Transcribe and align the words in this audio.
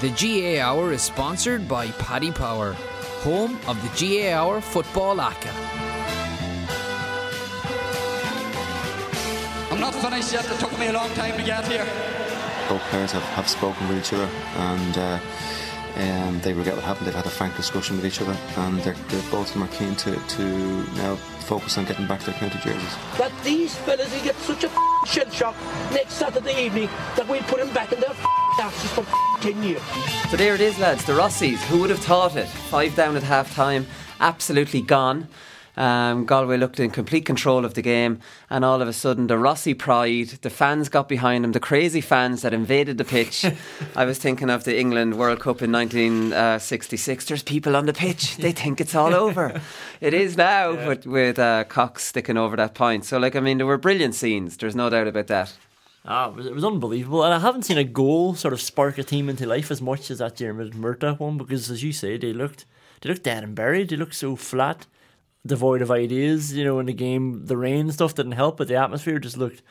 The 0.00 0.10
GAA 0.10 0.62
Hour 0.62 0.92
is 0.92 1.02
sponsored 1.02 1.66
by 1.66 1.88
Paddy 1.90 2.30
Power, 2.30 2.74
home 3.24 3.58
of 3.66 3.82
the 3.82 3.90
GAA 3.98 4.32
Hour 4.32 4.60
Football 4.60 5.20
ACA. 5.20 5.50
I'm 9.72 9.80
not 9.80 9.92
finished 9.96 10.32
yet. 10.32 10.48
It 10.48 10.60
took 10.60 10.78
me 10.78 10.86
a 10.86 10.92
long 10.92 11.10
time 11.14 11.36
to 11.36 11.42
get 11.42 11.66
here. 11.66 11.84
Both 12.68 12.82
players 12.90 13.10
have, 13.10 13.24
have 13.34 13.48
spoken 13.48 13.88
with 13.88 13.98
each 13.98 14.12
other 14.12 14.30
and 14.54 14.98
uh, 14.98 15.18
um, 15.98 16.40
they 16.40 16.52
regret 16.52 16.76
what 16.76 16.84
happened. 16.84 17.06
They've 17.06 17.14
had 17.14 17.26
a 17.26 17.30
frank 17.30 17.56
discussion 17.56 17.96
with 17.96 18.06
each 18.06 18.20
other 18.20 18.36
and 18.56 18.78
they're, 18.80 18.94
they're, 19.08 19.30
both 19.30 19.48
of 19.48 19.54
them 19.54 19.64
are 19.64 19.68
keen 19.68 19.96
to, 19.96 20.14
to 20.14 20.44
now 20.94 21.16
focus 21.46 21.76
on 21.78 21.84
getting 21.86 22.06
back 22.06 22.22
their 22.22 22.34
county 22.34 22.58
jerseys. 22.58 22.94
That 23.18 23.32
these 23.42 23.74
fellas 23.74 24.12
will 24.14 24.24
get 24.24 24.36
such 24.36 24.64
a 24.64 24.70
shell 25.06 25.30
shock 25.30 25.56
next 25.92 26.14
Saturday 26.14 26.66
evening 26.66 26.88
that 27.16 27.26
we'll 27.28 27.42
put 27.42 27.58
them 27.58 27.72
back 27.74 27.92
in 27.92 28.00
their 28.00 28.14
asses 28.60 28.90
for 28.92 29.06
10 29.40 29.62
years. 29.62 29.82
So 30.30 30.36
there 30.36 30.54
it 30.54 30.60
is, 30.60 30.78
lads. 30.78 31.04
The 31.04 31.12
Rossies. 31.14 31.58
Who 31.68 31.80
would 31.80 31.90
have 31.90 32.00
thought 32.00 32.36
it? 32.36 32.48
Five 32.48 32.94
down 32.94 33.16
at 33.16 33.22
half 33.22 33.54
time, 33.54 33.86
absolutely 34.20 34.82
gone. 34.82 35.28
Um, 35.78 36.26
Galway 36.26 36.56
looked 36.56 36.80
in 36.80 36.90
complete 36.90 37.24
control 37.24 37.64
of 37.64 37.74
the 37.74 37.82
game, 37.82 38.18
and 38.50 38.64
all 38.64 38.82
of 38.82 38.88
a 38.88 38.92
sudden, 38.92 39.28
the 39.28 39.36
Rossie 39.36 39.78
pride, 39.78 40.30
the 40.42 40.50
fans 40.50 40.88
got 40.88 41.08
behind 41.08 41.44
them, 41.44 41.52
the 41.52 41.60
crazy 41.60 42.00
fans 42.00 42.42
that 42.42 42.52
invaded 42.52 42.98
the 42.98 43.04
pitch. 43.04 43.46
I 43.96 44.04
was 44.04 44.18
thinking 44.18 44.50
of 44.50 44.64
the 44.64 44.76
England 44.76 45.16
World 45.16 45.38
Cup 45.38 45.62
in 45.62 45.70
1966. 45.70 47.26
There's 47.26 47.44
people 47.44 47.76
on 47.76 47.86
the 47.86 47.92
pitch, 47.92 48.36
they 48.38 48.50
think 48.50 48.80
it's 48.80 48.96
all 48.96 49.14
over. 49.14 49.62
it 50.00 50.14
is 50.14 50.36
now, 50.36 50.72
yeah. 50.72 50.84
but 50.84 51.06
with 51.06 51.38
uh, 51.38 51.62
Cox 51.62 52.02
sticking 52.02 52.36
over 52.36 52.56
that 52.56 52.74
point. 52.74 53.04
So, 53.04 53.16
like, 53.16 53.36
I 53.36 53.40
mean, 53.40 53.58
there 53.58 53.66
were 53.66 53.78
brilliant 53.78 54.16
scenes, 54.16 54.56
there's 54.56 54.74
no 54.74 54.90
doubt 54.90 55.06
about 55.06 55.28
that. 55.28 55.56
Ah, 56.04 56.36
it 56.36 56.54
was, 56.54 56.64
unbelievable, 56.64 57.22
and 57.22 57.32
I 57.32 57.38
haven't 57.38 57.62
seen 57.62 57.78
a 57.78 57.84
goal 57.84 58.34
sort 58.34 58.52
of 58.52 58.60
spark 58.60 58.98
a 58.98 59.04
team 59.04 59.28
into 59.28 59.46
life 59.46 59.70
as 59.70 59.80
much 59.80 60.10
as 60.10 60.18
that 60.18 60.34
Diarmuid 60.34 60.72
Murtagh 60.72 61.20
one 61.20 61.38
because, 61.38 61.70
as 61.70 61.84
you 61.84 61.92
say, 61.92 62.16
they 62.16 62.32
looked 62.32 62.64
they 63.00 63.10
looked 63.10 63.22
dead 63.22 63.44
and 63.44 63.54
buried. 63.54 63.90
They 63.90 63.96
looked 63.96 64.16
so 64.16 64.34
flat 64.34 64.86
devoid 65.48 65.82
of 65.82 65.90
ideas. 65.90 66.54
You 66.54 66.64
know, 66.64 66.78
in 66.78 66.86
the 66.86 66.92
game, 66.92 67.46
the 67.46 67.56
rain 67.56 67.90
stuff 67.90 68.14
didn't 68.14 68.32
help, 68.32 68.56
but 68.56 68.68
the 68.68 68.76
atmosphere 68.76 69.18
just 69.18 69.36
looked 69.36 69.62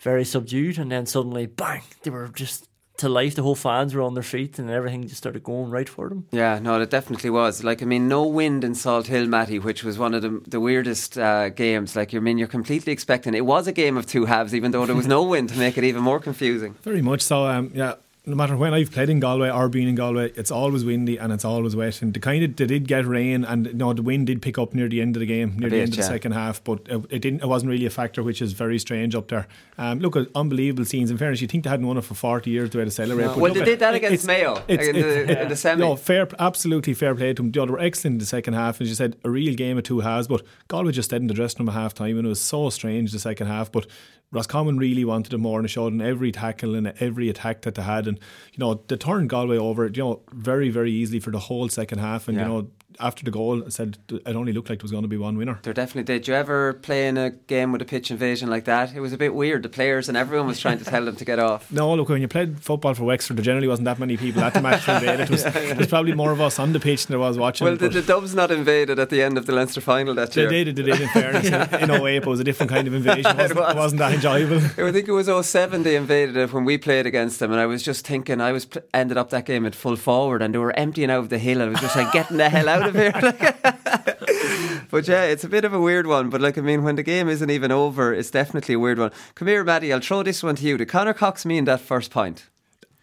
very 0.00 0.24
subdued. 0.24 0.78
And 0.78 0.90
then 0.90 1.06
suddenly, 1.06 1.46
bang! 1.46 1.82
They 2.02 2.10
were 2.10 2.28
just 2.28 2.68
to 2.98 3.08
life. 3.08 3.34
The 3.34 3.42
whole 3.42 3.54
fans 3.54 3.94
were 3.94 4.02
on 4.02 4.14
their 4.14 4.22
feet, 4.22 4.58
and 4.58 4.68
everything 4.70 5.02
just 5.02 5.16
started 5.16 5.42
going 5.42 5.70
right 5.70 5.88
for 5.88 6.08
them. 6.08 6.26
Yeah, 6.32 6.58
no, 6.58 6.80
it 6.80 6.90
definitely 6.90 7.30
was. 7.30 7.64
Like, 7.64 7.82
I 7.82 7.86
mean, 7.86 8.08
no 8.08 8.26
wind 8.26 8.64
in 8.64 8.72
Salthill, 8.72 9.28
Matty, 9.28 9.58
which 9.58 9.84
was 9.84 9.98
one 9.98 10.14
of 10.14 10.22
the 10.22 10.42
the 10.46 10.60
weirdest 10.60 11.16
uh, 11.16 11.48
games. 11.50 11.96
Like, 11.96 12.12
you 12.12 12.20
I 12.20 12.22
mean 12.22 12.38
you're 12.38 12.48
completely 12.48 12.92
expecting 12.92 13.34
it 13.34 13.46
was 13.46 13.66
a 13.66 13.72
game 13.72 13.96
of 13.96 14.06
two 14.06 14.26
halves, 14.26 14.54
even 14.54 14.72
though 14.72 14.84
there 14.86 14.96
was 14.96 15.06
no 15.06 15.22
wind 15.22 15.48
to 15.50 15.58
make 15.58 15.78
it 15.78 15.84
even 15.84 16.02
more 16.02 16.20
confusing. 16.20 16.74
Very 16.82 17.02
much 17.02 17.22
so. 17.22 17.46
Um, 17.46 17.70
yeah, 17.74 17.94
no 18.28 18.36
matter 18.36 18.56
when 18.56 18.74
I've 18.74 18.90
played 18.90 19.08
in 19.08 19.20
Galway 19.20 19.50
or 19.50 19.68
been 19.68 19.88
in 19.88 19.94
Galway, 19.94 20.32
it's 20.34 20.50
always 20.50 20.84
windy 20.84 21.16
and 21.16 21.32
it's 21.32 21.44
always 21.44 21.76
wet. 21.76 22.02
And 22.02 22.12
the 22.12 22.20
kind 22.20 22.42
of 22.42 22.56
they 22.56 22.66
did 22.66 22.88
get 22.88 23.06
rain, 23.06 23.44
and 23.44 23.66
you 23.66 23.74
know, 23.74 23.92
the 23.92 24.02
wind 24.02 24.26
did 24.26 24.42
pick 24.42 24.58
up 24.58 24.74
near 24.74 24.88
the 24.88 25.00
end 25.00 25.14
of 25.14 25.20
the 25.20 25.26
game, 25.26 25.56
near 25.56 25.70
the 25.70 25.80
end 25.80 25.92
of 25.92 25.96
the 25.96 26.02
second 26.02 26.32
half. 26.32 26.62
But 26.64 26.80
it, 26.88 27.04
it, 27.10 27.18
didn't. 27.20 27.42
It 27.42 27.46
wasn't 27.46 27.70
really 27.70 27.86
a 27.86 27.90
factor, 27.90 28.22
which 28.22 28.42
is 28.42 28.52
very 28.52 28.78
strange 28.78 29.14
up 29.14 29.28
there. 29.28 29.46
Um, 29.78 30.00
look, 30.00 30.16
at 30.16 30.26
unbelievable 30.34 30.84
scenes. 30.84 31.10
In 31.10 31.18
fairness, 31.18 31.40
you 31.40 31.46
think 31.46 31.64
they 31.64 31.70
hadn't 31.70 31.86
won 31.86 31.96
it 31.96 32.02
for 32.02 32.14
forty 32.14 32.50
years 32.50 32.70
to 32.70 32.78
way 32.78 32.84
to 32.84 32.90
celebrate. 32.90 33.26
No. 33.26 33.38
Well, 33.38 33.54
they 33.54 33.64
did 33.64 33.78
that 33.78 33.94
against 33.94 34.26
Mayo 34.26 34.62
it's, 34.66 34.88
in, 34.88 34.96
the, 34.96 35.42
in 35.42 35.48
the 35.48 35.56
semi. 35.56 35.80
No, 35.80 35.94
fair, 35.94 36.28
absolutely 36.38 36.94
fair 36.94 37.14
play 37.14 37.32
to 37.34 37.42
them. 37.42 37.52
They 37.52 37.60
were 37.60 37.78
excellent 37.78 38.14
in 38.14 38.18
the 38.18 38.26
second 38.26 38.54
half, 38.54 38.80
as 38.80 38.88
you 38.88 38.94
said, 38.94 39.16
a 39.22 39.30
real 39.30 39.54
game 39.54 39.78
of 39.78 39.84
two 39.84 40.00
halves. 40.00 40.26
But 40.26 40.42
Galway 40.66 40.92
just 40.92 41.10
didn't 41.10 41.30
address 41.30 41.54
them 41.54 41.68
room 41.68 41.76
at 41.76 41.80
half 41.80 41.94
time, 41.94 42.16
and 42.16 42.26
it 42.26 42.28
was 42.28 42.40
so 42.40 42.70
strange 42.70 43.12
the 43.12 43.18
second 43.18 43.46
half. 43.46 43.70
But 43.70 43.86
Roscommon 44.30 44.78
really 44.78 45.04
wanted 45.04 45.32
it 45.32 45.38
more 45.38 45.58
and 45.58 45.70
showed 45.70 45.92
in 45.92 46.00
every 46.00 46.32
tackle 46.32 46.74
and 46.74 46.88
every 47.00 47.28
attack 47.28 47.62
that 47.62 47.74
they 47.74 47.82
had. 47.82 48.06
And, 48.06 48.17
you 48.52 48.58
know, 48.58 48.82
they 48.88 48.96
turned 48.96 49.30
Galway 49.30 49.56
over, 49.58 49.86
you 49.86 50.02
know, 50.02 50.20
very, 50.32 50.68
very 50.68 50.92
easily 50.92 51.20
for 51.20 51.30
the 51.30 51.38
whole 51.38 51.68
second 51.68 51.98
half. 51.98 52.28
And, 52.28 52.36
yeah. 52.36 52.44
you 52.44 52.48
know, 52.48 52.70
after 53.00 53.24
the 53.24 53.30
goal, 53.30 53.62
said 53.70 53.98
it 54.10 54.34
only 54.34 54.52
looked 54.52 54.68
like 54.70 54.80
there 54.80 54.84
was 54.84 54.90
going 54.90 55.02
to 55.02 55.08
be 55.08 55.16
one 55.16 55.36
winner. 55.36 55.58
There 55.62 55.72
definitely 55.72 56.04
did. 56.04 56.28
You 56.28 56.34
ever 56.34 56.74
play 56.74 57.08
in 57.08 57.16
a 57.16 57.30
game 57.30 57.72
with 57.72 57.82
a 57.82 57.84
pitch 57.84 58.10
invasion 58.10 58.50
like 58.50 58.64
that? 58.64 58.94
It 58.94 59.00
was 59.00 59.12
a 59.12 59.18
bit 59.18 59.34
weird. 59.34 59.62
The 59.62 59.68
players 59.68 60.08
and 60.08 60.16
everyone 60.16 60.46
was 60.46 60.60
trying 60.60 60.78
to 60.78 60.84
tell 60.84 61.04
them 61.04 61.16
to 61.16 61.24
get 61.24 61.38
off. 61.38 61.70
No, 61.78 61.94
look, 61.94 62.08
when 62.08 62.20
you 62.20 62.26
played 62.26 62.58
football 62.58 62.92
for 62.94 63.04
Wexford, 63.04 63.36
there 63.36 63.44
generally 63.44 63.68
wasn't 63.68 63.84
that 63.84 64.00
many 64.00 64.16
people 64.16 64.42
at 64.42 64.52
the 64.52 64.60
match 64.60 64.84
to 64.86 64.96
invade. 64.96 65.20
It 65.20 65.30
was, 65.30 65.44
yeah, 65.44 65.58
yeah. 65.60 65.74
There's 65.74 65.86
probably 65.86 66.12
more 66.12 66.32
of 66.32 66.40
us 66.40 66.58
on 66.58 66.72
the 66.72 66.80
pitch 66.80 67.06
than 67.06 67.12
there 67.12 67.20
was 67.20 67.38
watching. 67.38 67.66
Well, 67.66 67.76
did 67.76 67.92
the 67.92 68.02
Dubs 68.02 68.34
not 68.34 68.50
invaded 68.50 68.98
at 68.98 69.10
the 69.10 69.22
end 69.22 69.38
of 69.38 69.46
the 69.46 69.52
Leinster 69.52 69.80
final 69.80 70.12
that 70.14 70.34
year? 70.34 70.48
They 70.48 70.64
did, 70.64 70.74
they 70.74 70.82
did 70.82 71.00
in 71.00 71.08
fairness. 71.10 71.44
yeah. 71.50 71.76
In 71.78 71.90
a 71.90 72.02
way, 72.02 72.16
it 72.16 72.26
was 72.26 72.40
a 72.40 72.44
different 72.44 72.72
kind 72.72 72.88
of 72.88 72.94
invasion. 72.94 73.26
It 73.26 73.36
wasn't, 73.36 73.60
it 73.60 73.62
was. 73.62 73.74
wasn't 73.76 73.98
that 74.00 74.12
enjoyable. 74.14 74.56
I 74.56 74.90
think 74.90 75.06
it 75.06 75.12
was 75.12 75.46
07 75.46 75.84
they 75.84 75.94
invaded 75.94 76.36
it 76.36 76.52
when 76.52 76.64
we 76.64 76.78
played 76.78 77.06
against 77.06 77.38
them, 77.38 77.52
and 77.52 77.60
I 77.60 77.66
was 77.66 77.84
just 77.84 78.04
thinking, 78.04 78.40
I 78.40 78.50
was 78.50 78.66
ended 78.92 79.18
up 79.18 79.30
that 79.30 79.44
game 79.44 79.66
at 79.66 79.76
full 79.76 79.96
forward, 79.96 80.42
and 80.42 80.52
they 80.52 80.58
were 80.58 80.76
emptying 80.76 81.10
out 81.10 81.20
of 81.20 81.28
the 81.28 81.38
hill. 81.38 81.60
And 81.60 81.68
I 81.68 81.72
was 81.72 81.80
just 81.80 81.94
like, 81.94 82.12
getting 82.12 82.38
the 82.38 82.48
hell 82.48 82.68
out 82.68 82.87
of 82.88 82.94
here. 82.94 83.12
but 84.90 85.06
yeah, 85.06 85.24
it's 85.24 85.44
a 85.44 85.48
bit 85.48 85.64
of 85.64 85.72
a 85.72 85.80
weird 85.80 86.06
one. 86.06 86.30
But 86.30 86.40
like, 86.40 86.58
I 86.58 86.60
mean, 86.60 86.82
when 86.82 86.96
the 86.96 87.02
game 87.02 87.28
isn't 87.28 87.50
even 87.50 87.70
over, 87.70 88.12
it's 88.12 88.30
definitely 88.30 88.74
a 88.74 88.78
weird 88.78 88.98
one. 88.98 89.12
Come 89.34 89.48
here, 89.48 89.62
Maddie. 89.62 89.92
I'll 89.92 90.00
throw 90.00 90.22
this 90.22 90.42
one 90.42 90.56
to 90.56 90.64
you. 90.64 90.76
Did 90.76 90.88
Conor 90.88 91.14
Cox 91.14 91.46
mean 91.46 91.64
that 91.64 91.80
first 91.80 92.10
point? 92.10 92.48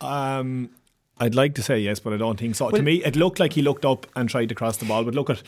Um, 0.01 0.69
I'd 1.18 1.35
like 1.35 1.56
to 1.56 1.63
say 1.63 1.79
yes, 1.79 2.00
but 2.00 2.13
I 2.13 2.18
don't 2.18 2.40
think 2.40 2.56
so. 2.56 2.66
Well, 2.66 2.74
to 2.74 2.81
me, 2.81 3.03
it 3.03 3.16
looked 3.16 3.40
like 3.40 3.53
he 3.53 3.62
looked 3.62 3.85
up 3.85 4.06
and 4.16 4.29
tried 4.29 4.50
to 4.50 4.56
cross 4.56 4.78
the 4.78 4.85
ball. 4.85 5.03
But 5.03 5.16
look 5.16 5.29
at 5.29 5.41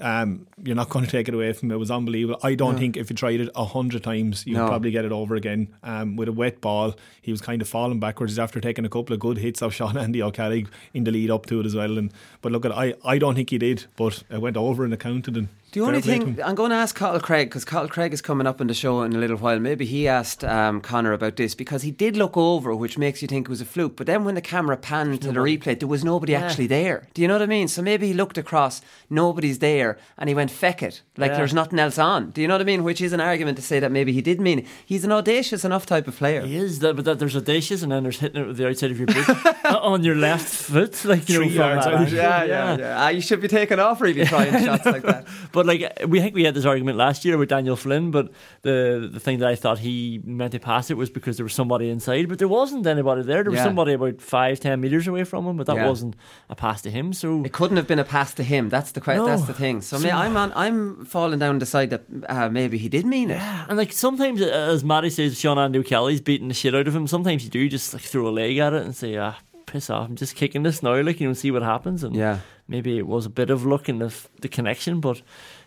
um, 0.00 0.46
you're 0.62 0.74
not 0.74 0.88
going 0.88 1.04
to 1.04 1.10
take 1.10 1.28
it 1.28 1.34
away 1.34 1.52
from 1.52 1.70
him. 1.70 1.76
It 1.76 1.78
was 1.78 1.90
unbelievable. 1.90 2.40
I 2.42 2.54
don't 2.54 2.74
no. 2.74 2.78
think 2.78 2.96
if 2.96 3.10
you 3.10 3.16
tried 3.16 3.40
it 3.40 3.48
a 3.54 3.64
hundred 3.64 4.02
times, 4.02 4.44
you'd 4.46 4.56
no. 4.56 4.66
probably 4.66 4.90
get 4.90 5.04
it 5.04 5.12
over 5.12 5.36
again. 5.36 5.74
Um, 5.82 6.16
with 6.16 6.28
a 6.28 6.32
wet 6.32 6.60
ball, 6.60 6.94
he 7.22 7.30
was 7.30 7.40
kind 7.40 7.62
of 7.62 7.68
falling 7.68 8.00
backwards 8.00 8.38
after 8.38 8.60
taking 8.60 8.84
a 8.84 8.88
couple 8.88 9.14
of 9.14 9.20
good 9.20 9.38
hits 9.38 9.62
of 9.62 9.72
Sean 9.74 9.96
Andy 9.96 10.22
O'Callaghan 10.22 10.68
in 10.92 11.04
the 11.04 11.12
lead 11.12 11.30
up 11.30 11.46
to 11.46 11.60
it 11.60 11.66
as 11.66 11.74
well. 11.76 11.96
And 11.96 12.12
but 12.42 12.52
look 12.52 12.64
at 12.64 12.72
I, 12.72 12.94
I 13.04 13.18
don't 13.18 13.34
think 13.34 13.50
he 13.50 13.58
did, 13.58 13.86
but 13.96 14.24
it 14.30 14.40
went 14.40 14.56
over 14.56 14.84
and 14.84 14.92
accounted 14.92 15.36
and 15.36 15.48
the 15.74 15.80
only 15.80 16.00
thing 16.00 16.40
I'm 16.42 16.54
going 16.54 16.70
to 16.70 16.76
ask 16.76 16.96
Cathal 16.96 17.20
Cregg 17.20 17.46
because 17.46 17.64
Cathal 17.64 17.88
Cregg 17.88 18.12
is 18.12 18.22
coming 18.22 18.46
up 18.46 18.60
in 18.60 18.68
the 18.68 18.74
show 18.74 19.02
in 19.02 19.12
a 19.12 19.18
little 19.18 19.36
while. 19.36 19.58
Maybe 19.58 19.84
he 19.84 20.06
asked 20.06 20.44
um, 20.44 20.80
Conor 20.80 21.12
about 21.12 21.34
this 21.34 21.56
because 21.56 21.82
he 21.82 21.90
did 21.90 22.16
look 22.16 22.36
over, 22.36 22.72
which 22.76 22.96
makes 22.96 23.22
you 23.22 23.26
think 23.26 23.48
it 23.48 23.50
was 23.50 23.60
a 23.60 23.64
fluke. 23.64 23.96
But 23.96 24.06
then 24.06 24.24
when 24.24 24.36
the 24.36 24.40
camera 24.40 24.76
panned 24.76 25.20
to 25.22 25.32
the 25.32 25.40
replay, 25.40 25.76
there 25.76 25.88
was 25.88 26.04
nobody 26.04 26.32
yeah. 26.32 26.42
actually 26.42 26.68
there. 26.68 27.08
Do 27.12 27.22
you 27.22 27.26
know 27.26 27.34
what 27.34 27.42
I 27.42 27.46
mean? 27.46 27.66
So 27.66 27.82
maybe 27.82 28.06
he 28.06 28.14
looked 28.14 28.38
across, 28.38 28.82
nobody's 29.10 29.58
there, 29.58 29.98
and 30.16 30.28
he 30.28 30.34
went 30.34 30.52
feck 30.52 30.80
it, 30.80 31.02
like 31.16 31.32
yeah. 31.32 31.38
there's 31.38 31.52
nothing 31.52 31.80
else 31.80 31.98
on. 31.98 32.30
Do 32.30 32.40
you 32.40 32.46
know 32.46 32.54
what 32.54 32.60
I 32.60 32.64
mean? 32.64 32.84
Which 32.84 33.00
is 33.00 33.12
an 33.12 33.20
argument 33.20 33.56
to 33.56 33.62
say 33.62 33.80
that 33.80 33.90
maybe 33.90 34.12
he 34.12 34.22
did 34.22 34.40
mean 34.40 34.60
it. 34.60 34.66
He's 34.86 35.04
an 35.04 35.10
audacious 35.10 35.64
enough 35.64 35.86
type 35.86 36.06
of 36.06 36.16
player. 36.16 36.42
He 36.42 36.56
is, 36.56 36.78
that, 36.78 36.94
but 36.94 37.04
that 37.04 37.18
there's 37.18 37.36
audacious, 37.36 37.82
and 37.82 37.90
then 37.90 38.04
there's 38.04 38.20
hitting 38.20 38.40
it 38.40 38.46
with 38.46 38.58
the 38.58 38.68
outside 38.68 38.92
of 38.92 38.98
your 38.98 39.08
boot 39.08 39.28
on 39.64 40.04
your 40.04 40.14
left 40.14 40.46
foot, 40.46 41.04
like 41.04 41.28
you 41.28 41.34
Three 41.36 41.48
know, 41.48 41.66
yards 41.66 41.86
out. 41.86 42.12
Yeah, 42.12 42.44
yeah, 42.44 42.44
yeah. 42.44 42.78
yeah. 42.78 43.02
Ah, 43.02 43.08
you 43.08 43.20
should 43.20 43.40
be 43.40 43.48
taken 43.48 43.80
off 43.80 44.00
really 44.00 44.24
trying 44.24 44.52
shots 44.64 44.86
like 44.86 45.02
that. 45.02 45.26
But 45.50 45.63
like 45.64 45.98
we 46.06 46.20
think 46.20 46.34
we 46.34 46.44
had 46.44 46.54
this 46.54 46.64
argument 46.64 46.98
last 46.98 47.24
year 47.24 47.36
with 47.36 47.48
Daniel 47.48 47.76
Flynn, 47.76 48.10
but 48.10 48.30
the 48.62 49.08
the 49.12 49.20
thing 49.20 49.38
that 49.38 49.48
I 49.48 49.54
thought 49.54 49.78
he 49.78 50.20
meant 50.24 50.52
to 50.52 50.58
pass 50.58 50.90
it 50.90 50.96
was 50.96 51.10
because 51.10 51.36
there 51.36 51.44
was 51.44 51.54
somebody 51.54 51.90
inside, 51.90 52.28
but 52.28 52.38
there 52.38 52.48
wasn't 52.48 52.86
anybody 52.86 53.22
there. 53.22 53.42
There 53.42 53.50
was 53.50 53.58
yeah. 53.58 53.64
somebody 53.64 53.92
about 53.94 54.20
five, 54.20 54.60
ten 54.60 54.80
meters 54.80 55.06
away 55.06 55.24
from 55.24 55.46
him, 55.46 55.56
but 55.56 55.66
that 55.66 55.76
yeah. 55.76 55.88
wasn't 55.88 56.16
a 56.48 56.54
pass 56.54 56.82
to 56.82 56.90
him. 56.90 57.12
So 57.12 57.42
it 57.44 57.52
couldn't 57.52 57.76
have 57.76 57.86
been 57.86 57.98
a 57.98 58.04
pass 58.04 58.34
to 58.34 58.42
him. 58.42 58.68
That's 58.68 58.92
the 58.92 59.00
que- 59.00 59.16
no. 59.16 59.26
that's 59.26 59.46
the 59.46 59.54
thing. 59.54 59.80
So, 59.80 59.98
so 59.98 60.08
I'm 60.08 60.36
on, 60.36 60.52
I'm 60.54 61.04
falling 61.04 61.38
down 61.38 61.58
the 61.58 61.66
side 61.66 61.90
that 61.90 62.04
uh, 62.28 62.48
maybe 62.48 62.78
he 62.78 62.88
did 62.88 63.06
mean 63.06 63.30
it. 63.30 63.36
Yeah, 63.36 63.66
and 63.68 63.76
like 63.76 63.92
sometimes, 63.92 64.40
uh, 64.40 64.70
as 64.72 64.84
Matty 64.84 65.10
says, 65.10 65.38
Sean 65.38 65.58
Andrew 65.58 65.82
Kelly's 65.82 66.20
beating 66.20 66.48
the 66.48 66.54
shit 66.54 66.74
out 66.74 66.88
of 66.88 66.94
him. 66.94 67.06
Sometimes 67.06 67.44
you 67.44 67.50
do 67.50 67.68
just 67.68 67.94
like 67.94 68.02
throw 68.02 68.28
a 68.28 68.30
leg 68.30 68.58
at 68.58 68.72
it 68.72 68.82
and 68.84 68.94
say, 68.94 69.16
ah. 69.16 69.36
Piss 69.74 69.90
off! 69.90 70.08
I'm 70.08 70.14
just 70.14 70.36
kicking 70.36 70.62
this 70.62 70.84
now, 70.84 70.94
like 71.02 71.20
you 71.20 71.26
know, 71.26 71.34
see 71.34 71.50
what 71.50 71.62
happens. 71.62 72.04
And 72.04 72.14
yeah, 72.14 72.38
maybe 72.68 72.96
it 72.96 73.08
was 73.08 73.26
a 73.26 73.28
bit 73.28 73.50
of 73.50 73.66
luck 73.66 73.88
in 73.88 73.98
the 73.98 74.14
the 74.40 74.46
connection, 74.46 75.00
but 75.00 75.20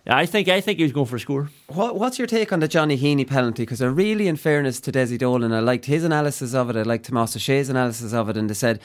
I 0.07 0.25
think 0.25 0.47
I 0.47 0.61
think 0.61 0.77
he 0.77 0.83
was 0.83 0.93
going 0.93 1.07
for 1.07 1.17
a 1.17 1.19
score. 1.19 1.49
What, 1.67 1.97
what's 1.97 2.17
your 2.17 2.25
take 2.25 2.53
on 2.53 2.61
the 2.61 2.69
Johnny 2.69 2.97
Heaney 2.97 3.27
penalty? 3.27 3.63
Because 3.63 3.81
I 3.81 3.87
really, 3.87 4.29
in 4.29 4.37
fairness 4.37 4.79
to 4.79 4.93
Desi 4.93 5.17
Dolan, 5.17 5.51
I 5.51 5.59
liked 5.59 5.87
his 5.87 6.05
analysis 6.05 6.53
of 6.53 6.69
it. 6.69 6.77
I 6.77 6.83
liked 6.83 7.07
Tomas 7.07 7.35
O'Shea's 7.35 7.67
analysis 7.67 8.13
of 8.13 8.29
it, 8.29 8.37
and 8.37 8.49
they 8.49 8.53
said. 8.53 8.79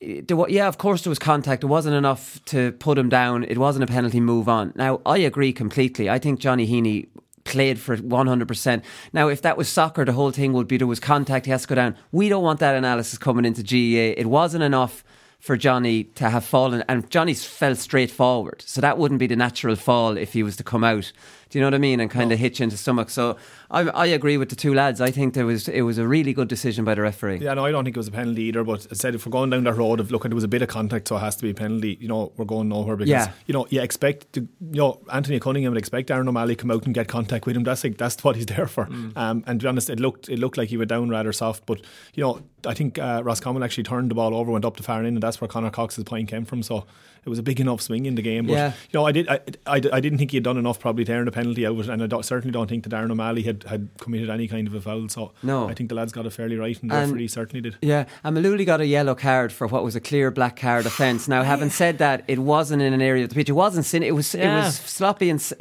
Eh, 0.00 0.22
yeah, 0.48 0.68
of 0.68 0.78
course 0.78 1.02
there 1.02 1.10
was 1.10 1.18
contact. 1.18 1.64
It 1.64 1.66
wasn't 1.66 1.96
enough 1.96 2.38
to 2.44 2.70
put 2.70 2.98
him 2.98 3.08
down. 3.08 3.42
It 3.42 3.58
wasn't 3.58 3.82
a 3.82 3.88
penalty. 3.88 4.20
Move 4.20 4.48
on. 4.48 4.72
Now 4.76 5.00
I 5.04 5.18
agree 5.18 5.52
completely. 5.52 6.08
I 6.08 6.20
think 6.20 6.38
Johnny 6.38 6.68
Heaney 6.68 7.08
played 7.44 7.78
for 7.78 7.96
100%. 7.96 8.82
Now, 9.12 9.28
if 9.28 9.42
that 9.42 9.56
was 9.56 9.68
soccer, 9.68 10.04
the 10.04 10.12
whole 10.12 10.30
thing 10.30 10.52
would 10.52 10.68
be 10.68 10.76
there 10.76 10.86
was 10.86 11.00
contact, 11.00 11.46
he 11.46 11.52
has 11.52 11.62
to 11.62 11.68
go 11.68 11.74
down. 11.74 11.96
We 12.10 12.28
don't 12.28 12.42
want 12.42 12.60
that 12.60 12.74
analysis 12.74 13.18
coming 13.18 13.44
into 13.44 13.62
GAA. 13.62 14.20
It 14.20 14.26
wasn't 14.26 14.64
enough 14.64 15.04
for 15.42 15.56
Johnny 15.56 16.04
to 16.04 16.30
have 16.30 16.44
fallen, 16.44 16.84
and 16.88 17.10
Johnny's 17.10 17.44
fell 17.44 17.74
straight 17.74 18.12
forward, 18.12 18.62
so 18.64 18.80
that 18.80 18.96
wouldn't 18.96 19.18
be 19.18 19.26
the 19.26 19.34
natural 19.34 19.74
fall 19.74 20.16
if 20.16 20.34
he 20.34 20.44
was 20.44 20.56
to 20.56 20.62
come 20.62 20.84
out. 20.84 21.10
Do 21.52 21.58
you 21.58 21.60
know 21.60 21.66
what 21.66 21.74
I 21.74 21.78
mean? 21.78 22.00
And 22.00 22.10
kind 22.10 22.32
of 22.32 22.38
hit 22.38 22.58
you 22.58 22.64
into 22.64 22.78
stomach. 22.78 23.10
So 23.10 23.36
I, 23.70 23.82
I 23.82 24.06
agree 24.06 24.38
with 24.38 24.48
the 24.48 24.56
two 24.56 24.72
lads. 24.72 25.02
I 25.02 25.10
think 25.10 25.34
there 25.34 25.44
was 25.44 25.68
it 25.68 25.82
was 25.82 25.98
a 25.98 26.08
really 26.08 26.32
good 26.32 26.48
decision 26.48 26.82
by 26.82 26.94
the 26.94 27.02
referee. 27.02 27.40
Yeah, 27.40 27.52
no, 27.52 27.66
I 27.66 27.70
don't 27.70 27.84
think 27.84 27.94
it 27.94 27.98
was 28.00 28.08
a 28.08 28.12
penalty 28.12 28.44
either. 28.44 28.64
But 28.64 28.86
I 28.90 28.94
said 28.94 29.14
if 29.14 29.26
we're 29.26 29.32
going 29.32 29.50
down 29.50 29.64
that 29.64 29.74
road 29.74 30.00
of 30.00 30.10
look, 30.10 30.22
there 30.22 30.30
was 30.34 30.44
a 30.44 30.48
bit 30.48 30.62
of 30.62 30.68
contact, 30.68 31.08
so 31.08 31.16
it 31.16 31.20
has 31.20 31.36
to 31.36 31.42
be 31.42 31.50
a 31.50 31.54
penalty. 31.54 31.98
You 32.00 32.08
know, 32.08 32.32
we're 32.38 32.46
going 32.46 32.70
nowhere 32.70 32.96
because 32.96 33.10
Yeah. 33.10 33.32
you 33.46 33.52
know 33.52 33.66
you 33.68 33.82
expect 33.82 34.32
to, 34.32 34.40
you 34.40 34.48
know 34.80 35.02
Anthony 35.12 35.38
Cunningham 35.38 35.72
would 35.72 35.78
expect 35.78 36.10
Aaron 36.10 36.26
O'Malley 36.26 36.56
come 36.56 36.70
out 36.70 36.86
and 36.86 36.94
get 36.94 37.08
contact 37.08 37.44
with 37.44 37.54
him. 37.54 37.64
That's 37.64 37.84
like 37.84 37.98
that's 37.98 38.24
what 38.24 38.36
he's 38.36 38.46
there 38.54 38.66
for. 38.66 38.86
Mm. 38.86 39.14
Um, 39.14 39.44
and 39.46 39.60
to 39.60 39.64
be 39.64 39.68
honest, 39.68 39.90
it 39.90 40.00
looked 40.00 40.30
it 40.30 40.38
looked 40.38 40.56
like 40.56 40.70
he 40.70 40.78
went 40.78 40.88
down 40.88 41.10
rather 41.10 41.34
soft. 41.34 41.66
But 41.66 41.82
you 42.14 42.22
know, 42.24 42.40
I 42.66 42.72
think 42.72 42.98
uh, 42.98 43.20
Roscommon 43.22 43.62
actually 43.62 43.84
turned 43.84 44.10
the 44.10 44.14
ball 44.14 44.34
over, 44.34 44.50
went 44.50 44.64
up 44.64 44.78
the 44.78 44.82
far 44.82 45.00
end, 45.00 45.08
and 45.08 45.22
that's 45.22 45.38
where 45.38 45.48
Conor 45.48 45.70
Cox's 45.70 46.04
point 46.04 46.30
came 46.30 46.46
from. 46.46 46.62
So 46.62 46.86
it 47.24 47.28
was 47.28 47.38
a 47.38 47.42
big 47.42 47.60
enough 47.60 47.80
swing 47.80 48.06
in 48.06 48.14
the 48.16 48.22
game. 48.22 48.46
But 48.46 48.52
Yeah. 48.54 48.68
you 48.90 48.98
know, 48.98 49.06
I 49.06 49.12
did 49.12 49.28
I, 49.28 49.40
I, 49.66 49.80
I 49.92 50.00
didn't 50.00 50.18
think 50.18 50.32
he 50.32 50.36
had 50.36 50.44
done 50.44 50.56
enough 50.58 50.80
probably 50.80 51.04
to 51.04 51.12
earn 51.12 51.28
a 51.28 51.30
penalty 51.30 51.64
out 51.66 51.72
of 51.72 51.80
it, 51.80 51.88
and 51.88 52.02
I 52.02 52.06
don't, 52.06 52.24
certainly 52.24 52.52
don't 52.52 52.68
think 52.68 52.84
that 52.84 52.92
Aaron 52.92 53.10
O'Malley 53.10 53.42
had, 53.42 53.62
had 53.64 53.88
committed 54.00 54.28
any 54.30 54.48
kind 54.48 54.66
of 54.66 54.74
a 54.74 54.80
foul. 54.80 55.08
So 55.08 55.32
No. 55.42 55.68
I 55.68 55.74
think 55.74 55.88
the 55.88 55.94
lads 55.94 56.12
got 56.12 56.26
it 56.26 56.30
fairly 56.32 56.56
right, 56.56 56.80
and 56.82 56.90
the 56.90 56.94
And- 56.96 57.10
referee 57.12 57.28
certainly 57.28 57.60
did. 57.60 57.76
Yeah, 57.82 58.06
and 58.24 58.36
Maluli 58.36 58.66
got 58.66 58.80
a 58.80 58.86
yellow 58.86 59.14
card 59.14 59.52
for 59.52 59.66
what 59.66 59.84
was 59.84 59.94
a 59.96 60.00
clear 60.00 60.30
black 60.30 60.56
card 60.56 60.84
offence. 60.86 61.28
Now, 61.28 61.42
having 61.42 61.70
said 61.70 61.98
that, 61.98 62.24
it 62.28 62.38
wasn't 62.40 62.82
in 62.82 62.92
an 62.92 63.02
area 63.02 63.22
of 63.24 63.28
the 63.30 63.34
pitch. 63.36 63.48
It 63.48 63.52
wasn't 63.52 63.84
sin. 63.86 64.02
It 64.02 64.14
was 64.14 64.34
it 64.34 64.46
was 64.48 64.74
sloppy 64.76 65.30
and 65.30 65.38
s- 65.38 65.52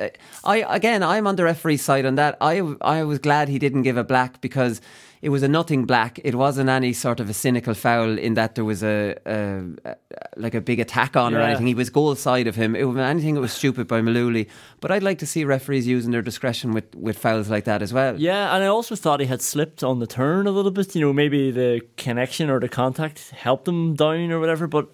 I 0.43 0.57
again, 0.67 1.03
I'm 1.03 1.27
on 1.27 1.35
the 1.35 1.43
referee's 1.43 1.83
side 1.83 2.05
on 2.05 2.15
that. 2.15 2.37
I 2.41 2.61
I 2.81 3.03
was 3.03 3.19
glad 3.19 3.49
he 3.49 3.59
didn't 3.59 3.83
give 3.83 3.97
a 3.97 4.03
black 4.03 4.41
because 4.41 4.81
it 5.21 5.29
was 5.29 5.43
a 5.43 5.47
nothing 5.47 5.85
black. 5.85 6.19
It 6.23 6.33
wasn't 6.33 6.69
any 6.69 6.93
sort 6.93 7.19
of 7.19 7.29
a 7.29 7.33
cynical 7.33 7.75
foul 7.75 8.17
in 8.17 8.33
that 8.33 8.55
there 8.55 8.65
was 8.65 8.83
a, 8.83 9.15
a, 9.25 9.63
a 9.85 9.95
like 10.35 10.55
a 10.55 10.61
big 10.61 10.79
attack 10.79 11.15
on 11.15 11.35
or 11.35 11.41
anything. 11.41 11.67
He 11.67 11.75
was 11.75 11.91
goal 11.91 12.15
side 12.15 12.47
of 12.47 12.55
him. 12.55 12.75
It 12.75 12.85
was 12.85 12.97
anything 12.97 13.35
that 13.35 13.41
was 13.41 13.51
stupid 13.51 13.87
by 13.87 14.01
Maluli. 14.01 14.47
But 14.79 14.91
I'd 14.91 15.03
like 15.03 15.19
to 15.19 15.27
see 15.27 15.45
referees 15.45 15.85
using 15.85 16.11
their 16.11 16.23
discretion 16.23 16.71
with, 16.71 16.95
with 16.95 17.19
fouls 17.19 17.49
like 17.49 17.65
that 17.65 17.83
as 17.83 17.93
well. 17.93 18.19
Yeah, 18.19 18.55
and 18.55 18.63
I 18.63 18.67
also 18.67 18.95
thought 18.95 19.19
he 19.19 19.27
had 19.27 19.41
slipped 19.43 19.83
on 19.83 19.99
the 19.99 20.07
turn 20.07 20.47
a 20.47 20.51
little 20.51 20.71
bit. 20.71 20.95
You 20.95 21.01
know, 21.01 21.13
maybe 21.13 21.51
the 21.51 21.81
connection 21.97 22.49
or 22.49 22.59
the 22.59 22.69
contact 22.69 23.29
helped 23.29 23.67
him 23.67 23.93
down 23.95 24.31
or 24.31 24.39
whatever. 24.39 24.65
But 24.65 24.89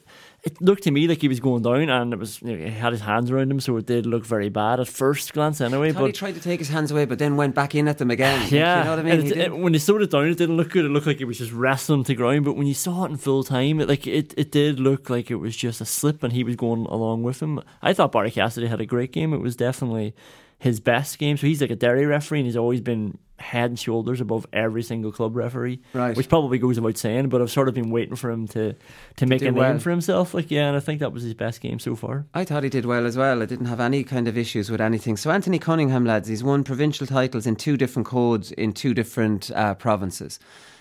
it 0.48 0.62
looked 0.62 0.84
to 0.84 0.92
me 0.92 1.08
like 1.08 1.22
he 1.22 1.28
was 1.28 1.40
going 1.40 1.62
down, 1.64 1.90
and 1.90 2.14
it 2.14 2.20
was 2.20 2.42
you 2.42 2.56
know, 2.58 2.66
he 2.66 2.72
had 2.72 2.92
his 2.92 3.02
hands 3.02 3.30
around 3.30 3.52
him, 3.52 3.60
so 3.60 3.76
it 3.78 3.86
did 3.86 4.06
look 4.06 4.26
very 4.26 4.50
bad 4.50 4.80
at 4.80 4.88
first 4.88 5.34
glance. 5.34 5.62
Anyway, 5.62 5.92
but 5.92 6.06
he 6.06 6.12
tried 6.12 6.36
to 6.36 6.42
take 6.42 6.60
his 6.60 6.70
hands 6.70 6.92
away, 6.92 7.06
but 7.06 7.20
then 7.20 7.36
went 7.36 7.54
back 7.56 7.76
in 7.76 7.88
at 7.88 7.98
them 7.98 8.10
again. 8.12 8.48
Yeah, 8.52 8.80
you 8.80 8.84
know 8.86 8.90
what 8.92 9.00
I 9.00 9.04
mean. 9.04 9.22
He 9.22 9.28
it- 9.32 9.38
it- 9.38 9.58
when 9.58 9.74
he 9.74 9.80
slowed 9.80 10.02
it 10.02 10.12
down, 10.12 10.26
it 10.28 10.38
didn't 10.38 10.58
look 10.58 10.70
good. 10.72 10.86
It 10.86 10.90
looked 10.90 11.08
like 11.08 11.18
he 11.18 11.26
was 11.26 11.38
just 11.38 11.52
wrestling 11.52 12.04
to 12.06 12.16
ground. 12.16 12.46
But 12.46 12.56
when 12.58 12.68
you 12.68 12.74
saw 12.74 13.06
it 13.06 13.12
in 13.12 13.18
full 13.18 13.44
time, 13.44 13.80
it, 13.82 13.88
like 13.90 14.08
it, 14.08 14.34
it 14.38 14.52
did 14.52 14.80
look 14.80 15.10
like 15.10 15.30
it 15.30 15.36
was 15.36 15.56
just 15.56 15.82
a 15.82 15.86
slip, 15.86 16.24
and 16.24 16.34
he 16.34 16.44
was 16.44 16.56
going 16.56 16.86
along 16.86 17.24
with 17.24 17.42
him. 17.42 17.60
I 17.82 17.94
thought 17.94 18.12
Barry 18.12 18.32
Cassidy 18.32 18.68
had 18.68 18.82
a 18.82 18.86
great 18.86 19.12
game. 19.12 19.34
It 19.34 19.42
was 19.42 19.56
definitely 19.56 20.16
his 20.60 20.80
best 20.80 21.20
game. 21.20 21.38
So 21.38 21.46
he's 21.48 21.62
like 21.62 21.70
a 21.72 21.76
Derry 21.76 22.06
referee, 22.06 22.40
and 22.40 22.46
he's 22.48 22.58
always 22.58 22.82
been 22.82 23.18
head 23.40 23.70
and 23.70 23.80
shoulders 23.80 24.20
above 24.20 24.46
every 24.52 24.84
single 24.84 25.12
club 25.12 25.36
referee. 25.36 25.80
Right. 25.94 26.16
Which 26.16 26.30
probably 26.30 26.58
goes 26.58 26.80
without 26.80 26.98
saying, 26.98 27.30
but 27.30 27.42
I've 27.42 27.52
sort 27.52 27.68
of 27.68 27.76
been 27.76 27.90
waiting 27.90 28.16
for 28.16 28.30
him 28.30 28.48
to 28.50 28.76
to 29.18 29.26
make 29.26 29.42
a 29.42 29.46
name 29.46 29.56
well. 29.56 29.80
for 29.80 29.92
himself. 29.92 30.34
Like 30.34 30.52
yeah, 30.52 30.68
and 30.68 30.78
I 30.78 30.80
think 30.80 31.00
that 31.00 31.14
was 31.14 31.24
his 31.24 31.34
best 31.34 31.62
game 31.62 31.80
so 31.80 31.96
far. 31.96 32.26
I 32.34 32.44
thought 32.46 32.64
he 32.64 32.70
did 32.70 32.86
well 32.86 33.06
as 33.06 33.18
well. 33.18 33.42
I 33.42 33.46
didn't 33.46 33.68
have 33.68 33.80
any 33.80 34.04
kind 34.04 34.28
of 34.28 34.38
issues 34.38 34.70
with 34.70 34.82
anything. 34.82 35.18
So 35.18 35.32
Anthony 35.32 35.60
Cunningham, 35.60 36.06
lads, 36.06 36.28
he's 36.28 36.44
won 36.44 36.64
provincial 36.64 37.08
titles 37.08 37.46
in 37.46 37.56
two 37.56 37.78
different 37.78 38.08
codes 38.08 38.52
in 38.52 38.74
two 38.74 38.94
different 38.94 39.52
uh, 39.52 39.76
provinces. 39.76 40.40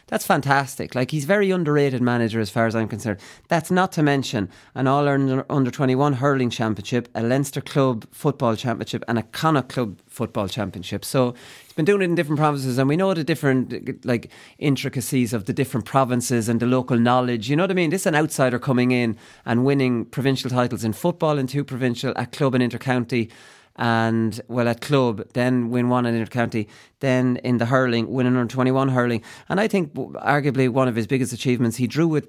That's 0.09 0.25
fantastic. 0.25 0.95
Like 0.95 1.11
he's 1.11 1.25
very 1.25 1.51
underrated 1.51 2.01
manager 2.01 2.39
as 2.41 2.49
far 2.49 2.67
as 2.67 2.77
I'm 2.77 2.87
concerned. 2.87 3.19
That's 3.49 3.73
not 3.73 3.91
to 3.93 4.05
mention 4.05 4.49
an 4.75 4.87
All 4.87 5.09
Ireland 5.09 5.45
Under 5.51 5.71
21 5.71 6.15
hurling 6.15 6.49
championship, 6.51 7.09
a 7.15 7.25
Leinster 7.25 7.61
club 7.61 8.07
football 8.13 8.55
championship, 8.55 9.03
and 9.09 9.19
a 9.19 9.25
Connacht 9.25 9.69
club 9.69 9.99
football 10.07 10.49
championship. 10.49 11.05
So 11.05 11.35
been 11.77 11.85
doing 11.85 12.03
it 12.03 12.07
in 12.07 12.15
different 12.15 12.41
provinces, 12.41 12.79
and 12.79 12.89
we 12.89 12.97
know 12.97 13.15
the 13.15 13.23
different 13.23 14.05
like 14.05 14.31
intricacies 14.59 15.33
of 15.33 15.45
the 15.45 15.53
different 15.53 15.87
provinces 15.87 16.49
and 16.49 16.59
the 16.59 16.67
local 16.67 16.99
knowledge. 16.99 17.49
You 17.49 17.57
know 17.57 17.65
what 17.65 17.71
I 17.71 17.75
mean? 17.75 17.91
This 17.91 18.03
is 18.03 18.07
an 18.07 18.17
outsider 18.17 18.59
coming 18.59 18.91
in 18.91 19.17
and 19.45 19.65
winning 19.65 20.07
provincial 20.07 20.51
titles 20.51 20.83
in 20.83 20.95
football 20.95 21.39
in 21.39 21.47
two 21.47 21.65
provincial, 21.65 22.13
at 22.17 22.33
club 22.33 22.55
and 22.55 22.65
intercounty 22.65 23.31
and 23.79 24.41
well 24.49 24.69
at 24.69 24.81
club, 24.81 25.23
then 25.35 25.69
win 25.69 25.91
one 25.91 26.07
in 26.07 26.15
intercounty, 26.15 26.67
then 27.01 27.37
in 27.45 27.59
the 27.59 27.67
hurling, 27.67 28.11
win 28.11 28.27
under 28.27 28.47
twenty 28.47 28.71
one 28.71 28.89
hurling, 28.89 29.23
and 29.51 29.61
I 29.61 29.69
think 29.69 29.93
arguably 29.93 30.71
one 30.71 30.89
of 30.89 30.97
his 30.97 31.07
biggest 31.07 31.35
achievements, 31.35 31.77
he 31.77 31.87
drew 31.87 32.09
with 32.09 32.27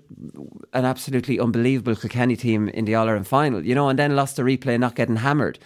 an 0.74 0.84
absolutely 0.84 1.40
unbelievable 1.40 1.96
Kilkenny 1.96 2.36
team 2.36 2.68
in 2.68 2.84
the 2.84 2.96
All 2.96 3.08
Ireland 3.08 3.28
final, 3.28 3.66
you 3.66 3.74
know, 3.74 3.88
and 3.88 3.98
then 3.98 4.14
lost 4.14 4.36
the 4.36 4.44
replay, 4.44 4.78
not 4.78 4.96
getting 4.96 5.16
hammered. 5.16 5.58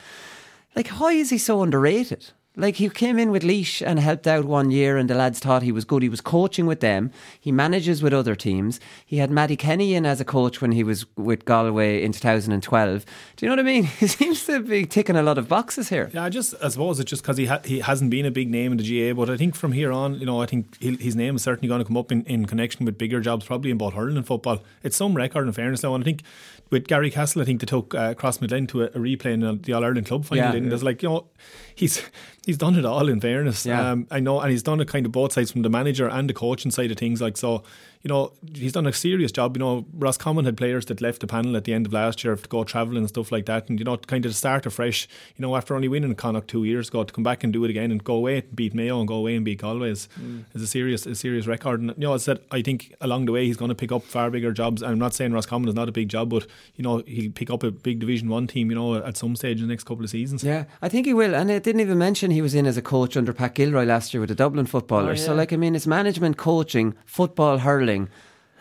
Like, 0.76 0.88
why 0.90 1.14
is 1.14 1.32
he 1.32 1.40
so 1.40 1.64
underrated? 1.64 2.32
Like 2.58 2.76
he 2.76 2.90
came 2.90 3.18
in 3.18 3.32
with 3.32 3.44
Laois 3.44 3.82
and 3.86 3.98
helped 3.98 4.28
out 4.28 4.44
one 4.44 4.72
year, 4.72 4.98
and 4.98 5.10
the 5.10 5.16
lads 5.16 5.40
thought 5.40 5.64
he 5.64 5.72
was 5.72 5.86
good. 5.86 6.04
He 6.04 6.10
was 6.10 6.20
coaching 6.20 6.66
with 6.66 6.82
them. 6.82 7.10
He 7.40 7.50
manages 7.50 8.04
with 8.04 8.12
other 8.14 8.36
teams. 8.36 8.80
He 9.06 9.18
had 9.18 9.32
Matty 9.32 9.56
Kenny 9.56 9.94
in 9.94 10.06
as 10.06 10.20
a 10.20 10.26
coach 10.26 10.62
when 10.62 10.74
he 10.74 10.84
was 10.84 11.06
with 11.16 11.46
Galway 11.46 12.04
in 12.04 12.12
2012. 12.12 13.06
Do 13.38 13.46
you 13.46 13.50
know 13.50 13.54
what 13.54 13.60
I 13.60 13.64
mean? 13.64 13.84
He 14.02 14.08
seems 14.08 14.46
to 14.48 14.60
be 14.60 14.86
ticking 14.86 15.16
a 15.16 15.24
lot 15.24 15.38
of 15.38 15.48
boxes 15.48 15.88
here. 15.88 16.10
Yeah, 16.14 16.26
I 16.26 16.30
just 16.30 16.54
I 16.62 16.68
suppose 16.68 17.00
it's 17.00 17.10
just 17.10 17.22
because 17.22 17.38
he 17.38 17.46
ha- 17.46 17.62
he 17.64 17.80
hasn't 17.80 18.12
been 18.12 18.26
a 18.26 18.32
big 18.32 18.50
name 18.50 18.74
in 18.74 18.78
the 18.78 18.84
GAA, 18.84 19.14
but 19.14 19.30
I 19.30 19.38
think 19.38 19.56
from 19.56 19.72
here 19.72 19.92
on, 19.94 20.16
you 20.20 20.26
know, 20.26 20.42
I 20.42 20.46
think 20.46 20.78
he'll, 20.82 20.98
his 20.98 21.16
name 21.16 21.38
is 21.38 21.44
certainly 21.44 21.70
going 21.70 21.80
to 21.80 21.86
come 21.86 21.96
up 21.96 22.12
in, 22.12 22.24
in 22.26 22.46
connection 22.48 22.86
with 22.86 22.98
bigger 22.98 23.22
jobs, 23.22 23.46
probably 23.46 23.72
in 23.72 23.78
both 23.78 23.94
hurling 23.94 24.18
and 24.18 24.28
football. 24.28 24.62
It's 24.84 24.98
some 24.98 25.14
record 25.14 25.48
in 25.48 25.54
fairness 25.54 25.84
now, 25.84 25.96
and 25.96 26.04
I 26.04 26.06
think 26.06 26.24
with 26.70 26.88
Garrycastle, 26.88 27.42
I 27.42 27.46
think 27.46 27.60
they 27.62 27.66
took 27.66 27.94
uh, 27.94 28.14
Crossmaglen 28.14 28.68
to 28.70 28.84
a, 28.84 28.86
a 28.88 29.00
replay 29.00 29.34
in 29.34 29.62
the 29.62 29.74
All 29.74 29.84
Ireland 29.84 30.08
Club 30.08 30.26
final. 30.26 30.44
Yeah. 30.44 30.54
and 30.54 30.72
there's 30.72 30.84
like 30.84 31.04
you 31.04 31.10
know, 31.10 31.28
he's 31.76 32.02
he's 32.46 32.58
done 32.58 32.76
it 32.78 32.86
all. 32.86 33.08
In 33.10 33.20
fairness, 33.22 33.66
Yeah. 33.66 33.92
um, 33.92 34.08
I 34.12 34.20
know, 34.20 34.40
and 34.40 34.52
he's 34.52 34.64
done 34.64 34.80
it 34.82 34.88
kind 34.88 35.06
of 35.06 35.12
both 35.12 35.34
sides 35.34 35.52
from 35.52 35.62
the 35.62 35.70
manager 35.70 36.08
and 36.08 36.30
the 36.30 36.34
coaching 36.34 36.72
side 36.72 36.92
of 36.92 36.98
things. 36.98 37.22
Like 37.22 37.38
so, 37.38 37.64
you 38.02 38.08
know, 38.10 38.34
he's 38.56 38.72
done 38.72 38.88
a 38.88 38.94
serious 38.94 39.32
job. 39.32 39.56
You 39.56 39.60
know, 39.60 39.86
Roscommon 39.94 40.46
had 40.46 40.58
players 40.58 40.86
that 40.88 41.02
left 41.02 41.22
the 41.22 41.28
panel 41.28 41.56
at 41.56 41.66
the 41.66 41.74
end 41.74 41.86
of 41.86 41.94
last 41.94 42.24
year 42.24 42.36
to 42.36 42.48
go 42.50 42.64
travelling 42.64 42.98
and 43.00 43.10
stuff 43.10 43.32
like 43.32 43.46
that, 43.46 43.70
and 43.70 43.78
you 43.80 43.86
know, 43.86 43.96
kind 43.98 44.26
of 44.26 44.32
to 44.32 44.38
start 44.38 44.66
afresh. 44.66 45.08
You 45.38 45.42
know, 45.44 45.56
after 45.56 45.76
only 45.76 45.88
winning 45.88 46.16
Connacht 46.16 46.48
two 46.48 46.64
years 46.64 46.88
ago, 46.90 47.04
to 47.04 47.14
come 47.14 47.24
back 47.24 47.44
and 47.44 47.54
do 47.54 47.64
it 47.64 47.70
again 47.70 47.92
and 47.92 48.04
go 48.04 48.16
away 48.16 48.40
and 48.40 48.56
beat 48.56 48.74
Mayo 48.74 49.00
and 49.00 49.08
go 49.08 49.16
away 49.16 49.36
and 49.36 49.46
beat 49.46 49.60
Galway 49.62 49.92
is, 49.92 50.10
is 50.56 50.62
a 50.64 50.68
serious 50.68 51.06
a 51.06 51.14
serious 51.16 51.46
record. 51.48 51.80
And 51.82 51.90
you 51.98 52.08
know, 52.08 52.14
I 52.16 52.18
said, 52.18 52.40
I 52.52 52.62
think 52.64 52.96
along 53.02 53.26
the 53.26 53.32
way 53.34 53.46
he's 53.46 53.58
going 53.58 53.70
to 53.70 53.76
pick 53.76 53.92
up 53.92 54.04
far 54.04 54.32
bigger 54.32 54.52
jobs. 54.52 54.82
I'm 54.82 54.98
not 55.00 55.14
saying 55.14 55.32
Roscommon 55.34 55.70
is 55.70 55.76
not 55.76 55.88
a 55.88 55.92
big 55.92 56.10
job, 56.10 56.30
but 56.30 56.48
you 56.76 56.84
know, 56.84 57.04
he'll 57.06 57.32
pick 57.32 57.52
up 57.52 57.62
a 57.64 57.70
big 57.72 58.00
Division 58.00 58.30
One 58.30 58.48
team. 58.48 58.72
You 58.72 58.76
know, 58.76 58.96
at 58.96 59.16
some 59.18 59.36
stage 59.36 59.58
in 59.62 59.68
the 59.68 59.72
next 59.72 59.84
couple 59.84 60.04
of 60.04 60.10
seasons. 60.10 60.44
Yeah, 60.44 60.64
I 60.82 60.90
think 60.90 61.06
he 61.06 61.14
will. 61.14 61.36
And 61.36 61.52
I 61.52 61.60
didn't 61.72 61.82
even 61.88 61.98
mention 61.98 62.32
he 62.32 62.42
was 62.42 62.54
in 62.54 62.66
as 62.66 62.76
a 62.76 62.82
coach 62.82 63.16
under 63.16 63.32
Pat 63.32 63.56
Gilroy 63.56 63.86
last 63.86 64.14
year 64.14 64.20
with 64.20 64.28
the 64.28 64.36
Dublin 64.36 64.66
footballers. 64.66 65.22
Oh, 65.22 65.28
So, 65.28 65.34
like, 65.34 65.54
I 65.54 65.56
mean, 65.56 65.74
it's 65.74 65.88
management, 65.88 66.36
coaching, 66.36 66.96
football, 67.06 67.60
hurling. 67.60 68.10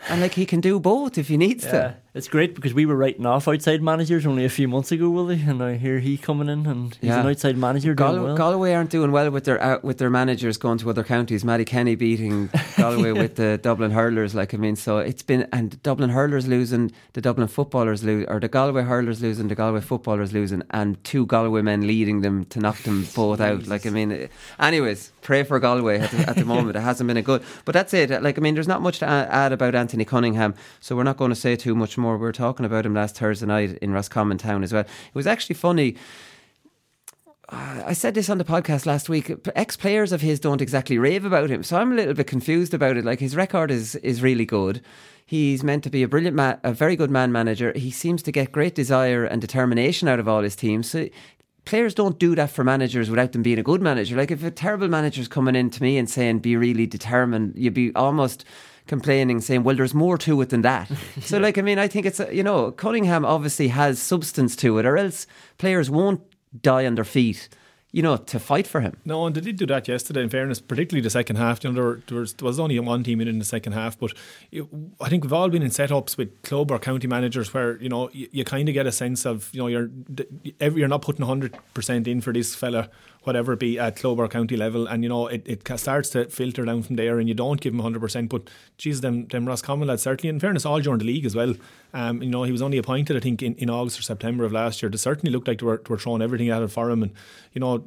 And, 0.07 0.21
like, 0.21 0.33
he 0.35 0.45
can 0.45 0.61
do 0.61 0.79
both 0.79 1.17
if 1.17 1.27
he 1.27 1.35
needs 1.35 1.65
Yeah, 1.65 1.71
to. 1.71 1.95
It's 2.13 2.27
great 2.27 2.55
because 2.55 2.73
we 2.73 2.85
were 2.85 2.95
writing 2.95 3.25
off 3.25 3.47
outside 3.47 3.81
managers 3.81 4.25
only 4.25 4.43
a 4.43 4.49
few 4.49 4.67
months 4.67 4.91
ago, 4.91 5.09
Willie, 5.09 5.41
and 5.47 5.63
I 5.63 5.77
hear 5.77 5.99
he 5.99 6.17
coming 6.17 6.49
in 6.49 6.65
and 6.65 6.93
he's 6.99 7.09
Yeah. 7.09 7.21
an 7.21 7.27
outside 7.27 7.57
manager 7.57 7.93
doing 7.93 8.21
well. 8.23 8.35
Galway 8.35 8.73
aren't 8.73 8.89
doing 8.89 9.11
well 9.11 9.29
with 9.31 9.45
their 9.45 9.61
out 9.61 9.83
with 9.83 9.97
their 9.97 10.09
managers 10.09 10.57
going 10.57 10.77
to 10.79 10.89
other 10.89 11.03
counties. 11.03 11.45
Matty 11.45 11.63
Kenny 11.65 11.95
beating 11.95 12.49
Galway 12.77 13.13
with 13.13 13.35
the 13.35 13.57
Dublin 13.61 13.91
hurlers, 13.91 14.35
like 14.35 14.53
I 14.53 14.57
mean, 14.57 14.75
so 14.75 14.97
it's 14.97 15.23
been 15.23 15.47
and 15.53 15.81
Dublin 15.83 16.09
hurlers 16.09 16.47
losing, 16.47 16.91
the 17.13 17.21
Dublin 17.21 17.47
footballers 17.47 18.03
lose, 18.03 18.25
or 18.27 18.39
the 18.39 18.49
Galway 18.49 18.83
hurlers 18.83 19.21
losing, 19.21 19.47
the 19.47 19.55
Galway 19.55 19.79
footballers 19.81 20.33
losing, 20.33 20.63
and 20.71 21.01
two 21.03 21.25
Galway 21.25 21.61
men 21.61 21.87
leading 21.87 22.21
them 22.21 22.43
to 22.45 22.59
knock 22.59 22.77
them 22.83 23.07
both 23.15 23.39
out. 23.39 23.67
Like 23.67 23.85
I 23.85 23.89
mean, 23.89 24.11
eh, 24.11 24.27
anyways, 24.59 25.11
pray 25.21 25.43
for 25.43 25.59
Galway 25.59 25.99
at 25.99 26.11
the, 26.11 26.17
at 26.29 26.35
the 26.35 26.45
moment. 26.53 26.75
It 26.75 26.81
hasn't 26.81 27.07
been 27.07 27.17
a 27.17 27.21
good, 27.21 27.41
but 27.65 27.71
that's 27.73 27.93
it. 27.93 28.09
Like 28.21 28.37
I 28.37 28.41
mean, 28.41 28.53
there's 28.55 28.67
not 28.67 28.81
much 28.81 28.99
to 28.99 29.07
add 29.07 29.53
about 29.53 29.75
Anthony 29.75 30.03
Cunningham, 30.05 30.55
so 30.81 30.95
we're 30.95 31.03
not 31.03 31.17
going 31.17 31.29
to 31.31 31.35
say 31.35 31.55
too 31.55 31.73
much 31.75 31.97
more. 32.01 32.17
We 32.17 32.23
were 32.23 32.31
talking 32.31 32.65
about 32.65 32.85
him 32.85 32.93
last 32.93 33.17
Thursday 33.17 33.45
night 33.45 33.77
in 33.81 33.91
Roscommon 33.91 34.37
Town 34.37 34.63
as 34.63 34.73
well. 34.73 34.81
It 34.83 35.15
was 35.15 35.27
actually 35.27 35.55
funny. 35.55 35.95
I 37.53 37.91
said 37.91 38.13
this 38.13 38.29
on 38.29 38.37
the 38.37 38.45
podcast 38.45 38.85
last 38.85 39.09
week. 39.09 39.29
Ex 39.55 39.75
players 39.75 40.13
of 40.13 40.21
his 40.21 40.39
don't 40.39 40.61
exactly 40.61 40.97
rave 40.97 41.25
about 41.25 41.49
him, 41.49 41.63
so 41.63 41.77
I'm 41.77 41.91
a 41.91 41.95
little 41.95 42.13
bit 42.13 42.27
confused 42.27 42.73
about 42.73 42.95
it. 42.95 43.03
Like 43.03 43.19
his 43.19 43.35
record 43.35 43.71
is 43.71 43.95
is 43.95 44.21
really 44.21 44.45
good. 44.45 44.81
He's 45.25 45.63
meant 45.63 45.83
to 45.83 45.89
be 45.89 46.01
a 46.03 46.07
brilliant, 46.07 46.35
ma- 46.35 46.57
a 46.63 46.73
very 46.73 46.95
good 46.95 47.11
man 47.11 47.31
manager. 47.31 47.73
He 47.75 47.91
seems 47.91 48.23
to 48.23 48.31
get 48.31 48.51
great 48.51 48.75
desire 48.75 49.25
and 49.25 49.41
determination 49.41 50.07
out 50.07 50.19
of 50.19 50.27
all 50.27 50.43
his 50.43 50.55
teams. 50.55 50.89
So 50.89 51.09
players 51.65 51.93
don't 51.93 52.19
do 52.19 52.35
that 52.35 52.51
for 52.51 52.63
managers 52.63 53.09
without 53.09 53.33
them 53.33 53.41
being 53.41 53.59
a 53.59 53.63
good 53.63 53.81
manager. 53.81 54.15
Like 54.15 54.31
if 54.31 54.43
a 54.43 54.51
terrible 54.51 54.87
manager's 54.87 55.27
coming 55.27 55.55
in 55.55 55.69
to 55.71 55.83
me 55.83 55.97
and 55.97 56.09
saying, 56.09 56.39
"Be 56.39 56.55
really 56.55 56.87
determined," 56.87 57.53
you'd 57.57 57.73
be 57.73 57.93
almost 57.95 58.45
complaining, 58.95 59.39
saying, 59.41 59.63
"Well, 59.63 59.77
there's 59.77 59.93
more 59.93 60.17
to 60.25 60.41
it 60.41 60.49
than 60.49 60.61
that." 60.63 60.87
so, 61.29 61.37
like, 61.39 61.57
I 61.57 61.61
mean, 61.61 61.79
I 61.79 61.87
think 61.87 62.05
it's 62.05 62.19
a- 62.19 62.33
you 62.39 62.43
know, 62.43 62.71
Cunningham 62.83 63.23
obviously 63.25 63.69
has 63.69 64.01
substance 64.13 64.53
to 64.57 64.79
it, 64.79 64.85
or 64.85 64.95
else 64.97 65.27
players 65.57 65.89
won't 65.89 66.21
die 66.61 66.85
on 66.85 66.95
their 66.95 67.05
feet. 67.17 67.49
You 67.91 68.01
know, 68.01 68.15
to 68.15 68.39
fight 68.39 68.67
for 68.67 68.79
him. 68.79 68.95
No, 69.03 69.25
and 69.25 69.35
they 69.35 69.41
did 69.41 69.57
do 69.57 69.65
that 69.67 69.87
yesterday. 69.87 70.21
In 70.21 70.29
fairness, 70.29 70.61
particularly 70.61 71.01
the 71.01 71.09
second 71.09 71.35
half. 71.35 71.63
You 71.63 71.71
know, 71.71 71.81
there, 71.81 72.01
there, 72.07 72.19
was, 72.19 72.33
there 72.33 72.45
was 72.45 72.59
only 72.59 72.79
one 72.79 73.03
team 73.03 73.19
in 73.19 73.27
in 73.27 73.39
the 73.39 73.45
second 73.45 73.73
half, 73.73 73.99
but 73.99 74.13
you, 74.49 74.69
I 75.01 75.09
think 75.09 75.23
we've 75.23 75.33
all 75.33 75.49
been 75.49 75.61
in 75.61 75.71
setups 75.71 76.17
with 76.17 76.41
club 76.43 76.71
or 76.71 76.79
county 76.79 77.07
managers 77.07 77.53
where 77.53 77.77
you 77.81 77.89
know 77.89 78.09
you, 78.13 78.29
you 78.31 78.43
kind 78.45 78.67
of 78.69 78.73
get 78.73 78.87
a 78.87 78.91
sense 78.91 79.25
of 79.25 79.49
you 79.53 79.59
know 79.59 79.67
you're 79.67 79.89
you're 80.59 80.87
not 80.87 81.01
putting 81.01 81.25
hundred 81.25 81.57
percent 81.73 82.07
in 82.07 82.21
for 82.21 82.31
this 82.31 82.55
fella 82.55 82.89
whatever 83.23 83.53
it 83.53 83.59
be 83.59 83.77
at 83.77 83.95
club 83.95 84.19
or 84.19 84.27
county 84.27 84.57
level, 84.57 84.87
and 84.87 85.03
you 85.03 85.09
know 85.09 85.27
it, 85.27 85.43
it 85.45 85.79
starts 85.79 86.09
to 86.09 86.25
filter 86.25 86.65
down 86.65 86.81
from 86.81 86.95
there, 86.95 87.19
and 87.19 87.27
you 87.27 87.35
don't 87.35 87.61
give 87.61 87.73
him 87.73 87.79
hundred 87.79 87.99
percent. 87.99 88.29
But 88.29 88.49
geez, 88.77 89.01
them 89.01 89.27
them 89.27 89.45
Roscommon 89.45 89.87
lads 89.87 90.03
certainly, 90.03 90.29
in 90.29 90.39
fairness, 90.39 90.65
all 90.65 90.79
during 90.79 90.99
the 90.99 91.05
league 91.05 91.25
as 91.25 91.35
well. 91.35 91.53
Um, 91.93 92.23
you 92.23 92.29
know, 92.29 92.43
he 92.43 92.51
was 92.51 92.61
only 92.61 92.77
appointed, 92.77 93.17
I 93.17 93.19
think, 93.19 93.43
in, 93.43 93.53
in 93.55 93.69
August 93.69 93.99
or 93.99 94.01
September 94.01 94.45
of 94.45 94.51
last 94.51 94.81
year. 94.81 94.89
They 94.89 94.97
certainly 94.97 95.31
looked 95.31 95.47
like 95.47 95.59
they 95.59 95.65
were, 95.65 95.77
they 95.77 95.89
were 95.89 95.97
throwing 95.97 96.21
everything 96.21 96.49
at 96.49 96.61
it 96.61 96.69
for 96.69 96.89
him, 96.89 97.03
and 97.03 97.11
you 97.53 97.59
know, 97.59 97.80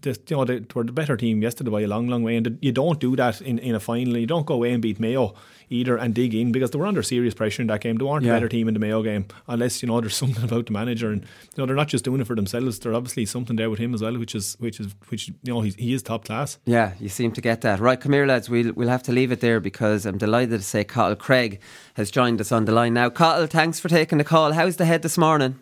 the, 0.00 0.18
you 0.28 0.36
know, 0.36 0.44
they, 0.44 0.62
were 0.74 0.84
the 0.84 0.92
better 0.92 1.16
team 1.16 1.42
yesterday 1.42 1.70
by 1.70 1.80
a 1.82 1.86
long, 1.86 2.08
long 2.08 2.22
way. 2.22 2.36
And 2.36 2.58
you 2.60 2.72
don't 2.72 3.00
do 3.00 3.16
that 3.16 3.40
in, 3.40 3.58
in 3.58 3.74
a 3.74 3.80
final. 3.80 4.16
You 4.16 4.26
don't 4.26 4.46
go 4.46 4.54
away 4.54 4.72
and 4.72 4.82
beat 4.82 5.00
Mayo 5.00 5.34
either 5.70 5.96
and 5.96 6.14
dig 6.14 6.34
in 6.34 6.52
because 6.52 6.70
they 6.70 6.78
were 6.78 6.86
under 6.86 7.02
serious 7.02 7.34
pressure 7.34 7.62
in 7.62 7.68
that 7.68 7.80
game. 7.80 7.96
They 7.96 8.04
weren't 8.04 8.24
yeah. 8.24 8.32
a 8.32 8.34
better 8.36 8.48
team 8.48 8.68
in 8.68 8.74
the 8.74 8.80
Mayo 8.80 9.02
game, 9.02 9.26
unless 9.48 9.82
you 9.82 9.88
know 9.88 10.00
there's 10.00 10.16
something 10.24 10.44
about 10.44 10.66
the 10.66 10.72
manager, 10.72 11.10
and 11.10 11.22
you 11.22 11.28
know 11.58 11.66
they're 11.66 11.76
not 11.76 11.88
just 11.88 12.04
doing 12.04 12.20
it 12.20 12.26
for 12.26 12.36
themselves. 12.36 12.78
There's 12.78 12.94
obviously 12.94 13.26
something 13.26 13.56
there 13.56 13.70
with 13.70 13.78
him 13.78 13.94
as 13.94 14.02
well, 14.02 14.16
which 14.18 14.34
is 14.34 14.56
which 14.58 14.80
is 14.80 14.94
which 15.08 15.28
you 15.28 15.34
know 15.52 15.60
he 15.60 15.92
is 15.92 16.02
top 16.02 16.24
class. 16.24 16.58
Yeah, 16.64 16.92
you 17.00 17.08
seem 17.08 17.32
to 17.32 17.40
get 17.40 17.62
that 17.62 17.80
right. 17.80 18.00
Come 18.00 18.12
here, 18.12 18.26
lads. 18.26 18.48
We'll 18.48 18.72
we'll 18.72 18.88
have 18.88 19.02
to 19.04 19.12
leave 19.12 19.32
it 19.32 19.40
there 19.40 19.60
because 19.60 20.06
I'm 20.06 20.18
delighted 20.18 20.58
to 20.58 20.62
say 20.62 20.84
Cathal 20.84 21.16
Cregg 21.16 21.58
has 21.94 22.10
joined 22.10 22.40
us 22.40 22.52
on 22.52 22.64
the 22.64 22.72
line 22.72 22.94
now. 22.94 23.10
Cathal, 23.10 23.46
thanks 23.46 23.80
for 23.80 23.88
taking 23.88 24.18
the 24.18 24.24
call. 24.24 24.52
How's 24.52 24.76
the 24.76 24.84
head 24.84 25.02
this 25.02 25.18
morning? 25.18 25.58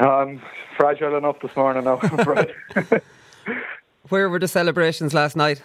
Um, 0.00 0.40
fragile 0.76 1.16
enough 1.16 1.40
this 1.40 1.54
morning 1.56 1.84
now. 1.84 1.96
Where 4.08 4.28
were 4.28 4.38
the 4.38 4.48
celebrations 4.48 5.12
last 5.12 5.36
night? 5.36 5.62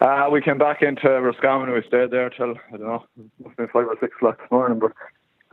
Uh, 0.00 0.28
we 0.30 0.40
came 0.42 0.58
back 0.58 0.82
into 0.82 1.08
Roscommon 1.08 1.68
and 1.68 1.76
we 1.76 1.86
stayed 1.88 2.10
there 2.10 2.30
till, 2.30 2.54
I 2.72 2.76
don't 2.76 2.80
know, 2.80 3.04
must 3.42 3.50
have 3.50 3.56
been 3.56 3.68
five 3.68 3.86
or 3.86 3.96
six 4.00 4.14
o'clock 4.16 4.38
this 4.38 4.50
morning, 4.50 4.78
but 4.78 4.92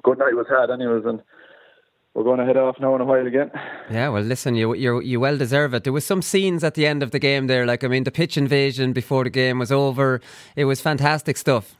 good 0.03 0.19
night 0.19 0.35
was 0.35 0.47
had 0.49 0.69
anyways 0.69 1.05
and 1.05 1.21
we're 2.13 2.23
going 2.23 2.39
to 2.39 2.45
head 2.45 2.57
off 2.57 2.75
now 2.79 2.93
in 2.95 3.01
a 3.01 3.05
while 3.05 3.25
again. 3.25 3.49
Yeah, 3.89 4.09
well, 4.09 4.21
listen, 4.21 4.55
you 4.55 4.75
you 4.75 5.01
you 5.01 5.19
well 5.19 5.37
deserve 5.37 5.73
it. 5.73 5.83
There 5.83 5.93
was 5.93 6.05
some 6.05 6.21
scenes 6.21 6.63
at 6.63 6.75
the 6.75 6.85
end 6.85 7.01
of 7.01 7.09
the 7.09 7.19
game 7.19 7.47
there, 7.47 7.65
like 7.65 7.83
I 7.83 7.87
mean, 7.87 8.03
the 8.03 8.11
pitch 8.11 8.37
invasion 8.37 8.93
before 8.93 9.23
the 9.23 9.31
game 9.31 9.57
was 9.57 9.71
over. 9.71 10.21
It 10.55 10.65
was 10.65 10.79
fantastic 10.79 11.37
stuff. 11.37 11.75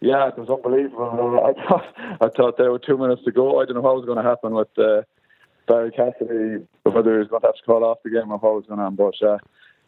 Yeah, 0.00 0.28
it 0.28 0.38
was 0.38 0.48
unbelievable. 0.48 1.40
I 1.44 1.68
thought 1.68 1.84
I 2.20 2.28
thought 2.36 2.56
there 2.56 2.70
were 2.70 2.78
two 2.78 2.98
minutes 2.98 3.22
to 3.24 3.32
go. 3.32 3.60
I 3.60 3.64
don't 3.64 3.74
know 3.74 3.80
what 3.80 3.96
was 3.96 4.06
going 4.06 4.22
to 4.22 4.22
happen 4.22 4.54
with 4.54 4.68
uh, 4.78 5.02
Barry 5.66 5.90
Cassidy, 5.90 6.66
whether 6.84 7.12
he 7.12 7.18
was 7.18 7.28
going 7.28 7.42
to 7.42 7.48
have 7.48 7.56
to 7.56 7.62
call 7.66 7.84
off 7.84 7.98
the 8.04 8.10
game 8.10 8.30
or 8.30 8.38
what 8.38 8.54
was 8.54 8.64
going 8.66 8.80
on, 8.80 8.94
but. 8.96 9.14
Uh, 9.22 9.38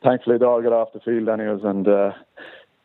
thankfully 0.03 0.39
they 0.39 0.45
all 0.45 0.63
got 0.63 0.73
off 0.73 0.93
the 0.93 1.01
field 1.01 1.29
anyways, 1.29 1.65
and 1.65 1.87
uh, 1.89 2.13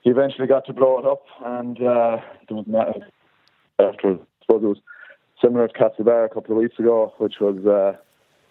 he 0.02 0.10
eventually 0.10 0.48
got 0.48 0.66
to 0.66 0.74
blow 0.74 1.00
it 1.00 1.06
up, 1.06 1.24
and 1.46 1.78
uh, 1.78 2.18
there 2.48 2.58
was 2.58 2.66
not 2.68 2.88
afterwards. 3.80 4.22
I 4.22 4.46
suppose 4.46 4.64
it 4.64 4.68
was 4.68 4.82
similar 5.42 5.68
to 5.68 5.74
Castlebar 5.74 6.26
a 6.26 6.34
couple 6.34 6.56
of 6.56 6.62
weeks 6.62 6.80
ago, 6.80 7.14
which 7.18 7.36
was 7.40 7.66
uh, 7.66 7.98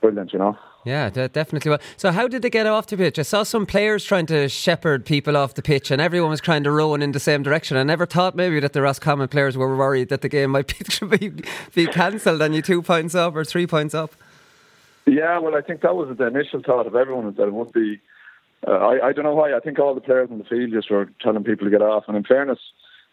brilliant, 0.05 0.33
you 0.35 0.39
know. 0.39 0.57
Yeah, 0.85 1.09
definitely. 1.09 1.79
So, 1.97 2.13
how 2.13 2.29
did 2.29 2.43
they 2.43 2.51
get 2.51 2.67
off 2.67 2.89
the 2.89 2.97
pitch? 2.99 3.19
I 3.19 3.23
saw 3.23 3.43
some 3.43 3.65
players 3.65 4.05
trying 4.05 4.27
to 4.27 4.51
shepherd 4.51 5.07
people 5.07 5.35
off 5.35 5.55
the 5.55 5.63
pitch, 5.63 5.91
and 5.91 5.99
everyone 5.99 6.29
was 6.29 6.43
trying 6.43 6.63
to 6.65 6.71
row 6.71 6.93
in 6.95 7.13
the 7.13 7.21
same 7.21 7.43
direction. 7.43 7.79
I 7.79 7.85
never 7.85 8.05
thought 8.05 8.37
maybe 8.37 8.61
that 8.61 8.75
the 8.75 8.83
Roscommon 8.83 9.29
players 9.29 9.57
were 9.57 9.75
worried 9.75 10.11
that 10.11 10.21
the 10.21 10.29
game 10.29 10.51
might 10.51 10.75
be, 11.19 11.33
be 11.75 11.87
cancelled 11.87 12.43
and 12.43 12.55
you 12.55 12.61
two 12.61 12.83
points 12.83 13.15
up 13.15 13.35
or 13.35 13.45
three 13.45 13.67
points 13.67 13.95
up. 13.95 14.15
Yeah, 15.07 15.39
well, 15.39 15.55
I 15.57 15.63
think 15.63 15.81
that 15.81 15.95
was 15.95 16.15
the 16.17 16.27
initial 16.27 16.61
thought 16.63 16.87
of 16.87 16.95
everyone 16.95 17.27
was 17.27 17.37
that 17.37 17.47
it 17.47 17.55
would 17.55 17.73
be 17.73 18.01
uh, 18.67 18.73
I, 18.73 19.09
I 19.09 19.13
don't 19.13 19.25
know 19.25 19.35
why. 19.35 19.55
I 19.55 19.61
think 19.61 19.79
all 19.79 19.95
the 19.95 20.01
players 20.01 20.31
in 20.31 20.39
the 20.39 20.45
field 20.45 20.73
just 20.73 20.91
were 20.91 21.11
telling 21.23 21.45
people 21.45 21.67
to 21.67 21.71
get 21.71 21.83
off. 21.83 22.05
And 22.09 22.17
in 22.17 22.25
fairness, 22.25 22.59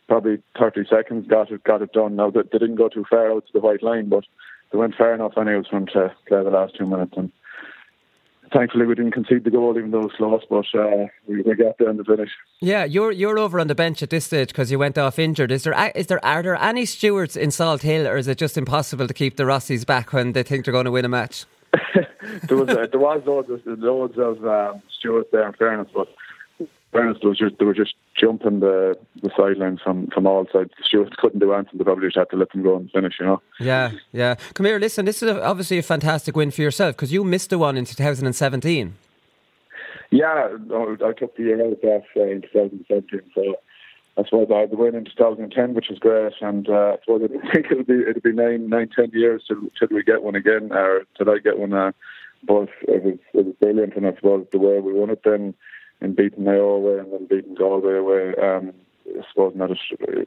probably 0.07 0.41
30 0.59 0.85
seconds 0.89 1.27
got 1.27 1.51
it 1.51 1.63
got 1.63 1.81
it 1.81 1.93
done. 1.93 2.15
Now 2.15 2.29
they, 2.29 2.41
they 2.51 2.59
didn't 2.59 2.75
go 2.75 2.89
too 2.89 3.05
far 3.09 3.31
out 3.31 3.45
to 3.45 3.53
the 3.53 3.59
white 3.59 3.83
line, 3.83 4.09
but 4.09 4.23
they 4.71 4.77
went 4.77 4.95
far 4.95 5.13
enough 5.13 5.37
anyways 5.37 5.67
for 5.67 5.79
them 5.79 5.87
to 5.87 6.13
play 6.27 6.43
the 6.43 6.49
last 6.49 6.75
two 6.77 6.85
minutes. 6.85 7.13
And 7.15 7.31
thankfully 8.53 8.85
we 8.85 8.95
didn't 8.95 9.11
concede 9.11 9.43
the 9.43 9.51
goal 9.51 9.77
even 9.77 9.91
though 9.91 10.01
it 10.01 10.11
was 10.11 10.13
close, 10.17 10.43
but 10.49 10.79
uh, 10.79 11.07
we, 11.27 11.41
we 11.41 11.55
got 11.55 11.77
there 11.77 11.89
in 11.89 11.97
the 11.97 12.03
finish. 12.03 12.29
Yeah, 12.59 12.83
you're 12.83 13.11
you're 13.11 13.39
over 13.39 13.59
on 13.59 13.67
the 13.67 13.75
bench 13.75 14.03
at 14.03 14.09
this 14.09 14.25
stage 14.25 14.49
because 14.49 14.71
you 14.71 14.79
went 14.79 14.97
off 14.97 15.19
injured. 15.19 15.51
Is 15.51 15.63
there 15.63 15.91
is 15.95 16.07
there 16.07 16.23
are 16.25 16.43
there 16.43 16.55
any 16.55 16.85
stewards 16.85 17.35
in 17.37 17.49
Salthill, 17.49 18.09
or 18.09 18.17
is 18.17 18.27
it 18.27 18.37
just 18.37 18.57
impossible 18.57 19.07
to 19.07 19.13
keep 19.13 19.37
the 19.37 19.43
Rossies 19.43 19.85
back 19.85 20.13
when 20.13 20.33
they 20.33 20.43
think 20.43 20.65
they're 20.65 20.71
going 20.71 20.85
to 20.85 20.91
win 20.91 21.05
a 21.05 21.09
match? 21.09 21.45
there 22.47 22.57
was 22.57 22.69
uh, 22.69 22.87
there 22.91 22.99
was 22.99 23.23
loads 23.25 23.49
of, 23.49 23.61
loads 23.65 24.17
of 24.17 24.45
um, 24.45 24.81
stewards 24.99 25.29
there. 25.31 25.47
In 25.47 25.53
fairness, 25.53 25.87
but 25.93 26.07
fairness, 26.91 27.17
was 27.23 27.37
just, 27.37 27.57
they 27.57 27.65
were 27.65 27.73
just 27.73 27.95
jumping 28.19 28.59
the 28.59 28.97
the 29.21 29.31
sidelines 29.35 29.79
from, 29.81 30.07
from 30.07 30.27
all 30.27 30.45
sides. 30.51 30.71
The 30.77 30.83
stewards 30.85 31.15
couldn't 31.17 31.39
do 31.39 31.53
anything. 31.53 31.77
They 31.77 31.83
probably 31.83 32.07
just 32.07 32.17
had 32.17 32.29
to 32.31 32.37
let 32.37 32.51
them 32.51 32.63
go 32.63 32.75
and 32.75 32.91
finish. 32.91 33.15
You 33.19 33.25
know. 33.25 33.41
Yeah, 33.59 33.91
yeah. 34.11 34.35
Come 34.53 34.65
here. 34.65 34.79
Listen, 34.79 35.05
this 35.05 35.23
is 35.23 35.29
a, 35.29 35.43
obviously 35.43 35.77
a 35.77 35.83
fantastic 35.83 36.35
win 36.35 36.51
for 36.51 36.61
yourself 36.61 36.95
because 36.95 37.11
you 37.11 37.23
missed 37.23 37.49
the 37.49 37.57
one 37.57 37.77
in 37.77 37.85
2017. 37.85 38.95
Yeah, 40.11 40.49
I 41.05 41.13
took 41.13 41.37
the 41.37 41.43
year 41.43 41.65
out 41.65 42.03
uh, 42.17 42.21
in 42.23 42.41
2017. 42.41 43.21
So 43.33 43.55
I 44.17 44.23
suppose 44.25 44.49
I 44.53 44.59
had 44.59 44.71
the 44.71 44.75
win 44.75 44.93
in 44.93 45.05
2010, 45.05 45.73
which 45.73 45.87
was 45.89 45.99
great, 45.99 46.33
and 46.41 46.67
uh, 46.67 46.93
I 46.93 46.97
suppose 47.03 47.21
I 47.23 47.53
think 47.53 47.67
it'll 47.71 47.83
be 47.85 48.01
it'll 48.07 48.21
be 48.21 48.33
nine, 48.33 48.69
nine, 48.69 48.89
ten 48.93 49.11
years 49.13 49.43
till, 49.47 49.61
till 49.79 49.95
we 49.95 50.03
get 50.03 50.23
one 50.23 50.35
again, 50.35 50.71
or 50.71 51.03
till 51.17 51.29
I 51.29 51.37
get 51.37 51.57
one. 51.57 51.73
Uh, 51.73 51.91
but 52.43 52.69
it 52.81 53.03
was 53.03 53.17
it 53.33 53.45
was 53.45 53.55
brilliant, 53.61 53.95
and 53.95 54.05
I 54.05 54.13
suppose 54.15 54.47
the 54.51 54.59
way 54.59 54.79
we 54.79 54.93
won 54.93 55.11
it 55.11 55.21
then, 55.23 55.53
in 56.01 56.13
beating 56.13 56.43
Mayo 56.43 56.69
away 56.69 56.99
and 56.99 57.13
then 57.13 57.25
beating 57.25 57.55
Galway 57.55 57.97
away, 57.97 58.33
um, 58.41 58.73
I 59.07 59.23
suppose 59.29 59.53
not 59.55 59.71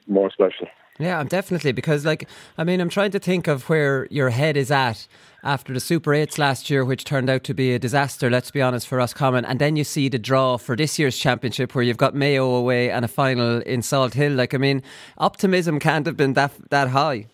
more 0.06 0.30
special. 0.30 0.68
Yeah, 0.98 1.24
definitely 1.24 1.72
because, 1.72 2.04
like, 2.04 2.28
I 2.56 2.62
mean, 2.62 2.80
I'm 2.80 2.88
trying 2.88 3.10
to 3.12 3.18
think 3.18 3.48
of 3.48 3.68
where 3.68 4.06
your 4.10 4.30
head 4.30 4.56
is 4.56 4.70
at 4.70 5.08
after 5.42 5.72
the 5.72 5.80
Super 5.80 6.12
8s 6.12 6.38
last 6.38 6.70
year, 6.70 6.84
which 6.84 7.04
turned 7.04 7.28
out 7.28 7.42
to 7.44 7.54
be 7.54 7.74
a 7.74 7.80
disaster, 7.80 8.30
let's 8.30 8.52
be 8.52 8.62
honest, 8.62 8.86
for 8.86 8.98
Roscommon. 8.98 9.44
And 9.44 9.58
then 9.58 9.74
you 9.74 9.82
see 9.82 10.08
the 10.08 10.20
draw 10.20 10.56
for 10.56 10.76
this 10.76 10.96
year's 10.96 11.18
championship 11.18 11.74
where 11.74 11.82
you've 11.82 11.96
got 11.96 12.14
Mayo 12.14 12.48
away 12.48 12.90
and 12.90 13.04
a 13.04 13.08
final 13.08 13.60
in 13.62 13.80
Salthill. 13.80 14.36
Like, 14.36 14.54
I 14.54 14.58
mean, 14.58 14.82
optimism 15.18 15.80
can't 15.80 16.06
have 16.06 16.16
been 16.16 16.34
that, 16.34 16.52
that 16.70 16.88
high. 16.88 17.26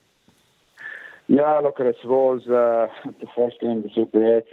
Yeah, 1.28 1.60
look, 1.62 1.76
I 1.78 1.92
suppose 2.00 2.46
uh, 2.48 2.88
the 3.04 3.26
first 3.36 3.60
game, 3.60 3.82
the 3.82 3.90
Super 3.94 4.38
8, 4.38 4.44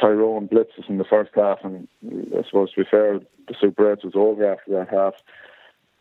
Tyrone 0.00 0.48
blitzes 0.48 0.88
in 0.88 0.98
the 0.98 1.04
first 1.04 1.30
half, 1.34 1.58
and 1.64 1.88
I 2.36 2.42
suppose 2.44 2.72
to 2.72 2.84
be 2.84 2.90
fair, 2.90 3.20
the 3.48 3.54
Super 3.60 3.92
8 3.92 4.04
was 4.04 4.14
over 4.14 4.52
after 4.52 4.72
that 4.72 4.88
half. 4.88 5.14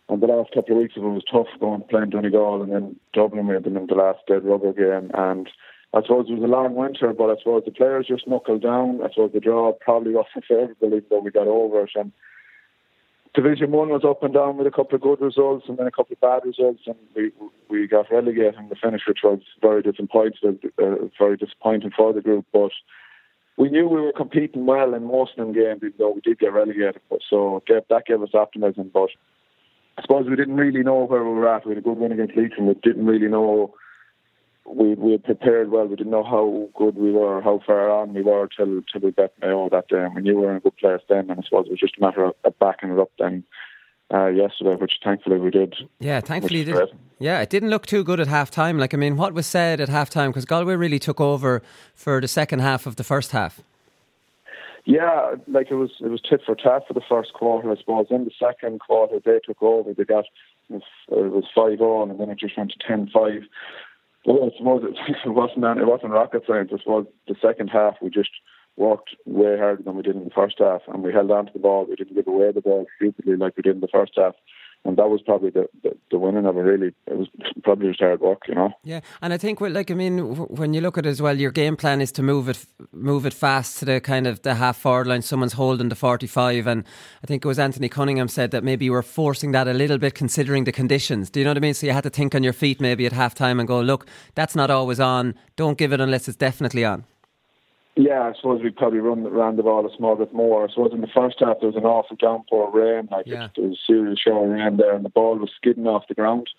And 0.08 0.22
the 0.22 0.28
last 0.28 0.52
couple 0.54 0.76
of 0.76 0.82
weeks 0.82 0.96
of 0.98 1.04
it 1.04 1.08
was 1.08 1.24
tough 1.32 1.48
going 1.60 1.82
playing 1.82 2.12
Donegal 2.12 2.62
and 2.62 2.72
then 2.72 2.96
Dublin 3.14 3.48
we 3.48 3.56
had 3.56 3.64
them 3.64 3.78
in 3.78 3.88
the 3.88 3.96
last 3.96 4.20
dead 4.28 4.46
rubber 4.46 4.72
game 4.72 5.10
and 5.16 5.50
I 5.96 6.02
suppose 6.02 6.28
it 6.30 6.34
was 6.34 6.44
a 6.44 6.48
long 6.48 6.76
winter 6.76 7.12
but 7.12 7.32
I 7.32 7.38
suppose 7.40 7.64
the 7.66 7.72
players 7.72 8.06
just 8.08 8.28
knuckled 8.28 8.62
down. 8.62 9.02
I 9.04 9.10
suppose 9.10 9.32
the 9.34 9.40
draw 9.40 9.72
probably 9.72 10.14
wasn't 10.14 10.46
favourable 10.48 10.88
even 10.88 11.06
though 11.10 11.22
we 11.22 11.32
got 11.32 11.48
over 11.48 11.84
it 11.84 11.92
and 11.96 12.12
Division 13.34 13.72
One 13.72 13.90
was 13.90 14.06
up 14.06 14.24
and 14.24 14.34
down 14.34 14.58
with 14.58 14.68
a 14.68 14.72
couple 14.72 14.96
of 14.96 15.02
good 15.02 15.20
results 15.20 15.66
and 15.68 15.78
then 15.78 15.88
a 15.88 15.92
couple 15.92 16.14
of 16.14 16.22
bad 16.22 16.48
results 16.48 16.84
and 16.86 16.96
we 17.16 17.32
we 17.68 17.88
got 17.88 18.12
relegated 18.12 18.56
in 18.56 18.70
the 18.70 18.76
finish 18.76 19.02
which 19.08 19.24
was 19.24 19.40
very 19.60 19.82
disappointing 19.82 20.60
uh, 20.78 21.08
very 21.18 21.36
disappointing 21.36 21.92
for 21.98 22.14
the 22.14 22.22
group 22.22 22.46
but 22.54 22.72
we 23.58 23.70
knew 23.70 23.88
we 23.88 24.02
were 24.02 24.12
competing 24.12 24.66
well 24.66 24.94
in 24.94 25.06
most 25.06 25.32
of 25.32 25.46
them 25.46 25.54
games 25.54 25.82
even 25.84 25.94
though 25.98 26.12
we 26.12 26.22
did 26.22 26.40
get 26.40 26.54
relegated 26.54 27.02
so 27.30 27.62
that 27.68 28.06
gave 28.06 28.22
us 28.22 28.34
optimism 28.34 28.92
but 28.94 29.10
I 29.98 30.02
suppose 30.02 30.28
we 30.30 30.36
didn't 30.36 30.58
really 30.58 30.84
know 30.84 31.06
where 31.06 31.24
we 31.24 31.32
were 31.32 31.48
at. 31.48 31.66
We 31.66 31.72
had 31.72 31.78
a 31.78 31.82
good 31.82 31.98
win 31.98 32.12
against 32.12 32.36
Leeds, 32.36 32.54
and 32.58 32.68
We 32.68 32.74
didn't 32.74 33.06
really 33.06 33.28
know 33.28 33.74
we 34.66 34.96
we 34.96 35.14
had 35.14 35.24
prepared 35.24 35.70
well. 35.72 35.86
We 35.86 35.96
didn't 35.96 36.12
know 36.12 36.24
how 36.24 36.70
good 36.76 36.96
we 36.96 37.12
were, 37.12 37.42
how 37.42 37.62
far 37.66 37.90
on 37.90 38.14
we 38.14 38.22
were 38.22 38.50
till 38.56 38.82
till 38.92 39.02
we 39.02 39.12
got 39.12 39.32
Mayo 39.42 39.70
that 39.70 39.88
day. 39.88 40.06
We 40.14 40.22
knew 40.22 40.36
we 40.36 40.42
were 40.42 40.52
in 40.52 40.58
a 40.58 40.62
good 40.62 40.76
place 40.78 41.02
then. 41.08 41.30
And 41.30 41.40
I 41.40 41.44
suppose 41.44 41.68
it 41.68 41.72
was 41.72 41.80
just 41.80 41.98
a 41.98 42.02
matter 42.02 42.26
of 42.26 42.60
backing 42.60 42.90
it 42.90 43.00
up 43.00 43.12
then 43.20 43.44
uh, 44.14 44.28
yesterday, 44.28 44.76
which 44.76 44.94
thankfully 45.04 45.40
we 45.40 45.52
did. 45.52 45.76
Yeah, 46.00 46.22
thankfully 46.22 46.62
it 46.62 46.66
did. 46.66 46.90
Yeah, 47.20 47.42
it 47.42 47.50
didn't 47.50 47.70
look 47.70 47.86
too 47.86 48.04
good 48.04 48.20
at 48.20 48.28
half 48.28 48.52
time. 48.52 48.78
Like 48.78 48.94
I 48.94 48.98
mean, 48.98 49.16
what 49.16 49.34
was 49.34 49.48
said 49.48 49.80
at 49.80 49.90
half 49.90 50.10
time 50.10 50.32
because 50.32 50.46
Galway 50.46 50.76
really 50.76 51.00
took 51.00 51.22
over 51.22 51.62
for 51.96 52.20
the 52.22 52.28
second 52.28 52.60
half 52.60 52.86
of 52.86 52.98
the 52.98 53.04
first 53.04 53.32
half. 53.32 53.62
Yeah, 54.86 55.36
like 55.48 55.72
it 55.72 55.76
was 55.76 55.92
it 56.02 56.10
was 56.10 56.22
tit 56.22 56.42
for 56.46 56.56
tat 56.56 56.84
for 56.88 56.94
the 56.94 57.02
first 57.10 57.34
quarter, 57.34 57.72
I 57.72 57.76
suppose. 57.76 58.08
In 58.12 58.26
the 58.26 58.32
second 58.38 58.80
quarter, 58.80 59.20
they 59.24 59.40
took 59.44 59.62
over. 59.64 59.94
They 59.94 60.04
got 60.04 60.26
it 60.70 60.82
was 61.10 61.46
five 61.56 61.82
on, 61.82 62.12
and 62.12 62.20
then 62.20 62.30
it 62.30 62.40
just 62.40 62.58
went 62.58 62.72
to 62.72 62.88
10-5. 62.88 63.44
Well, 64.26 64.52
I 64.52 64.58
suppose 64.58 64.84
it, 64.84 64.98
it 65.26 65.30
wasn't 65.34 65.66
it 65.66 65.88
wasn't 65.88 66.12
rocket 66.12 66.44
science. 66.46 66.72
I 66.74 66.78
suppose 66.78 67.08
the 67.28 67.36
second 67.42 67.70
half 67.70 67.96
we 68.02 68.10
just 68.10 68.30
worked 68.78 69.16
way 69.26 69.58
harder 69.58 69.84
than 69.84 69.96
we 69.96 70.04
did 70.04 70.16
in 70.16 70.26
the 70.26 70.30
first 70.30 70.56
half, 70.60 70.82
and 70.88 71.04
we 71.04 71.14
held 71.14 71.32
on 71.32 71.46
to 71.46 71.54
the 71.54 71.60
ball. 71.60 71.86
We 71.88 71.96
didn't 71.96 72.16
give 72.16 72.28
away 72.28 72.52
the 72.52 72.62
ball 72.62 72.86
stupidly 72.98 73.36
like 73.36 73.56
we 73.58 73.64
did 73.64 73.76
in 73.76 73.82
the 73.82 73.88
first 73.88 74.14
half. 74.18 74.36
and 74.86 74.98
that 74.98 75.10
was 75.10 75.22
probably 75.22 75.50
the, 75.50 75.68
the, 75.84 75.98
the 76.12 76.20
winning 76.20 76.46
of 76.46 76.56
it. 76.58 76.62
Really, 76.62 76.94
it 77.08 77.18
was 77.18 77.28
probably 77.64 77.88
just 77.88 78.00
hard 78.00 78.22
work, 78.22 78.44
you 78.48 78.54
know. 78.54 78.72
Yeah, 78.84 79.00
and 79.22 79.34
I 79.34 79.38
think, 79.38 79.60
like, 79.60 79.90
I 79.90 79.96
mean, 79.96 80.36
when 80.36 80.74
you 80.74 80.82
look 80.82 80.98
at 80.98 81.06
it 81.06 81.10
as 81.10 81.22
well, 81.22 81.38
your 81.38 81.52
game 81.52 81.76
plan 81.76 82.02
is 82.02 82.12
to 82.14 82.24
move 82.24 82.48
it, 82.48 82.66
move 82.92 83.26
it 83.26 83.34
fast 83.34 83.80
to 83.80 83.86
the 83.86 84.00
kind 84.00 84.28
of 84.28 84.44
the 84.44 84.54
half 84.56 84.78
forward 84.78 85.08
line. 85.08 85.24
Someone's 85.24 85.54
holding 85.54 85.90
the 85.90 85.96
forty-five, 85.96 86.68
and 86.68 86.84
I 87.24 87.28
think 87.28 87.44
it 87.44 87.48
was 87.48 87.60
Anthony 87.60 87.90
Cunningham 87.90 88.28
said 88.28 88.52
that 88.52 88.64
maybe 88.64 88.86
you 88.86 88.92
were 88.92 89.02
forcing 89.02 89.52
that 89.54 89.68
a 89.68 89.74
little 89.74 89.98
bit, 89.98 90.14
considering 90.14 90.66
the 90.66 90.72
conditions. 90.72 91.30
Do 91.32 91.40
you 91.40 91.44
know 91.44 91.50
what 91.50 91.58
I 91.58 91.62
mean? 91.62 91.74
So 91.74 91.88
you 91.88 91.94
had 91.94 92.04
to 92.04 92.12
think 92.12 92.36
on 92.36 92.44
your 92.44 92.54
feet 92.54 92.80
maybe 92.80 93.06
at 93.08 93.12
half 93.12 93.34
time 93.34 93.60
and 93.60 93.68
go, 93.68 93.82
look, 93.82 94.06
that's 94.36 94.56
not 94.56 94.70
always 94.70 95.00
on. 95.00 95.34
Don't 95.56 95.78
give 95.78 95.94
it 95.94 96.00
unless 96.00 96.28
it's 96.28 96.38
definitely 96.38 96.86
on. 96.86 97.06
Yeah, 97.96 98.24
I 98.24 98.34
suppose 98.36 98.62
we 98.62 98.72
probably 98.72 99.00
run 99.00 99.24
ran 99.24 99.56
the 99.56 99.64
ball 99.64 99.86
a 99.86 99.96
small 99.96 100.16
bit 100.18 100.34
more. 100.34 100.66
I 100.66 100.70
suppose 100.70 100.92
in 100.92 101.02
the 101.02 101.08
first 101.08 101.40
half 101.40 101.60
there 101.62 101.70
was 101.70 101.78
an 101.78 101.86
awful 101.86 102.18
downpour 102.18 102.68
of 102.68 102.74
rain, 102.74 103.08
like 103.10 103.26
Yeah. 103.26 103.48
there 103.56 103.70
was 103.70 103.78
a 103.78 103.86
serious 103.92 104.20
shower 104.20 104.44
of 104.46 104.52
rain 104.52 104.78
there, 104.78 104.94
and 104.94 105.06
the 105.06 105.10
ball 105.10 105.38
was 105.38 105.52
skidding 105.56 105.88
off 105.88 106.08
the 106.10 106.14
ground. 106.16 106.50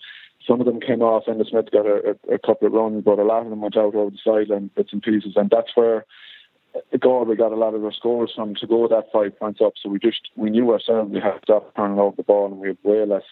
Some 0.47 0.59
of 0.59 0.65
them 0.65 0.79
came 0.79 1.01
off, 1.01 1.27
and 1.27 1.39
the 1.39 1.45
Smith 1.45 1.69
got 1.71 1.85
a, 1.85 2.15
a, 2.29 2.35
a 2.35 2.39
couple 2.39 2.67
of 2.67 2.73
runs, 2.73 3.03
but 3.03 3.19
a 3.19 3.23
lot 3.23 3.43
of 3.43 3.49
them 3.49 3.61
went 3.61 3.77
out 3.77 3.93
over 3.93 4.09
the 4.09 4.17
sideline, 4.23 4.71
bits 4.75 4.93
and 4.93 5.03
pieces, 5.03 5.33
and 5.35 5.49
that's 5.49 5.75
where 5.75 6.05
we 6.91 7.35
got 7.35 7.51
a 7.51 7.55
lot 7.55 7.73
of 7.73 7.83
our 7.83 7.91
scores 7.91 8.31
from 8.35 8.55
to 8.55 8.67
go 8.67 8.87
that 8.87 9.11
five 9.11 9.37
points 9.37 9.61
up. 9.61 9.73
So 9.81 9.89
we 9.89 9.99
just 9.99 10.29
we 10.35 10.49
knew 10.49 10.71
ourselves 10.71 11.11
we 11.11 11.19
had 11.19 11.33
to 11.33 11.39
stop 11.43 11.75
turning 11.75 11.99
over 11.99 12.15
the 12.15 12.23
ball, 12.23 12.47
and 12.47 12.57
we 12.59 12.69
had 12.69 12.77
way 12.83 13.05
less 13.05 13.23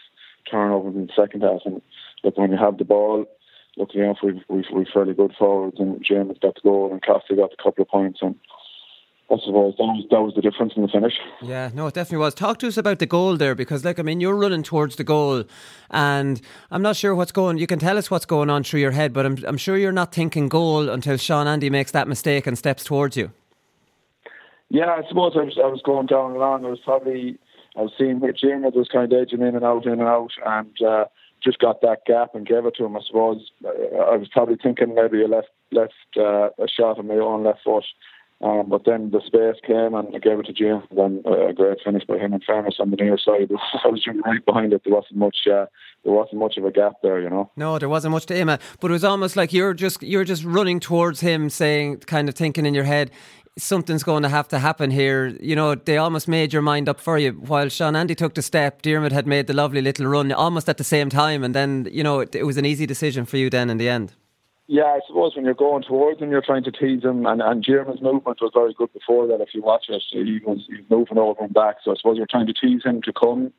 turnovers 0.50 0.96
in 0.96 1.08
the 1.08 1.14
second 1.16 1.42
half. 1.42 1.62
And 1.66 1.82
look, 2.24 2.38
when 2.38 2.52
you 2.52 2.58
have 2.58 2.78
the 2.78 2.86
ball, 2.86 3.26
luckily 3.78 4.04
enough, 4.04 4.18
we've 4.24 4.42
we've, 4.48 4.66
we've 4.74 4.88
fairly 4.94 5.14
good 5.14 5.34
forwards, 5.38 5.80
and 5.80 6.04
James 6.04 6.38
got 6.42 6.56
the 6.56 6.62
goal, 6.62 6.92
and 6.92 7.04
Costa 7.04 7.36
got 7.36 7.54
a 7.54 7.64
couple 7.64 7.84
of 7.84 7.90
points, 7.90 8.20
and 8.22 8.36
I 9.32 9.38
suppose 9.44 9.74
that 9.78 9.84
was 9.84 10.06
that 10.12 10.22
was 10.22 10.34
the 10.36 10.42
difference 10.42 10.74
in 10.76 10.84
the 10.84 10.88
finish. 10.88 11.14
Yeah, 11.42 11.72
no, 11.74 11.88
it 11.88 11.96
definitely 11.96 12.20
was. 12.20 12.36
Talk 12.36 12.60
to 12.60 12.68
us 12.68 12.78
about 12.78 13.00
the 13.00 13.08
goal 13.08 13.38
there 13.38 13.56
because, 13.56 13.84
like, 13.84 14.00
I 14.00 14.04
mean, 14.04 14.22
you're 14.22 14.36
running 14.36 14.62
towards 14.62 14.98
the 14.98 15.04
goal, 15.04 15.46
and 15.90 16.40
I'm 16.70 16.84
not 16.84 16.96
sure 16.96 17.16
what's 17.16 17.32
going. 17.32 17.58
You 17.58 17.68
can 17.68 17.80
tell 17.80 17.98
us 17.98 18.12
what's 18.12 18.26
going 18.26 18.50
on 18.52 18.64
through 18.64 18.82
your 18.82 18.92
head, 18.92 19.14
but 19.14 19.26
I'm 19.26 19.38
I'm 19.48 19.58
sure 19.58 19.78
you're 19.78 19.92
not 19.92 20.14
thinking 20.14 20.48
goal 20.48 20.90
until 20.90 21.18
Sean 21.18 21.48
Andy 21.48 21.70
makes 21.70 21.92
that 21.92 22.08
mistake 22.08 22.46
and 22.46 22.58
steps 22.58 22.84
towards 22.84 23.18
you. 23.18 23.32
Yeah, 24.70 24.92
I 24.92 25.08
suppose 25.08 25.34
I 25.36 25.44
was 25.44 25.58
I 25.58 25.68
was 25.68 25.82
going 25.84 26.06
down 26.06 26.32
along. 26.32 26.66
I 26.66 26.70
was 26.70 26.80
probably 26.84 27.40
I 27.76 27.82
was 27.82 27.92
seeing 27.98 28.20
James 28.20 28.74
was 28.76 28.90
kind 28.92 29.12
of 29.12 29.20
edging 29.20 29.42
in 29.42 29.56
and 29.56 29.66
out, 29.66 29.86
in 29.86 29.94
and 29.94 30.02
out, 30.04 30.32
and 30.46 30.82
uh, 30.82 31.06
just 31.46 31.60
got 31.60 31.82
that 31.82 32.00
gap 32.06 32.34
and 32.34 32.48
gave 32.48 32.66
it 32.66 32.76
to 32.76 32.86
him. 32.86 32.98
I 32.98 33.02
suppose 33.06 33.52
I 33.64 34.18
was 34.18 34.28
probably 34.32 34.58
thinking 34.62 34.96
maybe 34.96 35.24
a 35.24 35.28
left 35.28 35.50
left 35.72 35.94
uh, 36.18 36.50
a 36.58 36.68
shot 36.68 36.98
on 36.98 37.08
my 37.08 37.16
own 37.16 37.44
left 37.44 37.60
foot, 37.64 37.86
um, 38.42 38.68
but 38.68 38.84
then 38.86 39.12
the 39.12 39.22
space 39.26 39.60
came 39.66 39.94
and 39.94 40.14
I 40.14 40.20
gave 40.20 40.40
it 40.40 40.46
to 40.48 40.54
James. 40.54 40.84
Then 40.96 41.24
uh, 41.26 41.48
a 41.48 41.54
great 41.54 41.78
finish 41.84 42.04
by 42.06 42.18
him. 42.18 42.34
In 42.34 42.42
fairness, 42.42 42.76
on 42.80 42.92
the 42.92 42.98
near 42.98 43.18
side, 43.18 43.50
I 43.84 43.88
was 43.88 44.06
right 44.08 44.46
behind 44.46 44.74
it. 44.74 44.82
There 44.84 44.94
wasn't 44.94 45.18
much. 45.18 45.38
Uh, 45.50 45.68
there 46.04 46.14
wasn't 46.14 46.40
much 46.40 46.58
of 46.58 46.66
a 46.66 46.72
gap 46.72 46.94
there, 47.02 47.22
you 47.22 47.30
know. 47.30 47.50
No, 47.56 47.80
there 47.80 47.90
wasn't 47.90 48.12
much 48.12 48.26
to 48.28 48.36
aim 48.36 48.50
at, 48.50 48.62
but 48.82 48.92
it 48.92 48.94
was 48.94 49.04
almost 49.04 49.36
like 49.36 49.54
you're 49.54 49.74
just 49.74 50.04
you're 50.04 50.26
just 50.26 50.44
running 50.44 50.80
towards 50.80 51.22
him, 51.22 51.50
saying, 51.50 52.00
kind 52.00 52.28
of 52.28 52.36
thinking 52.36 52.66
in 52.66 52.74
your 52.74 52.84
head, 52.84 53.10
something's 53.58 54.04
going 54.04 54.24
to 54.24 54.30
have 54.30 54.50
to 54.50 54.60
happen 54.60 54.92
here. 54.92 55.28
You 55.40 55.56
know, 55.56 55.76
they 55.76 55.98
almost 55.98 56.28
made 56.28 56.52
your 56.52 56.62
mind 56.62 56.90
up 56.90 57.00
for 57.00 57.18
you. 57.18 57.32
While 57.32 57.70
Sean 57.70 57.96
Andy 57.96 58.16
took 58.16 58.34
the 58.34 58.42
step, 58.42 58.82
Dermot 58.82 59.14
had 59.14 59.28
made 59.28 59.48
the 59.48 59.54
lovely 59.54 59.82
little 59.82 60.08
run 60.08 60.32
almost 60.34 60.68
at 60.68 60.78
the 60.78 60.84
same 60.84 61.10
time, 61.10 61.42
and 61.42 61.56
then 61.56 61.88
you 61.90 62.04
know 62.04 62.20
it, 62.20 62.36
it 62.36 62.44
was 62.44 62.58
an 62.58 62.66
easy 62.66 62.86
decision 62.86 63.26
for 63.26 63.38
you 63.38 63.50
then 63.50 63.70
in 63.70 63.78
the 63.78 63.88
end. 63.88 64.14
Yeah, 64.68 64.86
I 64.86 65.00
suppose 65.06 65.36
when 65.36 65.46
you're 65.46 65.54
going 65.54 65.84
towards 65.84 66.20
him, 66.20 66.32
you're 66.32 66.42
trying 66.42 66.64
to 66.64 66.72
tease 66.72 67.04
him, 67.04 67.26
and 67.28 67.42
and 67.42 67.64
Jeremy's 67.64 68.02
movement 68.02 68.40
was 68.42 68.52
very 68.54 68.74
good 68.74 68.92
before 68.94 69.28
that. 69.28 69.42
If 69.42 69.54
you 69.54 69.62
watch 69.62 69.86
it, 69.90 70.02
he 70.10 70.40
was 70.44 70.66
he 70.68 70.78
was 70.78 70.90
moving 70.90 71.20
over 71.20 71.44
and 71.44 71.54
back. 71.54 71.78
So 71.84 71.92
I 71.92 71.96
suppose 71.96 72.18
you're 72.18 72.26
trying 72.26 72.48
to 72.48 72.54
tease 72.54 72.84
him 72.84 73.02
to 73.04 73.14
come, 73.14 73.54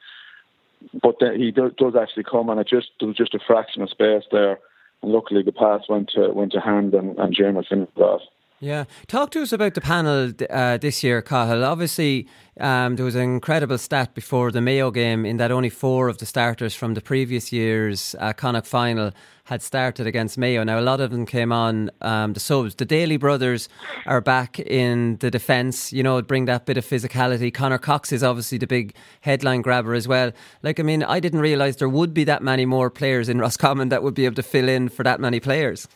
but 1.01 1.17
then 1.21 1.39
he 1.39 1.53
does, 1.53 1.73
does 1.79 1.95
actually 1.95 2.25
come, 2.25 2.49
and 2.49 2.59
it 2.59 2.67
just 2.67 2.89
there 2.99 3.07
was 3.07 3.17
just 3.17 3.35
a 3.35 3.39
fraction 3.39 3.83
of 3.83 3.91
space 3.91 4.25
there, 4.33 4.59
and 5.03 5.13
luckily 5.13 5.45
the 5.45 5.53
pass 5.53 5.83
went 5.89 6.11
to 6.11 6.31
went 6.33 6.51
to 6.53 6.61
hand, 6.61 6.93
and 6.93 7.17
and 7.19 7.33
Jeremy 7.33 7.65
finished 7.69 7.95
that. 7.95 8.21
Yeah. 8.59 8.85
Talk 9.07 9.33
to 9.33 9.43
us 9.43 9.53
about 9.53 9.75
the 9.75 9.83
panel 9.83 10.33
uh, 10.49 10.79
this 10.79 11.05
year, 11.05 11.21
Cathal. 11.21 11.63
Obviously, 11.63 12.27
um, 12.59 12.97
there 12.97 13.05
was 13.05 13.15
an 13.15 13.21
incredible 13.21 13.77
stat 13.77 14.15
before 14.15 14.51
the 14.51 14.63
Mayo 14.63 14.91
game 14.91 15.27
in 15.27 15.37
that 15.37 15.51
only 15.51 15.69
four 15.69 16.09
of 16.09 16.17
the 16.19 16.25
starters 16.25 16.75
from 16.75 16.95
the 16.95 17.03
previous 17.03 17.53
year's 17.53 18.17
uh, 18.19 18.33
Connacht 18.33 18.67
final 18.67 19.13
had 19.45 19.63
started 19.63 20.07
against 20.07 20.39
Mayo. 20.39 20.65
Now, 20.65 20.81
a 20.81 20.81
lot 20.81 21.03
of 21.03 21.11
them 21.11 21.27
came 21.27 21.53
on 21.53 21.91
um, 22.01 22.33
the 22.33 22.41
subs. 22.41 22.75
The 22.75 22.87
Daly 22.87 23.19
brothers 23.19 23.69
are 24.07 24.23
back 24.23 24.59
in 24.59 25.19
the 25.19 25.31
defence, 25.31 25.93
you 25.93 26.03
know, 26.03 26.23
bring 26.23 26.47
that 26.47 26.65
bit 26.65 26.79
of 26.79 26.87
physicality. 26.87 27.53
Conor 27.53 27.79
Cox 27.79 28.11
is 28.11 28.23
obviously 28.23 28.57
the 28.57 28.67
big 28.67 28.95
headline 29.21 29.61
grabber 29.61 29.93
as 29.93 30.09
well. 30.09 30.33
Like, 30.63 30.81
I 30.81 30.83
mean, 30.83 31.03
I 31.03 31.21
didn't 31.21 31.41
realise 31.41 31.77
there 31.77 31.91
would 31.91 32.15
be 32.15 32.25
that 32.25 32.43
many 32.43 32.65
more 32.65 32.89
players 32.89 33.29
in 33.29 33.39
Roscommon 33.39 33.91
that 33.91 34.03
would 34.03 34.15
be 34.15 34.25
able 34.25 34.37
to 34.37 34.43
fill 34.43 34.69
in 34.69 34.89
for 34.89 35.03
that 35.03 35.21
many 35.21 35.41
players. 35.41 35.87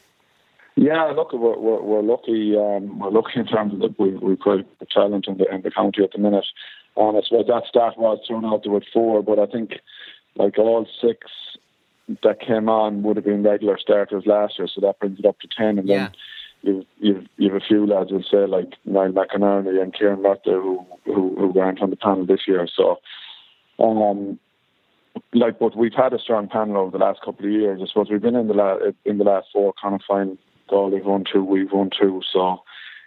Yeah, 0.76 1.04
look, 1.14 1.32
we're 1.32 1.58
we're, 1.58 1.82
we're 1.82 2.02
lucky. 2.02 2.56
Um, 2.56 2.98
we're 2.98 3.10
lucky 3.10 3.40
in 3.40 3.46
terms 3.46 3.74
of 3.74 3.80
that 3.80 3.98
we 3.98 4.10
we 4.16 4.36
quite 4.36 4.66
a 4.80 4.86
talent 4.86 5.26
in 5.28 5.36
the 5.38 5.52
in 5.52 5.62
the 5.62 5.70
county 5.70 6.02
at 6.02 6.12
the 6.12 6.18
minute. 6.18 6.46
And 6.96 7.16
I 7.16 7.20
suppose 7.22 7.46
that 7.48 7.64
stat 7.68 7.98
was 7.98 8.18
thrown 8.26 8.44
out 8.44 8.62
there 8.64 8.72
with 8.72 8.84
four, 8.92 9.22
but 9.22 9.38
I 9.38 9.46
think 9.46 9.72
like 10.36 10.58
all 10.58 10.86
six 11.00 11.18
that 12.22 12.40
came 12.40 12.68
on 12.68 13.02
would 13.02 13.16
have 13.16 13.24
been 13.24 13.42
regular 13.42 13.78
starters 13.78 14.24
last 14.26 14.58
year, 14.58 14.68
so 14.72 14.80
that 14.80 14.98
brings 14.98 15.18
it 15.18 15.26
up 15.26 15.38
to 15.40 15.48
ten. 15.56 15.78
And 15.78 15.88
Yeah. 15.88 16.08
then 16.08 16.12
you've 16.62 16.86
you've 16.98 17.26
you've 17.36 17.54
a 17.54 17.60
few 17.60 17.86
lads 17.86 18.10
who 18.10 18.23
say 18.23 18.47
like 18.47 18.75
Niall 18.84 19.12
McInerney 19.12 19.80
and 19.82 19.95
Kieran 19.95 20.23
Lotter 20.23 20.60
who 20.60 20.84
who 21.04 21.34
who 21.36 21.49
weren't 21.49 21.82
on 21.82 21.90
the 21.90 21.97
panel 21.97 22.26
this 22.26 22.47
year. 22.49 22.66
So, 22.75 22.99
um, 23.78 24.38
like, 25.32 25.58
but 25.58 25.76
we've 25.76 25.95
had 25.95 26.12
a 26.12 26.18
strong 26.18 26.49
panel 26.49 26.76
over 26.78 26.90
the 26.97 27.04
last 27.04 27.21
couple 27.25 27.47
of 27.47 27.52
years. 27.52 27.80
I 27.82 27.86
suppose 27.86 28.08
we've 28.10 28.23
been 28.23 28.36
in 28.36 28.49
the 28.49 28.54
la- 28.54 28.78
in 29.04 29.18
the 29.18 29.25
last 29.25 29.49
four 29.52 29.73
kind 29.80 29.95
of 29.95 30.00
fine. 30.06 30.38
Goal 30.71 30.91
we've 30.91 31.04
won 31.04 31.25
two, 31.30 31.45
we've 31.45 31.73
won 31.73 31.91
two. 31.91 32.23
So 32.33 32.63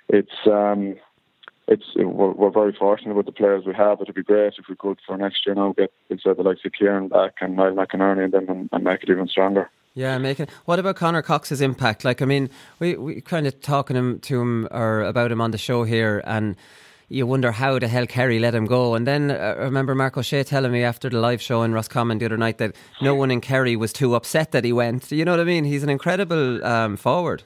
it's 0.10 0.32
um, 0.46 0.96
it's 1.68 1.86
we're, 1.96 2.32
we're 2.32 2.52
very 2.52 2.74
fortunate 2.74 3.16
with 3.16 3.26
the 3.26 3.32
players 3.32 3.66
we 3.66 3.74
have. 3.74 4.02
It'd 4.02 4.14
be 4.14 4.24
great 4.24 4.54
if 4.58 4.66
we 4.70 4.76
could 4.76 5.00
for 5.06 5.18
next 5.18 5.46
year 5.46 5.56
now 5.56 5.74
get 5.78 5.92
instead 6.10 6.38
the 6.38 6.44
likes 6.44 6.62
of 6.66 6.74
Kieran 6.74 7.08
back 7.08 7.36
and 7.42 7.56
Niall 7.56 7.74
McInerney 7.74 8.26
and 8.26 8.34
then 8.34 8.46
and, 8.50 8.70
and 8.72 8.84
make 8.84 9.04
it 9.04 9.10
even 9.10 9.28
stronger. 9.28 9.70
Yeah, 9.96 10.18
making. 10.18 10.48
What 10.66 10.80
about 10.80 10.96
Conor 10.96 11.22
Cox's 11.22 11.62
impact? 11.62 12.04
Like, 12.04 12.22
I 12.22 12.26
mean, 12.26 12.50
we 12.80 12.96
we 12.96 13.22
kind 13.22 13.48
of 13.48 13.62
talking 13.62 13.96
him 13.96 14.20
to 14.22 14.42
him 14.42 14.68
or 14.72 15.04
about 15.04 15.32
him 15.32 15.40
on 15.40 15.52
the 15.52 15.58
show 15.58 15.84
here, 15.84 16.22
and 16.26 16.56
you 17.10 17.28
wonder 17.28 17.52
how 17.52 17.78
the 17.78 17.88
hell 17.88 18.08
Kerry 18.08 18.40
let 18.40 18.56
him 18.56 18.66
go. 18.66 18.96
And 18.96 19.06
then 19.06 19.30
uh, 19.30 19.56
I 19.60 19.64
remember 19.64 19.94
Mark 19.94 20.18
O'Shea 20.18 20.44
telling 20.44 20.72
me 20.72 20.84
after 20.84 21.10
the 21.10 21.20
live 21.20 21.42
show 21.42 21.62
in 21.62 21.74
Roscommon 21.74 22.18
the 22.18 22.26
other 22.26 22.38
night 22.38 22.58
that 22.58 22.76
no 23.02 23.14
one 23.14 23.30
in 23.30 23.40
Kerry 23.40 23.76
was 23.76 23.94
too 23.94 24.16
upset 24.16 24.52
that 24.52 24.64
he 24.64 24.74
went. 24.74 25.12
You 25.12 25.26
know 25.26 25.32
what 25.32 25.40
I 25.40 25.44
mean? 25.44 25.64
He's 25.64 25.84
an 25.84 25.90
incredible 25.90 26.66
um, 26.66 26.98
forward. 26.98 27.44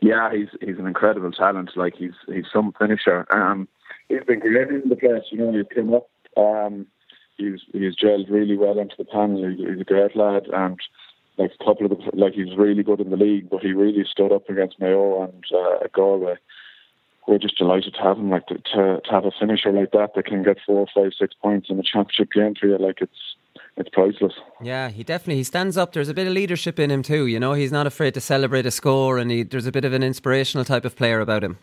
Yeah, 0.00 0.30
he's 0.32 0.48
he's 0.60 0.78
an 0.78 0.86
incredible 0.86 1.30
talent. 1.30 1.76
Like 1.76 1.94
he's 1.96 2.14
he's 2.26 2.46
some 2.52 2.72
finisher. 2.78 3.26
Um, 3.30 3.68
he's 4.08 4.24
been 4.26 4.40
great 4.40 4.68
in 4.68 4.88
the 4.88 4.96
place. 4.96 5.24
You 5.30 5.38
know, 5.38 5.52
he 5.52 5.74
came 5.74 5.92
up. 5.92 6.08
Um, 6.36 6.86
he's 7.36 7.60
he's 7.72 7.96
gelled 7.96 8.30
really 8.30 8.56
well 8.56 8.78
into 8.78 8.94
the 8.96 9.04
panel. 9.04 9.48
He's, 9.48 9.58
he's 9.58 9.80
a 9.80 9.84
great 9.84 10.16
lad, 10.16 10.46
and 10.52 10.80
like 11.36 11.52
a 11.58 11.64
couple 11.64 11.86
of 11.86 11.90
the 11.90 12.10
like 12.14 12.32
he's 12.32 12.56
really 12.56 12.82
good 12.82 13.00
in 13.00 13.10
the 13.10 13.16
league. 13.16 13.50
But 13.50 13.60
he 13.60 13.72
really 13.72 14.04
stood 14.10 14.32
up 14.32 14.48
against 14.48 14.80
Mayo 14.80 15.22
and 15.22 15.44
uh, 15.54 15.86
Galway. 15.92 16.36
We're 17.26 17.38
just 17.38 17.58
delighted 17.58 17.94
to 17.94 18.02
have 18.02 18.16
him. 18.16 18.30
Like 18.30 18.46
to, 18.46 18.54
to 18.54 19.00
to 19.00 19.10
have 19.10 19.26
a 19.26 19.30
finisher 19.38 19.70
like 19.70 19.92
that 19.92 20.14
that 20.14 20.26
can 20.26 20.42
get 20.42 20.58
four, 20.64 20.86
five, 20.94 21.12
six 21.18 21.34
points 21.34 21.68
in 21.68 21.78
a 21.78 21.82
championship 21.82 22.32
game 22.32 22.54
for 22.54 22.66
you. 22.66 22.78
Like 22.78 23.02
it's 23.02 23.36
it's 23.80 23.88
priceless. 23.88 24.34
Yeah, 24.62 24.90
he 24.90 25.02
definitely 25.02 25.36
he 25.36 25.44
stands 25.44 25.76
up. 25.76 25.92
There's 25.92 26.10
a 26.10 26.14
bit 26.14 26.26
of 26.26 26.34
leadership 26.34 26.78
in 26.78 26.90
him 26.90 27.02
too. 27.02 27.26
You 27.26 27.40
know, 27.40 27.54
he's 27.54 27.72
not 27.72 27.86
afraid 27.86 28.14
to 28.14 28.20
celebrate 28.20 28.66
a 28.66 28.70
score, 28.70 29.18
and 29.18 29.30
he, 29.30 29.42
there's 29.42 29.66
a 29.66 29.72
bit 29.72 29.84
of 29.84 29.92
an 29.92 30.02
inspirational 30.02 30.64
type 30.64 30.84
of 30.84 30.94
player 30.94 31.20
about 31.20 31.42
him. 31.42 31.58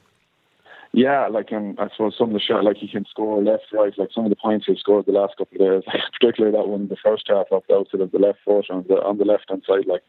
Yeah, 0.94 1.28
like 1.28 1.54
um, 1.54 1.76
I 1.78 1.90
suppose 1.90 2.16
some 2.18 2.30
of 2.30 2.34
the 2.34 2.40
shot, 2.40 2.64
like 2.64 2.78
he 2.78 2.88
can 2.88 3.06
score 3.06 3.44
left, 3.44 3.66
right. 3.72 3.94
Like 3.98 4.10
some 4.14 4.26
of 4.26 4.32
the 4.32 4.36
points 4.36 4.66
he 4.66 4.76
scored 4.76 5.06
the 5.06 5.12
last 5.12 5.38
couple 5.38 5.62
of 5.62 5.84
days, 5.84 5.94
particularly 6.20 6.58
that 6.58 6.68
one, 6.68 6.88
the 6.88 6.98
first 7.04 7.26
half 7.28 7.52
off 7.52 7.64
the 7.70 7.76
outside 7.76 8.02
of 8.02 8.12
the 8.12 8.20
left 8.20 8.40
foot 8.44 8.66
on 8.72 8.84
the 8.88 8.96
on 8.96 9.20
the 9.20 9.26
left 9.26 9.50
hand 9.50 9.64
side, 9.68 9.86
like 9.86 10.02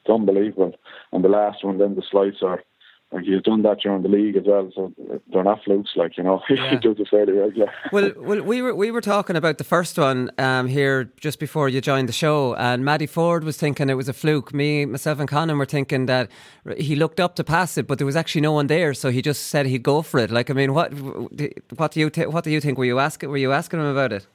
it's 0.00 0.10
unbelievable. 0.10 0.72
And 1.12 1.22
the 1.22 1.28
last 1.28 1.62
one, 1.64 1.78
then 1.78 1.96
the 1.96 2.02
slicer, 2.10 2.64
like 3.12 3.24
he's 3.24 3.42
done 3.42 3.62
that 3.62 3.78
during 3.80 4.02
the 4.02 4.08
league 4.08 4.36
as 4.36 4.44
well. 4.46 4.70
So 4.74 4.92
they're 5.32 5.44
not 5.44 5.62
flukes, 5.64 5.90
like 5.96 6.16
you 6.16 6.24
know, 6.24 6.40
Yeah. 6.50 6.70
he 6.70 6.76
does 6.76 6.96
it 6.98 7.08
fairly 7.10 7.32
regular. 7.34 7.70
well, 7.92 8.10
well, 8.16 8.42
we 8.42 8.62
were 8.62 8.74
we 8.74 8.90
were 8.90 9.00
talking 9.00 9.36
about 9.36 9.58
the 9.58 9.64
first 9.64 9.98
one 9.98 10.30
um, 10.38 10.66
here 10.66 11.12
just 11.20 11.38
before 11.38 11.68
you 11.68 11.80
joined 11.80 12.08
the 12.08 12.12
show, 12.12 12.54
and 12.56 12.84
Matty 12.84 13.06
Forde 13.06 13.44
was 13.44 13.56
thinking 13.56 13.90
it 13.90 13.94
was 13.94 14.08
a 14.08 14.12
fluke. 14.12 14.52
Me, 14.54 14.84
myself, 14.86 15.20
and 15.20 15.28
Conan 15.28 15.58
were 15.58 15.66
thinking 15.66 16.06
that 16.06 16.30
he 16.78 16.96
looked 16.96 17.20
up 17.20 17.34
to 17.36 17.44
pass 17.44 17.76
it, 17.78 17.86
but 17.86 17.98
there 17.98 18.06
was 18.06 18.16
actually 18.16 18.40
no 18.40 18.52
one 18.52 18.66
there, 18.66 18.94
so 18.94 19.10
he 19.10 19.20
just 19.22 19.48
said 19.48 19.66
he'd 19.66 19.82
go 19.82 20.02
for 20.02 20.18
it. 20.20 20.30
Like, 20.30 20.50
I 20.50 20.54
mean, 20.54 20.72
what 20.72 20.92
what 21.76 21.92
do 21.92 22.00
you 22.00 22.10
th- 22.10 22.28
what 22.28 22.44
do 22.44 22.50
you 22.50 22.60
think? 22.60 22.78
Were 22.78 22.84
you 22.86 22.98
asking 22.98 23.28
Were 23.30 23.36
you 23.36 23.52
asking 23.52 23.80
him 23.80 23.86
about 23.86 24.12
it? 24.12 24.26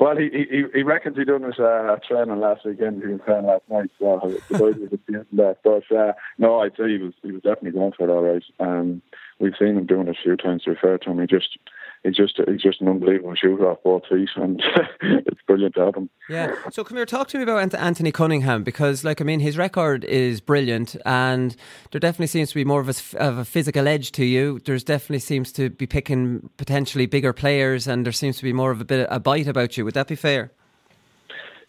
Well, 0.00 0.16
he 0.16 0.30
he, 0.30 0.64
he 0.72 0.82
reckons 0.82 1.18
he 1.18 1.24
done 1.26 1.42
his 1.42 1.58
uh, 1.58 1.96
training 2.08 2.40
last 2.40 2.64
weekend. 2.64 3.02
He 3.02 3.08
was 3.08 3.20
training 3.26 3.44
last 3.44 3.64
night, 3.68 3.90
so 3.98 4.34
the 4.48 4.58
boys 4.58 4.76
were 4.76 4.88
just 4.88 5.02
seeing 5.06 5.26
that. 5.34 5.58
But 5.62 5.94
uh, 5.94 6.14
no, 6.38 6.60
I'd 6.60 6.72
say 6.78 6.88
he 6.88 6.96
was 6.96 7.12
he 7.22 7.32
was 7.32 7.42
definitely 7.42 7.72
going 7.72 7.92
for 7.92 8.08
it 8.08 8.10
all 8.10 8.22
right. 8.22 8.42
Um, 8.60 9.02
we've 9.40 9.52
seen 9.58 9.76
him 9.76 9.84
doing 9.84 10.08
it 10.08 10.16
a 10.18 10.22
few 10.22 10.36
times. 10.38 10.64
To 10.64 10.70
be 10.70 10.80
fair 10.80 10.96
to 10.96 11.10
him, 11.10 11.20
he 11.20 11.26
just 11.26 11.58
he's 12.04 12.16
just 12.16 12.40
he's 12.48 12.62
just 12.62 12.80
an 12.80 12.88
unbelievable 12.88 13.34
shooter 13.34 13.70
off 13.70 13.78
both 13.84 14.02
feet, 14.08 14.28
and 14.36 14.62
it's 15.02 15.40
brilliant 15.46 15.74
to 15.74 15.86
have 15.86 15.94
him. 15.94 16.10
Yeah. 16.28 16.54
So 16.70 16.84
come 16.84 16.96
here, 16.96 17.06
talk 17.06 17.28
to 17.28 17.38
me 17.38 17.42
about 17.42 17.74
Anthony 17.74 18.12
Cunningham 18.12 18.64
because, 18.64 19.04
like, 19.04 19.20
I 19.20 19.24
mean, 19.24 19.40
his 19.40 19.58
record 19.58 20.04
is 20.04 20.40
brilliant, 20.40 20.96
and 21.04 21.54
there 21.90 22.00
definitely 22.00 22.28
seems 22.28 22.50
to 22.50 22.54
be 22.54 22.64
more 22.64 22.80
of 22.80 22.88
a, 22.88 23.18
of 23.18 23.38
a 23.38 23.44
physical 23.44 23.86
edge 23.88 24.12
to 24.12 24.24
you. 24.24 24.60
There's 24.64 24.84
definitely 24.84 25.20
seems 25.20 25.52
to 25.52 25.70
be 25.70 25.86
picking 25.86 26.50
potentially 26.56 27.06
bigger 27.06 27.32
players, 27.32 27.86
and 27.86 28.04
there 28.04 28.12
seems 28.12 28.36
to 28.38 28.44
be 28.44 28.52
more 28.52 28.70
of 28.70 28.80
a 28.80 28.84
bit 28.84 29.06
of 29.06 29.16
a 29.16 29.20
bite 29.20 29.46
about 29.46 29.76
you. 29.76 29.84
Would 29.84 29.94
that 29.94 30.08
be 30.08 30.16
fair? 30.16 30.52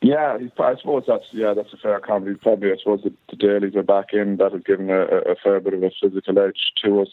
Yeah, 0.04 0.40
I 0.60 0.76
suppose 0.78 1.04
that's 1.08 1.26
yeah, 1.32 1.54
that's 1.54 1.74
a 1.74 1.78
fair 1.78 2.00
comment. 2.00 2.42
Probably, 2.42 2.72
I 2.72 2.76
suppose 2.78 3.02
the, 3.04 3.14
the 3.30 3.36
Dalys 3.36 3.76
are 3.76 3.84
back 3.84 4.14
in. 4.14 4.38
That 4.38 4.52
has 4.52 4.64
given 4.64 4.90
a, 4.90 5.02
a 5.04 5.36
fair 5.44 5.60
bit 5.60 5.76
of 5.76 5.84
a 5.84 5.92
physical 6.02 6.40
edge 6.40 6.72
to 6.84 7.02
us. 7.02 7.10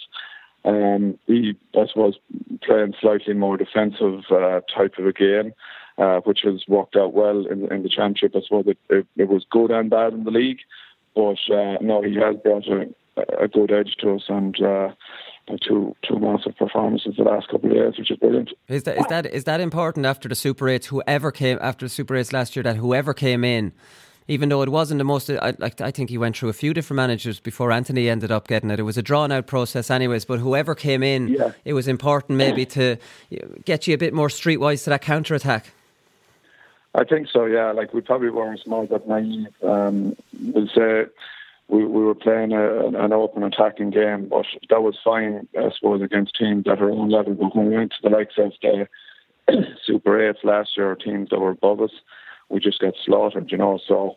Um, 0.68 1.18
he, 1.26 1.56
I 1.74 1.86
suppose, 1.86 2.18
playing 2.62 2.92
slightly 3.00 3.32
more 3.32 3.56
defensive 3.56 4.24
uh, 4.30 4.60
type 4.76 4.98
of 4.98 5.06
a 5.06 5.12
game, 5.14 5.54
uh, 5.96 6.20
which 6.24 6.40
has 6.44 6.64
worked 6.68 6.94
out 6.94 7.14
well 7.14 7.46
in, 7.46 7.72
in 7.72 7.82
the 7.82 7.88
championship. 7.88 8.36
I 8.36 8.40
suppose 8.42 8.66
it, 8.66 8.78
it, 8.90 9.06
it, 9.16 9.28
was 9.28 9.46
good 9.50 9.70
and 9.70 9.88
bad 9.88 10.12
in 10.12 10.24
the 10.24 10.30
league, 10.30 10.58
but 11.14 11.38
uh, 11.50 11.78
no, 11.80 12.02
he 12.02 12.16
has 12.16 12.36
brought 12.36 12.66
a, 12.66 12.86
a 13.44 13.48
good 13.48 13.72
edge 13.72 13.96
to 14.00 14.16
us, 14.16 14.24
and 14.28 14.62
uh, 14.62 14.90
two 15.66 15.96
two 16.06 16.18
massive 16.18 16.54
performances 16.58 17.14
the 17.16 17.22
last 17.22 17.48
couple 17.48 17.70
of 17.70 17.76
years, 17.76 17.94
which 17.96 18.10
is 18.10 18.18
brilliant. 18.18 18.50
Is 18.68 18.82
that 18.82 18.98
is 18.98 19.06
that 19.06 19.26
is 19.26 19.44
that 19.44 19.60
important 19.60 20.04
after 20.04 20.28
the 20.28 20.34
Super 20.34 20.68
Eights? 20.68 20.88
Whoever 20.88 21.32
came 21.32 21.58
after 21.62 21.86
the 21.86 21.90
Super 21.90 22.16
Eights 22.16 22.32
last 22.32 22.56
year, 22.56 22.62
that 22.64 22.76
whoever 22.76 23.14
came 23.14 23.42
in. 23.42 23.72
Even 24.30 24.50
though 24.50 24.62
it 24.62 24.68
wasn't 24.68 24.98
the 24.98 25.04
most, 25.04 25.30
I, 25.30 25.54
like 25.58 25.80
I 25.80 25.90
think 25.90 26.10
he 26.10 26.18
went 26.18 26.36
through 26.36 26.50
a 26.50 26.54
few 26.54 26.74
different 26.74 26.98
managers 26.98 27.40
before 27.40 27.72
Anthony 27.72 28.08
ended 28.08 28.30
up 28.30 28.46
getting 28.46 28.70
it. 28.70 28.78
It 28.78 28.82
was 28.82 28.98
a 28.98 29.02
drawn 29.02 29.32
out 29.32 29.46
process, 29.46 29.90
anyways. 29.90 30.26
But 30.26 30.38
whoever 30.38 30.74
came 30.74 31.02
in, 31.02 31.28
yeah. 31.28 31.52
it 31.64 31.72
was 31.72 31.88
important 31.88 32.36
maybe 32.36 32.66
to 32.66 32.96
get 33.64 33.86
you 33.86 33.94
a 33.94 33.98
bit 33.98 34.12
more 34.12 34.28
streetwise 34.28 34.84
to 34.84 34.90
that 34.90 35.00
counter 35.00 35.34
attack. 35.34 35.72
I 36.94 37.04
think 37.04 37.28
so. 37.32 37.46
Yeah, 37.46 37.72
like 37.72 37.94
we 37.94 38.00
probably 38.00 38.30
weren't 38.30 38.60
small 38.60 38.86
but 38.86 39.08
naive. 39.08 39.48
Um, 39.62 40.16
we'll 40.52 40.68
say 40.68 41.06
we, 41.68 41.84
we 41.84 42.02
were 42.02 42.14
playing 42.14 42.52
a, 42.52 42.86
an 42.86 43.12
open 43.12 43.42
attacking 43.42 43.90
game, 43.90 44.28
but 44.28 44.46
that 44.70 44.82
was 44.82 44.98
fine, 45.04 45.46
I 45.58 45.70
suppose, 45.70 46.02
against 46.02 46.36
teams 46.36 46.66
at 46.66 46.80
our 46.80 46.90
own 46.90 47.10
level. 47.10 47.34
But 47.34 47.54
when 47.54 47.66
we 47.66 47.76
went 47.76 47.92
to 47.92 48.08
the 48.08 48.16
likes 48.16 48.34
of 48.38 48.52
the 48.62 48.88
Super 49.84 50.28
Eights 50.28 50.40
last 50.44 50.76
year, 50.76 50.94
teams 50.94 51.28
that 51.30 51.38
were 51.38 51.50
above 51.50 51.82
us, 51.82 51.92
we 52.48 52.60
just 52.60 52.80
got 52.80 52.94
slaughtered, 53.04 53.50
you 53.50 53.58
know. 53.58 53.78
So 53.86 54.16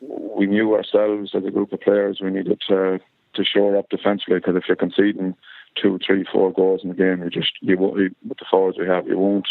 we 0.00 0.46
knew 0.46 0.74
ourselves 0.74 1.32
as 1.34 1.44
a 1.44 1.50
group 1.50 1.72
of 1.72 1.80
players 1.80 2.20
we 2.22 2.30
needed 2.30 2.60
to 2.68 3.00
to 3.34 3.44
shore 3.44 3.76
up 3.76 3.88
defensively 3.88 4.36
because 4.36 4.56
if 4.56 4.64
you're 4.68 4.76
conceding 4.76 5.34
two, 5.80 5.98
three, 6.06 6.24
four 6.30 6.52
goals 6.52 6.82
in 6.82 6.90
the 6.90 6.94
game, 6.94 7.22
you 7.22 7.30
just 7.30 7.52
you 7.60 7.78
won't 7.78 7.96
with 7.96 8.38
the 8.38 8.44
forwards 8.50 8.78
we 8.78 8.86
have, 8.86 9.06
you 9.06 9.18
won't 9.18 9.48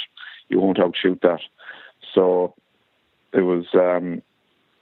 you 0.50 0.60
won't 0.60 0.80
outshoot 0.80 1.22
that. 1.22 1.42
So 2.14 2.54
it 3.34 3.42
was 3.42 3.66
um, 3.74 4.22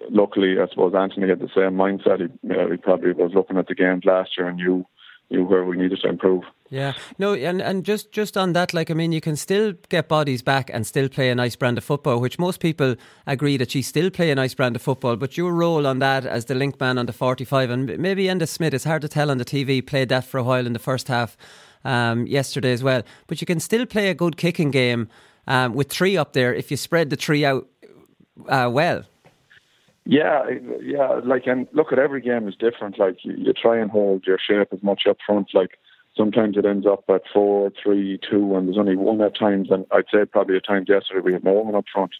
luckily, 0.10 0.60
I 0.60 0.68
suppose 0.68 0.94
Anthony 0.96 1.30
had 1.30 1.40
the 1.40 1.50
same 1.56 1.76
mindset. 1.76 2.20
He, 2.20 2.72
he 2.72 2.78
probably 2.78 3.12
was 3.14 3.32
looking 3.34 3.58
at 3.58 3.68
the 3.68 3.76
games 3.76 4.06
last 4.06 4.38
year 4.38 4.48
and 4.48 4.58
knew 4.58 4.86
knew 5.30 5.44
where 5.46 5.64
we 5.64 5.78
needed 5.78 6.00
to 6.02 6.10
improve. 6.10 6.44
Yeah, 6.70 6.94
no, 7.18 7.34
and 7.34 7.62
and 7.62 7.84
just 7.84 8.12
just 8.12 8.38
on 8.38 8.54
that, 8.54 8.74
like 8.74 8.92
I 8.92 8.94
mean, 8.94 9.12
you 9.12 9.22
can 9.22 9.36
still 9.36 9.74
get 9.90 10.08
bodies 10.08 10.44
back 10.44 10.70
and 10.72 10.86
still 10.86 11.10
play 11.10 11.30
a 11.30 11.36
nice 11.36 11.56
brand 11.56 11.80
of 11.80 11.84
football, 11.84 12.20
which 12.20 12.38
most 12.38 12.60
people 12.60 12.96
agree 13.26 13.58
that 13.58 13.74
you 13.74 13.82
still 13.82 14.12
play 14.12 14.30
a 14.30 14.36
nice 14.36 14.54
brand 14.54 14.76
of 14.76 14.82
football. 14.82 15.16
But 15.16 15.36
your 15.36 15.54
role 15.54 15.88
on 15.88 16.00
that 16.00 16.26
as 16.26 16.46
the 16.46 16.56
link 16.56 16.80
man 16.80 17.00
on 17.00 17.08
the 17.08 17.14
forty-five, 17.14 17.72
and 17.72 17.98
maybe 17.98 18.26
Enda 18.26 18.48
Smith, 18.48 18.74
it's 18.74 18.84
hard 18.84 19.02
to 19.02 19.08
tell 19.08 19.32
on 19.32 19.40
the 19.40 19.46
TV. 19.46 19.86
Played 19.86 20.10
that 20.10 20.26
for 20.26 20.38
a 20.38 20.44
while 20.44 20.68
in 20.68 20.74
the 20.74 20.80
first 20.80 21.08
half 21.08 21.36
um, 21.84 22.28
yesterday 22.28 22.72
as 22.72 22.84
well. 22.84 23.02
But 23.26 23.42
you 23.42 23.48
can 23.48 23.60
still 23.60 23.88
play 23.88 24.10
a 24.10 24.14
good 24.14 24.38
kicking 24.38 24.70
game 24.70 25.10
um, 25.48 25.74
with 25.74 25.90
three 25.90 26.18
up 26.18 26.34
there 26.34 26.54
if 26.54 26.70
you 26.70 26.78
spread 26.78 27.10
the 27.10 27.16
three 27.16 27.46
out 27.46 27.68
uh, 28.48 28.70
well. 28.72 29.04
Yeah, 30.12 30.42
yeah. 30.82 31.20
Like, 31.24 31.46
and 31.46 31.68
look 31.72 31.94
at 31.94 32.00
every 32.00 32.20
game 32.20 32.48
is 32.48 32.56
different. 32.56 32.98
Like, 32.98 33.18
you, 33.24 33.34
you 33.38 33.54
try 33.54 33.78
and 33.78 33.92
hold 33.92 34.26
your 34.26 34.40
shape 34.40 34.70
as 34.72 34.82
much 34.82 35.04
up 35.08 35.18
front. 35.24 35.50
Like, 35.54 35.78
sometimes 36.18 36.58
it 36.58 36.66
ends 36.66 36.88
up 36.88 37.04
at 37.10 37.22
four, 37.32 37.72
three, 37.82 38.20
two, 38.28 38.56
and 38.56 38.68
there's 38.68 38.80
only 38.80 38.96
one 38.96 39.22
at 39.22 39.38
times. 39.38 39.70
And 39.70 39.86
I'd 39.92 40.06
say 40.12 40.26
probably 40.26 40.56
at 40.56 40.66
times 40.66 40.90
yesterday 40.90 41.20
we 41.24 41.34
had 41.34 41.44
no 41.44 41.52
one 41.52 41.76
up 41.76 41.86
front. 41.94 42.14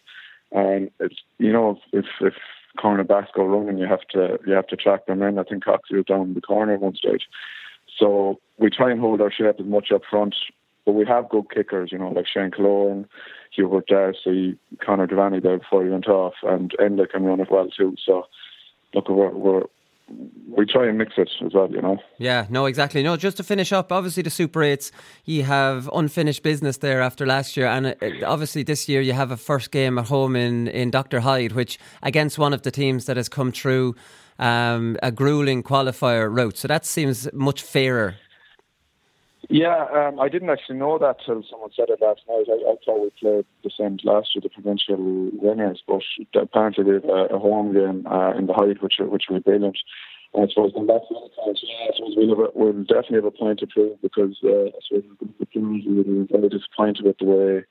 And 0.52 0.92
it's 1.00 1.16
you 1.38 1.52
know 1.52 1.80
if 1.92 2.06
if 2.20 2.34
cornerbacks 2.78 3.32
go 3.34 3.44
running, 3.44 3.78
you 3.78 3.86
have 3.86 4.06
to 4.12 4.38
you 4.46 4.52
have 4.52 4.68
to 4.68 4.76
track 4.76 5.06
them 5.06 5.22
in. 5.22 5.40
I 5.40 5.42
think 5.42 5.64
Cox 5.64 5.90
was 5.90 6.04
down 6.04 6.34
the 6.34 6.40
corner 6.40 6.74
at 6.74 6.80
one 6.80 6.94
stage. 6.94 7.26
So 7.98 8.38
we 8.56 8.70
try 8.70 8.92
and 8.92 9.00
hold 9.00 9.20
our 9.20 9.32
shape 9.32 9.56
as 9.58 9.66
much 9.66 9.90
up 9.92 10.02
front, 10.08 10.36
but 10.84 10.92
we 10.92 11.06
have 11.06 11.28
good 11.28 11.50
kickers, 11.50 11.90
you 11.92 11.98
know, 11.98 12.10
like 12.10 12.26
Shane 12.26 12.50
Killoran, 12.50 13.06
Hubert 13.52 13.86
Darcy, 13.86 14.56
Conor 14.84 15.06
Devaney 15.06 15.42
there 15.42 15.58
before 15.58 15.84
he 15.84 15.90
went 15.90 16.08
off, 16.08 16.34
and 16.42 16.72
Enda 16.80 17.08
can 17.08 17.24
run 17.24 17.40
it 17.40 17.50
well 17.50 17.68
too. 17.68 17.94
So, 18.04 18.26
look, 18.94 19.08
we're, 19.08 19.30
we're 19.30 19.62
we 20.48 20.66
try 20.66 20.88
and 20.88 20.98
mix 20.98 21.12
it 21.16 21.30
as 21.44 21.54
well, 21.54 21.70
you 21.70 21.80
know. 21.80 21.98
Yeah, 22.18 22.46
no, 22.50 22.66
exactly. 22.66 23.02
No, 23.02 23.16
just 23.16 23.36
to 23.36 23.44
finish 23.44 23.72
up, 23.72 23.92
obviously 23.92 24.24
the 24.24 24.30
Super 24.30 24.62
Eights, 24.62 24.90
you 25.24 25.44
have 25.44 25.88
unfinished 25.94 26.42
business 26.42 26.78
there 26.78 27.00
after 27.00 27.24
last 27.26 27.56
year, 27.56 27.66
and 27.66 27.86
uh, 27.86 27.94
obviously 28.26 28.64
this 28.64 28.88
year 28.88 29.00
you 29.00 29.12
have 29.12 29.30
a 29.30 29.36
first 29.36 29.70
game 29.70 29.98
at 29.98 30.06
home 30.06 30.34
in 30.34 30.68
in 30.68 30.90
Dr 30.90 31.20
Hyde, 31.20 31.52
which 31.52 31.78
against 32.02 32.38
one 32.38 32.52
of 32.52 32.62
the 32.62 32.70
teams 32.70 33.04
that 33.06 33.16
has 33.16 33.28
come 33.28 33.52
through 33.52 33.94
um, 34.38 34.96
a 35.02 35.12
grueling 35.12 35.62
qualifier 35.62 36.34
route. 36.34 36.56
So 36.56 36.66
that 36.66 36.84
seems 36.84 37.32
much 37.32 37.62
fairer 37.62 38.16
yeah, 39.50 39.86
um, 39.92 40.20
I 40.20 40.28
didn't 40.28 40.50
actually 40.50 40.78
know 40.78 40.98
that 40.98 41.16
till 41.26 41.42
someone 41.50 41.70
said 41.74 41.90
it 41.90 42.00
last 42.00 42.22
night. 42.28 42.46
I, 42.48 42.70
I 42.70 42.74
thought 42.84 43.02
we 43.02 43.10
played 43.20 43.44
the 43.64 43.70
same 43.76 43.98
last 44.04 44.34
year, 44.34 44.42
the 44.42 44.48
provincial 44.48 44.96
winners, 45.32 45.82
but 45.86 46.02
apparently 46.34 46.84
they 46.84 46.92
have 46.92 47.04
a, 47.04 47.34
a 47.34 47.38
home 47.38 47.74
game 47.74 48.06
uh, 48.06 48.32
in 48.38 48.46
the 48.46 48.54
Hyde, 48.54 48.80
which 48.80 48.94
which 49.00 49.24
be 49.28 49.40
brilliant. 49.40 49.78
And 50.34 50.44
I 50.44 50.48
suppose 50.48 50.72
then 50.74 50.86
that's 50.86 51.04
the 51.08 51.14
point. 51.14 51.58
Yeah, 51.62 51.90
I 51.90 51.96
suppose 51.96 52.14
we'll, 52.16 52.28
have 52.30 52.38
a, 52.38 52.50
we'll 52.54 52.84
definitely 52.84 53.16
have 53.16 53.24
a 53.24 53.30
point 53.32 53.58
to 53.58 53.66
prove 53.66 54.00
because 54.00 54.38
uh, 54.44 54.70
I 54.70 54.80
suppose 54.86 55.04
we 55.18 56.02
were 56.02 56.26
very 56.30 56.48
disappointed 56.48 57.04
with 57.04 57.18
the 57.18 57.24
way 57.26 57.64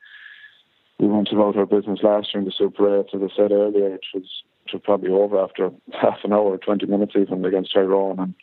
we 0.99 1.07
went 1.07 1.31
about 1.31 1.55
our 1.55 1.65
business 1.65 1.99
last 2.03 2.33
year 2.33 2.41
in 2.41 2.45
the 2.45 2.51
Super 2.51 2.99
8, 2.99 3.05
as 3.13 3.21
I 3.23 3.35
said 3.35 3.51
earlier, 3.53 3.95
it 3.95 4.05
was, 4.13 4.27
which 4.63 4.73
was 4.73 4.81
probably 4.83 5.11
over 5.11 5.41
after 5.41 5.71
half 5.93 6.19
an 6.25 6.33
hour, 6.33 6.57
20 6.57 6.85
minutes 6.85 7.13
even 7.15 7.45
against 7.45 7.73
Tyrone. 7.73 8.19
And 8.19 8.35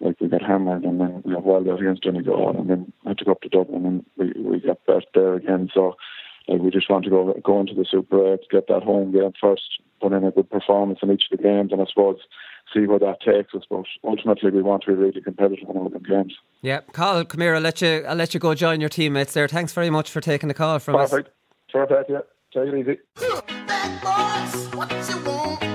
like 0.00 0.20
we 0.20 0.28
got 0.28 0.42
hammered 0.42 0.84
and 0.84 1.00
then 1.00 1.22
we 1.24 1.32
got 1.32 1.44
wild 1.44 1.68
out 1.68 1.80
against 1.80 2.02
Donegal 2.02 2.56
and 2.56 2.68
then 2.68 2.92
had 3.06 3.18
to 3.18 3.24
go 3.24 3.32
up 3.32 3.40
to 3.42 3.48
Dublin 3.48 3.86
and 3.86 4.04
we, 4.16 4.32
we 4.40 4.60
got 4.60 4.84
back 4.86 5.04
there 5.14 5.34
again. 5.34 5.70
So 5.72 5.96
like 6.48 6.60
we 6.60 6.70
just 6.70 6.90
want 6.90 7.04
to 7.04 7.10
go 7.10 7.34
go 7.42 7.60
into 7.60 7.74
the 7.74 7.86
Super 7.90 8.34
8, 8.34 8.40
get 8.50 8.68
that 8.68 8.82
home 8.82 9.12
game 9.12 9.32
first, 9.40 9.80
put 10.00 10.12
in 10.12 10.24
a 10.24 10.30
good 10.30 10.50
performance 10.50 10.98
in 11.02 11.10
each 11.10 11.24
of 11.30 11.38
the 11.38 11.42
games 11.42 11.72
and 11.72 11.80
I 11.80 11.86
suppose 11.86 12.18
see 12.74 12.86
where 12.86 12.98
that 12.98 13.20
takes 13.20 13.54
us. 13.54 13.62
But 13.68 13.84
ultimately 14.04 14.50
we 14.50 14.62
want 14.62 14.82
to 14.84 14.88
be 14.88 14.94
really 14.94 15.22
competitive 15.22 15.68
in 15.68 15.76
all 15.76 15.88
the 15.88 15.98
games. 15.98 16.34
Yeah. 16.62 16.80
Carl, 16.92 17.24
come 17.24 17.40
here, 17.40 17.54
I'll 17.54 17.60
let 17.60 17.80
you 17.80 18.04
I'll 18.06 18.16
let 18.16 18.34
you 18.34 18.40
go 18.40 18.54
join 18.54 18.80
your 18.80 18.90
teammates 18.90 19.32
there. 19.32 19.48
Thanks 19.48 19.72
very 19.72 19.90
much 19.90 20.10
for 20.10 20.20
taking 20.20 20.48
the 20.48 20.54
call 20.54 20.78
from 20.78 20.96
Perfect. 20.96 21.28
us. 21.28 21.34
Perfect, 21.72 22.10
yeah. 22.10 22.20
Take 22.52 22.72
it 22.72 22.98
easy. 25.60 25.65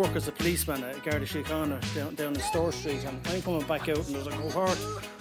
Work 0.00 0.16
as 0.16 0.28
a 0.28 0.32
policeman 0.32 0.82
at 0.82 1.04
Garda 1.04 1.26
Síochána 1.26 1.78
down, 1.94 2.14
down 2.14 2.34
in 2.34 2.40
Store 2.40 2.72
Street, 2.72 3.04
and 3.04 3.20
I'm 3.26 3.42
coming 3.42 3.62
back 3.64 3.86
out, 3.90 3.98
and 3.98 4.14
there's 4.14 4.28
a 4.28 4.30
cohort 4.30 4.78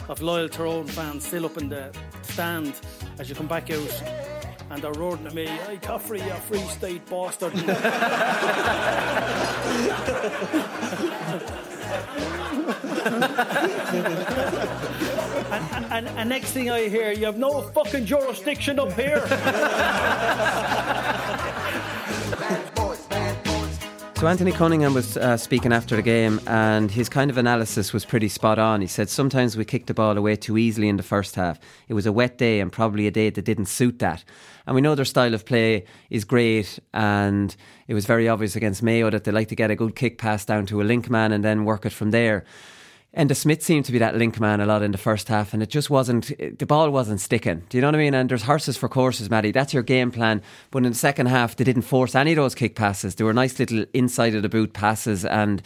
of 0.07 0.21
loyal 0.21 0.47
Tyrone 0.47 0.87
fans 0.87 1.27
still 1.27 1.45
up 1.45 1.57
in 1.57 1.67
the 1.67 1.93
stand 2.21 2.73
as 3.17 3.27
you 3.27 3.35
come 3.35 3.47
back 3.47 3.69
out. 3.71 4.03
And 4.69 4.81
they're 4.81 4.93
roaring 4.93 5.25
at 5.27 5.33
me, 5.33 5.47
hey, 5.47 5.79
Caffrey, 5.81 6.21
you 6.21 6.31
a 6.31 6.35
free 6.35 6.59
state 6.59 7.05
bastard. 7.09 7.53
and, 15.51 15.85
and, 15.91 16.07
and, 16.07 16.29
next 16.29 16.51
thing 16.51 16.69
I 16.69 16.87
hear, 16.87 17.11
you 17.11 17.25
have 17.25 17.37
no 17.37 17.63
fucking 17.63 18.05
jurisdiction 18.05 18.79
up 18.79 18.93
here. 18.93 19.25
So 24.19 24.27
Anthony 24.27 24.51
Cunningham 24.51 24.93
was 24.93 25.15
uh, 25.15 25.37
speaking 25.37 25.71
after 25.71 25.95
the 25.95 26.01
game, 26.01 26.41
and 26.45 26.91
his 26.91 27.07
kind 27.07 27.31
of 27.31 27.37
analysis 27.37 27.93
was 27.93 28.03
pretty 28.03 28.27
spot 28.27 28.59
on. 28.59 28.81
He 28.81 28.87
said 28.87 29.07
sometimes 29.07 29.55
we 29.55 29.63
kicked 29.63 29.87
the 29.87 29.93
ball 29.93 30.17
away 30.17 30.35
too 30.35 30.57
easily 30.57 30.89
in 30.89 30.97
the 30.97 31.03
first 31.03 31.35
half. 31.35 31.57
It 31.87 31.93
was 31.93 32.05
a 32.05 32.11
wet 32.11 32.37
day, 32.37 32.59
and 32.59 32.69
probably 32.69 33.07
a 33.07 33.11
day 33.11 33.29
that 33.29 33.45
didn't 33.45 33.67
suit 33.67 33.99
that. 33.99 34.25
And 34.67 34.75
we 34.75 34.81
know 34.81 34.93
their 34.93 35.05
style 35.05 35.33
of 35.33 35.45
play 35.45 35.85
is 36.09 36.25
great, 36.25 36.79
and 36.93 37.55
it 37.87 37.93
was 37.93 38.05
very 38.05 38.27
obvious 38.27 38.57
against 38.57 38.83
Mayo 38.83 39.09
that 39.09 39.23
they 39.23 39.31
like 39.31 39.47
to 39.47 39.55
get 39.55 39.71
a 39.71 39.75
good 39.77 39.95
kick 39.95 40.17
pass 40.17 40.43
down 40.43 40.65
to 40.65 40.81
a 40.81 40.83
link 40.83 41.09
man 41.09 41.31
and 41.31 41.41
then 41.41 41.63
work 41.63 41.85
it 41.85 41.93
from 41.93 42.11
there 42.11 42.43
Enda 43.17 43.35
Smith 43.35 43.63
seemed 43.63 43.85
to 43.85 43.91
be 43.91 43.97
that 43.97 44.15
link 44.15 44.39
man 44.39 44.61
a 44.61 44.67
lot 44.67 44.83
in 44.83 44.91
the 44.91 44.97
first 44.97 45.29
half, 45.29 45.51
and 45.51 45.63
it 45.63 45.69
just 45.69 45.89
wasn't. 45.89 46.27
The 46.59 46.65
ball 46.65 46.91
wasn't 46.91 47.19
sticking. 47.19 47.63
Do 47.69 47.77
you 47.77 47.81
know 47.81 47.87
what 47.87 47.95
I 47.95 47.99
mean? 47.99 48.13
And 48.13 48.29
there's 48.29 48.43
horses 48.43 48.77
for 48.77 48.87
courses, 48.87 49.31
Matty. 49.31 49.51
That's 49.51 49.73
your 49.73 49.81
game 49.81 50.11
plan. 50.11 50.43
But 50.69 50.85
in 50.85 50.91
the 50.91 50.97
second 50.97 51.25
half, 51.25 51.55
they 51.55 51.63
didn't 51.63 51.81
force 51.83 52.13
any 52.13 52.33
of 52.33 52.35
those 52.35 52.53
kick 52.53 52.75
passes. 52.75 53.15
They 53.15 53.23
were 53.23 53.33
nice 53.33 53.57
little 53.57 53.83
inside 53.95 54.35
of 54.35 54.43
the 54.43 54.49
boot 54.49 54.73
passes, 54.73 55.25
and 55.25 55.63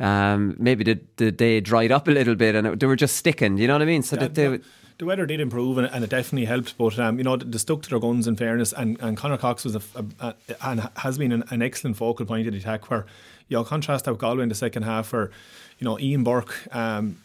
um, 0.00 0.56
maybe 0.58 0.84
the, 0.84 1.00
the 1.16 1.30
day 1.30 1.60
dried 1.60 1.92
up 1.92 2.08
a 2.08 2.12
little 2.12 2.34
bit, 2.34 2.54
and 2.54 2.66
it, 2.66 2.80
they 2.80 2.86
were 2.86 2.96
just 2.96 3.16
sticking. 3.16 3.56
Do 3.56 3.62
you 3.62 3.68
know 3.68 3.74
what 3.74 3.82
I 3.82 3.86
mean? 3.86 4.02
So 4.02 4.16
Yeah, 4.16 4.22
that 4.22 4.34
they, 4.34 4.48
no, 4.48 4.58
the 4.98 5.04
weather 5.04 5.26
did 5.26 5.40
improve 5.40 5.76
and, 5.76 5.88
and 5.88 6.02
it 6.02 6.10
definitely 6.10 6.46
helped, 6.46 6.78
but 6.78 6.98
um, 6.98 7.18
you 7.18 7.24
know 7.24 7.36
they 7.36 7.58
stuck 7.58 7.82
to 7.82 7.90
their 7.90 7.98
guns. 7.98 8.26
In 8.26 8.36
fairness, 8.36 8.72
and, 8.72 8.98
and 9.00 9.16
Conor 9.16 9.36
Cox 9.36 9.64
was 9.64 9.76
a, 9.76 9.82
a, 9.94 10.04
a 10.20 10.34
and 10.62 10.88
has 10.96 11.18
been 11.18 11.32
an, 11.32 11.44
an 11.50 11.60
excellent 11.60 11.96
focal 11.96 12.24
point 12.24 12.46
of 12.46 12.54
the 12.54 12.58
attack. 12.58 12.90
Where 12.90 13.04
you 13.48 13.58
know 13.58 13.64
contrast 13.64 14.08
out 14.08 14.18
Galway 14.18 14.42
in 14.42 14.48
the 14.48 14.54
second 14.54 14.84
half, 14.84 15.12
where 15.12 15.30
you 15.78 15.84
know 15.84 15.98
Ian 15.98 16.24
Burke. 16.24 16.74
Um, 16.74 17.18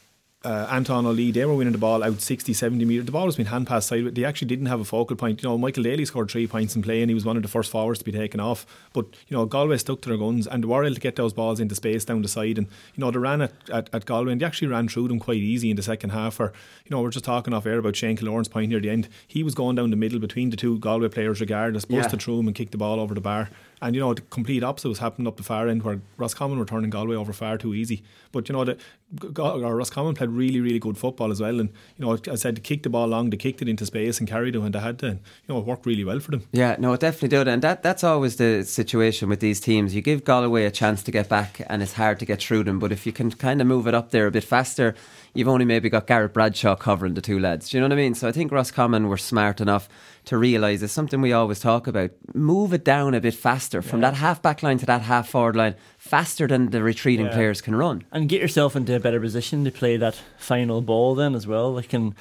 uh, 0.43 0.67
Anton 0.71 1.05
O'Lee, 1.05 1.29
they 1.29 1.45
were 1.45 1.53
winning 1.53 1.71
the 1.71 1.77
ball 1.77 2.03
out 2.03 2.19
60, 2.19 2.51
70 2.53 2.83
metres. 2.83 3.05
The 3.05 3.11
ball 3.11 3.27
was 3.27 3.35
being 3.35 3.45
hand 3.45 3.67
passed 3.67 3.87
side. 3.89 4.15
They 4.15 4.25
actually 4.25 4.47
didn't 4.47 4.65
have 4.65 4.79
a 4.79 4.83
focal 4.83 5.15
point. 5.15 5.43
You 5.43 5.49
know, 5.49 5.55
Michael 5.55 5.83
Daly 5.83 6.03
scored 6.03 6.31
three 6.31 6.47
points 6.47 6.75
in 6.75 6.81
play 6.81 7.01
and 7.03 7.11
he 7.11 7.13
was 7.13 7.23
one 7.23 7.37
of 7.37 7.43
the 7.43 7.47
first 7.47 7.69
forwards 7.69 7.99
to 7.99 8.05
be 8.05 8.11
taken 8.11 8.39
off. 8.39 8.65
But, 8.91 9.05
you 9.27 9.37
know, 9.37 9.45
Galway 9.45 9.77
stuck 9.77 10.01
to 10.01 10.09
their 10.09 10.17
guns 10.17 10.47
and 10.47 10.63
they 10.63 10.67
were 10.67 10.83
able 10.83 10.95
to 10.95 10.99
get 10.99 11.15
those 11.15 11.31
balls 11.31 11.59
into 11.59 11.75
space 11.75 12.05
down 12.05 12.23
the 12.23 12.27
side. 12.27 12.57
And, 12.57 12.65
you 12.95 13.01
know, 13.01 13.11
they 13.11 13.19
ran 13.19 13.41
at, 13.43 13.51
at, 13.69 13.89
at 13.93 14.05
Galway 14.07 14.31
and 14.31 14.41
they 14.41 14.45
actually 14.47 14.69
ran 14.69 14.87
through 14.87 15.09
them 15.09 15.19
quite 15.19 15.37
easy 15.37 15.69
in 15.69 15.75
the 15.75 15.83
second 15.83 16.09
half. 16.09 16.39
Or, 16.39 16.51
you 16.85 16.89
know, 16.89 17.03
we're 17.03 17.11
just 17.11 17.23
talking 17.25 17.53
off 17.53 17.67
air 17.67 17.77
about 17.77 17.95
Shane 17.95 18.17
Killoran's 18.17 18.47
point 18.47 18.69
near 18.71 18.79
the 18.79 18.89
end. 18.89 19.09
He 19.27 19.43
was 19.43 19.53
going 19.53 19.75
down 19.75 19.91
the 19.91 19.95
middle 19.95 20.17
between 20.17 20.49
the 20.49 20.57
two 20.57 20.79
Galway 20.79 21.09
players 21.09 21.39
regardless, 21.39 21.85
busted 21.85 22.13
Yeah. 22.19 22.25
through 22.25 22.39
him 22.39 22.47
and 22.47 22.55
kicked 22.55 22.71
the 22.71 22.79
ball 22.79 22.99
over 22.99 23.13
the 23.13 23.21
bar. 23.21 23.51
And 23.81 23.95
you 23.95 24.01
know 24.01 24.13
the 24.13 24.21
complete 24.21 24.63
opposite 24.63 24.89
was 24.89 24.99
happening 24.99 25.27
up 25.27 25.37
the 25.37 25.43
far 25.43 25.67
end, 25.67 25.83
where 25.83 26.01
Roscommon 26.17 26.59
were 26.59 26.65
turning 26.65 26.91
Galway 26.91 27.15
over 27.15 27.33
far 27.33 27.57
too 27.57 27.73
easy. 27.73 28.03
But 28.31 28.47
you 28.47 28.53
know 28.53 28.63
the 28.63 28.77
or 29.39 29.75
Roscommon 29.75 30.15
played 30.15 30.29
really, 30.29 30.61
really 30.61 30.79
good 30.79 30.97
football 30.97 31.31
as 31.31 31.41
well. 31.41 31.59
And 31.59 31.69
you 31.97 32.05
know, 32.05 32.17
I 32.31 32.35
said 32.35 32.55
they 32.55 32.61
kicked 32.61 32.83
the 32.83 32.89
ball 32.89 33.07
long, 33.07 33.29
they 33.29 33.37
kicked 33.37 33.61
it 33.61 33.67
into 33.67 33.85
space 33.85 34.19
and 34.19 34.27
carried 34.27 34.55
it 34.55 34.59
when 34.59 34.71
they 34.71 34.79
had 34.79 34.99
to. 34.99 35.07
And, 35.07 35.19
you 35.19 35.53
know, 35.53 35.59
it 35.59 35.65
worked 35.65 35.85
really 35.85 36.03
well 36.03 36.19
for 36.19 36.31
them. 36.31 36.43
Yeah, 36.51 36.75
no, 36.79 36.93
it 36.93 37.01
definitely 37.01 37.29
did, 37.29 37.47
and 37.47 37.61
that 37.61 37.83
that's 37.83 38.03
always 38.03 38.37
the 38.37 38.63
situation 38.63 39.29
with 39.29 39.39
these 39.39 39.59
teams. 39.59 39.95
You 39.95 40.01
give 40.01 40.23
Galway 40.23 40.65
a 40.65 40.71
chance 40.71 41.03
to 41.03 41.11
get 41.11 41.27
back, 41.27 41.61
and 41.67 41.81
it's 41.81 41.93
hard 41.93 42.19
to 42.19 42.25
get 42.25 42.41
through 42.41 42.63
them. 42.63 42.79
But 42.79 42.91
if 42.91 43.05
you 43.05 43.11
can 43.11 43.31
kind 43.31 43.61
of 43.61 43.67
move 43.67 43.87
it 43.87 43.93
up 43.93 44.11
there 44.11 44.27
a 44.27 44.31
bit 44.31 44.43
faster, 44.43 44.95
you've 45.33 45.47
only 45.47 45.65
maybe 45.65 45.89
got 45.89 46.07
Garrett 46.07 46.33
Bradshaw 46.33 46.75
covering 46.75 47.15
the 47.15 47.21
two 47.21 47.39
lads. 47.39 47.69
Do 47.69 47.77
you 47.77 47.81
know 47.81 47.85
what 47.85 47.93
I 47.93 47.97
mean? 47.97 48.15
So 48.15 48.27
I 48.27 48.31
think 48.31 48.51
Roscommon 48.51 49.07
were 49.07 49.17
smart 49.17 49.59
enough 49.59 49.89
to 50.25 50.37
realise 50.37 50.81
is 50.81 50.91
something 50.91 51.19
we 51.21 51.33
always 51.33 51.59
talk 51.59 51.87
about. 51.87 52.11
Move 52.33 52.73
it 52.73 52.83
down 52.85 53.13
a 53.13 53.19
bit 53.21 53.33
faster 53.33 53.81
from 53.81 54.01
that 54.01 54.13
half 54.15 54.41
back 54.41 54.61
line 54.61 54.77
to 54.77 54.85
that 54.85 55.01
half 55.01 55.29
forward 55.29 55.55
line, 55.55 55.75
faster 55.97 56.47
than 56.47 56.69
the 56.69 56.83
retreating 56.83 57.25
Yeah. 57.25 57.33
players 57.33 57.61
can 57.61 57.75
run. 57.75 58.03
and 58.11 58.29
get 58.29 58.41
yourself 58.41 58.75
into 58.75 58.95
a 58.95 58.99
better 58.99 59.19
position 59.19 59.63
to 59.65 59.71
play 59.71 59.97
that 59.97 60.21
final 60.37 60.81
ball 60.81 61.15
then 61.15 61.33
as 61.35 61.47
well. 61.47 61.73
Like 61.73 61.89
can 61.89 62.15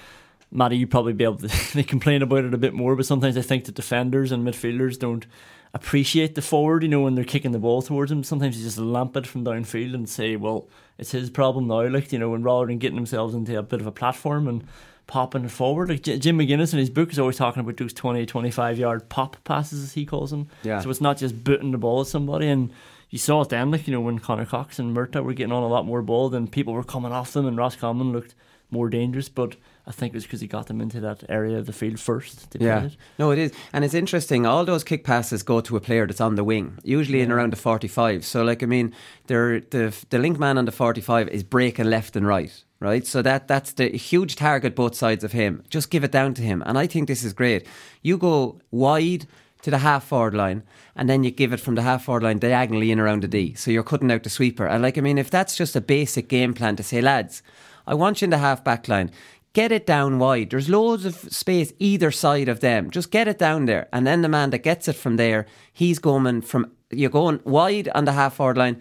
Matty, 0.53 0.79
you 0.79 0.87
probably 0.87 1.13
be 1.13 1.25
able 1.25 1.37
to 1.37 1.49
they 1.75 1.83
complain 1.85 2.23
about 2.23 2.45
it 2.45 2.55
a 2.55 2.59
bit 2.59 2.75
more, 2.75 2.97
but 2.97 3.07
sometimes 3.07 3.37
I 3.37 3.43
think 3.43 3.67
that 3.67 3.75
defenders 3.77 4.33
and 4.33 4.45
midfielders 4.47 4.99
don't 4.99 5.27
appreciate 5.73 6.35
the 6.35 6.43
forward, 6.43 6.83
you 6.83 6.89
know, 6.89 7.03
when 7.03 7.15
they're 7.15 7.23
kicking 7.25 7.53
the 7.53 7.59
ball 7.61 7.81
towards 7.83 8.11
him. 8.11 8.25
Sometimes 8.25 8.59
you 8.59 8.65
just 8.65 8.79
lamp 8.79 9.17
it 9.17 9.27
from 9.27 9.45
downfield 9.45 9.95
and 9.95 10.09
say, 10.09 10.35
Well, 10.37 10.69
it's 10.99 11.13
his 11.13 11.31
problem 11.31 11.69
now, 11.69 11.87
like, 11.89 12.13
you 12.13 12.19
know, 12.19 12.35
and 12.35 12.45
rather 12.45 12.67
than 12.67 12.79
getting 12.79 12.97
themselves 12.97 13.35
into 13.35 13.57
a 13.57 13.63
bit 13.63 13.81
of 13.81 13.87
a 13.87 13.93
platform 13.93 14.49
and 14.49 14.65
popping 15.11 15.49
forward. 15.49 15.89
Like 15.89 16.03
J- 16.03 16.19
Jim 16.21 16.39
McGuinness 16.39 16.73
in 16.73 16.79
his 16.79 16.89
book 16.89 17.11
is 17.11 17.19
always 17.19 17.37
talking 17.37 17.61
about 17.61 17.77
those 17.77 17.93
20, 17.93 18.25
25 18.27 18.79
yard 18.79 19.09
pop 19.09 19.37
passes 19.43 19.83
as 19.83 19.93
he 19.93 20.07
calls 20.07 20.31
them. 20.31 20.47
Yeah. 20.63 20.79
So 20.81 20.89
it's 20.89 21.01
not 21.01 21.19
just 21.19 21.43
booting 21.43 21.73
the 21.73 21.79
ball 21.79 22.03
at 22.03 22.07
somebody 22.07 22.47
and 22.47 22.73
you 23.11 23.19
saw 23.19 23.41
it 23.41 23.49
then, 23.49 23.73
like, 23.73 23.89
you 23.89 23.93
know, 23.93 24.01
when 24.01 24.21
Conor 24.21 24.47
Cox 24.47 24.79
and 24.79 24.97
Murtagh 24.97 25.25
were 25.25 25.35
getting 25.35 25.53
on 25.53 25.65
a 25.65 25.67
lot 25.67 25.85
more 25.85 26.01
ball, 26.01 26.29
then 26.29 26.47
people 26.47 26.73
were 26.75 26.85
coming 26.85 27.11
off 27.11 27.33
them 27.33 27.45
and 27.45 27.57
Roscommon 27.57 28.13
looked 28.13 28.37
more 28.71 28.89
dangerous, 28.89 29.29
but 29.29 29.57
I 29.85 29.91
think 29.91 30.15
it 30.15 30.17
was 30.17 30.23
because 30.23 30.41
he 30.41 30.47
got 30.47 30.69
them 30.69 30.81
into 30.81 31.01
that 31.01 31.25
area 31.29 31.59
of 31.59 31.67
the 31.67 31.73
field 31.73 31.99
first. 31.99 32.57
Yeah, 32.57 32.85
it. 32.85 32.97
no, 33.19 33.33
it 33.33 33.39
is, 33.41 33.53
and 33.73 33.85
it's 33.85 33.95
interesting. 33.95 34.47
All 34.47 34.65
those 34.65 34.85
kick 34.85 35.03
passes 35.03 35.43
go 35.43 35.61
to 35.61 35.77
a 35.77 35.81
player 35.81 36.07
that's 36.07 36.21
on 36.21 36.37
the 36.37 36.45
wing, 36.45 36.79
usually 36.85 37.21
in 37.21 37.33
around 37.33 37.53
the 37.53 37.57
forty-five. 37.57 38.25
So, 38.25 38.45
like, 38.45 38.63
I 38.63 38.67
mean, 38.67 38.95
they're, 39.27 39.59
the 39.59 39.93
the 40.11 40.21
link 40.21 40.39
man 40.39 40.57
on 40.57 40.67
the 40.67 40.73
forty-five 40.73 41.29
is 41.31 41.43
breaking 41.43 41.87
left 41.87 42.15
and 42.15 42.25
right, 42.25 42.63
right. 42.81 43.07
So 43.07 43.23
that 43.23 43.47
that's 43.47 43.73
the 43.73 43.89
huge 43.91 44.37
target 44.37 44.75
both 44.75 44.95
sides 44.95 45.25
of 45.25 45.33
him. 45.33 45.63
Just 45.69 45.91
give 45.91 46.05
it 46.05 46.13
down 46.13 46.35
to 46.35 46.43
him, 46.43 46.63
and 46.67 46.79
I 46.79 46.87
think 46.87 47.07
this 47.07 47.25
is 47.25 47.33
great. 47.33 47.67
You 48.03 48.19
go 48.19 48.61
wide 48.71 49.27
to 49.63 49.71
the 49.71 49.79
half 49.79 50.05
forward 50.05 50.35
line, 50.35 50.63
and 50.97 51.09
then 51.09 51.23
you 51.23 51.31
give 51.31 51.53
it 51.53 51.61
from 51.61 51.75
the 51.75 51.83
half 51.83 52.05
forward 52.05 52.23
line 52.23 52.39
diagonally 52.39 52.91
in 52.91 52.99
around 52.99 53.23
the 53.23 53.29
D. 53.29 53.55
So 53.55 53.71
you're 53.71 53.83
cutting 53.83 54.11
out 54.11 54.23
the 54.23 54.31
sweeper. 54.31 54.67
And 54.67 54.83
like, 54.83 54.97
I 54.97 55.03
mean, 55.03 55.19
if 55.19 55.31
that's 55.31 55.57
just 55.57 55.77
a 55.77 55.81
basic 55.81 56.29
game 56.29 56.55
plan 56.55 56.77
to 56.77 56.83
say, 56.83 57.01
lads, 57.01 57.43
I 57.87 57.95
want 57.95 58.21
you 58.21 58.27
in 58.27 58.31
the 58.31 58.39
half 58.39 58.65
back 58.65 58.89
line. 58.89 59.11
Get 59.53 59.73
it 59.73 59.85
down 59.85 60.21
wide. 60.21 60.51
There's 60.51 60.69
loads 60.69 61.05
of 61.05 61.17
space 61.17 61.73
either 61.81 62.13
side 62.13 62.49
of 62.49 62.61
them. 62.61 62.91
Just 62.91 63.11
get 63.11 63.27
it 63.27 63.37
down 63.37 63.67
there. 63.67 63.89
And 63.93 64.07
then 64.07 64.23
the 64.23 64.29
man 64.29 64.51
that 64.51 64.59
gets 64.59 64.87
it 64.87 64.95
from 64.95 65.17
there, 65.17 65.45
he's 65.73 65.99
going 65.99 66.43
from, 66.43 66.71
you're 66.91 67.11
going 67.11 67.41
wide 67.45 67.89
on 67.95 68.05
the 68.05 68.13
half 68.13 68.37
forward 68.37 68.57
line, 68.57 68.81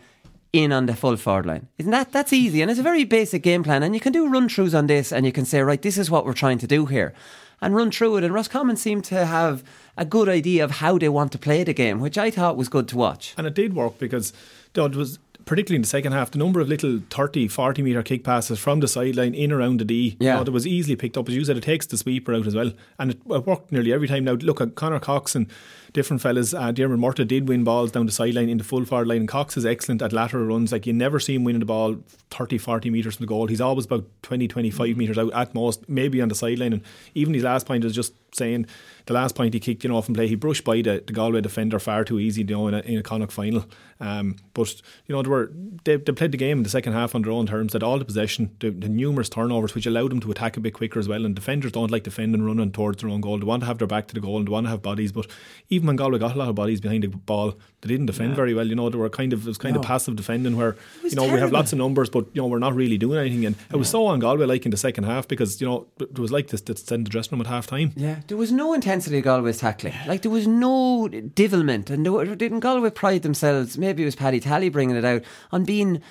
in 0.53 0.71
on 0.71 0.85
the 0.87 0.95
full 0.95 1.15
forward 1.17 1.45
line. 1.45 1.67
Isn't 1.77 1.91
that, 1.91 2.11
that's 2.11 2.33
easy. 2.33 2.61
And 2.61 2.71
it's 2.71 2.79
a 2.79 2.83
very 2.83 3.03
basic 3.03 3.43
game 3.43 3.63
plan. 3.63 3.83
And 3.83 3.93
you 3.93 4.01
can 4.01 4.13
do 4.13 4.27
run 4.27 4.49
throughs 4.49 4.77
on 4.77 4.87
this 4.87 5.11
and 5.11 5.25
you 5.25 5.31
can 5.31 5.45
say, 5.45 5.61
right, 5.61 5.81
this 5.81 5.97
is 5.97 6.09
what 6.09 6.25
we're 6.25 6.33
trying 6.33 6.57
to 6.59 6.67
do 6.67 6.85
here. 6.87 7.13
And 7.61 7.75
run 7.75 7.91
through 7.91 8.17
it. 8.17 8.23
And 8.23 8.33
Ross 8.33 8.47
Roscommon 8.47 8.77
seemed 8.77 9.03
to 9.05 9.25
have 9.25 9.63
a 9.97 10.05
good 10.05 10.29
idea 10.29 10.63
of 10.63 10.71
how 10.71 10.97
they 10.97 11.09
want 11.09 11.31
to 11.33 11.37
play 11.37 11.63
the 11.63 11.73
game, 11.73 11.99
which 11.99 12.17
I 12.17 12.31
thought 12.31 12.55
was 12.57 12.69
good 12.69 12.87
to 12.87 12.97
watch. 12.97 13.35
And 13.37 13.45
it 13.45 13.53
did 13.53 13.75
work 13.75 13.99
because 13.99 14.31
Dodd 14.73 14.95
was 14.95 15.19
particularly 15.45 15.77
in 15.77 15.81
the 15.81 15.87
second 15.87 16.11
half, 16.11 16.29
the 16.29 16.37
number 16.37 16.59
of 16.59 16.69
little 16.69 16.99
30, 17.09 17.47
40 17.47 17.81
metre 17.81 18.03
kick 18.03 18.23
passes 18.23 18.59
from 18.59 18.81
the 18.81 18.87
sideline 18.87 19.33
in 19.33 19.51
around 19.51 19.79
the 19.79 19.85
D, 19.85 20.15
Yeah. 20.19 20.33
you 20.33 20.37
know, 20.39 20.43
that 20.43 20.51
was 20.51 20.67
easily 20.67 20.95
picked 20.95 21.17
up. 21.17 21.27
As 21.27 21.33
you 21.35 21.43
said, 21.43 21.57
it 21.57 21.63
takes 21.63 21.87
the 21.87 21.97
sweeper 21.97 22.35
out 22.35 22.45
as 22.45 22.53
well. 22.55 22.71
And 22.99 23.11
it, 23.11 23.21
it 23.27 23.47
worked 23.47 23.71
nearly 23.71 23.91
every 23.91 24.07
time. 24.07 24.25
Now, 24.25 24.33
look 24.33 24.61
at 24.61 24.75
Conor 24.75 24.99
Cox 24.99 25.35
and 25.35 25.47
different 25.93 26.21
fellas. 26.21 26.53
Uh, 26.53 26.71
Dermot 26.71 26.99
Murtagh 26.99 27.27
did 27.27 27.47
win 27.47 27.63
balls 27.63 27.91
down 27.91 28.05
the 28.05 28.11
sideline 28.11 28.49
in 28.49 28.57
the 28.57 28.63
full 28.63 28.85
forward 28.85 29.07
line. 29.07 29.19
And 29.19 29.27
Cox 29.27 29.57
is 29.57 29.65
excellent 29.65 30.01
at 30.01 30.13
lateral 30.13 30.45
runs. 30.45 30.71
Like, 30.71 30.85
you 30.85 30.93
never 30.93 31.19
see 31.19 31.35
him 31.35 31.43
winning 31.43 31.59
the 31.59 31.65
ball 31.65 31.97
30, 32.31 32.57
40 32.57 32.89
metres 32.89 33.15
from 33.15 33.25
the 33.25 33.29
goal. 33.29 33.47
He's 33.47 33.61
always 33.61 33.85
about 33.85 34.05
20, 34.23 34.47
25 34.47 34.97
metres 34.97 35.17
out 35.17 35.33
at 35.33 35.53
most, 35.53 35.87
maybe 35.89 36.21
on 36.21 36.29
the 36.29 36.35
sideline. 36.35 36.73
And 36.73 36.81
even 37.13 37.33
his 37.33 37.43
last 37.43 37.65
point 37.65 37.83
was 37.83 37.95
just 37.95 38.13
saying 38.35 38.67
the 39.05 39.13
last 39.13 39.35
point 39.35 39.53
he 39.53 39.59
kicked, 39.59 39.83
you 39.83 39.89
know, 39.89 40.01
from 40.01 40.13
play, 40.13 40.27
he 40.27 40.35
brushed 40.35 40.63
by 40.63 40.81
the, 40.81 41.03
the 41.05 41.13
Galway 41.13 41.41
defender 41.41 41.79
far 41.79 42.03
too 42.03 42.19
easy, 42.19 42.41
you 42.41 42.47
know, 42.47 42.67
in 42.67 42.73
a, 42.75 42.79
in 42.79 42.97
a 42.97 43.03
Connacht 43.03 43.31
final. 43.31 43.65
Um, 43.99 44.37
but 44.53 44.81
you 45.07 45.15
know, 45.15 45.21
they 45.21 45.29
were 45.29 45.51
they, 45.83 45.97
they 45.97 46.11
played 46.13 46.31
the 46.31 46.37
game 46.37 46.57
in 46.57 46.63
the 46.63 46.69
second 46.69 46.93
half 46.93 47.15
on 47.15 47.23
their 47.23 47.31
own 47.31 47.47
terms. 47.47 47.73
Had 47.73 47.83
all 47.83 47.99
the 47.99 48.05
possession, 48.05 48.55
the, 48.59 48.69
the 48.69 48.87
numerous 48.87 49.27
turnovers, 49.27 49.75
which 49.75 49.85
allowed 49.85 50.11
them 50.11 50.19
to 50.21 50.31
attack 50.31 50.57
a 50.57 50.59
bit 50.59 50.73
quicker 50.73 50.99
as 50.99 51.07
well. 51.07 51.25
And 51.25 51.35
defenders 51.35 51.71
don't 51.71 51.91
like 51.91 52.03
defending, 52.03 52.43
running 52.43 52.71
towards 52.71 53.01
their 53.01 53.09
own 53.09 53.21
goal. 53.21 53.39
They 53.39 53.45
want 53.45 53.63
to 53.63 53.67
have 53.67 53.79
their 53.79 53.87
back 53.87 54.07
to 54.09 54.13
the 54.13 54.21
goal 54.21 54.37
and 54.37 54.47
they 54.47 54.51
want 54.51 54.67
to 54.67 54.71
have 54.71 54.81
bodies. 54.81 55.11
But 55.11 55.27
even 55.69 55.78
when 55.87 55.95
Galway 55.95 56.19
got 56.19 56.35
a 56.35 56.37
lot 56.39 56.49
of 56.49 56.55
bodies 56.55 56.81
behind 56.81 57.03
the 57.03 57.07
ball, 57.07 57.53
they 57.81 57.87
didn't 57.87 58.07
defend 58.07 58.35
very 58.35 58.53
well. 58.53 58.67
You 58.67 58.75
know, 58.75 58.89
they 58.89 58.97
were 58.97 59.09
kind 59.09 59.33
of 59.33 59.45
it 59.45 59.47
was 59.47 59.57
kind 59.57 59.75
of 59.75 59.81
passive 59.81 60.15
defending 60.15 60.55
where 60.57 60.75
you 61.03 61.15
know 61.15 61.23
we 61.31 61.39
have 61.39 61.51
lots 61.51 61.71
of 61.71 61.77
numbers, 61.79 62.09
but 62.09 62.25
you 62.33 62.41
know 62.41 62.47
we're 62.47 62.59
not 62.59 62.75
really 62.75 62.97
doing 62.97 63.19
anything. 63.19 63.45
And 63.45 63.55
it 63.71 63.75
was 63.77 63.89
so 63.89 64.05
on 64.05 64.19
Galway 64.19 64.45
like 64.45 64.65
in 64.65 64.71
the 64.71 64.77
second 64.77 65.05
half 65.05 65.27
because 65.27 65.59
you 65.61 65.67
know 65.67 65.87
it 65.99 66.19
was 66.19 66.31
like 66.31 66.47
this 66.47 66.61
to 66.61 66.75
send 66.75 67.05
the 67.05 67.09
dressing 67.09 67.31
room 67.37 67.41
at 67.41 67.47
half 67.47 67.67
time. 67.67 67.93
Yeah, 67.95 68.19
there 68.27 68.37
was 68.37 68.51
no 68.51 68.73
intensity 68.73 69.19
of 69.19 69.23
Galway's 69.23 69.59
tackling. 69.59 69.93
Like 70.07 70.21
there 70.23 70.31
was 70.31 70.47
no 70.47 71.07
divilment, 71.09 71.89
and 71.89 72.05
there 72.05 72.11
were- 72.13 72.35
didn't 72.35 72.59
Galway 72.61 72.89
pride 72.89 73.21
themselves? 73.23 73.77
Maybe 73.77 74.03
it 74.03 74.05
was 74.05 74.15
Paddy 74.15 74.39
Tally 74.39 74.69
bringing 74.69 74.95
it 74.95 75.05
out 75.05 75.23
on 75.51 75.63
being 75.63 76.01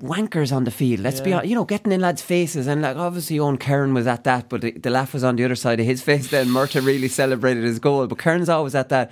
wankers 0.00 0.54
on 0.54 0.64
the 0.64 0.70
field. 0.70 1.00
Let's 1.00 1.20
be, 1.20 1.32
honest, 1.32 1.48
you 1.48 1.54
know, 1.54 1.64
getting 1.64 1.92
in 1.92 2.00
lads' 2.00 2.22
faces, 2.22 2.66
and 2.66 2.82
like 2.82 2.96
obviously 2.96 3.36
Eoghan 3.36 3.58
Kerin 3.58 3.94
was 3.94 4.06
at 4.06 4.24
that, 4.24 4.48
but 4.48 4.60
the, 4.60 4.72
the 4.72 4.90
laugh 4.90 5.14
was 5.14 5.24
on 5.24 5.36
the 5.36 5.44
other 5.44 5.54
side 5.54 5.80
of 5.80 5.86
his 5.86 6.02
face. 6.02 6.30
Then 6.30 6.48
Murtagh 6.48 6.84
really 6.84 7.08
celebrated 7.08 7.64
his 7.64 7.78
goal, 7.78 8.06
but 8.06 8.18
Kerin's 8.18 8.48
always 8.48 8.74
at 8.74 8.88
that. 8.88 9.10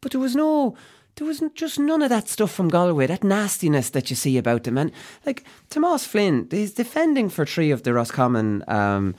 But 0.00 0.12
there 0.12 0.20
was 0.20 0.34
no. 0.34 0.76
There 1.16 1.26
was 1.26 1.42
just 1.54 1.78
none 1.78 2.02
of 2.02 2.08
that 2.08 2.28
stuff 2.28 2.52
from 2.52 2.68
Galway, 2.68 3.06
that 3.08 3.24
nastiness 3.24 3.90
that 3.90 4.08
you 4.08 4.16
see 4.16 4.38
about 4.38 4.62
them. 4.62 4.78
And 4.78 4.92
like 5.26 5.44
Tomas 5.68 6.06
Flynn, 6.06 6.46
he's 6.50 6.72
defending 6.72 7.28
for 7.28 7.44
three 7.44 7.72
of 7.72 7.82
the 7.82 7.92
Roscommon 7.92 8.64
um, 8.68 9.16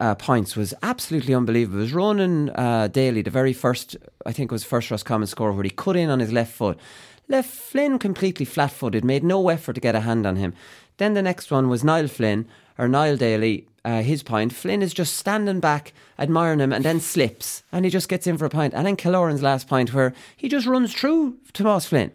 uh, 0.00 0.14
points 0.14 0.56
was 0.56 0.72
absolutely 0.82 1.34
unbelievable. 1.34 1.78
It 1.78 1.82
was 1.82 1.92
Ronan 1.92 2.50
uh, 2.50 2.88
Daly, 2.88 3.22
the 3.22 3.30
very 3.30 3.52
first, 3.52 3.96
I 4.24 4.32
think 4.32 4.50
it 4.50 4.54
was 4.54 4.64
first 4.64 4.90
Roscommon 4.90 5.26
score, 5.26 5.52
where 5.52 5.64
he 5.64 5.70
cut 5.70 5.96
in 5.96 6.10
on 6.10 6.20
his 6.20 6.32
left 6.32 6.52
foot. 6.52 6.78
Left 7.28 7.50
Flynn 7.50 7.98
completely 7.98 8.44
flat 8.44 8.70
footed, 8.70 9.04
made 9.04 9.24
no 9.24 9.48
effort 9.48 9.74
to 9.74 9.80
get 9.80 9.96
a 9.96 10.00
hand 10.00 10.26
on 10.26 10.36
him. 10.36 10.54
Then 10.98 11.14
the 11.14 11.22
next 11.22 11.50
one 11.50 11.68
was 11.68 11.82
Niall 11.82 12.08
Flynn, 12.08 12.46
or 12.78 12.88
Niall 12.88 13.16
Daly, 13.16 13.66
uh, 13.84 14.02
his 14.02 14.22
point. 14.22 14.52
Flynn 14.52 14.82
is 14.82 14.94
just 14.94 15.14
standing 15.14 15.60
back, 15.60 15.92
admiring 16.18 16.60
him, 16.60 16.72
and 16.72 16.84
then 16.84 17.00
slips, 17.00 17.62
and 17.72 17.84
he 17.84 17.90
just 17.90 18.08
gets 18.08 18.26
in 18.26 18.38
for 18.38 18.44
a 18.44 18.50
point. 18.50 18.74
And 18.74 18.86
then 18.86 18.96
Killoran's 18.96 19.42
last 19.42 19.68
point, 19.68 19.92
where 19.92 20.14
he 20.36 20.48
just 20.48 20.66
runs 20.66 20.94
through 20.94 21.36
Tomas 21.52 21.86
Flynn. 21.86 22.12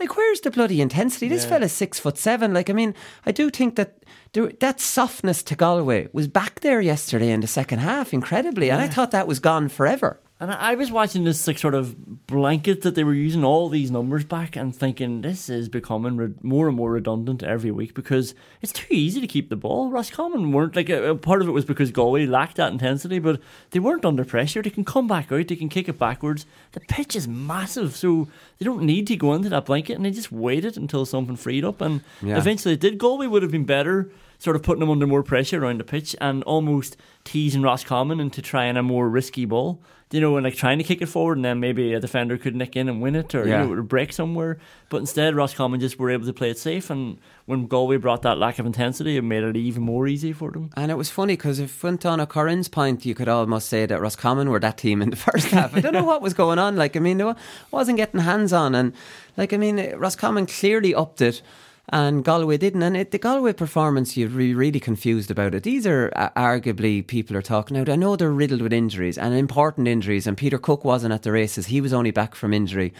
Like, 0.00 0.16
where's 0.16 0.40
the 0.40 0.50
bloody 0.50 0.80
intensity? 0.80 1.28
This 1.28 1.44
fella's 1.44 1.72
six 1.72 2.00
foot 2.00 2.18
seven. 2.18 2.52
Like, 2.52 2.68
I 2.68 2.72
mean, 2.72 2.94
I 3.24 3.32
do 3.32 3.48
think 3.48 3.76
that 3.76 4.02
there, 4.32 4.48
that 4.58 4.80
softness 4.80 5.42
to 5.44 5.54
Galway 5.54 6.08
was 6.12 6.26
back 6.26 6.60
there 6.60 6.80
yesterday 6.80 7.30
in 7.30 7.40
the 7.40 7.46
second 7.46 7.78
half, 7.78 8.12
incredibly, 8.12 8.70
and 8.70 8.80
I 8.80 8.88
thought 8.88 9.12
that 9.12 9.28
was 9.28 9.38
gone 9.38 9.68
forever. 9.68 10.18
And 10.44 10.52
I 10.52 10.74
was 10.74 10.92
watching 10.92 11.24
this 11.24 11.46
like 11.46 11.56
sort 11.58 11.74
of 11.74 12.26
blanket 12.26 12.82
that 12.82 12.94
they 12.94 13.02
were 13.02 13.14
using 13.14 13.44
all 13.44 13.70
these 13.70 13.90
numbers 13.90 14.24
back 14.26 14.56
and 14.56 14.76
thinking 14.76 15.22
this 15.22 15.48
is 15.48 15.70
becoming 15.70 16.18
re- 16.18 16.34
more 16.42 16.68
and 16.68 16.76
more 16.76 16.90
redundant 16.92 17.42
every 17.42 17.70
week 17.70 17.94
because 17.94 18.34
it's 18.60 18.70
too 18.72 18.92
easy 18.92 19.22
to 19.22 19.26
keep 19.26 19.48
the 19.48 19.56
ball. 19.56 19.90
Roscommon 19.90 20.52
weren't 20.52 20.76
like 20.76 20.90
a, 20.90 21.12
a 21.12 21.14
part 21.16 21.40
of 21.40 21.48
it 21.48 21.52
was 21.52 21.64
because 21.64 21.90
Galway 21.90 22.26
lacked 22.26 22.56
that 22.58 22.72
intensity, 22.72 23.18
but 23.18 23.40
they 23.70 23.78
weren't 23.78 24.04
under 24.04 24.22
pressure. 24.22 24.60
They 24.60 24.68
can 24.68 24.84
come 24.84 25.06
back 25.08 25.32
out, 25.32 25.48
they 25.48 25.56
can 25.56 25.70
kick 25.70 25.88
it 25.88 25.98
backwards. 25.98 26.44
The 26.72 26.80
pitch 26.80 27.16
is 27.16 27.26
massive, 27.26 27.96
so 27.96 28.28
they 28.58 28.66
don't 28.66 28.82
need 28.82 29.06
to 29.06 29.16
go 29.16 29.32
into 29.32 29.48
that 29.48 29.64
blanket, 29.64 29.94
and 29.94 30.04
they 30.04 30.10
just 30.10 30.30
waited 30.30 30.76
until 30.76 31.06
something 31.06 31.36
freed 31.36 31.64
up, 31.64 31.80
and 31.80 32.02
Yeah. 32.22 32.36
eventually 32.36 32.74
it 32.74 32.80
did. 32.80 32.98
Galway 32.98 33.28
would 33.28 33.42
have 33.42 33.52
been 33.52 33.64
better. 33.64 34.10
Sort 34.44 34.56
of 34.56 34.62
putting 34.62 34.80
them 34.80 34.90
under 34.90 35.06
more 35.06 35.22
pressure 35.22 35.62
around 35.64 35.80
the 35.80 35.84
pitch 35.84 36.14
and 36.20 36.42
almost 36.44 36.98
teasing 37.24 37.62
Roscommon 37.62 38.20
into 38.20 38.42
trying 38.42 38.76
a 38.76 38.82
more 38.82 39.08
risky 39.08 39.46
ball. 39.46 39.80
You 40.10 40.20
know, 40.20 40.36
and 40.36 40.44
like 40.44 40.54
trying 40.54 40.78
to 40.78 40.84
kick 40.84 41.00
it 41.02 41.06
forward, 41.06 41.38
and 41.38 41.44
then 41.44 41.58
maybe 41.58 41.92
a 41.94 41.98
defender 41.98 42.36
could 42.38 42.54
nick 42.54 42.76
in 42.76 42.88
and 42.88 43.00
win 43.02 43.16
it, 43.16 43.34
or 43.34 43.48
Yeah. 43.48 43.64
you 43.64 43.74
know, 43.74 43.82
break 43.82 44.12
somewhere. 44.12 44.58
But 44.90 44.98
instead, 44.98 45.34
Roscommon 45.34 45.80
just 45.80 45.98
were 45.98 46.10
able 46.10 46.26
to 46.26 46.32
play 46.32 46.50
it 46.50 46.58
safe. 46.58 46.88
And 46.90 47.18
when 47.46 47.66
Galway 47.66 47.96
brought 47.96 48.22
that 48.22 48.38
lack 48.38 48.58
of 48.60 48.66
intensity, 48.66 49.16
it 49.16 49.22
made 49.22 49.42
it 49.42 49.56
even 49.56 49.82
more 49.82 50.06
easy 50.06 50.32
for 50.32 50.52
them. 50.52 50.70
And 50.76 50.92
it 50.92 50.96
was 50.96 51.10
funny 51.10 51.32
because 51.36 51.58
if 51.58 51.82
went 51.82 52.06
on 52.06 52.20
a 52.20 52.26
Corinne's 52.26 52.68
point, 52.68 53.04
you 53.06 53.14
could 53.14 53.28
almost 53.28 53.68
say 53.68 53.86
that 53.86 54.00
Roscommon 54.00 54.50
were 54.50 54.60
that 54.60 54.76
team 54.78 55.02
in 55.02 55.10
the 55.10 55.16
first 55.28 55.48
half. 55.48 55.74
I 55.74 55.80
don't 55.80 55.94
know 55.94 56.04
what 56.04 56.22
was 56.22 56.34
going 56.34 56.58
on. 56.60 56.76
Like, 56.76 56.96
I 56.96 57.00
mean, 57.00 57.16
they 57.18 57.32
wasn't 57.72 57.96
getting 57.96 58.20
hands 58.20 58.52
on. 58.52 58.74
And, 58.76 58.92
like, 59.36 59.52
I 59.52 59.56
mean, 59.56 59.78
Roscommon 59.96 60.46
clearly 60.46 60.94
upped 60.94 61.22
it 61.22 61.42
and 61.90 62.24
Galway 62.24 62.56
didn't. 62.56 62.82
And 62.82 62.96
it, 62.96 63.10
the 63.10 63.18
Galway 63.18 63.52
performance, 63.52 64.16
you're 64.16 64.28
re- 64.28 64.54
really 64.54 64.80
confused 64.80 65.30
about 65.30 65.54
it. 65.54 65.62
These 65.62 65.86
are 65.86 66.12
uh, 66.16 66.30
arguably 66.30 67.06
people 67.06 67.36
are 67.36 67.42
talking 67.42 67.76
out. 67.76 67.88
I 67.88 67.96
know 67.96 68.16
they're 68.16 68.30
riddled 68.30 68.62
with 68.62 68.72
injuries 68.72 69.18
and 69.18 69.34
important 69.34 69.88
injuries. 69.88 70.26
And 70.26 70.36
Peter 70.36 70.58
Cooke 70.58 70.84
wasn't 70.84 71.12
at 71.12 71.22
the 71.22 71.32
races, 71.32 71.66
he 71.66 71.80
was 71.80 71.92
only 71.92 72.10
back 72.10 72.34
from 72.34 72.54
injury 72.54 72.92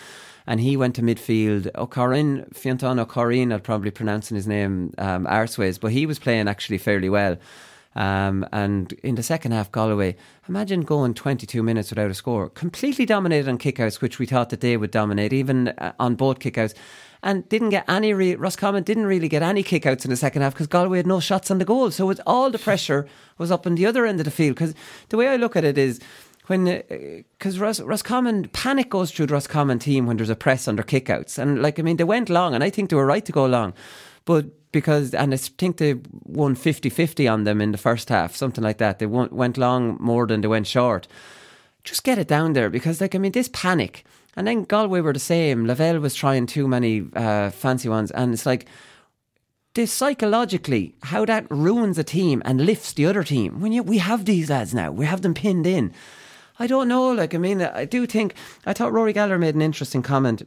and 0.47 0.61
he 0.61 0.77
went 0.77 0.95
to 0.97 1.03
midfield. 1.03 1.71
O'Corin, 1.75 2.47
Fiontan 2.53 3.01
O'Corin, 3.01 3.53
I'll 3.53 3.61
probably 3.61 3.91
pronouncing 3.91 4.35
his 4.35 4.47
name 4.47 4.93
um, 4.99 5.27
arseways, 5.27 5.81
but 5.81 5.93
he 5.93 6.07
was 6.07 6.19
playing 6.19 6.49
actually 6.49 6.79
fairly 6.79 7.09
well. 7.09 7.37
Um, 7.97 8.45
and 8.53 8.93
in 9.05 9.15
the 9.15 9.23
second 9.23 9.53
half, 9.53 9.71
Galway, 9.71 10.17
imagine 10.49 10.81
going 10.81 11.15
22 11.15 11.63
minutes 11.63 11.91
without 11.91 12.11
a 12.11 12.15
score. 12.15 12.51
Completely 12.51 13.07
dominated 13.07 13.49
on 13.49 13.57
kickouts, 13.57 14.01
which 14.01 14.19
we 14.19 14.27
thought 14.27 14.51
that 14.51 14.61
they 14.61 14.77
would 14.77 14.91
dominate, 14.91 15.33
even 15.33 15.69
uh, 15.69 15.93
on 16.01 16.17
both 16.17 16.41
kickouts. 16.41 16.75
And 17.25 17.49
didn't 17.49 17.71
get 17.71 17.85
any, 17.89 18.13
re- 18.13 18.37
Roscommon 18.37 18.83
didn't 18.83 19.07
really 19.07 19.29
get 19.29 19.43
any 19.43 19.65
kickouts 19.65 20.05
in 20.05 20.11
the 20.11 20.17
second 20.17 20.43
half 20.43 20.53
because 20.53 20.67
Galway 20.67 20.99
had 20.99 21.07
no 21.07 21.21
shots 21.21 21.51
on 21.51 21.59
the 21.59 21.65
goal. 21.65 21.91
So 21.91 22.11
it's 22.11 22.21
all 22.27 22.51
the 22.51 22.59
pressure 22.59 23.09
was 23.39 23.51
up 23.51 23.67
on 23.67 23.77
the 23.77 23.87
other 23.87 24.05
end 24.05 24.21
of 24.21 24.25
the 24.27 24.31
field. 24.31 24.57
Because 24.57 24.75
the 25.09 25.17
way 25.17 25.29
I 25.29 25.37
look 25.37 25.57
at 25.57 25.65
it 25.65 25.79
is, 25.79 26.01
when 26.47 26.69
uh, 26.69 26.83
because 27.39 27.59
Ros- 27.59 27.81
Roscommon 27.81 28.49
panic 28.49 28.91
goes 28.91 29.11
through 29.11 29.27
the 29.27 29.35
Roscommon 29.35 29.79
team 29.79 30.07
when 30.07 30.17
there's 30.17 30.31
a 30.31 30.37
press 30.37 30.69
under 30.69 30.83
kickouts, 30.83 31.39
and 31.39 31.63
like 31.63 31.79
I 31.79 31.83
mean 31.83 31.97
they 31.97 32.05
went 32.05 32.29
long, 32.29 32.55
and 32.55 32.63
I 32.63 32.71
think 32.71 32.91
they 32.91 32.97
were 32.97 33.07
right 33.07 33.25
to 33.25 33.33
go 33.33 33.47
long, 33.47 33.73
but 34.25 34.47
because 34.73 35.15
and 35.15 35.33
I 35.33 35.37
think 35.37 35.77
they 35.79 35.95
won 36.25 36.57
50-50 36.57 37.33
on 37.33 37.45
them 37.45 37.61
in 37.61 37.73
the 37.73 37.79
first 37.79 38.09
half, 38.09 38.35
something 38.35 38.65
like 38.65 38.79
that. 38.79 38.99
They 38.99 39.07
went 39.07 39.57
long 39.57 39.97
more 40.01 40.27
than 40.27 40.41
they 40.41 40.49
went 40.49 40.67
short. 40.67 41.07
Just 41.85 42.03
get 42.03 42.19
it 42.19 42.29
down 42.29 42.55
there 42.55 42.71
because 42.71 43.01
like 43.01 43.15
I 43.15 43.19
mean 43.19 43.33
this 43.33 43.49
panic, 43.49 44.05
and 44.37 44.47
then 44.47 44.65
Galway 44.65 45.01
were 45.01 45.13
the 45.13 45.19
same. 45.19 45.67
Lavelle 45.67 46.01
was 46.01 46.15
trying 46.15 46.47
too 46.47 46.67
many 46.69 47.07
uh, 47.15 47.51
fancy 47.51 47.89
ones, 47.89 48.11
and 48.11 48.33
it's 48.33 48.47
like 48.47 48.67
this 49.75 49.93
psychologically 49.93 50.95
how 51.03 51.25
that 51.25 51.47
ruins 51.51 51.99
a 51.99 52.05
team 52.05 52.43
and 52.45 52.65
lifts 52.65 52.93
the 52.93 53.07
other 53.07 53.25
team. 53.25 53.61
When 53.61 53.73
you 53.73 53.83
we 53.83 53.99
have 53.99 54.25
these 54.25 54.51
lads 54.51 54.73
now. 54.73 54.91
We 54.91 55.07
have 55.07 55.23
them 55.23 55.35
pinned 55.35 55.67
in. 55.67 55.93
I 56.59 56.69
don't 56.69 56.89
know 56.89 57.11
like 57.11 57.35
I 57.35 57.39
mean 57.39 57.61
I 57.61 57.85
do 57.85 58.07
think 58.07 58.35
I 58.65 58.73
thought 58.73 58.93
Rory 58.93 59.13
Gallagher 59.13 59.39
made 59.39 59.57
an 59.57 59.63
interesting 59.63 60.03
comment 60.03 60.43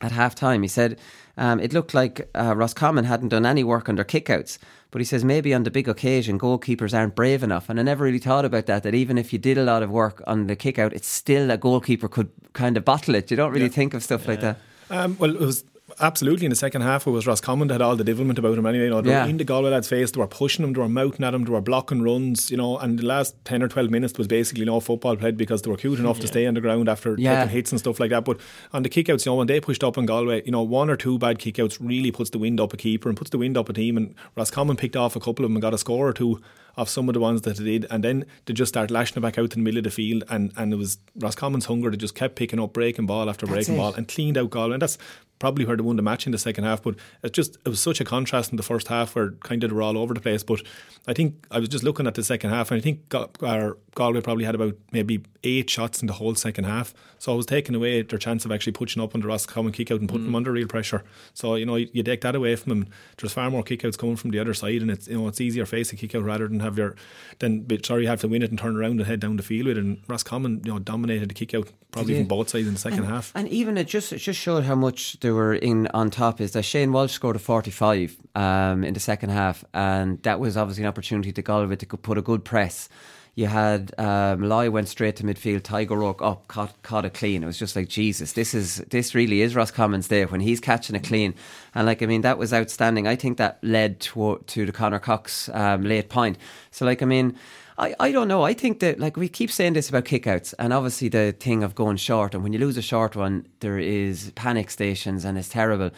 at 0.00 0.12
half 0.12 0.34
time 0.34 0.62
he 0.62 0.68
said 0.68 0.98
um, 1.38 1.60
it 1.60 1.72
looked 1.72 1.92
like 1.92 2.28
uh, 2.34 2.54
Roscommon 2.56 3.04
hadn't 3.04 3.28
done 3.28 3.44
any 3.44 3.64
work 3.64 3.88
on 3.88 3.96
their 3.96 4.04
kickouts 4.04 4.58
but 4.90 5.00
he 5.00 5.04
says 5.04 5.24
maybe 5.24 5.52
on 5.52 5.64
the 5.64 5.70
big 5.70 5.88
occasion 5.88 6.38
goalkeepers 6.38 6.96
aren't 6.96 7.14
brave 7.14 7.42
enough 7.42 7.68
and 7.68 7.78
I 7.78 7.82
never 7.82 8.04
really 8.04 8.18
thought 8.18 8.44
about 8.44 8.66
that 8.66 8.82
that 8.82 8.94
even 8.94 9.18
if 9.18 9.32
you 9.32 9.38
did 9.38 9.58
a 9.58 9.64
lot 9.64 9.82
of 9.82 9.90
work 9.90 10.22
on 10.26 10.46
the 10.46 10.56
kick 10.56 10.78
out 10.78 10.92
it's 10.92 11.08
still 11.08 11.50
a 11.50 11.56
goalkeeper 11.56 12.08
could 12.08 12.30
kind 12.56 12.76
of 12.76 12.84
bottle 12.84 13.14
it. 13.14 13.30
You 13.30 13.36
don't 13.36 13.52
really 13.52 13.68
think 13.68 13.94
of 13.94 14.02
stuff 14.02 14.26
like 14.26 14.40
that. 14.40 14.58
Um, 14.90 15.16
well, 15.18 15.34
it 15.34 15.40
was 15.40 15.64
absolutely 16.00 16.46
in 16.46 16.50
the 16.50 16.56
second 16.56 16.82
half. 16.82 17.06
It 17.06 17.10
was 17.10 17.26
Roscommon 17.26 17.68
that 17.68 17.74
had 17.74 17.82
all 17.82 17.96
the 17.96 18.04
devilment 18.04 18.38
about 18.38 18.56
him 18.58 18.66
anyway. 18.66 18.84
You 18.84 18.90
know, 18.90 19.00
they 19.00 19.10
Yeah. 19.10 19.24
were 19.24 19.30
in 19.30 19.36
the 19.36 19.44
Galway 19.44 19.70
lads' 19.70 19.88
face. 19.88 20.10
They 20.10 20.20
were 20.20 20.26
pushing 20.26 20.64
him. 20.64 20.72
They 20.72 20.80
were 20.80 20.88
mouthing 20.88 21.24
at 21.24 21.34
him. 21.34 21.44
They 21.44 21.50
were 21.52 21.60
blocking 21.60 22.02
runs. 22.02 22.50
You 22.50 22.56
know, 22.56 22.78
and 22.78 22.98
the 22.98 23.06
last 23.06 23.34
ten 23.44 23.62
or 23.62 23.68
twelve 23.68 23.90
minutes 23.90 24.16
was 24.18 24.26
basically 24.26 24.64
no 24.64 24.80
football 24.80 25.16
played 25.16 25.36
because 25.36 25.62
they 25.62 25.70
were 25.70 25.76
cute 25.76 25.98
enough 25.98 26.18
to 26.20 26.26
stay 26.26 26.46
on 26.46 26.54
the 26.54 26.60
ground 26.60 26.88
after 26.88 27.14
Yeah. 27.18 27.36
taking 27.40 27.54
hits 27.56 27.72
and 27.72 27.78
stuff 27.78 28.00
like 28.00 28.10
that. 28.10 28.24
But 28.24 28.38
on 28.72 28.82
the 28.82 28.88
kickouts, 28.88 29.26
you 29.26 29.32
know, 29.32 29.36
when 29.36 29.46
they 29.46 29.60
pushed 29.60 29.84
up 29.84 29.96
in 29.98 30.06
Galway, 30.06 30.42
you 30.44 30.52
know, 30.52 30.62
one 30.62 30.90
or 30.90 30.96
two 30.96 31.18
bad 31.18 31.38
kickouts 31.38 31.78
really 31.80 32.10
puts 32.10 32.30
the 32.30 32.38
wind 32.38 32.60
up 32.60 32.72
a 32.72 32.76
keeper 32.76 33.08
and 33.08 33.16
puts 33.16 33.30
the 33.30 33.38
wind 33.38 33.56
up 33.56 33.68
a 33.68 33.72
team. 33.72 33.96
And 33.96 34.14
Ross 34.34 34.46
Roscommon 34.46 34.76
picked 34.76 34.96
off 34.96 35.16
a 35.16 35.20
couple 35.20 35.44
of 35.44 35.50
them 35.50 35.56
and 35.56 35.62
got 35.62 35.74
a 35.74 35.78
score 35.78 36.08
or 36.08 36.12
two 36.12 36.40
of 36.76 36.88
some 36.90 37.08
of 37.08 37.14
the 37.14 37.20
ones 37.20 37.40
that 37.42 37.56
they 37.56 37.64
did, 37.64 37.86
and 37.90 38.04
then 38.04 38.24
they 38.44 38.52
just 38.52 38.68
start 38.68 38.90
lashing 38.90 39.16
it 39.16 39.20
back 39.22 39.38
out 39.38 39.54
in 39.56 39.60
the 39.60 39.64
middle 39.64 39.78
of 39.78 39.84
the 39.84 39.90
field, 39.90 40.22
and, 40.28 40.52
and 40.58 40.74
it 40.74 40.76
was 40.76 40.98
Roscommon's 41.18 41.64
hunger. 41.64 41.90
that 41.90 41.96
just 41.96 42.14
kept 42.14 42.36
picking 42.36 42.60
up 42.60 42.74
breaking 42.74 43.06
ball 43.06 43.30
after 43.30 43.46
breaking 43.46 43.74
it. 43.74 43.78
ball 43.78 43.94
and 43.94 44.06
cleaned 44.06 44.36
out 44.36 44.50
Galway, 44.50 44.74
and 44.74 44.82
that's 44.82 44.98
probably 45.38 45.64
where 45.64 45.76
they 45.76 45.82
won 45.82 45.96
the 45.96 46.02
match 46.02 46.26
in 46.26 46.32
the 46.32 46.38
second 46.38 46.64
half. 46.64 46.82
But 46.82 46.96
it's 47.22 47.34
just 47.34 47.56
it 47.64 47.68
was 47.68 47.80
such 47.80 48.00
a 48.00 48.04
contrast 48.04 48.50
in 48.50 48.56
the 48.56 48.62
first 48.62 48.88
half 48.88 49.14
where 49.14 49.32
kind 49.32 49.62
of 49.62 49.70
they 49.70 49.76
were 49.76 49.82
all 49.82 49.98
over 49.98 50.14
the 50.14 50.20
place. 50.20 50.42
But 50.42 50.62
I 51.06 51.12
think 51.12 51.46
I 51.50 51.58
was 51.58 51.68
just 51.68 51.84
looking 51.84 52.06
at 52.06 52.14
the 52.14 52.24
second 52.24 52.50
half, 52.50 52.70
and 52.70 52.78
I 52.78 52.82
think 52.82 53.14
our 53.42 53.76
Galway 53.94 54.20
probably 54.20 54.44
had 54.44 54.54
about 54.54 54.74
maybe 54.92 55.22
eight 55.42 55.70
shots 55.70 56.00
in 56.00 56.06
the 56.06 56.12
whole 56.14 56.34
second 56.34 56.64
half. 56.64 56.94
So 57.18 57.32
I 57.32 57.36
was 57.36 57.46
taking 57.46 57.74
away 57.74 58.02
their 58.02 58.18
chance 58.18 58.44
of 58.44 58.52
actually 58.52 58.72
pushing 58.72 59.02
up 59.02 59.14
on 59.14 59.20
the 59.20 59.26
Roscommon 59.26 59.72
kick 59.72 59.90
out 59.90 60.00
and 60.00 60.08
putting 60.08 60.24
them 60.24 60.34
mm. 60.34 60.36
under 60.36 60.52
real 60.52 60.66
pressure. 60.66 61.04
So 61.32 61.54
you 61.54 61.66
know 61.66 61.76
you, 61.76 61.88
you 61.92 62.02
take 62.02 62.20
that 62.22 62.34
away 62.34 62.56
from 62.56 62.70
them. 62.70 62.88
There's 63.16 63.32
far 63.32 63.50
more 63.50 63.62
kickouts 63.62 63.98
coming 63.98 64.16
from 64.16 64.30
the 64.30 64.38
other 64.38 64.54
side, 64.54 64.82
and 64.82 64.90
it's 64.90 65.08
you 65.08 65.18
know 65.18 65.28
it's 65.28 65.40
easier 65.40 65.66
face 65.66 65.92
a 65.92 65.96
kick 65.96 66.14
out 66.14 66.24
rather 66.24 66.48
than 66.48 66.60
have 66.60 66.76
your 66.76 66.94
then 67.38 67.66
sorry 67.82 68.06
have 68.06 68.20
to 68.20 68.28
win 68.28 68.42
it 68.42 68.50
and 68.50 68.58
turn 68.58 68.76
around 68.76 68.98
and 68.98 69.06
head 69.06 69.20
down 69.20 69.36
the 69.36 69.42
field 69.42 69.66
with 69.66 69.78
it. 69.78 69.84
And 69.84 70.02
Roscommon 70.08 70.62
you 70.64 70.72
know 70.72 70.78
dominated 70.78 71.30
the 71.30 71.34
kick 71.34 71.54
out 71.54 71.68
probably 71.90 72.16
from 72.16 72.26
both 72.26 72.50
sides 72.50 72.66
in 72.66 72.74
the 72.74 72.80
second 72.80 73.00
and, 73.00 73.08
half. 73.08 73.32
And 73.34 73.48
even 73.48 73.78
it 73.78 73.86
just 73.86 74.12
it 74.12 74.18
just 74.18 74.38
showed 74.38 74.64
how 74.64 74.74
much 74.74 75.18
they 75.26 75.32
were 75.32 75.54
in 75.54 75.88
on 75.88 76.08
top. 76.10 76.40
Is 76.40 76.52
that 76.52 76.62
Shane 76.62 76.92
Walsh 76.92 77.12
scored 77.12 77.34
a 77.34 77.40
forty 77.40 77.72
five 77.72 78.16
um, 78.36 78.84
in 78.84 78.94
the 78.94 79.00
second 79.00 79.30
half, 79.30 79.64
and 79.74 80.22
that 80.22 80.38
was 80.38 80.56
obviously 80.56 80.84
an 80.84 80.88
opportunity 80.88 81.32
to 81.32 81.42
Galway 81.42 81.74
to 81.74 81.86
put 81.96 82.16
a 82.16 82.22
good 82.22 82.44
press. 82.44 82.88
You 83.34 83.48
had 83.48 83.92
um, 83.98 84.48
Loy 84.48 84.70
went 84.70 84.88
straight 84.88 85.16
to 85.16 85.24
midfield. 85.24 85.62
Tadhg 85.62 85.90
O'Rourke 85.90 86.22
up, 86.22 86.46
caught, 86.48 86.80
caught 86.82 87.04
it 87.04 87.12
clean. 87.12 87.42
It 87.42 87.46
was 87.46 87.58
just 87.58 87.74
like 87.76 87.88
Jesus. 87.88 88.32
This 88.32 88.54
is 88.54 88.76
this 88.90 89.14
really 89.16 89.40
is 89.40 89.54
Roscommon's 89.54 90.08
day 90.08 90.24
when 90.26 90.40
he's 90.40 90.60
catching 90.60 90.94
a 90.94 91.00
clean, 91.00 91.34
and 91.74 91.86
like 91.86 92.04
I 92.04 92.06
mean 92.06 92.20
that 92.20 92.38
was 92.38 92.52
outstanding. 92.54 93.08
I 93.08 93.16
think 93.16 93.38
that 93.38 93.58
led 93.62 93.98
to 94.00 94.42
to 94.46 94.64
the 94.64 94.72
Conor 94.72 95.00
Cox 95.00 95.50
um, 95.52 95.82
late 95.82 96.08
point. 96.08 96.38
So 96.70 96.86
like 96.86 97.02
I 97.02 97.06
mean. 97.06 97.36
I, 97.78 97.94
I 98.00 98.12
don't 98.12 98.28
know. 98.28 98.42
I 98.42 98.54
think 98.54 98.80
that 98.80 98.98
like 98.98 99.16
we 99.16 99.28
keep 99.28 99.50
saying 99.50 99.74
this 99.74 99.88
about 99.88 100.04
kickouts, 100.04 100.54
and 100.58 100.72
obviously 100.72 101.08
the 101.08 101.32
thing 101.38 101.62
of 101.62 101.74
going 101.74 101.98
short. 101.98 102.34
And 102.34 102.42
when 102.42 102.52
you 102.52 102.58
lose 102.58 102.76
a 102.76 102.82
short 102.82 103.16
one, 103.16 103.46
there 103.60 103.78
is 103.78 104.32
panic 104.34 104.70
stations, 104.70 105.24
and 105.24 105.36
it's 105.36 105.50
terrible. 105.50 105.90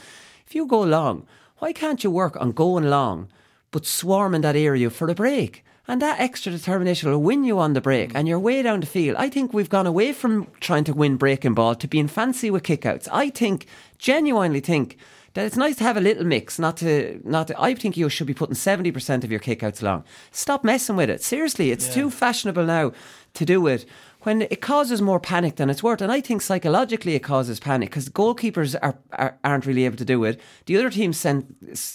If 0.47 0.55
you 0.55 0.67
go 0.67 0.81
long, 0.81 1.27
why 1.59 1.73
can't 1.73 2.03
you 2.03 2.11
work 2.11 2.37
on 2.41 2.53
going 2.53 2.91
long, 2.91 3.29
but 3.71 3.87
swarm 3.87 4.35
in 4.35 4.41
that 4.43 4.57
area 4.57 4.91
for 4.91 5.09
a 5.09 5.15
break? 5.15 5.65
And 5.87 6.03
that 6.03 6.21
extra 6.21 6.53
determination 6.53 7.11
will 7.11 7.23
win 7.23 7.45
you 7.45 7.59
on 7.59 7.73
the 7.73 7.81
break, 7.81 8.13
and 8.15 8.29
you're 8.29 8.39
way 8.39 8.61
down 8.61 8.81
the 8.81 8.87
field. 8.87 9.17
I 9.17 9.31
think 9.31 9.55
we've 9.55 9.71
gone 9.71 9.87
away 9.87 10.13
from 10.13 10.49
trying 10.61 10.85
to 10.85 10.93
win 10.93 11.17
breaking 11.17 11.55
ball 11.55 11.75
to 11.77 11.89
being 11.89 12.09
fancy 12.09 12.51
with 12.51 12.65
kickouts. 12.65 13.09
I 13.11 13.31
think, 13.31 13.67
genuinely 13.99 14.61
think 14.61 14.99
that 15.39 15.47
it's 15.47 15.57
nice 15.57 15.77
to 15.77 15.85
have 15.85 15.97
a 15.97 16.01
little 16.01 16.25
mix, 16.25 16.59
not 16.59 16.77
to 16.79 17.21
not. 17.23 17.47
To, 17.47 17.63
I 17.63 17.73
think 17.73 17.97
you 17.97 18.09
should 18.09 18.27
be 18.27 18.35
putting 18.35 18.57
seventy 18.57 18.91
percent 18.91 19.23
of 19.23 19.31
your 19.31 19.39
kickouts 19.39 19.83
long. 19.83 20.03
Stop 20.33 20.65
messing 20.65 20.97
with 20.97 21.09
it. 21.09 21.23
Seriously, 21.23 21.71
it's 21.71 21.95
too 21.95 22.11
fashionable 22.11 22.65
now 22.65 22.91
to 23.35 23.45
do 23.45 23.69
it 23.69 23.87
when 24.23 24.43
it 24.43 24.61
causes 24.61 25.01
more 25.01 25.21
panic 25.21 25.55
than 25.55 25.71
it's 25.71 25.81
worth. 25.81 26.03
And 26.03 26.11
I 26.11 26.21
think 26.21 26.43
psychologically 26.43 27.15
it 27.15 27.23
causes 27.23 27.61
panic 27.61 27.91
because 27.91 28.09
goalkeepers 28.09 28.75
are, 28.83 28.99
are 29.13 29.39
aren't 29.45 29.65
really 29.65 29.85
able 29.85 29.97
to 29.99 30.05
do 30.05 30.25
it. 30.25 30.41
The 30.67 30.77
other 30.77 30.91
team 30.91 31.11
s- 31.11 31.45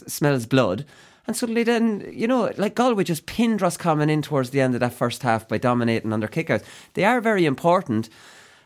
smells 0.08 0.45
blood. 0.45 0.86
And 1.27 1.36
suddenly, 1.36 1.63
then 1.63 2.10
you 2.13 2.27
know, 2.27 2.49
like 2.58 2.75
Galway 2.75 3.03
just 3.03 3.25
pinned 3.25 3.62
Roscommon 3.62 4.10
in 4.10 4.21
towards 4.21 4.51
the 4.51 4.62
end 4.62 4.73
of 4.73 4.79
that 4.79 4.93
first 4.93 5.21
half 5.21 5.49
by 5.49 5.58
dominating 5.58 6.13
on 6.13 6.21
their 6.21 6.29
kickouts. 6.29 6.63
They 6.93 7.03
are 7.03 7.19
very 7.19 7.45
important, 7.45 8.08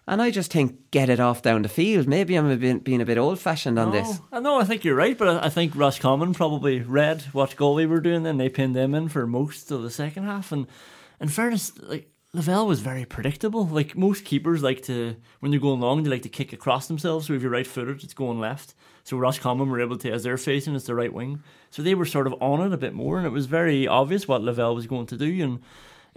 and 0.08 0.22
I 0.22 0.32
just 0.32 0.52
think 0.52 0.90
get 0.92 1.10
it 1.10 1.20
off 1.20 1.42
down 1.42 1.64
the 1.64 1.70
field. 1.70 2.08
Maybe 2.08 2.36
I'm 2.36 2.50
a 2.50 2.56
bit, 2.56 2.84
being 2.84 3.02
a 3.02 3.06
bit 3.06 3.18
old 3.18 3.40
fashioned 3.40 3.78
on 3.78 3.92
this. 3.92 4.20
I 4.32 4.40
know, 4.40 4.60
I 4.60 4.64
think 4.64 4.86
you're 4.86 4.96
right, 4.96 5.18
but 5.18 5.44
I, 5.44 5.50
think 5.50 5.76
Roscommon 5.76 6.34
probably 6.34 6.80
read 6.80 7.24
what 7.34 7.56
Galway 7.58 7.86
were 7.86 8.00
doing, 8.00 8.26
and 8.26 8.40
they 8.40 8.48
pinned 8.48 8.76
them 8.76 8.96
in 8.96 9.10
for 9.10 9.28
most 9.28 9.70
of 9.70 9.84
the 9.84 9.92
second 9.92 10.24
half. 10.24 10.52
And 10.54 10.66
in 11.20 11.28
fairness, 11.28 11.78
like 11.80 12.10
Lavelle 12.34 12.68
was 12.68 12.80
very 12.80 13.04
predictable. 13.04 13.66
Like 13.66 13.98
most 13.98 14.24
keepers 14.24 14.64
like 14.64 14.82
to 14.84 15.18
when 15.40 15.52
they're 15.52 15.60
going 15.60 15.82
long, 15.82 16.04
they 16.04 16.10
like 16.10 16.22
to 16.22 16.30
kick 16.30 16.54
across 16.54 16.88
themselves. 16.88 17.28
So 17.28 17.34
if 17.34 17.42
you're 17.42 17.52
right 17.52 17.68
footed, 17.68 18.04
it's 18.04 18.14
going 18.14 18.40
left. 18.40 18.76
So 19.04 19.18
Roscommon 19.18 19.70
were 19.70 19.82
able 19.82 19.98
to, 19.98 20.12
as 20.12 20.24
they're 20.24 20.38
facing, 20.38 20.76
it's 20.76 20.86
the 20.86 20.96
right 20.96 21.12
wing. 21.12 21.44
So 21.70 21.82
they 21.82 21.96
were 21.96 22.06
sort 22.06 22.28
of 22.28 22.36
on 22.42 22.62
it 22.62 22.74
a 22.74 22.78
bit 22.78 22.94
more, 22.94 23.18
and 23.18 23.26
it 23.26 23.32
was 23.32 23.46
very 23.46 23.88
obvious 23.88 24.28
what 24.28 24.42
Lavelle 24.42 24.76
was 24.76 24.88
going 24.88 25.08
to 25.08 25.18
do. 25.18 25.44
And 25.44 25.60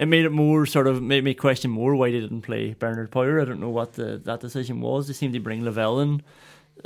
it 0.00 0.06
made 0.06 0.24
it 0.24 0.32
more 0.32 0.66
sort 0.66 0.86
of 0.86 1.02
made 1.02 1.22
me 1.22 1.34
question 1.34 1.70
more 1.70 1.94
why 1.94 2.10
they 2.10 2.20
didn't 2.20 2.42
play 2.42 2.72
Bernard 2.72 3.10
Power. 3.10 3.40
I 3.40 3.44
don't 3.44 3.60
know 3.60 3.68
what 3.68 3.92
the, 3.92 4.20
that 4.24 4.40
decision 4.40 4.80
was. 4.80 5.06
They 5.06 5.12
seemed 5.12 5.34
to 5.34 5.40
bring 5.40 5.64
Lavelle 5.64 6.00
in. 6.00 6.22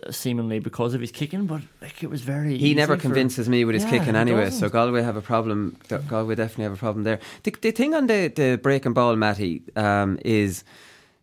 Uh, 0.03 0.11
seemingly 0.11 0.59
because 0.59 0.93
of 0.93 1.01
his 1.01 1.13
kicking, 1.13 1.47
but 1.47 1.61
like 1.81 2.03
it 2.03 2.11
was 2.11 2.23
very. 2.23 2.59
He 2.59 2.75
never 2.75 2.97
for, 2.97 3.03
convinces 3.03 3.49
me 3.49 3.65
with 3.65 3.75
his 3.75 3.85
Yeah, 3.85 3.91
kicking 3.91 4.17
anyway. 4.17 4.51
So 4.51 4.69
Galway 4.69 5.03
have 5.03 5.15
a 5.15 5.23
problem. 5.23 5.77
Galway 6.09 6.35
definitely 6.35 6.65
have 6.65 6.73
a 6.73 6.77
problem 6.77 7.05
there. 7.05 7.21
The, 7.45 7.55
the 7.61 7.71
thing 7.71 7.95
on 7.95 8.09
the 8.09 8.27
the 8.27 8.59
breaking 8.61 8.95
ball, 8.95 9.15
Matty, 9.15 9.63
um, 9.77 10.19
is 10.25 10.65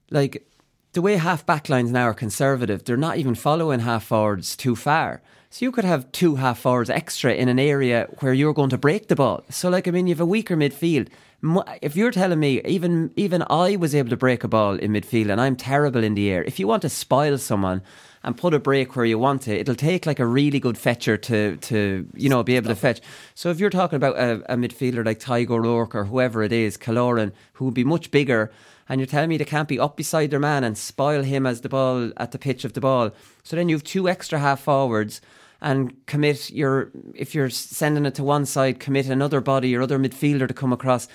like 0.10 0.47
the 0.93 1.01
way 1.01 1.17
half 1.17 1.45
back 1.45 1.67
lines 1.67 1.91
now 1.91 2.04
are 2.04 2.13
conservative. 2.13 2.86
They're 2.86 2.95
not 2.95 3.17
even 3.17 3.36
following 3.36 3.82
half 3.82 4.06
forwards 4.06 4.56
too 4.56 4.77
far. 4.77 5.21
So 5.49 5.65
you 5.65 5.73
could 5.73 5.84
have 5.84 6.10
two 6.13 6.36
half 6.36 6.60
forwards 6.60 6.89
extra 6.89 7.34
in 7.34 7.49
an 7.49 7.60
area 7.60 8.08
where 8.21 8.32
you're 8.32 8.54
going 8.54 8.69
to 8.69 8.77
break 8.77 9.10
the 9.10 9.17
ball. 9.17 9.44
So 9.50 9.69
like 9.69 9.85
I 9.85 9.92
mean, 9.92 10.08
you 10.08 10.13
have 10.13 10.21
a 10.21 10.25
weaker 10.25 10.56
midfield. 10.56 11.10
If 11.81 11.96
you're 11.96 12.12
telling 12.12 12.39
me 12.39 12.62
even 12.65 13.12
even 13.15 13.44
I 13.50 13.75
was 13.75 13.96
able 13.96 14.12
to 14.12 14.17
break 14.17 14.44
a 14.44 14.48
ball 14.48 14.75
in 14.75 14.92
midfield 14.92 15.31
and 15.31 15.42
I'm 15.42 15.56
terrible 15.56 16.04
in 16.04 16.13
the 16.13 16.29
air, 16.29 16.44
if 16.44 16.60
you 16.60 16.67
want 16.67 16.83
to 16.83 16.89
spoil 16.89 17.37
someone 17.39 17.81
and 18.23 18.37
put 18.37 18.54
a 18.54 18.60
break 18.60 18.96
where 18.96 19.06
you 19.06 19.17
want 19.17 19.48
it, 19.48 19.60
it'll 19.62 19.73
take 19.73 20.06
like 20.06 20.19
a 20.19 20.25
really 20.25 20.60
good 20.60 20.77
fetcher 20.77 21.17
to 21.17 21.58
to 21.58 22.08
you 22.13 22.29
know 22.29 22.44
be 22.44 22.56
able 22.56 22.69
to 22.69 22.75
fetch. 22.75 23.02
So 23.33 23.50
if 23.50 23.60
you're 23.60 23.71
talking 23.71 23.98
about 23.98 24.17
a, 24.17 24.54
a 24.54 24.56
midfielder 24.56 25.04
like 25.04 25.19
Tadhg 25.19 25.50
O'Rourke 25.50 25.96
or 25.96 26.06
whoever 26.06 26.44
it 26.44 26.52
is, 26.52 26.77
Killoran, 26.77 27.31
who 27.54 27.65
would 27.65 27.73
be 27.73 27.83
much 27.83 28.12
bigger, 28.12 28.52
and 28.87 29.00
you're 29.00 29.08
telling 29.08 29.29
me 29.29 29.37
they 29.37 29.46
can't 29.46 29.67
be 29.67 29.79
up 29.79 29.98
beside 29.98 30.29
their 30.29 30.39
man 30.39 30.63
and 30.63 30.77
spoil 30.77 31.23
him 31.23 31.48
as 31.48 31.62
the 31.62 31.69
ball 31.69 32.12
at 32.17 32.31
the 32.31 32.39
pitch 32.39 32.65
of 32.65 32.73
the 32.73 32.81
ball. 32.81 33.10
So 33.42 33.56
then 33.56 33.67
you 33.67 33.75
have 33.75 33.83
two 33.83 34.08
extra 34.08 34.37
half 34.37 34.62
forwards 34.62 35.21
and 35.62 36.06
commit 36.08 36.50
your 36.50 36.92
if 37.14 37.36
you're 37.36 37.50
sending 37.50 38.06
it 38.06 38.16
to 38.16 38.24
one 38.24 38.46
side, 38.46 38.80
commit 38.80 39.08
another 39.08 39.42
body 39.42 39.76
or 39.76 39.82
other 39.82 40.00
midfielder 40.00 40.48
to 40.48 40.54
come 40.54 40.74
across 40.74 41.08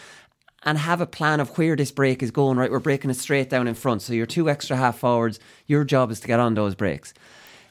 and 0.63 0.79
have 0.79 1.01
a 1.01 1.07
plan 1.07 1.41
of 1.41 1.57
where 1.59 1.77
this 1.77 1.91
break 1.91 2.23
is 2.23 2.31
going. 2.31 2.57
Right, 2.57 2.71
we're 2.71 2.81
breaking 2.81 3.11
it 3.11 3.15
straight 3.15 3.51
down 3.51 3.69
in 3.69 3.75
front. 3.75 4.03
So 4.03 4.13
your 4.13 4.27
two 4.27 4.49
extra 4.49 4.77
half 4.77 4.99
forwards, 4.99 5.41
your 5.67 5.85
job 5.85 6.11
is 6.11 6.21
to 6.21 6.27
get 6.27 6.41
on 6.41 6.55
those 6.55 6.75
breaks. 6.75 7.13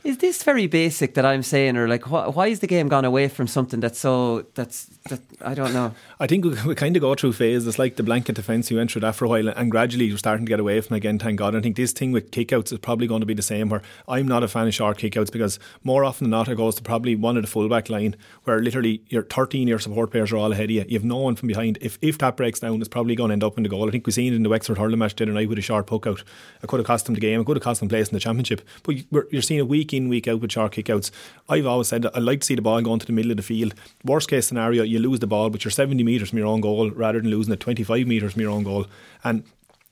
Is 0.03 0.19
this 0.19 0.43
very 0.43 0.67
basic 0.67 1.15
that 1.15 1.25
I'm 1.25 1.41
saying, 1.41 1.77
or 1.77 1.87
like 1.87 2.03
wh- 2.03 2.35
why 2.35 2.47
is 2.47 2.59
the 2.59 2.67
game 2.67 2.89
gone 2.89 3.05
away 3.05 3.27
from 3.27 3.47
something 3.47 3.79
that's 3.79 3.97
so 3.97 4.45
that's 4.53 4.85
that 5.09 5.21
I 5.41 5.55
don't 5.55 5.73
know. 5.73 5.95
I 6.19 6.27
think 6.27 6.45
we, 6.45 6.51
we 6.65 6.75
kind 6.83 6.95
of 6.95 7.01
go 7.01 7.13
through 7.15 7.33
phases. 7.33 7.67
It's 7.67 7.79
like 7.79 7.97
the 7.97 8.03
blanket 8.03 8.35
defence. 8.35 8.71
You 8.71 8.77
went 8.77 8.91
through 8.91 9.01
that 9.01 9.15
for 9.15 9.25
a 9.25 9.27
while, 9.27 9.49
and 9.49 9.69
gradually 9.69 10.05
you're 10.05 10.17
starting 10.17 10.45
to 10.45 10.49
get 10.49 10.59
away 10.59 10.79
from 10.81 10.95
it 10.95 10.97
again. 10.97 11.19
Thank 11.19 11.39
God. 11.39 11.55
I 11.55 11.61
think 11.61 11.75
this 11.75 11.91
thing 11.91 12.11
with 12.11 12.31
kickouts 12.31 12.71
is 12.71 12.79
probably 12.79 13.07
going 13.07 13.19
to 13.21 13.25
be 13.25 13.33
the 13.33 13.41
same. 13.41 13.69
Where 13.69 13.81
I'm 14.07 14.27
not 14.27 14.43
a 14.43 14.47
fan 14.47 14.67
of 14.67 14.73
short 14.73 14.97
kickouts 14.97 15.31
because 15.31 15.59
more 15.83 16.05
often 16.05 16.25
than 16.25 16.31
not 16.31 16.47
it 16.47 16.55
goes 16.55 16.75
to 16.75 16.83
probably 16.83 17.15
one 17.15 17.35
of 17.37 17.43
the 17.43 17.49
fullback 17.49 17.89
line 17.89 18.15
where 18.45 18.59
literally 18.61 19.01
your 19.09 19.23
13 19.23 19.67
your 19.67 19.79
support 19.79 20.11
players 20.11 20.31
are 20.31 20.37
all 20.37 20.51
ahead 20.51 20.65
of 20.65 20.71
you. 20.71 20.85
You 20.87 20.97
have 20.97 21.03
no 21.05 21.17
one 21.17 21.35
from 21.35 21.47
behind. 21.47 21.77
If 21.81 21.97
if 22.01 22.17
that 22.19 22.37
breaks 22.37 22.59
down, 22.59 22.79
it's 22.79 22.87
probably 22.89 23.15
going 23.15 23.29
to 23.29 23.33
end 23.33 23.43
up 23.43 23.57
in 23.57 23.63
the 23.63 23.69
goal. 23.69 23.87
I 23.87 23.91
think 23.91 24.07
we've 24.07 24.13
seen 24.13 24.31
it 24.33 24.35
in 24.35 24.43
the 24.43 24.49
Wexford 24.49 24.77
hurling 24.77 24.99
match 24.99 25.15
the 25.15 25.25
other 25.25 25.33
night 25.33 25.49
with 25.49 25.57
a 25.59 25.61
short 25.61 25.87
puck 25.87 26.07
out. 26.07 26.23
It 26.63 26.67
could 26.67 26.79
have 26.79 26.87
cost 26.87 27.05
them 27.05 27.15
the 27.15 27.21
game. 27.21 27.41
It 27.41 27.45
could 27.45 27.57
have 27.57 27.63
cost 27.63 27.81
them 27.81 27.89
place 27.89 28.07
in 28.07 28.13
the 28.13 28.19
championship. 28.19 28.61
But 28.83 28.95
you- 28.97 29.03
we're- 29.11 29.41
seeing 29.41 29.59
it 29.59 29.67
week 29.67 29.93
in 29.93 30.07
week 30.09 30.27
out 30.27 30.39
with 30.39 30.51
short 30.53 30.71
kickouts. 30.71 31.11
I've 31.49 31.65
always 31.67 31.87
said 31.89 32.05
I 32.15 32.19
like 32.19 32.39
to 32.39 32.45
see 32.45 32.55
the 32.55 32.61
ball 32.61 32.81
going 32.81 32.99
to 32.99 33.05
the 33.05 33.11
middle 33.11 33.31
of 33.31 33.37
the 33.37 33.43
field. 33.43 33.75
Worst 34.03 34.29
case 34.29 34.47
scenario, 34.47 34.81
you 34.83 34.97
lose 34.99 35.19
the 35.19 35.27
ball, 35.27 35.49
but 35.49 35.63
you're 35.63 35.71
70 35.71 36.04
metres 36.05 36.29
from 36.29 36.37
your 36.37 36.47
own 36.47 36.61
goal 36.61 36.91
rather 36.91 37.19
than 37.19 37.31
losing 37.31 37.53
it 37.53 37.59
25 37.59 38.07
metres 38.07 38.33
from 38.33 38.41
your 38.41 38.51
own 38.51 38.63
goal. 38.63 38.85
And 39.23 39.43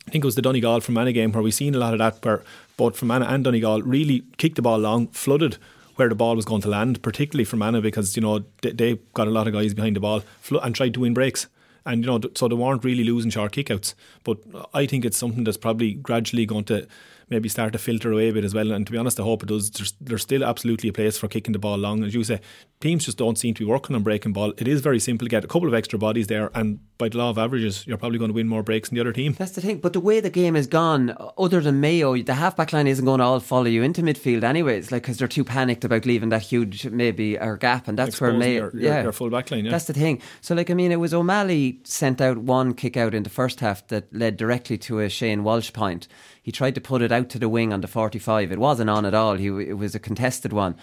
I 0.08 0.12
think 0.12 0.24
it 0.24 0.28
was 0.28 0.36
the 0.36 0.42
Donegal 0.42 0.82
Fermanagh 0.82 1.14
game 1.14 1.32
where 1.32 1.44
we've 1.44 1.54
seen 1.54 1.76
a 1.76 1.80
lot 1.80 1.94
of 1.94 2.00
that 2.00 2.24
where 2.24 2.44
both 2.78 2.98
Fermanagh 2.98 3.34
and 3.34 3.44
Donegal 3.44 3.82
really 3.82 4.24
kicked 4.38 4.56
the 4.56 4.62
ball 4.62 4.78
long, 4.78 5.08
flooded 5.08 5.58
where 5.96 6.10
the 6.10 6.16
ball 6.16 6.36
was 6.36 6.46
going 6.46 6.62
to 6.62 6.70
land, 6.70 7.02
particularly 7.02 7.46
Fermanagh 7.46 7.82
because, 7.82 8.16
you 8.16 8.22
know, 8.22 8.44
they, 8.62 8.72
they 8.72 9.00
got 9.14 9.28
a 9.28 9.32
lot 9.32 9.48
of 9.48 9.54
guys 9.54 9.74
behind 9.74 9.96
the 9.96 10.00
ball 10.00 10.24
and 10.62 10.76
tried 10.76 10.94
to 10.96 11.02
win 11.02 11.14
breaks. 11.14 11.48
And, 11.86 12.04
you 12.04 12.08
know, 12.08 12.20
so 12.36 12.48
they 12.48 12.56
weren't 12.56 12.84
really 12.84 13.04
losing 13.04 13.30
short 13.30 13.52
kickouts. 13.52 13.94
But 14.24 14.40
I 14.74 14.86
think 14.86 15.06
it's 15.06 15.18
something 15.18 15.44
that's 15.44 15.58
probably 15.58 15.94
gradually 15.94 16.46
going 16.46 16.64
to 16.66 16.88
maybe 17.30 17.50
start 17.50 17.74
to 17.74 17.80
filter 17.80 18.12
away 18.12 18.30
a 18.30 18.34
bit 18.34 18.44
as 18.46 18.54
well. 18.54 18.72
And 18.72 18.86
to 18.86 18.92
be 18.92 18.98
honest, 18.98 19.20
I 19.20 19.24
hope 19.24 19.44
it 19.44 19.48
does. 19.50 19.70
There's, 19.72 19.94
there's 20.02 20.22
still 20.22 20.44
absolutely 20.44 20.90
a 20.90 20.94
place 20.94 21.18
for 21.18 21.28
kicking 21.28 21.54
the 21.54 21.60
ball 21.60 21.78
long. 21.78 22.04
As 22.04 22.14
you 22.14 22.24
say, 22.24 22.40
teams 22.80 23.06
just 23.06 23.18
don't 23.18 23.38
seem 23.38 23.54
to 23.56 23.60
be 23.60 23.66
working 23.66 23.96
on 23.96 24.04
breaking 24.04 24.34
ball. 24.34 24.54
It 24.58 24.68
is 24.68 24.82
very 24.82 25.00
simple 25.00 25.26
to 25.26 25.30
get 25.30 25.44
a 25.44 25.48
couple 25.48 25.68
of 25.68 25.74
extra 25.74 25.98
bodies 26.00 26.28
there, 26.28 26.52
and 26.54 26.80
by 26.98 27.10
the 27.10 27.18
law 27.18 27.30
of 27.30 27.38
averages, 27.38 27.86
you're 27.88 27.98
probably 27.98 28.18
going 28.20 28.30
to 28.30 28.36
win 28.36 28.48
more 28.48 28.64
breaks 28.64 28.90
than 28.90 28.96
the 28.96 29.02
other 29.02 29.12
team. 29.14 29.34
That's 29.34 29.52
the 29.54 29.62
thing. 29.62 29.80
But 29.80 29.94
the 29.94 30.00
way 30.00 30.20
the 30.20 30.30
game 30.30 30.56
is 30.56 30.68
gone, 30.68 31.16
other 31.38 31.60
than 31.60 31.80
Mayo, 31.82 32.16
the 32.22 32.36
halfback 32.36 32.72
line 32.72 32.88
isn't 32.88 33.04
going 33.06 33.20
to 33.20 33.24
all 33.26 33.40
follow 33.40 33.66
you 33.66 33.84
into 33.84 34.02
midfield 34.02 34.44
anyways. 34.44 34.92
Like 34.92 35.04
because 35.04 35.18
they're 35.18 35.28
too 35.28 35.44
panicked 35.44 35.84
about 35.84 36.06
leaving 36.06 36.30
that 36.30 36.44
huge 36.44 36.86
maybe 36.88 37.38
or 37.40 37.58
gap, 37.58 37.88
and 37.88 37.98
that's 37.98 38.20
where 38.22 38.32
Mayo, 38.34 38.54
your- 38.54 38.72
your- 38.74 38.82
yeah, 38.82 39.04
your 39.04 39.12
full 39.12 39.30
back 39.30 39.50
line, 39.52 39.66
yeah. 39.66 39.72
That's 39.72 39.86
the 39.86 39.94
thing. 39.94 40.22
So 40.42 40.56
like 40.56 40.70
I 40.70 40.74
mean, 40.74 40.92
it 40.92 41.00
was 41.00 41.14
O'Malley 41.14 41.80
sent 41.84 42.22
out 42.22 42.38
one 42.38 42.74
kick 42.74 42.96
out 42.98 43.14
in 43.14 43.24
the 43.24 43.30
first 43.30 43.60
half 43.60 43.86
that 43.88 44.14
led 44.14 44.38
directly 44.38 44.78
to 44.80 45.00
a 45.00 45.10
Shane 45.10 45.44
Walsh 45.44 45.74
point. 45.74 46.08
He 46.44 46.52
tried 46.52 46.76
to 46.76 46.82
put 46.82 47.02
it 47.02 47.12
out 47.12 47.30
to 47.30 47.40
the 47.40 47.50
wing 47.50 47.74
on 47.74 47.82
the 47.82 47.88
forty-five. 47.88 48.52
It 48.52 48.60
wasn't 48.60 48.90
on 48.90 49.06
at 49.06 49.16
all. 49.16 49.36
He 49.36 49.48
it 49.48 49.78
was 49.78 49.96
a 49.96 50.00
contested 50.00 50.54
one. 50.54 50.76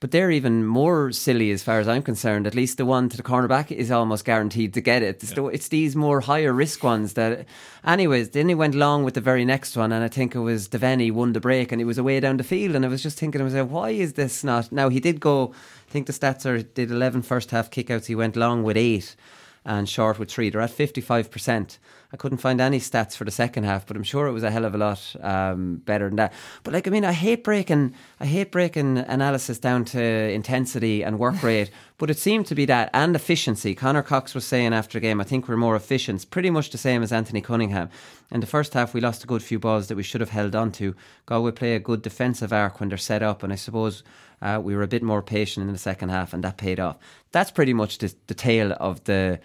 But 0.00 0.12
they're 0.12 0.30
even 0.30 0.64
more 0.64 1.10
silly 1.10 1.50
as 1.50 1.64
far 1.64 1.80
as 1.80 1.88
I'm 1.88 2.04
concerned. 2.04 2.46
At 2.46 2.54
least 2.54 2.76
the 2.78 2.86
one 2.86 3.08
to 3.08 3.16
the 3.16 3.22
cornerback 3.24 3.72
is 3.72 3.90
almost 3.90 4.24
guaranteed 4.24 4.72
to 4.74 4.80
get 4.80 5.02
it. 5.02 5.20
It's, 5.24 5.32
the, 5.32 5.46
it's 5.46 5.66
these 5.66 5.96
more 5.96 6.20
higher 6.20 6.52
risk 6.52 6.84
ones 6.84 7.14
that. 7.14 7.46
Anyways, 7.84 8.30
then 8.30 8.48
he 8.48 8.54
went 8.54 8.76
long 8.76 9.02
with 9.02 9.14
the 9.14 9.20
very 9.20 9.44
next 9.44 9.76
one, 9.76 9.90
and 9.90 10.04
I 10.04 10.08
think 10.08 10.36
it 10.36 10.40
was 10.40 10.68
Devaney 10.68 11.10
won 11.10 11.32
the 11.32 11.40
break, 11.40 11.72
and 11.72 11.80
he 11.80 11.84
was 11.84 11.98
away 11.98 12.20
down 12.20 12.36
the 12.36 12.44
field. 12.44 12.76
And 12.76 12.84
I 12.84 12.88
was 12.88 13.02
just 13.02 13.18
thinking 13.18 13.40
to 13.40 13.44
myself, 13.44 13.70
why 13.70 13.90
is 13.90 14.12
this 14.12 14.44
not? 14.44 14.70
Now 14.70 14.88
he 14.88 15.00
did 15.00 15.18
go. 15.18 15.52
I 15.88 15.90
think 15.90 16.06
the 16.06 16.12
stats 16.12 16.46
are 16.46 16.62
did 16.62 16.92
11 16.92 17.22
first 17.22 17.50
half 17.50 17.68
kickouts. 17.68 18.06
He 18.06 18.14
went 18.14 18.36
long 18.36 18.62
with 18.62 18.76
eight 18.76 19.16
and 19.64 19.88
short 19.88 20.18
with 20.18 20.30
three. 20.30 20.50
They're 20.50 20.60
at 20.60 20.70
55%. 20.70 21.78
I 22.10 22.16
couldn't 22.16 22.38
find 22.38 22.58
any 22.58 22.80
stats 22.80 23.14
for 23.16 23.24
the 23.24 23.30
second 23.30 23.64
half, 23.64 23.86
but 23.86 23.94
I'm 23.94 24.02
sure 24.02 24.26
it 24.26 24.32
was 24.32 24.42
a 24.42 24.50
hell 24.50 24.64
of 24.64 24.74
a 24.74 24.78
lot 24.78 25.14
um, 25.20 25.82
better 25.84 26.08
than 26.08 26.16
that. 26.16 26.32
But 26.62 26.72
like, 26.72 26.86
I 26.86 26.90
mean, 26.90 27.04
I 27.04 27.12
hate 27.12 27.44
breaking, 27.44 27.94
I 28.18 28.24
hate 28.24 28.50
breaking 28.50 28.96
analysis 28.96 29.58
down 29.58 29.84
to 29.86 30.00
intensity 30.00 31.04
and 31.04 31.18
work 31.18 31.42
rate, 31.42 31.70
but 31.98 32.08
it 32.08 32.16
seemed 32.16 32.46
to 32.46 32.54
be 32.54 32.64
that 32.64 32.88
and 32.94 33.14
efficiency. 33.14 33.74
Conor 33.74 34.02
Cox 34.02 34.34
was 34.34 34.46
saying 34.46 34.72
after 34.72 34.98
the 34.98 35.02
game, 35.02 35.20
I 35.20 35.24
think 35.24 35.48
we're 35.48 35.56
more 35.56 35.76
efficient, 35.76 36.16
It's 36.16 36.24
pretty 36.24 36.48
much 36.48 36.70
the 36.70 36.78
same 36.78 37.02
as 37.02 37.12
Anthony 37.12 37.42
Cunningham. 37.42 37.90
In 38.30 38.40
the 38.40 38.46
first 38.46 38.72
half, 38.72 38.94
we 38.94 39.02
lost 39.02 39.24
a 39.24 39.26
good 39.26 39.42
few 39.42 39.58
balls 39.58 39.88
that 39.88 39.96
we 39.96 40.02
should 40.02 40.22
have 40.22 40.30
held 40.30 40.54
on 40.54 40.72
to. 40.72 40.94
Galway 41.26 41.50
play 41.50 41.74
a 41.74 41.78
good 41.78 42.00
defensive 42.00 42.52
arc 42.54 42.80
when 42.80 42.88
they're 42.88 42.98
set 42.98 43.22
up, 43.22 43.42
and 43.42 43.52
I 43.52 43.56
suppose 43.56 44.02
uh, 44.42 44.60
we 44.62 44.74
were 44.76 44.82
a 44.82 44.88
bit 44.88 45.02
more 45.02 45.22
patient 45.22 45.66
in 45.66 45.72
the 45.72 45.78
second 45.78 46.10
half, 46.10 46.32
and 46.32 46.44
that 46.44 46.56
paid 46.56 46.80
off. 46.80 46.96
That's 47.32 47.50
pretty 47.50 47.74
much 47.74 47.98
the, 47.98 48.14
the 48.26 48.34
tale 48.34 48.76
of 48.78 49.04
the 49.04 49.40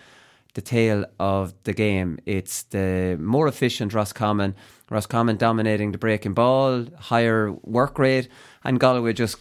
the 0.54 0.62
tale 0.62 1.06
of 1.20 1.54
the 1.64 1.74
game. 1.74 2.20
It's 2.26 2.64
the 2.64 3.18
more 3.20 3.48
efficient 3.48 3.94
Roscommon, 3.94 4.56
Roscommon 4.90 5.38
dominating 5.38 5.94
the 5.94 5.98
breaking 5.98 6.34
ball, 6.34 6.86
higher 7.00 7.52
work 7.64 7.98
rate, 7.98 8.28
and 8.64 8.80
Galway 8.80 9.14
just 9.14 9.38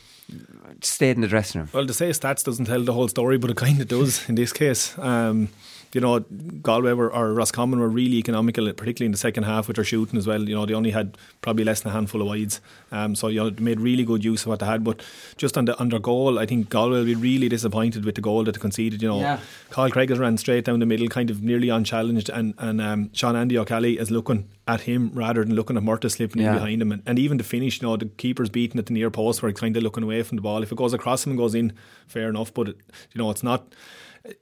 stayed 0.80 1.16
in 1.16 1.20
the 1.20 1.28
dressing 1.28 1.60
room. 1.60 1.70
Well, 1.72 1.86
to 1.86 1.92
say 1.92 2.08
stats 2.10 2.44
doesn't 2.44 2.64
tell 2.64 2.82
the 2.82 2.92
whole 2.94 3.08
story, 3.08 3.38
but 3.38 3.50
it 3.50 3.56
kind 3.56 3.80
of 3.80 3.88
does 3.88 4.28
in 4.28 4.36
this 4.36 4.52
case. 4.52 4.96
Um, 4.98 5.48
you 5.94 6.00
know, 6.00 6.20
Galway 6.20 6.92
were, 6.94 7.12
or 7.12 7.34
Roscommon 7.34 7.78
were 7.78 7.88
really 7.88 8.16
economical, 8.16 8.64
particularly 8.72 9.06
in 9.06 9.12
the 9.12 9.18
second 9.18 9.42
half 9.44 9.68
with 9.68 9.76
their 9.76 9.84
shooting 9.84 10.18
as 10.18 10.26
well. 10.26 10.42
You 10.42 10.54
know, 10.54 10.64
they 10.64 10.72
only 10.72 10.90
had 10.90 11.18
probably 11.42 11.64
less 11.64 11.82
than 11.82 11.90
a 11.90 11.94
handful 11.94 12.22
of 12.22 12.28
wides, 12.28 12.60
um, 12.92 13.14
so 13.14 13.28
you 13.28 13.40
know 13.40 13.50
they 13.50 13.62
made 13.62 13.78
really 13.78 14.04
good 14.04 14.24
use 14.24 14.42
of 14.42 14.46
what 14.48 14.60
they 14.60 14.66
had. 14.66 14.84
But 14.84 15.02
just 15.36 15.58
on 15.58 15.66
the 15.66 15.78
on 15.78 15.90
their 15.90 15.98
goal, 16.00 16.38
I 16.38 16.46
think 16.46 16.70
Galway 16.70 16.98
will 16.98 17.04
be 17.04 17.14
really 17.14 17.48
disappointed 17.48 18.04
with 18.06 18.14
the 18.14 18.22
goal 18.22 18.44
that 18.44 18.52
they 18.52 18.60
conceded. 18.60 19.02
You 19.02 19.08
know, 19.08 19.20
Yeah. 19.20 19.38
Cathal 19.70 19.90
Cregg 19.90 20.08
has 20.08 20.18
ran 20.18 20.38
straight 20.38 20.64
down 20.64 20.78
the 20.80 20.86
middle, 20.86 21.08
kind 21.08 21.30
of 21.30 21.42
nearly 21.42 21.68
unchallenged, 21.68 22.30
and 22.30 22.54
and 22.58 22.80
um, 22.80 23.10
Sean 23.12 23.36
Andy 23.36 23.56
Ó 23.58 23.64
Ceallaigh 23.66 23.98
is 24.00 24.10
looking 24.10 24.48
at 24.66 24.82
him 24.82 25.10
rather 25.12 25.44
than 25.44 25.54
looking 25.54 25.76
at 25.76 25.82
Murtagh 25.82 26.10
slipping 26.12 26.40
Yeah. 26.40 26.52
in 26.52 26.54
behind 26.54 26.80
him, 26.82 26.92
and, 26.92 27.02
and 27.04 27.18
even 27.18 27.36
the 27.36 27.44
finish. 27.44 27.82
You 27.82 27.88
know, 27.88 27.96
the 27.98 28.06
keeper's 28.06 28.48
beating 28.48 28.78
at 28.78 28.86
the 28.86 28.94
near 28.94 29.10
post 29.10 29.42
where 29.42 29.50
he's 29.50 29.60
kind 29.60 29.76
of 29.76 29.82
looking 29.82 30.04
away 30.04 30.22
from 30.22 30.36
the 30.36 30.42
ball. 30.42 30.62
If 30.62 30.72
it 30.72 30.76
goes 30.76 30.94
across 30.94 31.26
him 31.26 31.32
and 31.32 31.38
goes 31.38 31.54
in, 31.54 31.72
fair 32.06 32.30
enough. 32.30 32.54
But 32.54 32.68
it, 32.70 32.76
you 33.12 33.18
know, 33.20 33.30
it's 33.30 33.42
not. 33.42 33.74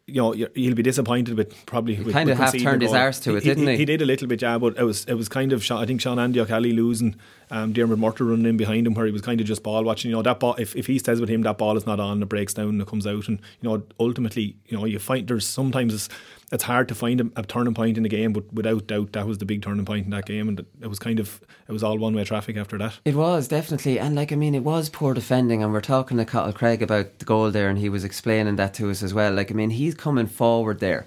You 0.06 0.14
know, 0.14 0.32
he'll 0.32 0.74
be 0.74 0.82
disappointed 0.82 1.38
with 1.38 1.54
probably. 1.64 1.98
with, 1.98 2.12
kind 2.12 2.28
of 2.28 2.36
half 2.36 2.56
turned 2.58 2.82
his 2.82 2.92
arse 2.92 3.18
to 3.20 3.36
it, 3.36 3.44
didn't 3.44 3.66
he? 3.66 3.78
He 3.78 3.84
did 3.86 4.02
a 4.02 4.04
little 4.04 4.28
bit, 4.28 4.42
yeah, 4.42 4.58
but 4.58 4.76
it 4.76 4.82
was 4.82 5.06
it 5.06 5.14
was 5.14 5.28
kind 5.28 5.52
of. 5.52 5.68
I 5.70 5.86
think 5.86 6.02
Sean 6.02 6.18
Andy 6.18 6.38
Ó 6.38 6.44
Ceallaigh 6.44 6.74
losing, 6.74 7.16
um, 7.50 7.72
Diarmuid 7.72 7.98
Murtagh 7.98 8.28
running 8.28 8.44
in 8.44 8.56
behind 8.58 8.86
him, 8.86 8.92
where 8.92 9.06
he 9.06 9.12
was 9.12 9.22
kind 9.22 9.40
of 9.40 9.46
just 9.46 9.62
ball 9.62 9.82
watching. 9.82 10.10
You 10.10 10.16
know 10.16 10.22
that 10.22 10.38
ball. 10.38 10.54
If, 10.58 10.76
if 10.76 10.86
he 10.86 10.98
stays 10.98 11.18
with 11.18 11.30
him, 11.30 11.42
that 11.42 11.56
ball 11.56 11.78
is 11.78 11.86
not 11.86 11.98
on. 11.98 12.22
It 12.22 12.28
breaks 12.28 12.52
down 12.52 12.68
and 12.68 12.82
it 12.82 12.88
comes 12.88 13.06
out, 13.06 13.26
and 13.28 13.40
you 13.62 13.68
know 13.70 13.82
ultimately, 13.98 14.56
you 14.66 14.76
know 14.76 14.84
you 14.84 14.98
find 14.98 15.26
there's 15.26 15.46
sometimes 15.46 16.10
it's, 16.52 16.64
hard 16.64 16.88
to 16.88 16.94
find 16.94 17.20
a, 17.20 17.30
a 17.36 17.42
turning 17.42 17.74
point 17.74 17.96
in 17.96 18.02
the 18.02 18.08
game, 18.08 18.32
but 18.32 18.52
without 18.52 18.86
doubt 18.86 19.12
that 19.12 19.26
was 19.26 19.38
the 19.38 19.44
big 19.44 19.62
turning 19.62 19.84
point 19.84 20.04
in 20.04 20.10
that 20.10 20.26
game, 20.26 20.48
and 20.48 20.64
it 20.80 20.86
was 20.86 20.98
kind 20.98 21.20
of 21.20 21.40
it 21.68 21.72
was 21.72 21.82
all 21.82 21.98
one 21.98 22.14
way 22.14 22.24
traffic 22.24 22.56
after 22.56 22.78
that. 22.78 22.98
It 23.04 23.14
was 23.14 23.48
definitely, 23.48 23.98
and 23.98 24.14
like 24.14 24.32
I 24.32 24.36
mean, 24.36 24.54
it 24.54 24.64
was 24.64 24.88
poor 24.88 25.14
defending, 25.14 25.62
and 25.62 25.72
we're 25.72 25.80
talking 25.80 26.16
to 26.16 26.24
Cathal 26.24 26.52
Cregg 26.52 26.82
about 26.82 27.18
the 27.18 27.24
goal 27.24 27.50
there, 27.50 27.68
and 27.68 27.78
he 27.78 27.88
was 27.88 28.04
explaining 28.04 28.56
that 28.56 28.74
to 28.74 28.90
us 28.90 29.02
as 29.02 29.14
well. 29.14 29.32
Like 29.32 29.50
I 29.50 29.54
mean, 29.54 29.70
he's 29.70 29.94
coming 29.94 30.26
forward 30.26 30.80
there. 30.80 31.06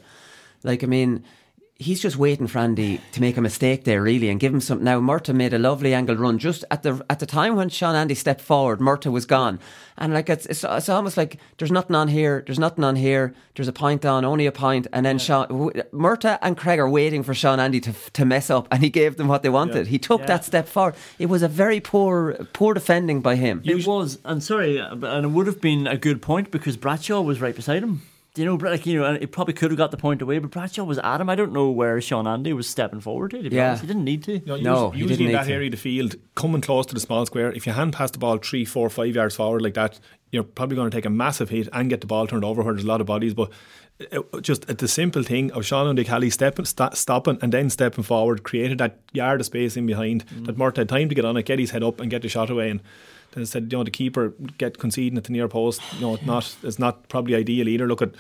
Like 0.64 0.84
I 0.84 0.88
mean, 0.88 1.24
he's 1.80 2.00
just 2.02 2.16
waiting 2.18 2.48
for 2.48 2.60
Andy 2.60 3.02
to 3.12 3.20
make 3.22 3.36
a 3.36 3.42
mistake 3.42 3.84
there, 3.84 4.02
really, 4.02 4.30
and 4.30 4.40
give 4.40 4.54
him 4.54 4.62
something. 4.62 4.86
Now, 4.86 5.00
Murtagh 5.00 5.34
made 5.36 5.54
a 5.54 5.60
lovely 5.60 5.94
angle 5.94 6.16
run 6.16 6.38
just 6.40 6.64
at 6.72 6.84
the 6.84 7.04
at 7.10 7.20
the 7.20 7.26
time 7.26 7.56
when 7.56 7.70
Sean 7.70 7.96
Andy 7.96 8.16
stepped 8.16 8.42
forward. 8.42 8.80
Murtagh 8.80 9.12
was 9.12 9.26
gone, 9.26 9.60
and 9.98 10.14
like 10.14 10.30
it's, 10.30 10.46
it's 10.46 10.64
it's 10.64 10.90
almost 10.90 11.18
like 11.18 11.38
there's 11.58 11.72
nothing 11.72 11.96
on 11.96 12.08
here, 12.08 12.44
there's 12.46 12.60
nothing 12.60 12.84
on 12.84 12.96
here, 12.96 13.34
there's 13.56 13.68
a 13.68 13.74
point 13.74 14.06
on, 14.06 14.24
only 14.24 14.46
a 14.46 14.52
point, 14.52 14.88
and 14.94 15.06
then 15.06 15.18
Sean 15.20 15.48
Murtagh 15.92 16.40
and 16.42 16.58
Cregg 16.58 16.78
are 16.78 16.90
waiting 16.90 17.24
for 17.24 17.34
Sean 17.34 17.60
Andy 17.60 17.80
to 17.82 17.94
to 18.14 18.26
mess 18.26 18.50
up, 18.50 18.68
and 18.72 18.82
he 18.84 18.90
gave 18.90 19.18
them 19.18 19.28
what 19.28 19.42
they 19.44 19.50
wanted. 19.50 19.88
He 19.88 20.00
took 20.00 20.22
Yeah. 20.22 20.28
that 20.28 20.46
step 20.46 20.68
forward. 20.68 20.96
It 21.20 21.26
was 21.28 21.42
a 21.44 21.48
very 21.48 21.80
poor 21.80 22.34
poor 22.54 22.74
defending 22.74 23.22
by 23.22 23.36
him. 23.36 23.62
It 23.66 23.86
was, 23.88 24.20
and 24.24 24.42
sorry, 24.44 24.80
uh, 24.80 24.96
and 24.96 25.26
it 25.26 25.30
would 25.30 25.48
have 25.48 25.60
been 25.60 25.88
a 25.88 25.98
good 25.98 26.22
point 26.22 26.52
because 26.52 26.78
Bradshaw 26.78 27.22
was 27.22 27.42
right 27.42 27.56
beside 27.56 27.84
him. 27.84 28.02
Do 28.34 28.42
you 28.42 28.48
know, 28.48 28.56
like 28.56 28.88
you 28.88 29.00
know, 29.00 29.06
and 29.06 29.22
it 29.22 29.32
probably 29.32 29.54
could 29.54 29.70
have 29.70 29.78
got 29.78 29.92
the 29.92 29.98
point 29.98 30.20
away, 30.24 30.40
but 30.40 30.50
Bradshaw 30.50 30.84
was 30.84 30.98
at 30.98 31.22
him. 31.22 31.30
I 31.30 31.36
don't 31.36 31.54
know 31.54 31.70
where 31.70 32.02
Sean 32.02 32.26
Andy 32.26 32.52
was 32.52 32.68
stepping 32.68 33.00
forward 33.00 33.30
to. 33.32 33.44
to 33.44 33.50
be 33.50 33.56
Yeah. 33.56 33.68
honest. 33.68 33.84
he 33.84 33.88
didn't 33.88 34.06
need 34.06 34.24
to. 34.24 34.34
You 34.34 34.42
know, 34.46 34.56
No, 34.56 34.58
usually, 34.58 34.92
he 34.92 34.98
usually 34.98 35.08
didn't 35.08 35.22
in 35.22 35.28
need 35.28 35.36
that 35.36 35.48
to. 35.48 35.54
area 35.54 35.68
of 35.68 35.72
the 35.72 35.78
field, 35.78 36.16
coming 36.34 36.62
close 36.62 36.88
to 36.88 36.96
the 36.96 37.00
small 37.00 37.28
square, 37.28 37.52
if 37.52 37.68
you 37.68 37.74
hand 37.74 37.94
pass 37.94 38.10
the 38.10 38.18
ball 38.18 38.38
three, 38.38 38.66
four, 38.66 38.90
five 38.90 39.14
yards 39.14 39.36
forward 39.36 39.62
like 39.62 39.76
that, 39.76 40.00
you're 40.32 40.42
probably 40.42 40.76
going 40.76 40.90
to 40.90 40.98
take 40.98 41.06
a 41.06 41.12
massive 41.12 41.50
hit 41.50 41.70
and 41.74 41.92
get 41.92 42.02
the 42.02 42.08
ball 42.08 42.26
turned 42.26 42.44
over 42.44 42.64
where 42.64 42.74
there's 42.74 42.86
a 42.86 42.88
lot 42.88 43.02
of 43.02 43.06
bodies. 43.06 43.36
But 43.36 43.52
uh, 44.12 44.22
uh 44.34 44.42
just 44.42 44.68
at 44.68 44.80
the 44.80 44.88
simple 44.88 45.22
thing 45.22 45.52
of 45.52 45.64
Sean 45.64 45.88
and 45.88 46.04
Kelly 46.04 46.32
stepping, 46.32 46.66
sta 46.66 46.90
stopping, 46.96 47.38
and 47.44 47.54
then 47.54 47.70
stepping 47.70 48.04
forward, 48.04 48.42
created 48.42 48.80
that 48.80 49.00
yard 49.14 49.42
of 49.42 49.46
space 49.46 49.78
in 49.78 49.86
behind 49.86 50.26
mm. 50.26 50.48
that 50.48 50.58
Murtagh 50.58 50.78
had 50.78 50.90
time 50.90 51.10
to 51.10 51.14
get 51.14 51.24
on 51.24 51.38
it, 51.38 51.46
get 51.46 51.60
his 51.60 51.70
head 51.70 51.84
up, 51.84 52.00
and 52.00 52.10
get 52.10 52.24
the 52.24 52.30
shot 52.30 52.50
away. 52.50 52.72
And 52.72 52.82
then 53.34 53.46
said, 53.46 53.72
you 53.72 53.78
know, 53.78 53.84
the 53.84 53.92
keeper 53.92 54.34
get 54.58 54.78
conceding 54.78 55.18
at 55.18 55.26
the 55.26 55.32
near 55.32 55.48
post. 55.48 55.82
You 55.96 56.02
know, 56.02 56.14
it's 56.16 56.26
not 56.26 56.56
it's 56.64 56.80
not 56.80 57.10
probably 57.10 57.36
ideal 57.36 57.68
either. 57.68 57.88
Look 57.88 58.02
at, 58.02 58.12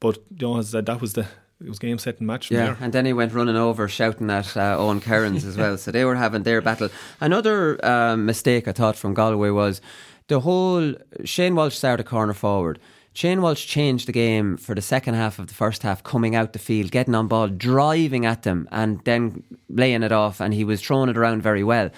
but 0.00 0.16
you 0.38 0.46
know, 0.46 0.58
as 0.58 0.74
I 0.74 0.78
said, 0.78 0.86
that 0.86 1.00
was 1.00 1.12
the 1.12 1.26
it 1.60 1.68
was 1.68 1.78
game 1.78 1.98
set 1.98 2.18
and 2.18 2.26
match. 2.26 2.50
Yeah, 2.50 2.76
and 2.80 2.92
then 2.92 3.06
he 3.06 3.12
went 3.12 3.32
running 3.32 3.56
over, 3.56 3.88
shouting 3.88 4.30
at 4.30 4.56
uh, 4.56 4.76
Eoghan 4.78 5.00
Kerins 5.00 5.46
as 5.46 5.56
well. 5.62 5.78
So 5.78 5.90
they 5.90 6.04
were 6.04 6.16
having 6.16 6.42
their 6.42 6.60
battle. 6.60 6.88
Another 7.20 7.84
um, 7.84 8.26
mistake 8.26 8.66
I 8.66 8.72
thought 8.72 8.96
from 8.96 9.14
Galway 9.14 9.50
was 9.50 9.80
the 10.28 10.40
whole 10.40 10.94
Shane 11.24 11.54
Walsh 11.54 11.76
started 11.76 12.04
corner 12.04 12.34
forward. 12.34 12.78
Shane 13.14 13.42
Walsh 13.42 13.66
changed 13.66 14.08
the 14.08 14.12
game 14.12 14.56
for 14.56 14.74
the 14.74 14.80
second 14.80 15.14
half 15.14 15.38
of 15.38 15.46
the 15.46 15.54
first 15.54 15.82
half, 15.82 16.02
coming 16.02 16.34
out 16.34 16.54
the 16.54 16.58
field, 16.58 16.90
getting 16.90 17.14
on 17.14 17.28
ball, 17.28 17.48
driving 17.48 18.24
at 18.24 18.42
them, 18.42 18.66
and 18.72 19.04
then 19.04 19.42
laying 19.68 20.02
it 20.02 20.12
off. 20.12 20.40
And 20.40 20.54
he 20.54 20.64
was 20.64 20.80
throwing 20.80 21.10
it 21.10 21.18
around 21.18 21.42
very 21.42 21.62
well. 21.62 21.90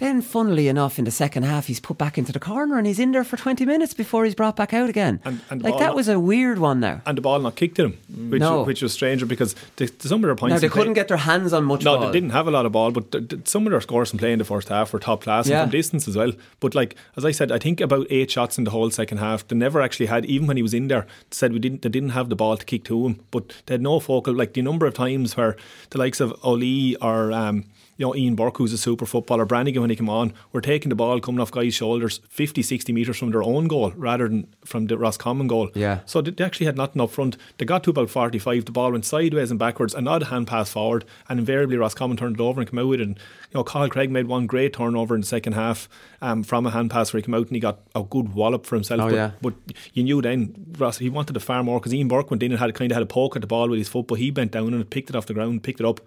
Then, 0.00 0.22
funnily 0.22 0.66
enough, 0.66 0.98
in 0.98 1.04
the 1.04 1.10
second 1.10 1.42
half, 1.42 1.66
he's 1.66 1.78
put 1.78 1.98
back 1.98 2.16
into 2.16 2.32
the 2.32 2.40
corner 2.40 2.78
and 2.78 2.86
he's 2.86 2.98
in 2.98 3.12
there 3.12 3.22
for 3.22 3.36
20 3.36 3.66
minutes 3.66 3.92
before 3.92 4.24
he's 4.24 4.34
brought 4.34 4.56
back 4.56 4.72
out 4.72 4.88
again. 4.88 5.20
And- 5.26 5.42
and 5.50 5.62
like, 5.62 5.74
that 5.78 5.88
not- 5.88 5.94
was 5.94 6.08
a 6.08 6.18
weird 6.18 6.58
one 6.58 6.80
now. 6.80 7.02
and 7.04 7.18
the 7.18 7.20
ball 7.20 7.38
not 7.38 7.54
kicked 7.54 7.76
to 7.76 7.84
him, 7.84 7.98
which 8.30 8.40
No. 8.40 8.62
which 8.62 8.80
was 8.80 8.94
stranger 8.94 9.26
because 9.26 9.54
the, 9.76 9.92
some 9.98 10.22
of 10.24 10.28
their 10.28 10.34
points 10.34 10.54
Now, 10.54 10.58
they 10.60 10.70
couldn't 10.70 10.94
get 10.94 11.08
their 11.08 11.18
hands 11.18 11.52
on 11.52 11.64
much 11.64 11.84
No, 11.84 11.98
ball. 11.98 12.06
they 12.06 12.12
didn't 12.12 12.30
have 12.30 12.48
a 12.48 12.50
lot 12.50 12.64
of 12.64 12.72
ball, 12.72 12.90
but 12.92 13.12
th- 13.12 13.28
th- 13.28 13.46
some 13.46 13.66
of 13.66 13.72
their 13.72 13.80
scores 13.82 14.08
from 14.08 14.18
play 14.18 14.32
in 14.32 14.38
the 14.38 14.44
first 14.46 14.70
half 14.70 14.90
were 14.94 14.98
top 14.98 15.22
class 15.22 15.46
Yeah. 15.46 15.62
and 15.64 15.70
from 15.70 15.78
distance 15.78 16.08
as 16.08 16.16
well. 16.16 16.32
But 16.60 16.74
like 16.74 16.96
as 17.18 17.26
I 17.26 17.30
said, 17.30 17.52
I 17.52 17.58
think 17.58 17.82
about 17.82 18.06
eight 18.08 18.30
shots 18.30 18.56
in 18.56 18.64
the 18.64 18.70
whole 18.70 18.90
second 18.90 19.18
half. 19.18 19.46
They 19.46 19.54
never 19.56 19.82
actually 19.82 20.06
had, 20.06 20.24
even 20.24 20.46
when 20.46 20.56
he 20.56 20.62
was 20.62 20.72
in 20.72 20.88
there, 20.88 21.06
said 21.30 21.52
we 21.52 21.58
didn't. 21.58 21.82
They 21.82 21.90
didn't 21.90 22.10
have 22.10 22.30
the 22.30 22.36
ball 22.36 22.56
to 22.56 22.64
kick 22.64 22.84
to 22.84 23.06
him, 23.06 23.20
but 23.30 23.52
they 23.66 23.74
had 23.74 23.82
no 23.82 24.00
focal. 24.00 24.32
Like 24.32 24.54
the 24.54 24.62
number 24.62 24.86
of 24.86 24.94
times 24.94 25.36
where 25.36 25.56
the 25.90 25.98
likes 25.98 26.20
of 26.20 26.32
Oli 26.42 26.96
or. 27.02 27.32
Um, 27.32 27.64
you 28.00 28.06
know, 28.06 28.16
Ian 28.16 28.34
Burke, 28.34 28.56
who's 28.56 28.72
a 28.72 28.78
super 28.78 29.04
footballer, 29.04 29.44
Brannigan, 29.44 29.82
when 29.82 29.90
he 29.90 29.96
came 29.96 30.08
on, 30.08 30.32
were 30.52 30.62
taking 30.62 30.88
the 30.88 30.94
ball 30.94 31.20
coming 31.20 31.38
off 31.38 31.50
guys' 31.50 31.74
shoulders 31.74 32.22
50, 32.30 32.62
60 32.62 32.94
metres 32.94 33.18
from 33.18 33.30
their 33.30 33.42
own 33.42 33.68
goal 33.68 33.92
rather 33.94 34.26
than 34.26 34.46
from 34.64 34.86
the 34.86 34.96
Roscommon 34.96 35.48
goal. 35.48 35.68
Yeah. 35.74 36.00
So 36.06 36.22
they 36.22 36.42
actually 36.42 36.64
had 36.64 36.78
nothing 36.78 37.02
up 37.02 37.10
front. 37.10 37.36
They 37.58 37.66
got 37.66 37.84
to 37.84 37.90
about 37.90 38.08
45, 38.08 38.64
the 38.64 38.72
ball 38.72 38.92
went 38.92 39.04
sideways 39.04 39.50
and 39.50 39.60
backwards, 39.60 39.92
an 39.92 40.08
odd 40.08 40.22
hand 40.22 40.46
pass 40.46 40.72
forward, 40.72 41.04
and 41.28 41.38
invariably 41.38 41.76
Roscommon 41.76 42.16
turned 42.16 42.36
it 42.36 42.42
over 42.42 42.62
and 42.62 42.70
came 42.70 42.78
out 42.78 42.86
with 42.86 43.00
it. 43.02 43.06
And, 43.06 43.18
you 43.18 43.58
know, 43.58 43.64
Cathal 43.64 43.90
Cregg 43.90 44.08
made 44.08 44.28
one 44.28 44.46
great 44.46 44.72
turnover 44.72 45.14
in 45.14 45.20
the 45.20 45.26
second 45.26 45.52
half 45.52 45.86
um, 46.22 46.42
from 46.42 46.64
a 46.64 46.70
hand 46.70 46.90
pass 46.90 47.12
where 47.12 47.20
he 47.20 47.26
came 47.26 47.34
out 47.34 47.48
and 47.48 47.56
he 47.56 47.60
got 47.60 47.80
a 47.94 48.02
good 48.02 48.32
wallop 48.32 48.64
for 48.64 48.76
himself. 48.76 49.02
Oh, 49.02 49.08
but, 49.08 49.14
yeah. 49.14 49.30
but 49.42 49.52
you 49.92 50.04
knew 50.04 50.22
then 50.22 50.74
Ross, 50.78 50.96
he 50.96 51.10
wanted 51.10 51.36
it 51.36 51.40
far 51.40 51.62
more 51.62 51.78
because 51.78 51.92
Ian 51.92 52.08
Burke 52.08 52.30
went 52.30 52.42
in 52.42 52.52
and 52.52 52.60
had 52.60 52.74
kind 52.74 52.90
of 52.90 52.96
had 52.96 53.02
a 53.02 53.06
poke 53.06 53.36
at 53.36 53.42
the 53.42 53.46
ball 53.46 53.68
with 53.68 53.78
his 53.78 53.88
foot, 53.88 54.06
but 54.06 54.14
he 54.14 54.30
bent 54.30 54.52
down 54.52 54.72
and 54.72 54.88
picked 54.88 55.10
it 55.10 55.16
off 55.16 55.26
the 55.26 55.34
ground, 55.34 55.62
picked 55.62 55.80
it 55.80 55.86
up. 55.86 56.00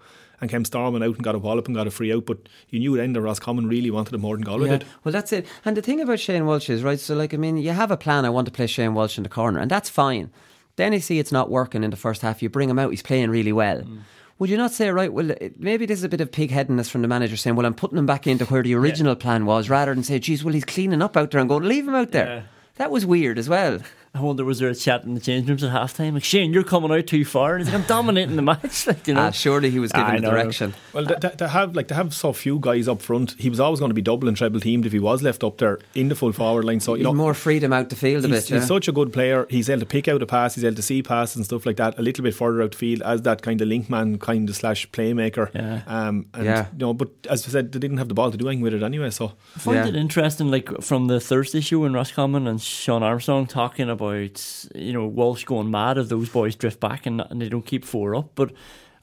And 0.44 0.50
came 0.50 0.66
storming 0.66 1.02
out 1.02 1.14
and 1.14 1.24
got 1.24 1.34
a 1.34 1.38
wallop 1.38 1.68
and 1.68 1.74
got 1.74 1.86
a 1.86 1.90
free 1.90 2.12
out, 2.12 2.26
but 2.26 2.36
you 2.68 2.78
knew 2.78 2.98
then 2.98 3.14
that 3.14 3.22
Roscommon 3.22 3.66
really 3.66 3.90
wanted 3.90 4.12
it 4.12 4.18
more 4.18 4.36
than 4.36 4.44
Galway 4.44 4.66
Yeah, 4.68 4.76
did. 4.76 4.86
well, 5.02 5.10
that's 5.10 5.32
it. 5.32 5.46
And 5.64 5.74
the 5.74 5.80
thing 5.80 6.02
about 6.02 6.20
Shane 6.20 6.44
Walsh 6.44 6.68
is, 6.68 6.82
right, 6.82 7.00
so 7.00 7.14
like, 7.14 7.32
I 7.32 7.38
mean, 7.38 7.56
you 7.56 7.70
have 7.70 7.90
a 7.90 7.96
plan, 7.96 8.26
I 8.26 8.28
want 8.28 8.44
to 8.44 8.52
play 8.52 8.66
Shane 8.66 8.92
Walsh 8.92 9.16
in 9.16 9.22
the 9.22 9.30
corner, 9.30 9.58
and 9.58 9.70
that's 9.70 9.88
fine. 9.88 10.30
Then 10.76 10.92
you 10.92 11.00
see 11.00 11.18
it's 11.18 11.32
not 11.32 11.48
working 11.50 11.82
in 11.82 11.90
the 11.90 11.96
first 11.96 12.20
half, 12.20 12.42
you 12.42 12.50
bring 12.50 12.68
him 12.68 12.78
out, 12.78 12.90
he's 12.90 13.00
playing 13.00 13.30
really 13.30 13.52
well. 13.52 13.80
Mm. 13.80 14.00
Would 14.38 14.50
you 14.50 14.58
not 14.58 14.72
say, 14.72 14.90
right, 14.90 15.10
well, 15.10 15.34
maybe 15.58 15.86
this 15.86 16.00
is 16.00 16.04
a 16.04 16.10
bit 16.10 16.20
of 16.20 16.30
pig 16.30 16.50
headedness 16.50 16.90
from 16.90 17.00
the 17.00 17.08
manager 17.08 17.38
saying, 17.38 17.56
well, 17.56 17.64
I'm 17.64 17.72
putting 17.72 17.96
him 17.96 18.04
back 18.04 18.26
into 18.26 18.44
where 18.44 18.62
the 18.62 18.74
original 18.74 19.16
plan 19.16 19.46
was, 19.46 19.70
rather 19.70 19.94
than 19.94 20.04
say, 20.04 20.18
geez, 20.18 20.44
well, 20.44 20.52
he's 20.52 20.66
cleaning 20.66 21.00
up 21.00 21.16
out 21.16 21.30
there 21.30 21.40
and 21.40 21.48
going, 21.48 21.62
leave 21.64 21.88
him 21.88 21.94
out 21.94 22.10
there. 22.10 22.26
Yeah. 22.26 22.42
That 22.74 22.90
was 22.90 23.06
weird 23.06 23.38
as 23.38 23.48
well. 23.48 23.78
I 24.16 24.20
wonder 24.20 24.44
was 24.44 24.60
there 24.60 24.68
a 24.68 24.74
chat 24.76 25.02
in 25.02 25.14
the 25.14 25.20
change 25.20 25.48
rooms 25.48 25.64
at 25.64 25.72
halftime? 25.72 26.14
Like 26.14 26.22
Shane, 26.22 26.52
you're 26.52 26.62
coming 26.62 26.92
out 26.92 27.06
too 27.08 27.24
far, 27.24 27.56
and 27.56 27.64
he's 27.64 27.72
like, 27.74 27.82
I'm 27.82 27.86
dominating 27.88 28.36
the 28.36 28.42
match. 28.52 28.86
Like, 28.86 29.08
you 29.08 29.14
know, 29.14 29.22
Ah, 29.22 29.30
surely 29.32 29.70
he 29.70 29.80
was 29.80 29.90
I 29.92 29.98
given 30.12 30.22
the 30.22 30.30
direction. 30.30 30.74
Well, 30.92 31.06
to, 31.06 31.16
they, 31.20 31.30
they 31.36 31.48
have 31.48 31.74
like 31.74 31.88
they 31.88 31.96
have 31.96 32.14
so 32.14 32.32
few 32.32 32.60
guys 32.60 32.86
up 32.86 33.02
front. 33.02 33.34
He 33.38 33.50
was 33.50 33.58
always 33.58 33.80
going 33.80 33.90
to 33.90 33.94
be 33.94 34.02
double 34.02 34.28
and 34.28 34.36
treble 34.36 34.60
teamed 34.60 34.86
if 34.86 34.92
he 34.92 35.00
was 35.00 35.20
left 35.22 35.42
up 35.42 35.58
there 35.58 35.80
in 35.96 36.08
the 36.08 36.14
full 36.14 36.32
forward 36.32 36.64
line. 36.64 36.78
So 36.78 36.92
you 36.94 36.98
He's 36.98 37.04
know, 37.06 37.12
more 37.14 37.34
freedom 37.34 37.72
out 37.72 37.88
the 37.90 37.96
field 37.96 38.24
a 38.24 38.28
he's, 38.28 38.42
bit. 38.44 38.50
Yeah. 38.50 38.58
he's 38.58 38.68
such 38.68 38.86
a 38.86 38.92
good 38.92 39.12
player. 39.12 39.46
He's 39.50 39.68
able 39.68 39.80
to 39.80 39.86
pick 39.86 40.06
out 40.06 40.22
a 40.22 40.26
pass. 40.26 40.54
He's 40.54 40.64
able 40.64 40.76
to 40.76 40.82
see 40.82 41.02
passes 41.02 41.34
and 41.36 41.44
stuff 41.44 41.66
like 41.66 41.76
that 41.78 41.98
a 41.98 42.02
little 42.02 42.22
bit 42.22 42.34
further 42.36 42.62
out 42.62 42.70
the 42.70 42.76
field 42.78 43.02
as 43.02 43.22
that 43.22 43.42
kind 43.42 43.60
of 43.60 43.66
link 43.66 43.90
man, 43.90 44.18
kind 44.18 44.48
of 44.48 44.54
slash 44.54 44.88
playmaker. 44.92 45.52
Yeah. 45.54 45.82
Um, 45.88 46.26
and 46.34 46.44
Yeah. 46.44 46.66
you 46.72 46.78
know, 46.78 46.94
but 46.94 47.10
as 47.28 47.48
I 47.48 47.50
said, 47.50 47.72
they 47.72 47.80
didn't 47.80 47.98
have 47.98 48.08
the 48.08 48.14
ball 48.14 48.30
to 48.30 48.36
do 48.36 48.46
anything 48.48 48.62
with 48.62 48.74
it 48.74 48.82
anyway. 48.84 49.10
So 49.10 49.32
I 49.56 49.58
find 49.58 49.76
Yeah. 49.78 49.88
it 49.88 49.96
interesting, 49.96 50.52
like 50.52 50.82
from 50.82 51.08
the 51.08 51.18
Thursday 51.18 51.60
show 51.60 51.84
in 51.84 51.94
Roscommon 51.94 52.46
and 52.46 52.62
Sean 52.62 53.02
Armstrong 53.02 53.46
talking 53.48 53.90
about 53.90 54.03
you 54.12 54.92
know 54.92 55.06
Walsh 55.06 55.44
going 55.44 55.70
mad 55.70 55.98
if 55.98 56.08
those 56.08 56.28
boys 56.28 56.56
drift 56.56 56.80
back 56.80 57.06
and, 57.06 57.20
and 57.30 57.40
they 57.40 57.48
don't 57.48 57.66
keep 57.66 57.84
four 57.84 58.14
up. 58.14 58.30
But 58.34 58.52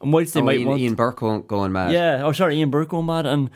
and 0.01 0.11
whilst 0.13 0.33
they 0.33 0.41
oh, 0.41 0.43
might 0.43 0.59
Ian, 0.59 0.67
want, 0.67 0.81
Ian 0.81 0.95
Burke 0.95 1.19
going 1.47 1.71
mad. 1.71 1.91
yeah, 1.91 2.21
oh 2.23 2.31
sorry, 2.31 2.57
Ian 2.57 2.69
Burke 2.69 2.89
going 2.89 3.05
mad, 3.05 3.25
and 3.25 3.49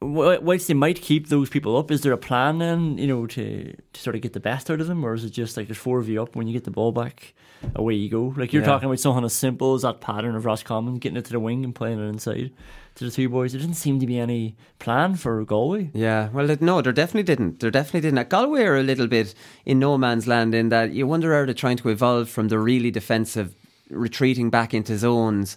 whilst 0.00 0.68
they 0.68 0.74
might 0.74 1.00
keep 1.00 1.28
those 1.28 1.48
people 1.48 1.76
up, 1.76 1.90
is 1.90 2.02
there 2.02 2.12
a 2.12 2.18
plan 2.18 2.58
then 2.58 2.98
you 2.98 3.06
know 3.06 3.26
to 3.28 3.74
to 3.92 4.00
sort 4.00 4.16
of 4.16 4.22
get 4.22 4.32
the 4.32 4.40
best 4.40 4.70
out 4.70 4.80
of 4.80 4.86
them, 4.86 5.04
or 5.04 5.14
is 5.14 5.24
it 5.24 5.30
just 5.30 5.56
like 5.56 5.68
there's 5.68 5.78
four 5.78 5.98
of 5.98 6.08
you 6.08 6.22
up 6.22 6.36
when 6.36 6.46
you 6.46 6.52
get 6.52 6.64
the 6.64 6.70
ball 6.70 6.92
back? 6.92 7.34
Away 7.76 7.94
you 7.94 8.08
go. 8.08 8.34
Like 8.36 8.52
you're 8.52 8.62
Yeah. 8.62 8.68
talking 8.68 8.86
about 8.86 8.98
something 8.98 9.24
as 9.24 9.32
simple 9.34 9.74
as 9.74 9.82
that 9.82 10.00
pattern 10.00 10.34
of 10.34 10.44
Ross 10.44 10.62
Roscommon 10.62 10.96
getting 10.96 11.16
it 11.16 11.24
to 11.26 11.32
the 11.32 11.38
wing 11.38 11.62
and 11.64 11.72
playing 11.72 12.00
it 12.00 12.08
inside 12.08 12.50
to 12.96 13.04
the 13.04 13.10
two 13.10 13.28
boys. 13.28 13.52
There 13.52 13.60
didn't 13.60 13.76
seem 13.76 14.00
to 14.00 14.06
be 14.06 14.18
any 14.18 14.56
plan 14.78 15.14
for 15.14 15.44
Galway. 15.44 15.90
Yeah, 15.94 16.28
well, 16.30 16.56
no, 16.60 16.80
there 16.82 16.92
definitely 16.92 17.22
didn't. 17.22 17.60
There 17.60 17.70
definitely 17.70 18.00
didn't. 18.00 18.28
Galway 18.28 18.64
are 18.64 18.76
a 18.76 18.82
little 18.82 19.06
bit 19.06 19.34
in 19.64 19.78
no 19.78 19.96
man's 19.98 20.26
land 20.26 20.54
in 20.54 20.68
that 20.68 20.92
you 20.92 21.06
wonder 21.06 21.34
are 21.34 21.46
they're 21.46 21.54
trying 21.54 21.78
to 21.78 21.88
evolve 21.88 22.28
from 22.28 22.48
the 22.48 22.58
really 22.58 22.90
defensive, 22.90 23.54
retreating 23.90 24.50
back 24.50 24.74
into 24.74 24.98
zones. 24.98 25.56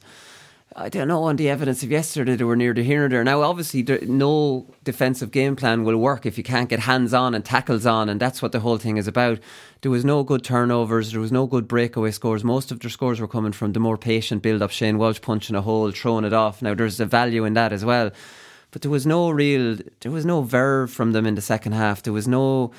I 0.77 0.89
don't 0.89 1.07
know 1.07 1.23
on 1.23 1.37
the 1.37 1.49
evidence 1.49 1.83
of 1.83 1.91
yesterday 1.91 2.35
they 2.35 2.43
were 2.43 2.55
near 2.55 2.73
the 2.73 2.83
here 2.83 3.05
or 3.05 3.09
there. 3.09 3.23
Now, 3.23 3.41
obviously, 3.41 3.81
there, 3.81 3.99
no 4.01 4.67
defensive 4.83 5.31
game 5.31 5.55
plan 5.55 5.83
will 5.83 5.97
work 5.97 6.25
if 6.25 6.37
you 6.37 6.43
can't 6.43 6.69
get 6.69 6.81
hands 6.81 7.13
on 7.13 7.33
and 7.33 7.45
tackles 7.45 7.85
on, 7.85 8.09
and 8.09 8.19
that's 8.19 8.41
what 8.41 8.51
the 8.51 8.59
whole 8.59 8.77
thing 8.77 8.97
is 8.97 9.07
about. 9.07 9.39
There 9.81 9.91
was 9.91 10.03
no 10.03 10.23
good 10.23 10.43
turnovers, 10.43 11.11
there 11.11 11.21
was 11.21 11.31
no 11.31 11.47
good 11.47 11.67
breakaway 11.67 12.11
scores. 12.11 12.43
Most 12.43 12.71
of 12.71 12.79
their 12.79 12.89
scores 12.89 13.21
were 13.21 13.27
coming 13.27 13.53
from 13.53 13.73
the 13.73 13.79
more 13.79 13.97
patient 13.97 14.41
build 14.41 14.61
up. 14.61 14.71
Shane 14.71 14.97
Walsh 14.97 15.21
punching 15.21 15.55
a 15.55 15.61
hole, 15.61 15.91
throwing 15.91 16.25
it 16.25 16.33
off. 16.33 16.61
Now, 16.61 16.73
there's 16.73 16.99
a 16.99 17.05
value 17.05 17.45
in 17.45 17.53
that 17.53 17.71
as 17.71 17.85
well 17.85 18.11
but 18.75 18.81
there 18.81 18.91
was 18.91 19.05
no 19.05 19.29
real 19.29 19.77
there 20.01 20.11
was 20.11 20.25
no 20.25 20.41
verve 20.41 20.91
from 20.91 21.13
them 21.13 21.25
in 21.25 21.35
the 21.35 21.41
second 21.41 21.71
half 21.71 22.03
there 22.03 22.11
was 22.11 22.27
no 22.27 22.73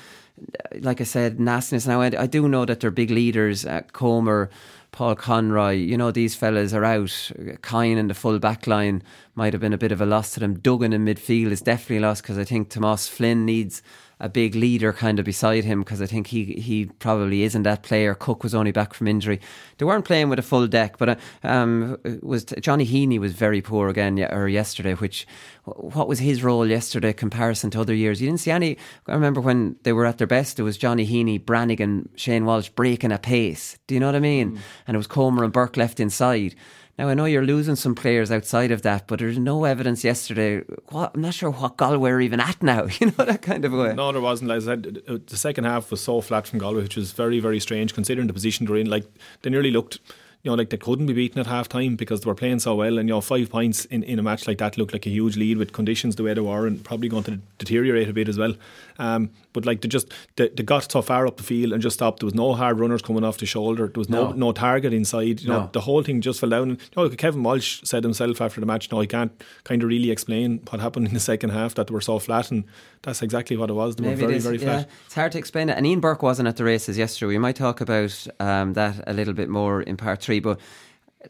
like 0.81 1.01
I 1.01 1.05
said 1.05 1.39
nastiness 1.39 1.87
now 1.87 2.01
I, 2.01 2.11
I 2.15 2.27
do 2.27 2.47
know 2.47 2.65
that 2.65 2.81
they're 2.81 2.91
big 2.91 3.09
leaders 3.09 3.65
uh, 3.65 3.81
Comer 3.93 4.51
Paul 4.91 5.15
Conroy 5.15 5.73
you 5.73 5.97
know 5.97 6.11
these 6.11 6.35
fellas 6.35 6.73
are 6.73 6.85
out 6.85 7.31
Kyne 7.61 7.97
in 7.97 8.07
the 8.07 8.13
full 8.13 8.39
back 8.39 8.67
line 8.67 9.03
might 9.35 9.53
have 9.53 9.61
been 9.61 9.73
a 9.73 9.77
bit 9.77 9.91
of 9.91 10.01
a 10.01 10.05
loss 10.05 10.33
to 10.33 10.39
them. 10.39 10.59
Duggan 10.59 10.93
in 10.93 11.05
midfield 11.05 11.51
is 11.51 11.61
definitely 11.61 11.97
a 11.97 12.01
loss 12.01 12.21
because 12.21 12.37
I 12.37 12.43
think 12.43 12.69
Tomas 12.69 13.07
Flynn 13.07 13.45
needs 13.45 13.83
a 14.19 14.27
big 14.27 14.55
leader 14.55 14.91
kind 14.91 15.19
of 15.19 15.25
beside 15.25 15.63
him 15.63 15.81
because 15.81 16.01
I 16.01 16.07
think 16.07 16.27
he 16.27 16.45
he 16.45 16.85
probably 16.85 17.43
isn't 17.43 17.63
that 17.63 17.83
player. 17.83 18.15
Cooke 18.15 18.43
was 18.43 18.55
only 18.55 18.71
back 18.71 18.93
from 18.93 19.07
injury. 19.07 19.39
They 19.77 19.85
weren't 19.85 20.05
playing 20.05 20.29
with 20.29 20.39
a 20.39 20.43
full 20.43 20.67
deck, 20.67 20.97
but 20.97 21.09
uh, 21.09 21.15
um, 21.43 21.97
was 22.21 22.45
Johnny 22.45 22.85
Heaney 22.85 23.19
was 23.19 23.33
very 23.33 23.61
poor 23.61 23.89
again 23.89 24.19
or 24.19 24.47
yesterday. 24.47 24.95
Which 24.95 25.27
what 25.65 26.07
was 26.07 26.19
his 26.19 26.43
role 26.43 26.65
yesterday 26.65 27.13
comparison 27.13 27.69
to 27.71 27.81
other 27.81 27.93
years? 27.93 28.19
You 28.19 28.27
didn't 28.27 28.39
see 28.39 28.51
any. 28.51 28.77
I 29.07 29.13
remember 29.13 29.41
when 29.41 29.75
they 29.83 29.93
were 29.93 30.05
at 30.05 30.17
their 30.17 30.27
best, 30.27 30.59
it 30.59 30.63
was 30.63 30.77
Johnny 30.77 31.05
Heaney, 31.05 31.43
Brannigan, 31.43 32.09
Shane 32.15 32.45
Walsh 32.45 32.69
breaking 32.69 33.11
a 33.11 33.19
pace. 33.19 33.77
Do 33.85 33.93
you 33.93 33.99
know 33.99 34.07
what 34.07 34.15
I 34.15 34.19
mean? 34.19 34.59
And 34.87 34.95
it 34.95 34.97
was 34.97 35.07
Comer 35.07 35.43
and 35.43 35.53
Burke 35.53 35.77
left 35.77 35.99
inside. 35.99 36.55
Now 36.97 37.09
I 37.09 37.13
know 37.13 37.25
you're 37.25 37.45
losing 37.45 37.75
some 37.75 37.93
players 37.93 38.31
outside 38.31 38.71
of 38.71 38.81
that, 38.81 39.05
but 39.05 39.19
there's 39.19 39.37
no 39.37 39.65
evidence 39.65 40.03
yesterday. 40.03 40.63
What, 40.89 41.11
I'm 41.13 41.21
not 41.21 41.35
sure 41.35 41.51
what 41.51 41.77
Galway 41.77 42.09
are 42.09 42.21
even 42.21 42.39
at 42.39 42.61
now. 42.63 42.87
You 42.99 43.07
know 43.07 43.25
that 43.25 43.43
kind 43.43 43.63
of 43.65 43.73
way. 43.73 43.93
No, 43.93 44.11
there 44.11 44.21
wasn't. 44.21 44.49
Like 44.49 44.63
I 44.63 44.65
said, 44.65 45.03
the 45.27 45.37
second 45.37 45.65
half 45.65 45.91
was 45.91 46.01
so 46.01 46.21
flat 46.21 46.47
from 46.47 46.57
Galway, 46.57 46.81
which 46.81 46.95
was 46.95 47.11
very, 47.11 47.39
very 47.39 47.59
strange 47.59 47.93
considering 47.93 48.25
the 48.25 48.33
position 48.33 48.65
they're 48.65 48.77
in. 48.77 48.89
Like 48.89 49.05
they 49.43 49.51
nearly 49.51 49.69
looked, 49.69 49.99
you 50.41 50.49
know, 50.49 50.55
like 50.55 50.71
they 50.71 50.77
couldn't 50.77 51.05
be 51.05 51.13
beaten 51.13 51.39
at 51.39 51.45
half 51.45 51.69
time 51.69 51.95
because 51.95 52.21
they 52.21 52.27
were 52.27 52.33
playing 52.33 52.59
so 52.59 52.73
well. 52.73 52.97
And, 52.97 53.07
you 53.07 53.13
know, 53.13 53.21
five 53.21 53.51
points 53.51 53.85
in, 53.85 54.01
in 54.01 54.17
a 54.17 54.23
match 54.23 54.47
like 54.47 54.57
that 54.57 54.79
looked 54.79 54.93
like 54.93 55.05
a 55.05 55.11
huge 55.11 55.37
lead 55.37 55.59
with 55.59 55.73
conditions 55.73 56.15
the 56.15 56.23
way 56.23 56.33
they 56.33 56.41
were 56.41 56.65
and 56.65 56.83
probably 56.83 57.09
going 57.09 57.25
to 57.25 57.39
deteriorate 57.59 58.09
a 58.09 58.13
bit 58.13 58.27
as 58.27 58.39
well. 58.39 58.55
Um, 58.99 59.29
but 59.53 59.65
like 59.65 59.81
they 59.81 59.87
just, 59.87 60.11
they, 60.35 60.49
they 60.49 60.63
got 60.63 60.91
so 60.91 61.01
far 61.01 61.27
up 61.27 61.37
the 61.37 61.43
field 61.43 61.73
and 61.73 61.81
just 61.81 61.95
stopped. 61.95 62.19
There 62.19 62.25
was 62.27 62.35
no 62.35 62.53
hard 62.53 62.79
runners 62.79 63.01
coming 63.01 63.23
off 63.23 63.37
the 63.37 63.45
shoulder. 63.45 63.87
There 63.87 63.99
was 63.99 64.09
no, 64.09 64.29
No. 64.29 64.33
no 64.33 64.51
target 64.51 64.93
inside. 64.93 65.41
You 65.41 65.49
know, 65.49 65.59
No. 65.61 65.69
the 65.71 65.81
whole 65.81 66.01
thing 66.03 66.21
just 66.21 66.39
fell 66.39 66.49
down. 66.49 66.69
And, 66.71 66.79
you 66.81 66.87
know, 66.95 67.03
like 67.03 67.17
Kevin 67.17 67.43
Walsh 67.43 67.81
said 67.83 68.03
himself 68.03 68.41
after 68.41 68.59
the 68.59 68.65
match, 68.65 68.91
no, 68.91 68.99
he 68.99 69.07
can't 69.07 69.31
kind 69.63 69.83
of 69.83 69.89
really 69.89 70.11
explain 70.11 70.61
what 70.69 70.79
happened 70.81 71.07
in 71.07 71.13
the 71.13 71.19
second 71.19 71.51
half 71.51 71.75
that 71.75 71.87
they 71.87 71.93
were 71.93 72.01
so 72.01 72.19
flat. 72.19 72.51
And 72.51 72.63
that's 73.03 73.21
exactly 73.21 73.55
what 73.57 73.69
it 73.69 73.73
was. 73.73 73.95
They 73.95 74.03
Maybe 74.03 74.21
were 74.21 74.27
very, 74.27 74.37
is, 74.37 74.43
very 74.43 74.57
yeah. 74.57 74.63
flat. 74.63 74.89
It's 75.05 75.15
hard 75.15 75.31
to 75.33 75.37
explain 75.37 75.69
it. 75.69 75.77
And 75.77 75.85
Ian 75.85 75.99
Burke 75.99 76.23
wasn't 76.23 76.47
at 76.47 76.57
the 76.57 76.63
races 76.63 76.97
yesterday. 76.97 77.27
We 77.27 77.37
might 77.37 77.55
talk 77.55 77.81
about 77.81 78.27
um, 78.39 78.73
that 78.73 79.03
a 79.07 79.13
little 79.13 79.33
bit 79.33 79.49
more 79.49 79.81
in 79.81 79.97
part 79.97 80.21
three. 80.21 80.39
But 80.39 80.59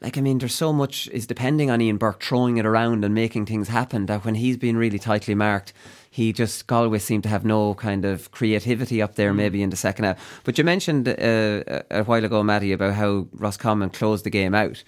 like, 0.02 0.18
I 0.18 0.22
mean, 0.22 0.38
there's 0.38 0.54
so 0.54 0.72
much 0.74 1.08
is 1.12 1.26
depending 1.26 1.72
on 1.72 1.82
Ian 1.82 1.98
Burke 1.98 2.22
throwing 2.22 2.58
it 2.58 2.66
around 2.66 3.04
and 3.04 3.14
making 3.16 3.46
things 3.46 3.68
happen 3.70 4.06
that 4.08 4.24
when 4.26 4.36
he's 4.36 4.58
been 4.58 4.78
really 4.78 5.00
tightly 5.00 5.34
marked, 5.34 5.74
he 6.18 6.34
just 6.34 6.66
Galway 6.68 7.00
seemed 7.00 7.24
to 7.24 7.30
have 7.30 7.46
no 7.46 7.74
kind 7.76 8.04
of 8.06 8.32
creativity 8.32 9.02
up 9.04 9.12
Mm. 9.12 9.16
there, 9.16 9.34
maybe 9.34 9.62
in 9.62 9.70
the 9.70 9.78
second 9.88 10.06
half. 10.06 10.18
But 10.44 10.58
you 10.58 10.64
mentioned 10.64 11.08
uh, 11.08 11.14
a 12.02 12.04
while 12.10 12.26
ago, 12.26 12.42
Matty, 12.44 12.72
about 12.74 12.94
how 12.96 13.28
Roscommon 13.34 13.90
closed 13.92 14.24
the 14.26 14.32
game 14.32 14.56
out. 14.56 14.84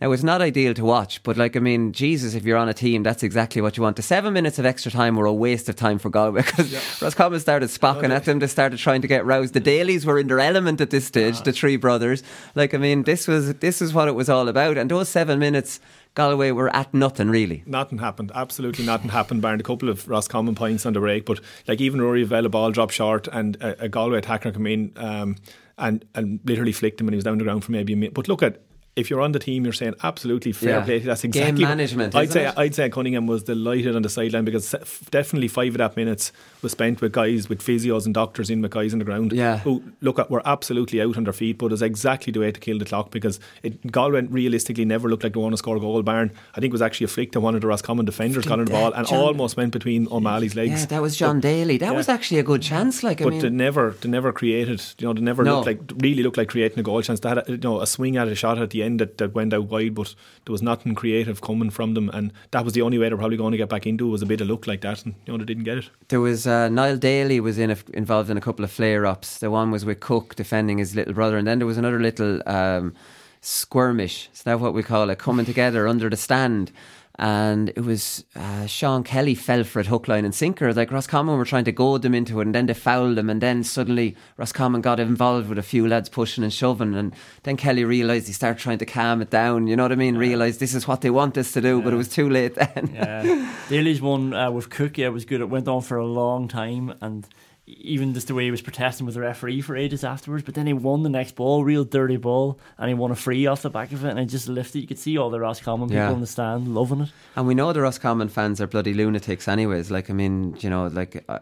Now 0.00 0.12
it's 0.12 0.24
not 0.24 0.42
ideal 0.42 0.74
to 0.74 0.84
watch, 0.84 1.22
but 1.22 1.36
like 1.36 1.56
I 1.56 1.60
mean, 1.60 1.92
Jesus, 1.92 2.34
if 2.34 2.44
you're 2.44 2.58
on 2.58 2.68
a 2.68 2.74
team, 2.74 3.02
that's 3.04 3.22
exactly 3.22 3.62
what 3.62 3.76
you 3.76 3.82
want. 3.84 3.96
The 3.96 4.02
seven 4.02 4.32
minutes 4.34 4.58
of 4.58 4.66
extra 4.66 4.90
time 4.92 5.14
were 5.16 5.24
a 5.24 5.32
waste 5.32 5.68
of 5.68 5.76
time 5.76 5.98
for 5.98 6.10
Galway 6.10 6.42
because 6.48 7.00
Roscommon 7.00 7.40
started 7.40 7.70
spocking 7.70 8.10
at 8.10 8.24
them. 8.24 8.40
They 8.40 8.48
started 8.48 8.78
trying 8.78 9.02
to 9.02 9.08
get 9.08 9.24
roused. 9.24 9.54
The 9.54 9.60
Dalys 9.60 10.04
were 10.04 10.18
in 10.18 10.26
their 10.26 10.40
element 10.40 10.80
at 10.80 10.90
this 10.90 11.06
stage. 11.06 11.40
The 11.42 11.52
three 11.52 11.76
brothers, 11.78 12.22
like 12.54 12.74
I 12.74 12.78
mean, 12.78 13.04
this 13.04 13.26
was 13.28 13.54
this 13.66 13.80
is 13.80 13.94
what 13.94 14.08
it 14.08 14.14
was 14.16 14.28
all 14.28 14.48
about. 14.48 14.76
And 14.76 14.90
those 14.90 15.08
seven 15.08 15.38
minutes, 15.38 15.80
Galway 16.14 16.52
were 16.52 16.74
at 16.74 16.94
nothing 16.94 17.28
really. 17.28 17.62
Nothing 17.66 17.98
happened. 17.98 18.30
Absolutely 18.34 18.86
nothing 18.86 19.10
happened. 19.10 19.42
Barring 19.42 19.60
a 19.60 19.64
couple 19.64 19.88
of 19.88 20.08
Roscommon 20.08 20.54
points 20.54 20.86
on 20.86 20.92
the 20.92 21.00
break, 21.00 21.26
but 21.26 21.40
like 21.66 21.80
even 21.80 22.00
Rory 22.00 22.22
Vella 22.22 22.48
ball 22.48 22.70
dropped 22.70 22.92
short, 22.94 23.26
and 23.28 23.56
a, 23.56 23.84
a 23.84 23.88
Galway 23.88 24.18
attacker 24.18 24.52
came 24.52 24.66
in 24.66 24.92
um, 24.96 25.36
and 25.76 26.04
and 26.14 26.40
literally 26.44 26.72
flicked 26.72 27.00
him, 27.00 27.08
and 27.08 27.14
he 27.14 27.16
was 27.16 27.24
down 27.24 27.38
the 27.38 27.44
ground 27.44 27.64
for 27.64 27.72
maybe 27.72 27.92
a 27.92 27.96
minute. 27.96 28.14
But 28.14 28.28
look 28.28 28.42
at. 28.42 28.60
If 28.96 29.10
you're 29.10 29.20
on 29.20 29.32
the 29.32 29.40
team, 29.40 29.64
you're 29.64 29.72
saying 29.72 29.94
absolutely 30.04 30.52
fair 30.52 30.70
Yeah. 30.78 30.84
play. 30.84 30.98
That's 31.00 31.22
Game 31.22 31.30
exactly 31.30 31.64
what- 31.64 31.68
management, 31.70 32.14
I'd 32.14 32.30
say 32.30 32.46
it? 32.46 32.54
I'd 32.56 32.74
say 32.76 32.88
Cunningham 32.88 33.26
was 33.26 33.42
delighted 33.42 33.96
on 33.96 34.02
the 34.02 34.08
sideline 34.08 34.44
because 34.44 34.72
definitely 35.10 35.48
five 35.48 35.72
of 35.74 35.78
that 35.78 35.96
minutes 35.96 36.30
was 36.62 36.72
spent 36.72 37.00
with 37.00 37.10
guys 37.12 37.48
with 37.48 37.60
physios 37.60 38.04
and 38.06 38.14
doctors 38.14 38.50
in 38.50 38.62
with 38.62 38.70
guys 38.70 38.92
on 38.92 39.00
the 39.00 39.04
ground. 39.04 39.32
Yeah. 39.32 39.58
who 39.58 39.82
look 40.00 40.18
at 40.20 40.30
were 40.30 40.42
absolutely 40.46 41.00
out 41.02 41.16
on 41.16 41.24
their 41.24 41.32
feet, 41.32 41.58
but 41.58 41.72
it's 41.72 41.82
exactly 41.82 42.32
the 42.32 42.38
way 42.40 42.52
to 42.52 42.60
kill 42.60 42.78
the 42.78 42.84
clock 42.84 43.10
because 43.10 43.40
it, 43.64 43.90
Galway 43.90 44.22
realistically 44.22 44.84
never 44.84 45.08
looked 45.08 45.24
like 45.24 45.32
they 45.32 45.40
want 45.40 45.52
to 45.54 45.58
score 45.58 45.76
a 45.76 45.80
goal. 45.80 46.00
Barn, 46.02 46.30
I 46.54 46.60
think 46.60 46.70
it 46.70 46.74
was 46.74 46.82
actually 46.82 47.06
a 47.06 47.08
flick 47.08 47.32
to 47.32 47.40
one 47.40 47.54
of 47.56 47.62
the 47.62 47.66
Roscommon 47.66 48.04
defenders 48.06 48.44
got 48.44 48.58
on 48.60 48.64
the 48.66 48.70
ball 48.70 48.92
and 48.92 49.06
John- 49.08 49.18
almost 49.18 49.56
went 49.56 49.72
between 49.72 50.06
O'Malley's 50.10 50.54
legs. 50.54 50.82
Yeah, 50.82 50.86
that 50.86 51.02
was 51.02 51.16
John 51.16 51.40
Daly. 51.40 51.78
That 51.78 51.90
yeah. 51.90 51.96
was 51.96 52.08
actually 52.08 52.38
a 52.38 52.42
good 52.44 52.62
chance. 52.62 53.02
Like 53.02 53.20
I 53.20 53.24
But 53.24 53.32
mean, 53.32 53.42
they 53.42 53.50
never, 53.50 53.96
they 54.00 54.08
never 54.08 54.32
created. 54.32 54.82
You 54.98 55.08
know, 55.08 55.14
they 55.14 55.20
never 55.20 55.42
No. 55.42 55.56
looked 55.56 55.66
like 55.66 55.80
really 56.02 56.22
looked 56.22 56.36
like 56.36 56.48
creating 56.48 56.78
a 56.78 56.82
goal 56.84 57.02
chance. 57.02 57.18
They 57.20 57.28
had, 57.30 57.38
a, 57.38 57.44
you 57.48 57.56
know, 57.58 57.80
a 57.80 57.86
swing 57.88 58.16
at 58.16 58.28
a 58.28 58.34
shot 58.36 58.58
at 58.58 58.70
the 58.70 58.83
end 58.84 59.00
that, 59.00 59.18
that 59.18 59.34
went 59.34 59.52
out 59.52 59.64
wide, 59.68 59.94
but 59.94 60.14
there 60.44 60.52
was 60.52 60.62
nothing 60.62 60.94
creative 60.94 61.40
coming 61.40 61.70
from 61.70 61.94
them, 61.94 62.08
and 62.10 62.32
that 62.50 62.64
was 62.64 62.74
the 62.74 62.82
only 62.82 62.98
way 62.98 63.08
they're 63.08 63.18
probably 63.18 63.36
going 63.36 63.52
to 63.52 63.58
get 63.58 63.68
back 63.68 63.86
into 63.86 64.06
it 64.06 64.10
was 64.10 64.22
a 64.22 64.26
bit 64.26 64.40
of 64.40 64.48
luck 64.48 64.66
like 64.66 64.82
that, 64.82 65.04
and 65.04 65.14
you 65.26 65.32
know 65.32 65.38
they 65.38 65.44
didn't 65.44 65.64
get 65.64 65.78
it. 65.78 65.90
There 66.08 66.20
was 66.20 66.46
uh, 66.46 66.68
Niall 66.68 66.96
Daly 66.96 67.40
was 67.40 67.58
in 67.58 67.70
a, 67.70 67.76
involved 67.92 68.30
in 68.30 68.36
a 68.36 68.40
couple 68.40 68.64
of 68.64 68.70
flare 68.70 69.06
ups. 69.06 69.38
The 69.38 69.50
one 69.50 69.70
was 69.70 69.84
with 69.84 70.00
Cooke 70.00 70.34
defending 70.34 70.78
his 70.78 70.94
little 70.94 71.14
brother, 71.14 71.36
and 71.36 71.46
then 71.46 71.58
there 71.58 71.66
was 71.66 71.78
another 71.78 72.00
little 72.00 72.40
um, 72.46 72.94
skirmish. 73.40 74.28
Is 74.32 74.42
that 74.42 74.60
what 74.60 74.74
we 74.74 74.82
call 74.82 75.10
it? 75.10 75.18
Coming 75.18 75.46
together 75.46 75.88
under 75.88 76.08
the 76.08 76.16
stand. 76.16 76.70
And 77.16 77.68
it 77.70 77.82
was 77.82 78.24
uh, 78.34 78.66
Sean 78.66 79.04
Kelly 79.04 79.36
fell 79.36 79.62
for 79.62 79.78
it 79.78 79.86
hook, 79.86 80.08
line, 80.08 80.24
and 80.24 80.34
sinker. 80.34 80.72
Like 80.74 80.90
Roscommon 80.90 81.38
were 81.38 81.44
trying 81.44 81.64
to 81.64 81.72
goad 81.72 82.02
them 82.02 82.12
into 82.12 82.40
it, 82.40 82.46
and 82.46 82.54
then 82.54 82.66
they 82.66 82.74
fouled 82.74 83.16
them, 83.16 83.30
and 83.30 83.40
then 83.40 83.62
suddenly 83.62 84.16
Roscommon 84.36 84.80
got 84.80 84.98
involved 84.98 85.48
with 85.48 85.58
a 85.58 85.62
few 85.62 85.86
lads 85.86 86.08
pushing 86.08 86.42
and 86.42 86.52
shoving, 86.52 86.94
and 86.94 87.14
then 87.44 87.56
Kelly 87.56 87.84
realised 87.84 88.26
he 88.26 88.32
started 88.32 88.60
trying 88.60 88.78
to 88.78 88.86
calm 88.86 89.22
it 89.22 89.30
down. 89.30 89.68
You 89.68 89.76
know 89.76 89.84
what 89.84 89.92
I 89.92 89.96
mean? 89.96 90.16
Realised 90.16 90.58
this 90.58 90.74
is 90.74 90.88
what 90.88 91.02
they 91.02 91.10
want 91.10 91.38
us 91.38 91.52
to 91.52 91.60
do, 91.60 91.80
but 91.82 91.92
it 91.92 91.96
was 91.96 92.08
too 92.08 92.28
late 92.28 92.56
then. 92.56 92.90
Yeah. 92.92 93.52
Daly's 93.68 94.02
one 94.02 94.34
uh, 94.34 94.50
with 94.50 94.70
Cooke, 94.70 94.98
yeah, 94.98 95.08
was 95.08 95.24
good. 95.24 95.40
It 95.40 95.48
went 95.48 95.68
on 95.68 95.82
for 95.82 95.96
a 95.96 96.06
long 96.06 96.48
time, 96.48 96.94
and 97.00 97.28
even 97.66 98.12
just 98.12 98.26
the 98.28 98.34
way 98.34 98.44
he 98.44 98.50
was 98.50 98.60
protesting 98.60 99.06
with 99.06 99.14
the 99.14 99.20
referee 99.22 99.62
for 99.62 99.74
ages 99.76 100.04
afterwards. 100.04 100.44
But 100.44 100.54
then 100.54 100.66
he 100.66 100.72
won 100.74 101.02
the 101.02 101.08
next 101.08 101.34
ball, 101.34 101.64
real 101.64 101.84
dirty 101.84 102.18
ball, 102.18 102.58
and 102.76 102.88
he 102.88 102.94
won 102.94 103.10
a 103.10 103.14
free 103.16 103.46
off 103.46 103.62
the 103.62 103.70
back 103.70 103.90
of 103.92 104.04
it, 104.04 104.10
and 104.10 104.18
it 104.18 104.26
just 104.26 104.48
lifted. 104.48 104.80
You 104.80 104.86
could 104.86 104.98
see 104.98 105.16
all 105.16 105.30
the 105.30 105.40
Roscommon 105.40 105.88
people 105.88 106.02
Yeah. 106.02 106.12
in 106.12 106.20
the 106.20 106.26
stand 106.26 106.74
loving 106.74 107.00
it. 107.02 107.08
And 107.36 107.46
we 107.46 107.54
know 107.54 107.72
the 107.72 107.80
Roscommon 107.80 108.28
fans 108.28 108.60
are 108.60 108.66
bloody 108.66 108.92
lunatics, 108.92 109.48
anyways. 109.48 109.90
Like, 109.90 110.10
I 110.10 110.12
mean, 110.12 110.56
you 110.60 110.68
know, 110.68 110.88
like, 110.88 111.24
uh, 111.28 111.38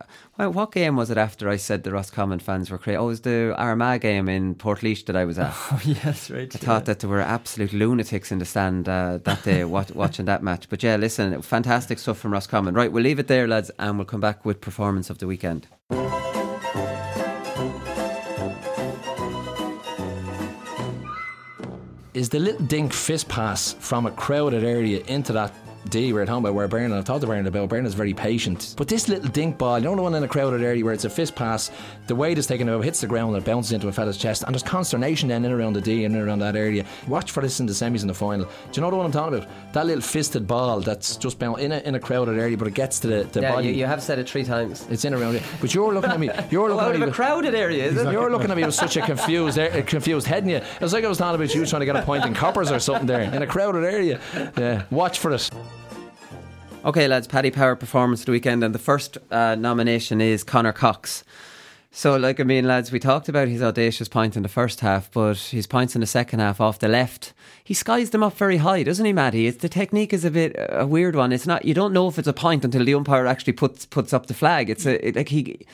what 0.49 0.71
game 0.73 0.95
was 0.97 1.11
it 1.11 1.19
after 1.19 1.49
I 1.49 1.57
said 1.57 1.83
the 1.83 1.91
Roscommon 1.93 2.39
fans 2.39 2.71
were 2.71 2.79
crazy? 2.79 2.97
Oh, 2.97 3.05
it 3.07 3.09
was 3.09 3.21
the 3.23 3.55
Armagh 3.59 4.01
game 4.03 4.29
in 4.29 4.55
Portlaoise 4.55 5.05
that 5.07 5.17
I 5.17 5.25
was 5.25 5.39
at. 5.39 5.53
Oh 5.73 5.81
yes, 5.85 6.31
right. 6.31 6.55
I 6.55 6.59
thought 6.59 6.85
that 6.85 7.01
there 7.01 7.11
were 7.11 7.21
absolute 7.21 7.73
lunatics 7.73 8.31
in 8.31 8.39
the 8.39 8.45
stand 8.45 8.89
uh, 8.89 9.19
that 9.25 9.43
day 9.43 9.65
wat- 9.75 9.95
watching 9.97 10.27
that 10.27 10.43
match. 10.43 10.69
But 10.69 10.83
yeah, 10.83 10.97
listen, 10.97 11.41
fantastic 11.43 11.99
stuff 11.99 12.19
from 12.19 12.33
Roscommon. 12.33 12.75
Right, 12.75 12.93
we'll 12.93 13.03
leave 13.03 13.19
it 13.19 13.27
there, 13.27 13.49
lads, 13.49 13.71
and 13.79 13.99
we'll 13.99 14.05
come 14.05 14.21
back 14.21 14.45
with 14.45 14.61
performance 14.61 15.11
of 15.11 15.19
the 15.19 15.27
weekend. 15.27 15.67
Is 22.15 22.29
the 22.29 22.39
little 22.39 22.65
dink 22.67 22.93
fist 22.93 23.29
pass 23.29 23.73
from 23.81 24.07
a 24.07 24.11
crowded 24.13 24.63
area 24.63 25.03
into 25.07 25.33
that 25.33 25.53
D 25.89 26.13
we're 26.13 26.25
talking 26.25 26.41
about 26.45 26.55
where 26.55 26.69
Bernard, 26.69 26.97
I've 26.97 27.05
talked 27.05 27.23
to 27.23 27.27
Bernard 27.27 27.47
about, 27.47 27.69
Bernard's 27.69 27.95
very 27.95 28.15
patient. 28.15 28.75
But 28.77 28.89
this 28.89 29.09
little 29.09 29.29
dink 29.29 29.59
ball, 29.59 29.79
you 29.79 29.85
know 29.85 29.97
the 29.97 30.03
one 30.03 30.15
in 30.15 30.23
a 30.23 30.29
crowded 30.29 30.63
area 30.63 30.85
where 30.85 30.95
it's 30.95 31.05
a 31.05 31.11
fist 31.11 31.35
pass, 31.35 31.71
the 32.07 32.15
weight 32.15 32.39
is 32.39 32.47
taken 32.47 32.69
over, 32.69 32.83
hits 32.83 33.01
the 33.01 33.07
ground 33.07 33.35
and 33.35 33.43
it 33.43 33.47
bounces 33.47 33.73
into 33.73 33.89
a 33.89 33.93
fella's 33.93 34.17
chest, 34.17 34.45
and 34.45 34.55
there's 34.55 34.63
consternation 34.63 35.29
then 35.29 35.45
in 35.45 35.53
around 35.53 35.73
the 35.75 35.81
D 35.81 36.05
and 36.05 36.15
in 36.15 36.23
around 36.23 36.39
that 36.39 36.57
area. 36.57 36.85
Watch 37.09 37.31
for 37.31 37.43
this 37.43 37.61
in 37.61 37.67
the 37.67 37.73
semis 37.73 38.01
and 38.01 38.11
the 38.11 38.15
final. 38.15 38.45
Do 38.47 38.51
you 38.75 38.83
know 38.83 38.91
the 38.91 38.97
one 38.97 39.07
I'm 39.07 39.13
talking 39.13 39.37
about? 39.39 39.49
That 39.73 39.87
little 39.87 40.03
fisted 40.03 40.47
ball 40.47 40.81
that's 40.81 41.17
just 41.17 41.39
bound 41.39 41.61
in 41.61 41.73
a, 41.73 41.79
in 41.81 41.95
a 41.95 42.01
crowded 42.01 42.39
area, 42.39 42.57
but 42.57 42.69
it 42.69 42.75
gets 42.75 43.01
to 43.01 43.09
the, 43.09 43.25
the 43.25 43.41
yeah, 43.41 43.53
body. 43.55 43.69
you, 43.69 43.75
you 43.75 43.87
have 43.87 44.03
said 44.03 44.19
it 44.19 44.29
three 44.29 44.45
times. 44.45 44.87
It's 44.91 45.05
in 45.05 45.15
around 45.15 45.37
it. 45.37 45.43
But 45.61 45.75
you're 45.75 45.93
looking 45.93 46.11
at 46.11 46.21
me. 46.21 46.31
You're 46.51 46.69
looking 46.69 46.85
Out 46.85 46.91
at 46.91 46.95
of 46.97 47.01
me. 47.03 47.09
a 47.09 47.13
crowded 47.13 47.55
area, 47.55 47.85
is 47.85 47.97
it? 47.97 48.13
you're 48.13 48.31
looking 48.31 48.51
at 48.51 48.57
me 48.57 48.65
with 48.65 48.75
such 48.75 48.97
a 48.97 49.01
confused, 49.07 49.59
confused 49.87 50.27
head 50.27 50.43
in 50.45 50.51
you. 50.51 50.57
It 50.57 50.81
was 50.81 50.93
like 50.93 51.05
I 51.05 51.09
was 51.09 51.19
talking 51.19 51.41
about 51.41 51.55
you 51.55 51.65
trying 51.67 51.81
to 51.81 51.87
get 51.87 51.97
a 51.97 52.03
point 52.03 52.25
in 52.25 52.35
coppers 52.35 52.71
or 52.71 52.79
something 52.79 53.07
there 53.07 53.23
in 53.23 53.43
a 53.43 53.47
crowded 53.47 53.85
area. 53.85 54.21
Yeah, 54.59 54.85
watch 54.91 55.19
for 55.19 55.33
it. 55.33 55.51
Okay, 56.85 57.07
lads, 57.07 57.29
Paddy 57.29 57.53
Power 57.53 57.77
performance 57.77 58.23
of 58.23 58.27
the 58.27 58.33
weekend, 58.33 58.65
and 58.65 58.75
the 58.75 58.79
first 58.79 59.17
uh, 59.31 59.55
nomination 59.55 60.21
is 60.21 60.43
Conor 60.43 60.73
Cox. 60.73 61.23
So, 61.93 62.17
like, 62.17 62.41
I 62.41 62.43
mean, 62.43 62.67
lads, 62.67 62.91
we 62.91 62.99
talked 62.99 63.29
about 63.29 63.47
his 63.47 63.63
audacious 63.63 64.09
point 64.09 64.37
in 64.37 64.43
the 64.43 64.49
first 64.49 64.81
half, 64.81 65.09
but 65.13 65.39
his 65.39 65.69
points 65.69 65.95
in 65.95 66.01
the 66.01 66.09
second 66.09 66.41
half 66.41 66.61
off 66.61 66.81
the 66.81 66.89
left, 66.89 67.35
he 67.63 67.73
skies 67.73 68.11
them 68.11 68.25
up 68.25 68.37
very 68.37 68.57
high, 68.57 68.83
doesn't 68.83 69.07
he, 69.07 69.13
Matty? 69.13 69.47
It's, 69.47 69.59
the 69.59 69.69
technique 69.69 70.13
is 70.13 70.25
a 70.25 70.31
bit 70.33 70.57
a 70.57 70.85
weird 70.85 71.15
one. 71.15 71.31
It's 71.31 71.47
not 71.47 71.65
you 71.65 71.73
don't 71.73 71.93
know 71.93 72.09
if 72.09 72.19
it's 72.19 72.27
a 72.27 72.33
point 72.33 72.65
until 72.65 72.85
the 72.85 72.95
umpire 72.95 73.27
actually 73.27 73.53
puts 73.53 73.87
puts 73.87 74.13
up 74.13 74.27
the 74.27 74.35
flag. 74.35 74.69
It's 74.69 74.85
a 74.85 75.07
it, 75.07 75.15
like 75.15 75.29
he. 75.29 75.65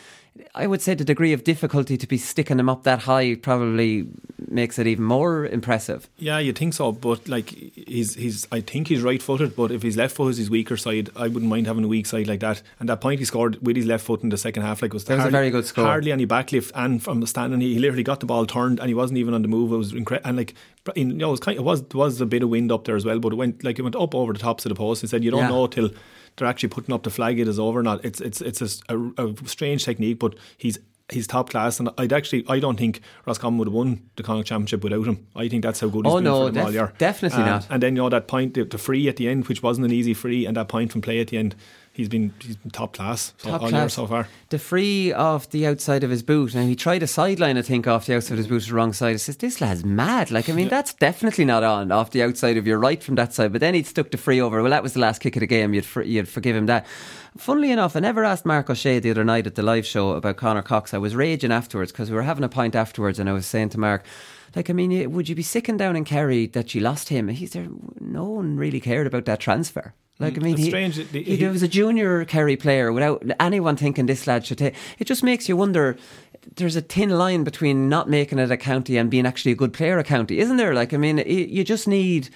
I 0.54 0.66
would 0.66 0.80
say 0.80 0.94
the 0.94 1.04
degree 1.04 1.32
of 1.32 1.44
difficulty 1.44 1.96
to 1.96 2.06
be 2.06 2.16
sticking 2.18 2.56
them 2.58 2.68
up 2.68 2.84
that 2.84 3.00
high 3.00 3.34
probably 3.34 4.06
makes 4.48 4.78
it 4.78 4.86
even 4.86 5.04
more 5.04 5.44
impressive. 5.46 6.08
Yeah, 6.16 6.38
you 6.38 6.52
think 6.52 6.74
so, 6.74 6.92
but 6.92 7.28
like 7.28 7.50
he's 7.50 8.14
he's 8.14 8.46
I 8.52 8.60
think 8.60 8.88
he's 8.88 9.02
right 9.02 9.20
footed, 9.20 9.56
but 9.56 9.70
if 9.70 9.82
his 9.82 9.96
left 9.96 10.14
foot 10.16 10.28
is 10.28 10.36
his 10.38 10.48
weaker 10.50 10.76
side, 10.76 11.10
I 11.16 11.22
wouldn't 11.28 11.50
mind 11.50 11.66
having 11.66 11.84
a 11.84 11.88
weak 11.88 12.06
side 12.06 12.26
like 12.28 12.40
that. 12.40 12.62
And 12.80 12.88
that 12.88 13.00
point 13.00 13.18
he 13.18 13.24
scored 13.24 13.58
with 13.60 13.76
his 13.76 13.86
left 13.86 14.04
foot 14.04 14.22
in 14.22 14.28
the 14.28 14.38
second 14.38 14.62
half, 14.62 14.80
like 14.80 14.92
was, 14.92 15.04
That 15.04 15.16
was 15.18 15.26
a 15.26 15.30
very 15.30 15.50
good 15.50 15.66
score. 15.66 15.84
Hardly 15.84 16.12
any 16.12 16.26
backlift, 16.26 16.70
and 16.74 17.02
from 17.02 17.20
the 17.20 17.26
standing, 17.26 17.60
he, 17.60 17.74
he 17.74 17.78
literally 17.80 18.04
got 18.04 18.20
the 18.20 18.26
ball 18.26 18.46
turned, 18.46 18.78
and 18.78 18.88
he 18.88 18.94
wasn't 18.94 19.18
even 19.18 19.34
on 19.34 19.42
the 19.42 19.48
move. 19.48 19.72
It 19.72 19.76
was 19.76 19.92
incredible, 19.92 20.28
and 20.28 20.36
like 20.36 20.54
in, 20.96 21.10
you 21.10 21.16
know, 21.16 21.28
it 21.28 21.32
was 21.32 21.40
kind, 21.40 21.58
it 21.58 21.62
was 21.64 21.82
was 21.92 22.20
a 22.20 22.26
bit 22.26 22.42
of 22.42 22.48
wind 22.48 22.70
up 22.72 22.84
there 22.84 22.96
as 22.96 23.04
well, 23.04 23.18
but 23.18 23.32
it 23.32 23.36
went 23.36 23.64
like 23.64 23.78
it 23.78 23.82
went 23.82 23.96
up 23.96 24.14
over 24.14 24.32
the 24.32 24.38
tops 24.38 24.64
of 24.64 24.70
the 24.70 24.76
post. 24.76 25.00
He 25.02 25.06
said 25.08 25.24
you 25.24 25.30
don't 25.30 25.40
Yeah. 25.40 25.48
know 25.48 25.66
till 25.66 25.90
they're 26.38 26.48
actually 26.48 26.70
putting 26.70 26.94
up 26.94 27.02
the 27.02 27.10
flag 27.10 27.38
it 27.38 27.46
is 27.48 27.58
over 27.58 27.80
or 27.80 27.82
not. 27.82 28.04
It's 28.04 28.20
it's 28.20 28.40
it's 28.40 28.62
a, 28.88 28.96
a, 29.18 29.26
a 29.28 29.34
strange 29.46 29.84
technique, 29.84 30.18
but 30.18 30.34
he's. 30.56 30.78
He's 31.10 31.26
top 31.26 31.48
class, 31.48 31.80
and 31.80 31.88
I'd 31.96 32.12
actually 32.12 32.44
I 32.50 32.58
don't 32.58 32.76
think 32.78 33.00
Roscommon 33.24 33.56
would 33.60 33.68
have 33.68 33.72
won 33.72 34.02
the 34.16 34.22
Connacht 34.22 34.46
Championship 34.46 34.84
without 34.84 35.06
him. 35.06 35.26
I 35.34 35.48
think 35.48 35.62
that's 35.62 35.80
how 35.80 35.88
good 35.88 36.04
he's 36.04 36.12
Oh, 36.12 36.16
been 36.16 36.24
no, 36.24 36.46
for 36.48 36.52
them 36.52 36.66
all 36.66 36.70
year. 36.70 36.92
definitely 36.98 37.44
Uh, 37.44 37.46
not. 37.46 37.66
And 37.70 37.82
then 37.82 37.96
you 37.96 38.02
know 38.02 38.10
that 38.10 38.28
point, 38.28 38.52
the, 38.52 38.64
the 38.64 38.76
free 38.76 39.08
at 39.08 39.16
the 39.16 39.26
end, 39.26 39.48
which 39.48 39.62
wasn't 39.62 39.86
an 39.86 39.92
easy 39.94 40.12
free, 40.12 40.44
and 40.44 40.54
that 40.58 40.68
point 40.68 40.92
from 40.92 41.00
play 41.00 41.18
at 41.20 41.28
the 41.28 41.38
end, 41.38 41.54
he's 41.98 42.08
been 42.08 42.32
he's 42.40 42.56
been 42.56 42.70
top 42.70 42.94
class 42.94 43.34
so, 43.36 43.50
Top 43.50 43.60
all 43.60 43.70
year 43.70 43.88
so 43.90 44.06
far. 44.06 44.26
The 44.48 44.58
free 44.58 45.12
off 45.12 45.50
the 45.50 45.66
outside 45.66 46.04
of 46.04 46.10
his 46.10 46.22
boot. 46.22 46.54
Now 46.54 46.62
he 46.62 46.74
tried 46.74 47.02
a 47.02 47.06
sideline, 47.06 47.58
I 47.58 47.62
think, 47.62 47.86
off 47.86 48.06
the 48.06 48.14
outside 48.14 48.34
of 48.34 48.38
his 48.38 48.46
boot, 48.46 48.62
to 48.62 48.68
the 48.68 48.74
wrong 48.74 48.94
side. 48.94 49.14
I 49.14 49.16
says, 49.16 49.36
"This 49.36 49.60
lad's 49.60 49.84
mad." 49.84 50.30
Like, 50.30 50.48
I 50.48 50.52
mean, 50.52 50.68
that's 50.68 50.94
definitely 50.94 51.44
not 51.44 51.64
on 51.64 51.92
off 51.92 52.12
the 52.12 52.22
outside 52.22 52.56
of 52.56 52.66
your 52.66 52.78
right 52.78 53.02
from 53.02 53.16
that 53.16 53.34
side. 53.34 53.52
But 53.52 53.60
then 53.60 53.74
he 53.74 53.82
stuck 53.82 54.10
the 54.10 54.16
free 54.16 54.40
over. 54.40 54.62
Well, 54.62 54.70
that 54.70 54.82
was 54.82 54.94
the 54.94 55.00
last 55.00 55.20
kick 55.20 55.36
of 55.36 55.40
the 55.40 55.46
game. 55.46 55.74
You'd 55.74 55.84
for, 55.84 56.02
you'd 56.02 56.28
forgive 56.28 56.56
him 56.56 56.66
that. 56.66 56.86
Funnily 57.36 57.70
enough, 57.70 57.96
I 57.96 58.00
never 58.00 58.24
asked 58.24 58.46
Mark 58.46 58.70
O'Shea 58.70 59.00
the 59.00 59.10
other 59.10 59.24
night 59.24 59.46
at 59.46 59.56
the 59.56 59.62
live 59.62 59.84
show 59.84 60.12
about 60.12 60.36
Conor 60.36 60.62
Cox. 60.62 60.94
I 60.94 60.98
was 60.98 61.14
raging 61.14 61.52
afterwards 61.52 61.92
because 61.92 62.10
we 62.10 62.16
were 62.16 62.22
having 62.22 62.44
a 62.44 62.48
pint 62.48 62.74
afterwards, 62.74 63.18
and 63.18 63.28
I 63.28 63.32
was 63.32 63.46
saying 63.46 63.70
to 63.70 63.78
Mark. 63.78 64.04
Like, 64.56 64.70
I 64.70 64.72
mean, 64.72 65.12
would 65.12 65.28
you 65.28 65.34
be 65.34 65.42
sicking 65.42 65.76
down 65.76 65.96
in 65.96 66.04
Kerry 66.04 66.46
that 66.48 66.74
you 66.74 66.80
lost 66.80 67.08
him? 67.10 67.28
He's 67.28 67.52
there. 67.52 67.66
No 68.00 68.24
one 68.24 68.56
really 68.56 68.80
cared 68.80 69.06
about 69.06 69.24
that 69.26 69.40
transfer. 69.40 69.94
Like, 70.18 70.34
I 70.36 70.40
mm, 70.40 70.42
mean, 70.42 70.54
It's 70.54 70.62
he, 70.64 70.68
strange 70.70 70.96
the- 70.96 71.22
he, 71.22 71.36
he- 71.36 71.46
was 71.46 71.62
a 71.62 71.68
junior 71.68 72.24
Kerry 72.24 72.56
player 72.56 72.92
without 72.92 73.22
anyone 73.38 73.76
thinking 73.76 74.06
this 74.06 74.26
lad 74.26 74.44
should 74.46 74.58
take. 74.58 74.74
It 74.98 75.04
just 75.06 75.22
makes 75.22 75.48
you 75.48 75.56
wonder. 75.56 75.96
There's 76.56 76.76
a 76.76 76.80
thin 76.80 77.10
line 77.10 77.44
between 77.44 77.88
not 77.88 78.08
making 78.08 78.38
it 78.38 78.50
a 78.50 78.56
county 78.56 78.96
and 78.96 79.10
being 79.10 79.26
actually 79.26 79.52
a 79.52 79.56
good 79.56 79.72
player 79.72 79.98
a 79.98 80.04
county, 80.04 80.38
isn't 80.38 80.56
there? 80.56 80.74
Like, 80.74 80.92
I 80.94 80.96
mean, 80.96 81.18
you 81.26 81.62
just 81.62 81.86
need. 81.86 82.30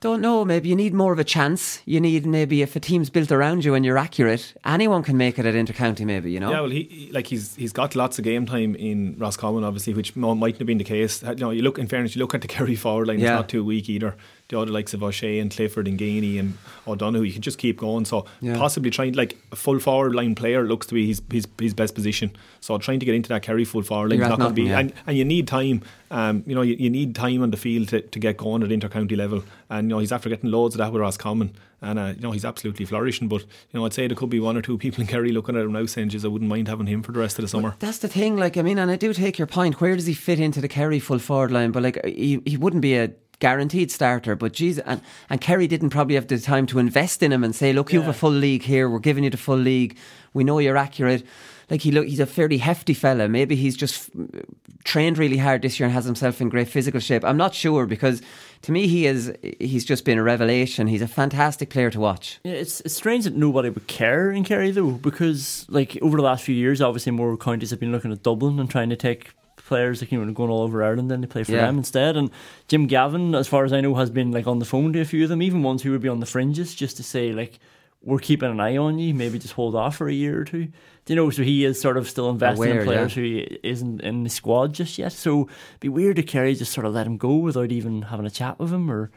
Don't 0.00 0.20
know. 0.20 0.44
Maybe 0.44 0.68
you 0.68 0.76
need 0.76 0.92
more 0.92 1.12
of 1.12 1.18
a 1.18 1.24
chance. 1.24 1.80
You 1.86 2.00
need 2.00 2.26
maybe 2.26 2.60
if 2.60 2.76
a 2.76 2.80
team's 2.80 3.08
built 3.08 3.32
around 3.32 3.64
you 3.64 3.72
and 3.74 3.82
you're 3.84 3.96
accurate, 3.96 4.52
anyone 4.64 5.02
can 5.02 5.16
make 5.16 5.38
it 5.38 5.46
at 5.46 5.54
intercounty. 5.54 6.04
Maybe 6.04 6.30
you 6.30 6.38
know. 6.38 6.50
Yeah, 6.50 6.60
well, 6.60 6.70
he 6.70 7.08
like 7.12 7.26
he's 7.28 7.54
he's 7.56 7.72
got 7.72 7.96
lots 7.96 8.18
of 8.18 8.24
game 8.24 8.44
time 8.44 8.74
in 8.74 9.16
Roscommon, 9.18 9.64
obviously, 9.64 9.94
which 9.94 10.14
mightn't 10.14 10.58
have 10.58 10.66
been 10.66 10.76
the 10.78 10.84
case. 10.84 11.22
You 11.22 11.34
know, 11.36 11.50
you 11.50 11.62
look 11.62 11.78
in 11.78 11.86
fairness, 11.86 12.14
you 12.14 12.20
look 12.20 12.34
at 12.34 12.42
the 12.42 12.48
Kerry 12.56 12.76
forward 12.76 13.08
line; 13.08 13.18
Yeah. 13.20 13.32
it's 13.34 13.40
not 13.40 13.48
too 13.48 13.64
weak 13.64 13.88
either. 13.88 14.16
The 14.48 14.58
other 14.60 14.70
likes 14.70 14.94
of 14.94 15.02
O'Shea 15.02 15.40
and 15.40 15.50
Clifford 15.50 15.88
and 15.88 15.98
Geaney 15.98 16.38
and 16.38 16.56
O'Donoghue, 16.86 17.24
you 17.24 17.32
can 17.32 17.42
just 17.42 17.58
keep 17.58 17.78
going. 17.78 18.04
So 18.04 18.26
Yeah. 18.40 18.56
possibly 18.56 18.90
trying 18.90 19.14
like 19.14 19.36
a 19.50 19.56
full 19.56 19.80
forward 19.80 20.14
line 20.14 20.34
player 20.36 20.64
looks 20.64 20.86
to 20.86 20.94
be 20.94 21.06
his 21.08 21.20
his, 21.32 21.48
his 21.58 21.74
best 21.74 21.94
position. 21.96 22.30
So 22.60 22.78
trying 22.78 23.00
to 23.00 23.06
get 23.06 23.14
into 23.16 23.28
that 23.30 23.42
Kerry 23.42 23.64
full 23.64 23.82
forward 23.82 24.10
line 24.10 24.18
You're 24.20 24.26
is 24.26 24.30
not 24.30 24.38
going 24.38 24.50
to 24.54 24.62
be, 24.62 24.68
yeah. 24.68 24.78
and, 24.78 24.92
and 25.06 25.16
you 25.16 25.24
need 25.24 25.48
time. 25.48 25.82
Um, 26.08 26.44
you 26.46 26.54
know, 26.54 26.62
you, 26.62 26.76
you 26.78 26.88
need 26.88 27.16
time 27.16 27.42
on 27.42 27.50
the 27.50 27.56
field 27.56 27.88
to, 27.88 28.00
to 28.00 28.18
get 28.20 28.36
going 28.36 28.62
at 28.62 28.68
intercounty 28.68 29.16
level. 29.16 29.42
And 29.68 29.88
you 29.88 29.96
know, 29.96 29.98
he's 29.98 30.12
after 30.12 30.28
getting 30.28 30.52
loads 30.52 30.76
of 30.76 30.78
that 30.78 30.92
with 30.92 31.02
Roscommon, 31.02 31.56
and 31.82 31.98
uh, 31.98 32.12
you 32.14 32.20
know 32.22 32.30
he's 32.30 32.44
absolutely 32.44 32.86
flourishing. 32.86 33.26
But 33.26 33.40
you 33.42 33.74
know, 33.80 33.84
I'd 33.84 33.92
say 33.92 34.06
there 34.06 34.16
could 34.16 34.30
be 34.30 34.38
one 34.38 34.56
or 34.56 34.62
two 34.62 34.78
people 34.78 35.00
in 35.00 35.08
Kerry 35.08 35.32
looking 35.32 35.56
at 35.56 35.62
him 35.64 35.72
now 35.72 35.84
saying, 35.86 36.10
"Geez, 36.10 36.24
I 36.24 36.28
wouldn't 36.28 36.48
mind 36.48 36.68
having 36.68 36.86
him 36.86 37.02
for 37.02 37.10
the 37.10 37.18
rest 37.18 37.36
of 37.40 37.42
the 37.42 37.48
summer." 37.48 37.74
That's 37.80 37.98
the 37.98 38.06
thing, 38.06 38.36
like 38.36 38.56
I 38.56 38.62
mean, 38.62 38.78
and 38.78 38.88
I 38.92 38.94
do 38.94 39.12
take 39.12 39.36
your 39.38 39.48
point. 39.48 39.80
Where 39.80 39.96
does 39.96 40.06
he 40.06 40.14
fit 40.14 40.38
into 40.38 40.60
the 40.60 40.68
Kerry 40.68 41.00
full 41.00 41.18
forward 41.18 41.50
line? 41.50 41.72
But 41.72 41.82
like, 41.82 42.04
he 42.04 42.40
he 42.46 42.56
wouldn't 42.56 42.82
be 42.82 42.94
a 42.94 43.10
guaranteed 43.38 43.90
starter. 43.90 44.36
But 44.36 44.52
geez, 44.52 44.78
and 44.78 45.00
and 45.30 45.40
Kerry 45.40 45.66
didn't 45.66 45.90
probably 45.90 46.14
have 46.14 46.26
the 46.26 46.38
time 46.38 46.66
to 46.66 46.78
invest 46.78 47.22
in 47.22 47.32
him 47.32 47.44
and 47.44 47.54
say, 47.54 47.72
look, 47.72 47.92
you 47.92 48.00
have 48.00 48.08
a 48.08 48.18
full 48.18 48.30
league 48.30 48.62
here. 48.62 48.88
We're 48.88 48.98
giving 48.98 49.24
you 49.24 49.30
the 49.30 49.36
full 49.36 49.58
league. 49.58 49.96
We 50.34 50.44
know 50.44 50.58
you're 50.58 50.76
accurate. 50.76 51.24
Like 51.68 51.80
he 51.80 51.90
look, 51.90 52.06
he's 52.06 52.20
a 52.20 52.26
fairly 52.26 52.58
hefty 52.58 52.94
fella. 52.94 53.28
Maybe 53.28 53.56
he's 53.56 53.76
just 53.76 54.10
uh, 54.14 54.40
trained 54.84 55.18
really 55.18 55.38
hard 55.38 55.62
this 55.62 55.80
year 55.80 55.86
and 55.86 55.92
has 55.92 56.04
himself 56.04 56.40
in 56.40 56.48
great 56.48 56.68
physical 56.68 57.00
shape. 57.00 57.24
I'm 57.24 57.36
not 57.36 57.54
sure 57.54 57.86
because 57.86 58.22
to 58.62 58.72
me 58.72 58.86
he 58.86 59.06
is 59.06 59.32
he's 59.58 59.84
just 59.84 60.04
been 60.04 60.16
a 60.16 60.22
revelation. 60.22 60.86
He's 60.86 61.02
a 61.02 61.08
fantastic 61.08 61.70
player 61.70 61.90
to 61.90 61.98
watch. 61.98 62.38
Yeah, 62.44 62.52
it's 62.52 62.80
it's 62.82 62.94
strange 62.94 63.24
that 63.24 63.34
nobody 63.34 63.68
would 63.68 63.88
care 63.88 64.30
in 64.30 64.44
Kerry 64.44 64.70
though, 64.70 64.92
because 64.92 65.66
like 65.68 65.98
over 66.02 66.16
the 66.16 66.22
last 66.22 66.44
few 66.44 66.54
years, 66.54 66.80
obviously 66.80 67.10
more 67.10 67.36
counties 67.36 67.70
have 67.70 67.80
been 67.80 67.92
looking 67.92 68.12
at 68.12 68.22
Dublin 68.22 68.60
and 68.60 68.70
trying 68.70 68.90
to 68.90 68.96
take 68.96 69.32
players 69.66 70.00
like 70.00 70.12
you 70.12 70.24
know 70.24 70.32
going 70.32 70.50
all 70.50 70.62
over 70.62 70.82
Ireland 70.82 71.10
and 71.12 71.22
they 71.22 71.26
play 71.28 71.44
for 71.44 71.52
Yeah. 71.52 71.66
them 71.66 71.78
instead. 71.78 72.16
And 72.16 72.30
Jim 72.68 72.86
Gavin, 72.86 73.34
as 73.34 73.48
far 73.48 73.64
as 73.64 73.72
I 73.72 73.80
know, 73.80 73.94
has 73.96 74.10
been 74.10 74.32
like 74.32 74.46
on 74.46 74.58
the 74.58 74.64
phone 74.64 74.92
to 74.94 75.00
a 75.00 75.04
few 75.04 75.22
of 75.24 75.28
them, 75.28 75.42
even 75.42 75.62
ones 75.62 75.82
who 75.82 75.90
would 75.92 76.02
be 76.02 76.08
on 76.08 76.20
the 76.20 76.26
fringes, 76.26 76.74
just 76.74 76.96
to 76.98 77.02
say 77.02 77.32
like 77.32 77.58
we're 78.02 78.18
keeping 78.20 78.50
an 78.50 78.60
eye 78.60 78.76
on 78.76 78.98
you. 79.00 79.12
Maybe 79.14 79.38
just 79.38 79.54
hold 79.54 79.74
off 79.74 79.96
for 79.96 80.08
a 80.08 80.12
year 80.12 80.40
or 80.40 80.44
two. 80.44 80.66
Do 81.06 81.12
you 81.12 81.16
know? 81.16 81.30
So 81.30 81.42
he 81.42 81.64
is 81.64 81.80
sort 81.80 81.96
of 81.96 82.08
still 82.08 82.28
investing 82.30 82.66
Aware, 82.70 82.80
in 82.80 82.86
players 82.86 83.16
yeah. 83.16 83.22
who 83.48 83.56
isn't 83.64 84.00
in 84.00 84.22
the 84.24 84.30
squad 84.30 84.74
just 84.74 84.96
yet. 84.98 85.12
So 85.12 85.42
it'd 85.42 85.80
be 85.80 85.88
weird 85.88 86.16
to 86.16 86.22
Kerry 86.22 86.54
just 86.54 86.72
sort 86.72 86.86
of 86.86 86.94
let 86.94 87.06
him 87.06 87.16
go 87.16 87.34
without 87.36 87.72
even 87.72 88.02
having 88.02 88.26
a 88.26 88.30
chat 88.30 88.58
with 88.60 88.72
him 88.72 88.88
or 88.90 89.10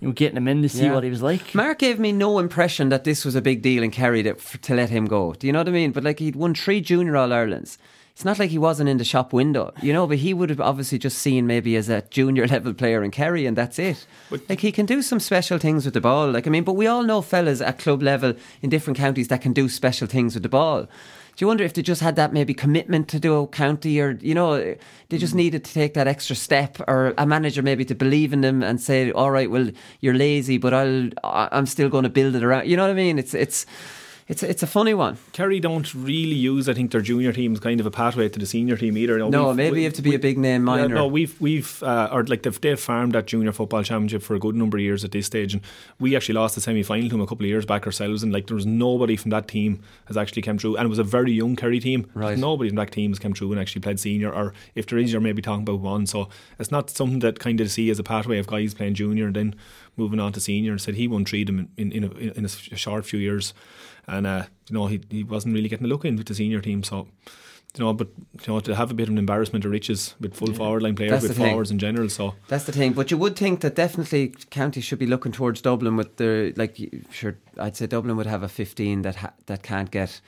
you 0.00 0.08
know 0.08 0.12
getting 0.12 0.36
him 0.36 0.48
in 0.48 0.62
to 0.62 0.68
see 0.68 0.84
Yeah. 0.84 0.94
what 0.94 1.04
he 1.04 1.10
was 1.10 1.22
like. 1.22 1.54
Mark 1.54 1.78
gave 1.78 2.00
me 2.00 2.10
no 2.10 2.38
impression 2.40 2.88
that 2.88 3.04
this 3.04 3.24
was 3.24 3.34
a 3.36 3.42
big 3.42 3.62
deal 3.62 3.82
in 3.82 3.90
Kerry 3.92 4.28
f 4.28 4.60
to 4.62 4.74
let 4.74 4.90
him 4.90 5.04
go. 5.06 5.34
Do 5.34 5.46
you 5.46 5.52
know 5.52 5.60
what 5.60 5.68
I 5.68 5.72
mean? 5.72 5.92
But 5.92 6.02
like 6.04 6.18
he'd 6.18 6.34
won 6.36 6.54
three 6.54 6.80
junior 6.80 7.16
All 7.16 7.32
Irelands. 7.32 7.78
It's 8.12 8.26
not 8.26 8.38
like 8.38 8.50
he 8.50 8.58
wasn't 8.58 8.90
in 8.90 8.98
the 8.98 9.04
shop 9.04 9.32
window, 9.32 9.72
you 9.80 9.92
know. 9.92 10.06
But 10.06 10.18
he 10.18 10.34
would 10.34 10.50
have 10.50 10.60
obviously 10.60 10.98
just 10.98 11.18
seen 11.18 11.46
maybe 11.46 11.76
as 11.76 11.88
a 11.88 12.02
junior 12.10 12.46
level 12.54 12.74
player 12.74 13.02
in 13.02 13.10
Kerry, 13.10 13.46
and 13.46 13.56
that's 13.56 13.78
it. 13.78 14.06
like 14.48 14.60
he 14.60 14.70
can 14.70 14.86
do 14.86 15.00
some 15.00 15.18
special 15.18 15.58
things 15.58 15.84
with 15.86 15.94
the 15.94 16.00
ball. 16.00 16.30
Like 16.30 16.46
I 16.46 16.50
mean, 16.50 16.64
but 16.64 16.74
we 16.74 16.86
all 16.86 17.02
know 17.02 17.22
fellas 17.22 17.62
at 17.62 17.78
club 17.78 18.02
level 18.02 18.34
in 18.60 18.68
different 18.70 18.98
counties 18.98 19.28
that 19.28 19.40
can 19.40 19.52
do 19.52 19.68
special 19.68 20.06
things 20.06 20.34
with 20.34 20.42
the 20.42 20.48
ball. 20.48 20.88
Do 21.34 21.42
you 21.42 21.46
wonder 21.46 21.64
if 21.64 21.72
they 21.72 21.80
just 21.80 22.02
had 22.02 22.16
that 22.16 22.34
maybe 22.34 22.52
commitment 22.52 23.08
to 23.08 23.18
do 23.18 23.40
a 23.40 23.46
county, 23.46 23.98
or 23.98 24.18
you 24.20 24.34
know, 24.34 24.58
they 25.08 25.16
just 25.16 25.32
mm. 25.32 25.38
needed 25.38 25.64
to 25.64 25.72
take 25.72 25.94
that 25.94 26.06
extra 26.06 26.36
step, 26.36 26.78
or 26.86 27.14
a 27.16 27.26
manager 27.26 27.62
maybe 27.62 27.86
to 27.86 27.94
believe 27.94 28.34
in 28.34 28.42
them 28.42 28.62
and 28.62 28.78
say, 28.78 29.10
"All 29.10 29.30
right, 29.30 29.50
well, 29.50 29.70
you're 30.00 30.14
lazy, 30.14 30.58
but 30.58 30.74
I'll, 30.74 31.08
I'm 31.24 31.64
still 31.64 31.88
going 31.88 32.04
to 32.04 32.10
build 32.10 32.36
it 32.36 32.42
around." 32.42 32.68
You 32.68 32.76
know 32.76 32.82
what 32.82 32.90
I 32.90 32.94
mean? 32.94 33.18
It's 33.18 33.32
it's 33.32 33.64
it's 34.32 34.42
it's 34.42 34.62
a 34.62 34.66
funny 34.66 34.94
one. 34.94 35.14
Kerry 35.32 35.60
don't 35.60 35.88
really 35.94 36.34
use, 36.52 36.68
I 36.68 36.74
think, 36.74 36.90
their 36.90 37.00
junior 37.02 37.32
team 37.32 37.52
as 37.52 37.60
kind 37.60 37.78
of 37.80 37.86
a 37.86 37.90
pathway 37.90 38.28
to 38.28 38.38
the 38.38 38.46
senior 38.46 38.76
team 38.76 38.96
either. 38.96 39.18
Know, 39.18 39.28
No, 39.28 39.54
maybe 39.54 39.72
we- 39.74 39.78
you 39.80 39.84
have 39.84 39.92
to 39.94 40.02
be 40.02 40.14
a 40.14 40.18
big 40.18 40.38
name 40.38 40.62
Yeah, 40.62 40.74
minor. 40.76 40.94
no, 40.94 41.06
we've 41.06 41.34
we've 41.40 41.82
uh, 41.82 42.08
or 42.12 42.24
like 42.24 42.42
they've, 42.42 42.60
they've 42.60 42.80
farmed 42.80 43.12
that 43.12 43.26
junior 43.26 43.52
football 43.52 43.82
championship 43.82 44.22
for 44.22 44.34
a 44.34 44.38
good 44.38 44.56
number 44.56 44.78
of 44.78 44.82
years 44.82 45.04
at 45.04 45.10
this 45.12 45.26
stage, 45.26 45.52
and 45.54 45.62
we 46.00 46.16
actually 46.16 46.34
lost 46.34 46.54
the 46.54 46.60
semi 46.60 46.82
final 46.82 47.08
to 47.08 47.14
them 47.14 47.20
a 47.20 47.26
couple 47.26 47.44
of 47.44 47.48
years 47.50 47.66
back 47.66 47.86
ourselves, 47.86 48.22
and 48.22 48.32
like 48.32 48.46
there 48.46 48.56
was 48.56 48.66
nobody 48.66 49.16
from 49.16 49.30
that 49.30 49.46
team 49.48 49.80
has 50.06 50.16
actually 50.16 50.42
come 50.42 50.58
through, 50.58 50.76
and 50.76 50.86
it 50.86 50.88
was 50.88 50.98
a 50.98 51.04
very 51.04 51.32
young 51.32 51.54
Kerry 51.56 51.80
team. 51.80 52.06
Right. 52.14 52.38
Nobody 52.38 52.70
from 52.70 52.76
that 52.76 52.90
team 52.92 53.10
has 53.10 53.18
come 53.18 53.34
through 53.34 53.52
and 53.52 53.60
actually 53.60 53.82
played 53.82 54.00
senior, 54.00 54.32
or 54.32 54.54
if 54.74 54.86
there 54.86 54.98
is, 54.98 55.12
you're 55.12 55.20
maybe 55.20 55.42
talking 55.42 55.62
about 55.68 55.80
one. 55.80 56.06
So 56.06 56.28
it's 56.58 56.70
not 56.70 56.88
something 56.90 57.18
that 57.20 57.38
kind 57.38 57.60
of 57.60 57.70
see 57.70 57.90
as 57.90 57.98
a 57.98 58.02
pathway 58.02 58.38
of 58.38 58.46
guys 58.46 58.72
playing 58.74 58.94
junior 58.94 59.26
and 59.26 59.36
then 59.36 59.54
moving 59.96 60.18
on 60.20 60.32
to 60.32 60.40
senior. 60.40 60.72
And 60.72 60.80
said 60.80 60.94
he 60.94 61.06
won 61.06 61.24
three 61.26 61.42
of 61.42 61.48
them 61.48 61.68
in 61.76 61.92
in 61.92 62.04
a, 62.04 62.10
in 62.38 62.44
a 62.46 62.48
short 62.48 63.04
few 63.04 63.18
years, 63.18 63.52
and 64.06 64.26
uh, 64.26 64.44
you 64.68 64.74
know 64.74 64.86
he 64.86 65.00
he 65.10 65.24
wasn't 65.24 65.54
really 65.54 65.68
getting 65.68 65.86
a 65.86 65.88
look 65.88 66.04
in 66.04 66.16
with 66.16 66.26
the 66.26 66.34
senior 66.34 66.60
team. 66.60 66.82
So. 66.82 67.08
You 67.74 67.84
know, 67.86 67.94
but 67.94 68.08
you 68.46 68.52
know 68.52 68.60
to 68.60 68.74
have 68.74 68.90
a 68.90 68.94
bit 68.94 69.04
of 69.04 69.12
an 69.12 69.16
embarrassment 69.18 69.64
of 69.64 69.70
riches 69.70 70.14
with 70.20 70.34
full 70.34 70.52
forward 70.52 70.82
line 70.82 70.94
players, 70.94 71.12
That's 71.12 71.28
with 71.28 71.38
forwards 71.38 71.70
in 71.70 71.78
general. 71.78 72.10
So 72.10 72.34
That's 72.48 72.64
the 72.64 72.72
thing. 72.72 72.92
But 72.92 73.10
you 73.10 73.16
would 73.16 73.34
think 73.34 73.62
that 73.62 73.76
definitely 73.76 74.34
County 74.50 74.82
should 74.82 74.98
be 74.98 75.06
looking 75.06 75.32
towards 75.32 75.62
Dublin 75.62 75.96
with 75.96 76.18
the 76.18 76.52
like. 76.58 76.76
Sure, 77.10 77.34
I'd 77.56 77.74
say 77.74 77.86
Dublin 77.86 78.18
would 78.18 78.26
have 78.26 78.42
a 78.42 78.48
15 78.48 79.00
that 79.02 79.16
ha- 79.16 79.32
that 79.46 79.62
can't 79.62 79.90
get 79.90 80.20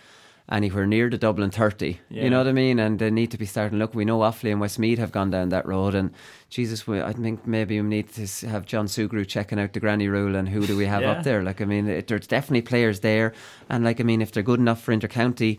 anywhere 0.50 0.86
near 0.86 1.08
the 1.08 1.16
Dublin 1.16 1.50
30. 1.50 2.00
Yeah. 2.10 2.24
You 2.24 2.30
know 2.30 2.38
what 2.38 2.46
I 2.48 2.52
mean? 2.52 2.78
And 2.78 2.98
they 2.98 3.10
need 3.10 3.30
to 3.30 3.38
be 3.38 3.46
starting. 3.46 3.78
Look, 3.78 3.94
we 3.94 4.04
know 4.04 4.18
Offaly 4.18 4.52
and 4.52 4.60
Westmeath 4.60 4.98
have 4.98 5.10
gone 5.12 5.30
down 5.30 5.48
that 5.48 5.66
road, 5.66 5.94
and 5.94 6.10
Jesus, 6.50 6.86
we, 6.86 7.00
I 7.00 7.12
think 7.12 7.46
maybe 7.46 7.80
we 7.80 7.88
need 7.88 8.12
to 8.14 8.26
have 8.48 8.66
John 8.66 8.86
Sugrue 8.86 9.26
checking 9.26 9.58
out 9.58 9.72
the 9.72 9.80
granny 9.80 10.08
rule 10.08 10.36
and 10.36 10.48
who 10.48 10.66
do 10.66 10.76
we 10.76 10.86
have 10.86 11.02
Yeah. 11.02 11.12
up 11.12 11.24
there. 11.24 11.42
Like, 11.42 11.60
I 11.62 11.64
mean, 11.64 11.88
it, 11.88 12.08
there's 12.08 12.26
definitely 12.26 12.62
players 12.62 13.00
there, 13.00 13.32
and 13.70 13.84
like, 13.84 14.00
I 14.00 14.04
mean, 14.04 14.20
if 14.20 14.32
they're 14.32 14.42
good 14.42 14.60
enough 14.60 14.82
for 14.82 14.94
intercounty. 14.94 15.58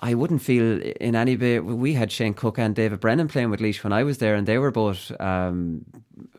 I 0.00 0.14
wouldn't 0.14 0.40
feel 0.42 0.80
in 1.00 1.14
any 1.14 1.36
way. 1.36 1.58
We 1.60 1.92
had 1.94 2.10
Shane 2.10 2.32
Cook 2.32 2.58
and 2.58 2.74
David 2.74 3.00
Brennan 3.00 3.28
playing 3.28 3.50
with 3.50 3.60
Laois 3.60 3.82
when 3.84 3.92
I 3.92 4.02
was 4.02 4.18
there, 4.18 4.34
and 4.34 4.46
they 4.46 4.56
were 4.58 4.70
both 4.70 5.10
um, 5.20 5.84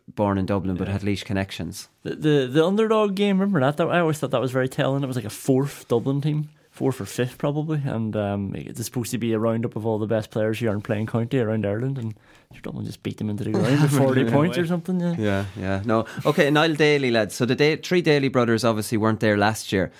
born 0.08 0.36
in 0.38 0.46
Dublin 0.46 0.76
but 0.76 0.88
had 0.88 1.02
Laois 1.02 1.22
connections. 1.24 1.88
The, 2.02 2.16
the 2.16 2.48
the 2.50 2.66
underdog 2.66 3.14
game, 3.14 3.38
remember 3.38 3.60
that? 3.60 3.80
I 3.80 4.00
always 4.00 4.18
thought 4.18 4.30
that 4.32 4.40
was 4.40 4.50
very 4.50 4.68
telling. 4.68 5.04
It 5.04 5.06
was 5.06 5.14
like 5.16 5.24
a 5.26 5.30
fourth 5.30 5.86
Dublin 5.88 6.20
team, 6.20 6.48
fourth 6.80 6.98
or 6.98 7.04
fifth 7.04 7.36
probably, 7.36 7.78
and 7.84 8.16
um, 8.16 8.54
it's 8.56 8.82
supposed 8.82 9.10
to 9.10 9.18
be 9.18 9.34
a 9.34 9.38
roundup 9.38 9.76
of 9.76 9.84
all 9.84 9.98
the 9.98 10.06
best 10.06 10.30
players 10.30 10.58
who 10.58 10.66
aren't 10.66 10.82
playing 10.82 11.06
county 11.06 11.38
around 11.38 11.66
Ireland, 11.66 11.98
and 11.98 12.14
Dublin 12.62 12.86
just 12.86 13.02
beat 13.02 13.18
them 13.18 13.28
into 13.28 13.44
the 13.44 13.50
ground 13.58 13.82
with 13.82 13.92
forty 13.94 14.24
points 14.36 14.56
or 14.56 14.66
something. 14.66 14.98
Yeah. 14.98 15.14
Yeah, 15.18 15.44
yeah. 15.58 15.82
No, 15.84 16.06
okay. 16.24 16.50
Niall 16.50 16.72
Daly, 16.72 17.10
lads. 17.10 17.34
So 17.34 17.44
the 17.44 17.76
three 17.76 18.00
Daly 18.00 18.28
brothers 18.28 18.64
obviously 18.64 18.96
weren't 18.96 19.20
there 19.20 19.36
last 19.36 19.72
year, 19.72 19.92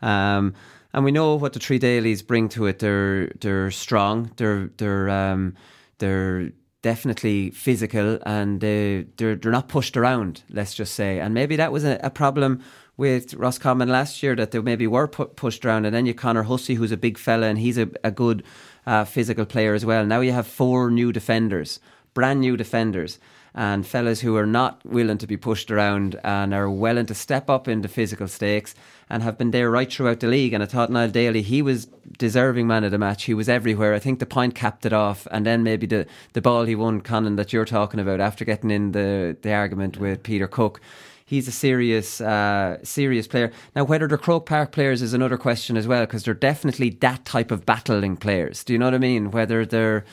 um, 0.00 0.54
and 0.92 1.04
we 1.04 1.10
know 1.10 1.34
what 1.34 1.54
the 1.54 1.58
three 1.58 1.80
Dalys 1.80 2.24
bring 2.24 2.48
to 2.50 2.66
it. 2.66 2.78
They're 2.78 3.32
they're 3.40 3.72
strong. 3.72 4.30
They're 4.36 4.70
they're 4.76 5.10
um, 5.10 5.56
they're 5.98 6.52
definitely 6.82 7.50
physical, 7.50 8.20
and 8.24 8.60
they 8.60 9.06
they're 9.16 9.34
they're 9.34 9.50
not 9.50 9.66
pushed 9.66 9.96
around. 9.96 10.44
Let's 10.50 10.72
just 10.72 10.94
say, 10.94 11.18
and 11.18 11.34
maybe 11.34 11.56
that 11.56 11.72
was 11.72 11.82
a, 11.82 11.98
a 12.00 12.10
problem. 12.10 12.62
With 12.98 13.34
Ross 13.34 13.58
Roscommon 13.58 13.88
last 13.88 14.24
year, 14.24 14.34
that 14.34 14.50
they 14.50 14.58
maybe 14.58 14.88
were 14.88 15.06
pu- 15.06 15.26
pushed 15.26 15.64
around, 15.64 15.86
and 15.86 15.94
then 15.94 16.04
you 16.04 16.14
Conor 16.14 16.42
Hussey, 16.42 16.74
who's 16.74 16.90
a 16.90 16.96
big 16.96 17.16
fella, 17.16 17.46
and 17.46 17.56
he's 17.56 17.78
a, 17.78 17.88
a 18.02 18.10
good 18.10 18.42
uh, 18.86 19.04
physical 19.04 19.46
player 19.46 19.72
as 19.72 19.86
well. 19.86 20.04
Now 20.04 20.18
you 20.18 20.32
have 20.32 20.48
four 20.48 20.90
new 20.90 21.12
defenders, 21.12 21.78
brand 22.12 22.40
new 22.40 22.56
defenders, 22.56 23.20
and 23.54 23.86
fellas 23.86 24.22
who 24.22 24.36
are 24.36 24.46
not 24.46 24.84
willing 24.84 25.18
to 25.18 25.28
be 25.28 25.36
pushed 25.36 25.70
around 25.70 26.18
and 26.24 26.52
are 26.52 26.68
willing 26.68 27.06
to 27.06 27.14
step 27.14 27.48
up 27.48 27.68
into 27.68 27.86
physical 27.88 28.26
stakes 28.26 28.74
and 29.08 29.22
have 29.22 29.38
been 29.38 29.52
there 29.52 29.70
right 29.70 29.92
throughout 29.92 30.18
the 30.18 30.26
league. 30.26 30.52
And 30.52 30.64
I 30.64 30.66
thought 30.66 30.90
Niall 30.90 31.10
Daly, 31.10 31.42
he 31.42 31.62
was 31.62 31.86
deserving 32.18 32.66
man 32.66 32.82
of 32.82 32.90
the 32.90 32.98
match. 32.98 33.24
He 33.24 33.34
was 33.34 33.48
everywhere. 33.48 33.94
I 33.94 34.00
think 34.00 34.18
the 34.18 34.26
point 34.26 34.56
capped 34.56 34.84
it 34.84 34.92
off, 34.92 35.28
and 35.30 35.46
then 35.46 35.62
maybe 35.62 35.86
the, 35.86 36.04
the 36.32 36.42
ball 36.42 36.64
he 36.64 36.74
won, 36.74 37.00
Conan, 37.00 37.36
that 37.36 37.52
you're 37.52 37.64
talking 37.64 38.00
about 38.00 38.18
after 38.18 38.44
getting 38.44 38.72
in 38.72 38.90
the, 38.90 39.36
the 39.42 39.52
argument 39.52 39.98
with 39.98 40.24
Peter 40.24 40.48
Cooke. 40.48 40.80
He's 41.28 41.46
a 41.46 41.52
serious, 41.52 42.22
uh, 42.22 42.78
serious 42.82 43.28
player. 43.28 43.52
Now, 43.76 43.84
whether 43.84 44.08
they're 44.08 44.16
Croke 44.16 44.46
Park 44.46 44.72
players 44.72 45.02
is 45.02 45.12
another 45.12 45.36
question 45.36 45.76
as 45.76 45.86
well, 45.86 46.06
because 46.06 46.24
they're 46.24 46.32
definitely 46.32 46.90
that 47.00 47.26
type 47.26 47.50
of 47.50 47.66
battling 47.66 48.16
players. 48.16 48.64
Do 48.64 48.72
you 48.72 48.78
know 48.78 48.86
what 48.86 48.94
I 48.94 48.98
mean? 48.98 49.30
Whether 49.30 49.66
they're 49.66 50.04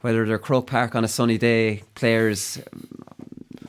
whether 0.00 0.26
they're 0.26 0.38
Croke 0.38 0.66
Park 0.66 0.96
on 0.96 1.04
a 1.04 1.08
sunny 1.08 1.38
day 1.38 1.82
players, 1.94 2.58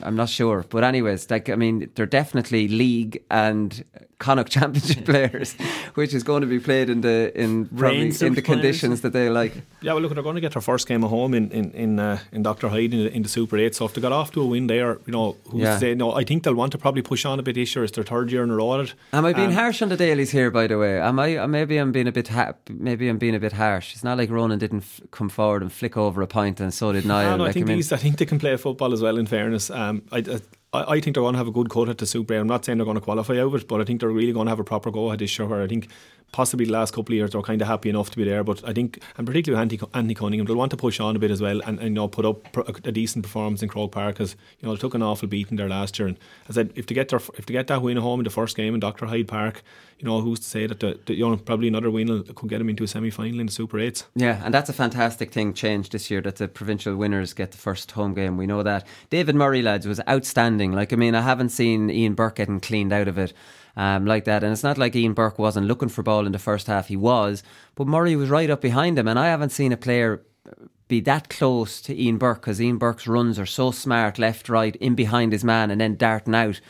I'm 0.04 0.16
not 0.16 0.28
sure. 0.28 0.64
But 0.68 0.84
anyways, 0.84 1.30
like 1.30 1.48
I 1.48 1.56
mean, 1.56 1.90
they're 1.94 2.06
definitely 2.06 2.68
league 2.68 3.22
and 3.30 3.84
Connacht 4.18 4.50
Championship 4.56 5.04
players, 5.12 5.54
which 5.94 6.14
is 6.14 6.22
going 6.22 6.40
to 6.42 6.46
be 6.46 6.58
played 6.60 6.88
in 6.88 7.00
the 7.00 7.32
in 7.38 7.66
probably 7.66 8.02
in 8.02 8.08
the 8.10 8.16
players. 8.18 8.42
conditions 8.46 9.00
that 9.00 9.12
they 9.12 9.28
like. 9.28 9.52
Yeah, 9.82 9.92
well, 9.92 10.02
look, 10.02 10.14
they're 10.14 10.22
going 10.22 10.36
to 10.36 10.40
get 10.40 10.52
their 10.52 10.62
first 10.62 10.86
game 10.88 11.02
at 11.04 11.10
home 11.10 11.34
in 11.34 11.50
in 11.50 11.70
in, 11.72 11.98
uh, 11.98 12.18
in 12.32 12.42
Doctor 12.42 12.68
Hyde 12.68 12.94
in 12.94 13.00
the, 13.04 13.12
in 13.16 13.22
the 13.22 13.28
Super 13.28 13.56
Eight. 13.58 13.74
So 13.74 13.84
if 13.86 13.92
they 13.94 14.00
got 14.00 14.12
off 14.12 14.30
to 14.32 14.40
a 14.42 14.46
win 14.46 14.66
there, 14.68 14.98
you 15.06 15.12
know, 15.12 15.36
who's 15.50 15.62
Yeah. 15.62 15.74
to 15.74 15.80
say? 15.80 15.94
No, 15.94 16.12
I 16.12 16.24
think 16.24 16.42
they'll 16.44 16.54
want 16.54 16.72
to 16.72 16.78
probably 16.78 17.02
push 17.02 17.24
on 17.26 17.38
a 17.38 17.42
bit 17.42 17.54
this 17.56 17.74
year. 17.74 17.84
It's 17.84 17.92
their 17.94 18.04
third 18.04 18.30
year 18.32 18.42
in 18.44 18.50
a 18.50 18.56
row 18.56 18.74
at 18.74 18.80
it. 18.88 18.94
Am 19.12 19.24
I 19.26 19.32
being 19.32 19.48
Um, 19.48 19.54
harsh 19.54 19.82
on 19.82 19.88
the 19.88 19.96
Dalys 19.96 20.30
here? 20.30 20.50
By 20.50 20.66
the 20.68 20.78
way, 20.78 21.00
am 21.00 21.18
I? 21.18 21.36
uh, 21.36 21.46
Maybe 21.48 21.76
I'm 21.76 21.92
being 21.92 22.08
a 22.08 22.12
bit. 22.12 22.28
Ha- 22.28 22.54
maybe 22.70 23.08
I'm 23.08 23.18
being 23.18 23.34
a 23.34 23.40
bit 23.40 23.52
harsh. 23.52 23.92
It's 23.94 24.04
not 24.04 24.16
like 24.16 24.30
Ronan 24.30 24.58
didn't 24.58 24.82
f- 24.84 25.00
come 25.10 25.28
forward 25.28 25.62
and 25.62 25.72
flick 25.72 25.96
over 25.96 26.22
a 26.22 26.26
point, 26.26 26.60
and 26.60 26.72
so 26.72 26.92
did 26.92 27.04
Niall. 27.04 27.36
No, 27.38 27.44
I 27.44 27.46
like, 27.48 27.54
think 27.54 27.66
mean- 27.66 27.76
these, 27.76 27.92
I 27.92 27.96
think 27.98 28.16
they 28.18 28.26
can 28.26 28.38
play 28.38 28.56
football 28.56 28.92
as 28.92 29.02
well. 29.02 29.18
In 29.18 29.26
fairness, 29.26 29.70
um, 29.70 29.93
Um, 29.94 30.06
I, 30.10 30.18
I 30.18 30.40
I 30.74 31.00
think 31.00 31.14
they're 31.14 31.22
going 31.22 31.34
to 31.34 31.38
have 31.38 31.48
a 31.48 31.52
good 31.52 31.70
cut 31.70 31.88
at 31.88 31.98
the 31.98 32.06
Super. 32.06 32.34
I'm 32.34 32.46
not 32.46 32.64
saying 32.64 32.78
they're 32.78 32.84
going 32.84 32.96
to 32.96 33.00
qualify 33.00 33.38
over 33.38 33.56
it, 33.56 33.68
but 33.68 33.80
I 33.80 33.84
think 33.84 34.00
they're 34.00 34.08
really 34.08 34.32
going 34.32 34.46
to 34.46 34.50
have 34.50 34.60
a 34.60 34.64
proper 34.64 34.90
go 34.90 35.12
at 35.12 35.18
this 35.20 35.38
year. 35.38 35.46
Where 35.46 35.62
I 35.62 35.66
think 35.66 35.88
possibly 36.34 36.66
the 36.66 36.72
last 36.72 36.92
couple 36.92 37.12
of 37.12 37.16
years 37.16 37.30
they're 37.30 37.42
kind 37.42 37.62
of 37.62 37.68
happy 37.68 37.88
enough 37.88 38.10
to 38.10 38.16
be 38.16 38.24
there, 38.24 38.42
but 38.42 38.66
I 38.66 38.72
think 38.72 39.00
and 39.16 39.26
particularly 39.26 39.62
Andy, 39.62 39.80
Andy 39.94 40.14
Cunningham, 40.14 40.46
they'll 40.46 40.56
want 40.56 40.72
to 40.72 40.76
push 40.76 40.98
on 40.98 41.14
a 41.14 41.18
bit 41.20 41.30
as 41.30 41.40
well 41.40 41.60
and, 41.64 41.78
and 41.78 41.88
you 41.88 41.94
know 41.94 42.08
put 42.08 42.24
up 42.24 42.52
pr- 42.52 42.62
a 42.84 42.90
decent 42.90 43.22
performance 43.22 43.62
in 43.62 43.68
Croke 43.68 43.92
Park 43.92 44.16
because 44.16 44.34
you 44.58 44.66
know 44.66 44.74
they 44.74 44.80
took 44.80 44.94
an 44.94 45.02
awful 45.02 45.28
beating 45.28 45.56
there 45.56 45.68
last 45.68 45.96
year. 45.98 46.08
And 46.08 46.18
I 46.48 46.52
said, 46.52 46.72
if 46.74 46.86
they 46.86 46.94
get 46.94 47.08
their 47.08 47.20
if 47.38 47.46
they 47.46 47.52
get 47.52 47.68
that 47.68 47.82
win 47.82 47.96
home 47.98 48.18
in 48.20 48.24
the 48.24 48.30
first 48.30 48.56
game 48.56 48.74
in 48.74 48.80
Doctor 48.80 49.06
Hyde 49.06 49.28
Park, 49.28 49.62
you 49.98 50.06
know 50.06 50.20
who's 50.20 50.40
to 50.40 50.46
say 50.46 50.66
that 50.66 50.80
the, 50.80 50.98
the 51.06 51.14
you 51.14 51.28
know 51.28 51.36
probably 51.36 51.68
another 51.68 51.90
win 51.90 52.24
could 52.24 52.48
get 52.48 52.58
them 52.58 52.68
into 52.68 52.82
a 52.82 52.88
semi 52.88 53.10
final 53.10 53.38
in 53.38 53.46
the 53.46 53.52
Super 53.52 53.78
Eights. 53.78 54.04
Yeah, 54.16 54.42
and 54.44 54.52
that's 54.52 54.68
a 54.68 54.72
fantastic 54.72 55.30
thing 55.30 55.54
changed 55.54 55.92
this 55.92 56.10
year 56.10 56.20
that 56.22 56.36
the 56.36 56.48
provincial 56.48 56.96
winners 56.96 57.32
get 57.32 57.52
the 57.52 57.58
first 57.58 57.92
home 57.92 58.12
game. 58.12 58.36
We 58.36 58.46
know 58.46 58.62
that. 58.64 58.86
David 59.10 59.36
Murray, 59.36 59.62
lads, 59.62 59.86
was 59.86 60.00
outstanding. 60.08 60.63
Like, 60.72 60.92
I 60.92 60.96
mean, 60.96 61.14
I 61.14 61.22
haven't 61.22 61.50
seen 61.50 61.90
Ian 61.90 62.14
Burke 62.14 62.36
getting 62.36 62.60
cleaned 62.60 62.92
out 62.92 63.08
of 63.08 63.18
it 63.18 63.32
um, 63.76 64.06
like 64.06 64.24
that. 64.24 64.42
And 64.42 64.52
it's 64.52 64.62
not 64.62 64.78
like 64.78 64.94
Ian 64.96 65.14
Burke 65.14 65.38
wasn't 65.38 65.66
looking 65.66 65.88
for 65.88 66.02
ball 66.02 66.26
in 66.26 66.32
the 66.32 66.38
first 66.38 66.66
half, 66.66 66.88
he 66.88 66.96
was. 66.96 67.42
But 67.74 67.86
Murray 67.86 68.16
was 68.16 68.30
right 68.30 68.50
up 68.50 68.60
behind 68.60 68.98
him, 68.98 69.08
and 69.08 69.18
I 69.18 69.26
haven't 69.26 69.50
seen 69.50 69.72
a 69.72 69.76
player 69.76 70.22
be 70.86 71.00
that 71.00 71.28
close 71.28 71.80
to 71.82 71.98
Ian 71.98 72.18
Burke 72.18 72.42
because 72.42 72.60
Ian 72.60 72.78
Burke's 72.78 73.06
runs 73.06 73.38
are 73.38 73.46
so 73.46 73.70
smart, 73.70 74.18
left, 74.18 74.48
right, 74.48 74.76
in 74.76 74.94
behind 74.94 75.32
his 75.32 75.44
man, 75.44 75.70
and 75.70 75.80
then 75.80 75.96
darting 75.96 76.34
out. 76.34 76.60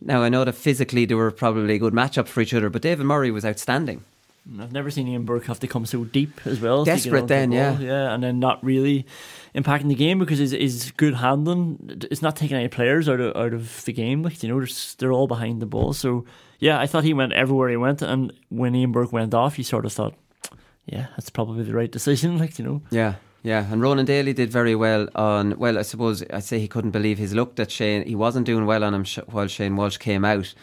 Now, 0.00 0.22
I 0.22 0.28
know 0.28 0.44
that 0.44 0.54
physically 0.54 1.04
they 1.04 1.14
were 1.14 1.30
probably 1.30 1.74
a 1.74 1.78
good 1.78 1.92
matchup 1.92 2.28
for 2.28 2.40
each 2.40 2.54
other, 2.54 2.70
but 2.70 2.82
David 2.82 3.04
Murray 3.04 3.30
was 3.30 3.44
outstanding. 3.44 4.04
Mm, 4.50 4.62
I've 4.62 4.72
never 4.72 4.90
seen 4.90 5.08
Ian 5.08 5.24
Burke 5.24 5.46
have 5.46 5.60
to 5.60 5.66
come 5.66 5.84
so 5.86 6.04
deep 6.04 6.46
as 6.46 6.60
well. 6.60 6.84
Desperate 6.84 7.22
onto 7.22 7.26
the 7.26 7.34
then, 7.34 7.52
yeah. 7.52 7.78
yeah, 7.78 8.14
and 8.14 8.22
then 8.22 8.38
not 8.38 8.62
really 8.64 9.06
impacting 9.54 9.88
the 9.88 9.94
game 9.94 10.18
because 10.18 10.38
his, 10.38 10.52
his 10.52 10.92
good 10.96 11.14
handling, 11.14 12.06
it's 12.10 12.22
not 12.22 12.36
taking 12.36 12.56
any 12.56 12.68
players 12.68 13.08
out 13.08 13.20
of 13.20 13.36
out 13.36 13.52
of 13.52 13.84
the 13.84 13.92
game. 13.92 14.22
Like 14.22 14.42
you 14.42 14.48
know, 14.48 14.58
they're, 14.60 14.74
they're 14.98 15.12
all 15.12 15.26
behind 15.26 15.60
the 15.60 15.66
ball. 15.66 15.92
So 15.92 16.24
yeah, 16.58 16.80
I 16.80 16.86
thought 16.86 17.04
he 17.04 17.14
went 17.14 17.32
everywhere 17.32 17.68
he 17.68 17.76
went, 17.76 18.02
and 18.02 18.32
when 18.48 18.74
Ian 18.74 18.92
Burke 18.92 19.12
went 19.12 19.34
off, 19.34 19.58
you 19.58 19.64
sort 19.64 19.84
of 19.84 19.92
thought, 19.92 20.14
yeah, 20.86 21.08
that's 21.10 21.30
probably 21.30 21.64
the 21.64 21.74
right 21.74 21.90
decision. 21.90 22.38
Like 22.38 22.58
you 22.58 22.64
know, 22.64 22.82
Yeah, 22.90 23.16
yeah. 23.42 23.70
And 23.70 23.82
Ronan 23.82 24.06
Daly 24.06 24.32
did 24.32 24.50
very 24.50 24.74
well 24.74 25.08
on. 25.14 25.58
Well, 25.58 25.78
I 25.78 25.82
suppose 25.82 26.22
I'd 26.32 26.44
say 26.44 26.58
he 26.58 26.68
couldn't 26.68 26.92
believe 26.92 27.18
his 27.18 27.34
luck 27.34 27.56
that 27.56 27.70
Shane. 27.70 28.06
He 28.06 28.14
wasn't 28.14 28.46
doing 28.46 28.64
well 28.64 28.82
on 28.84 28.94
him 28.94 29.04
sh- 29.04 29.18
while 29.26 29.46
Shane 29.46 29.76
Walsh 29.76 29.98
came 29.98 30.24
out. 30.24 30.54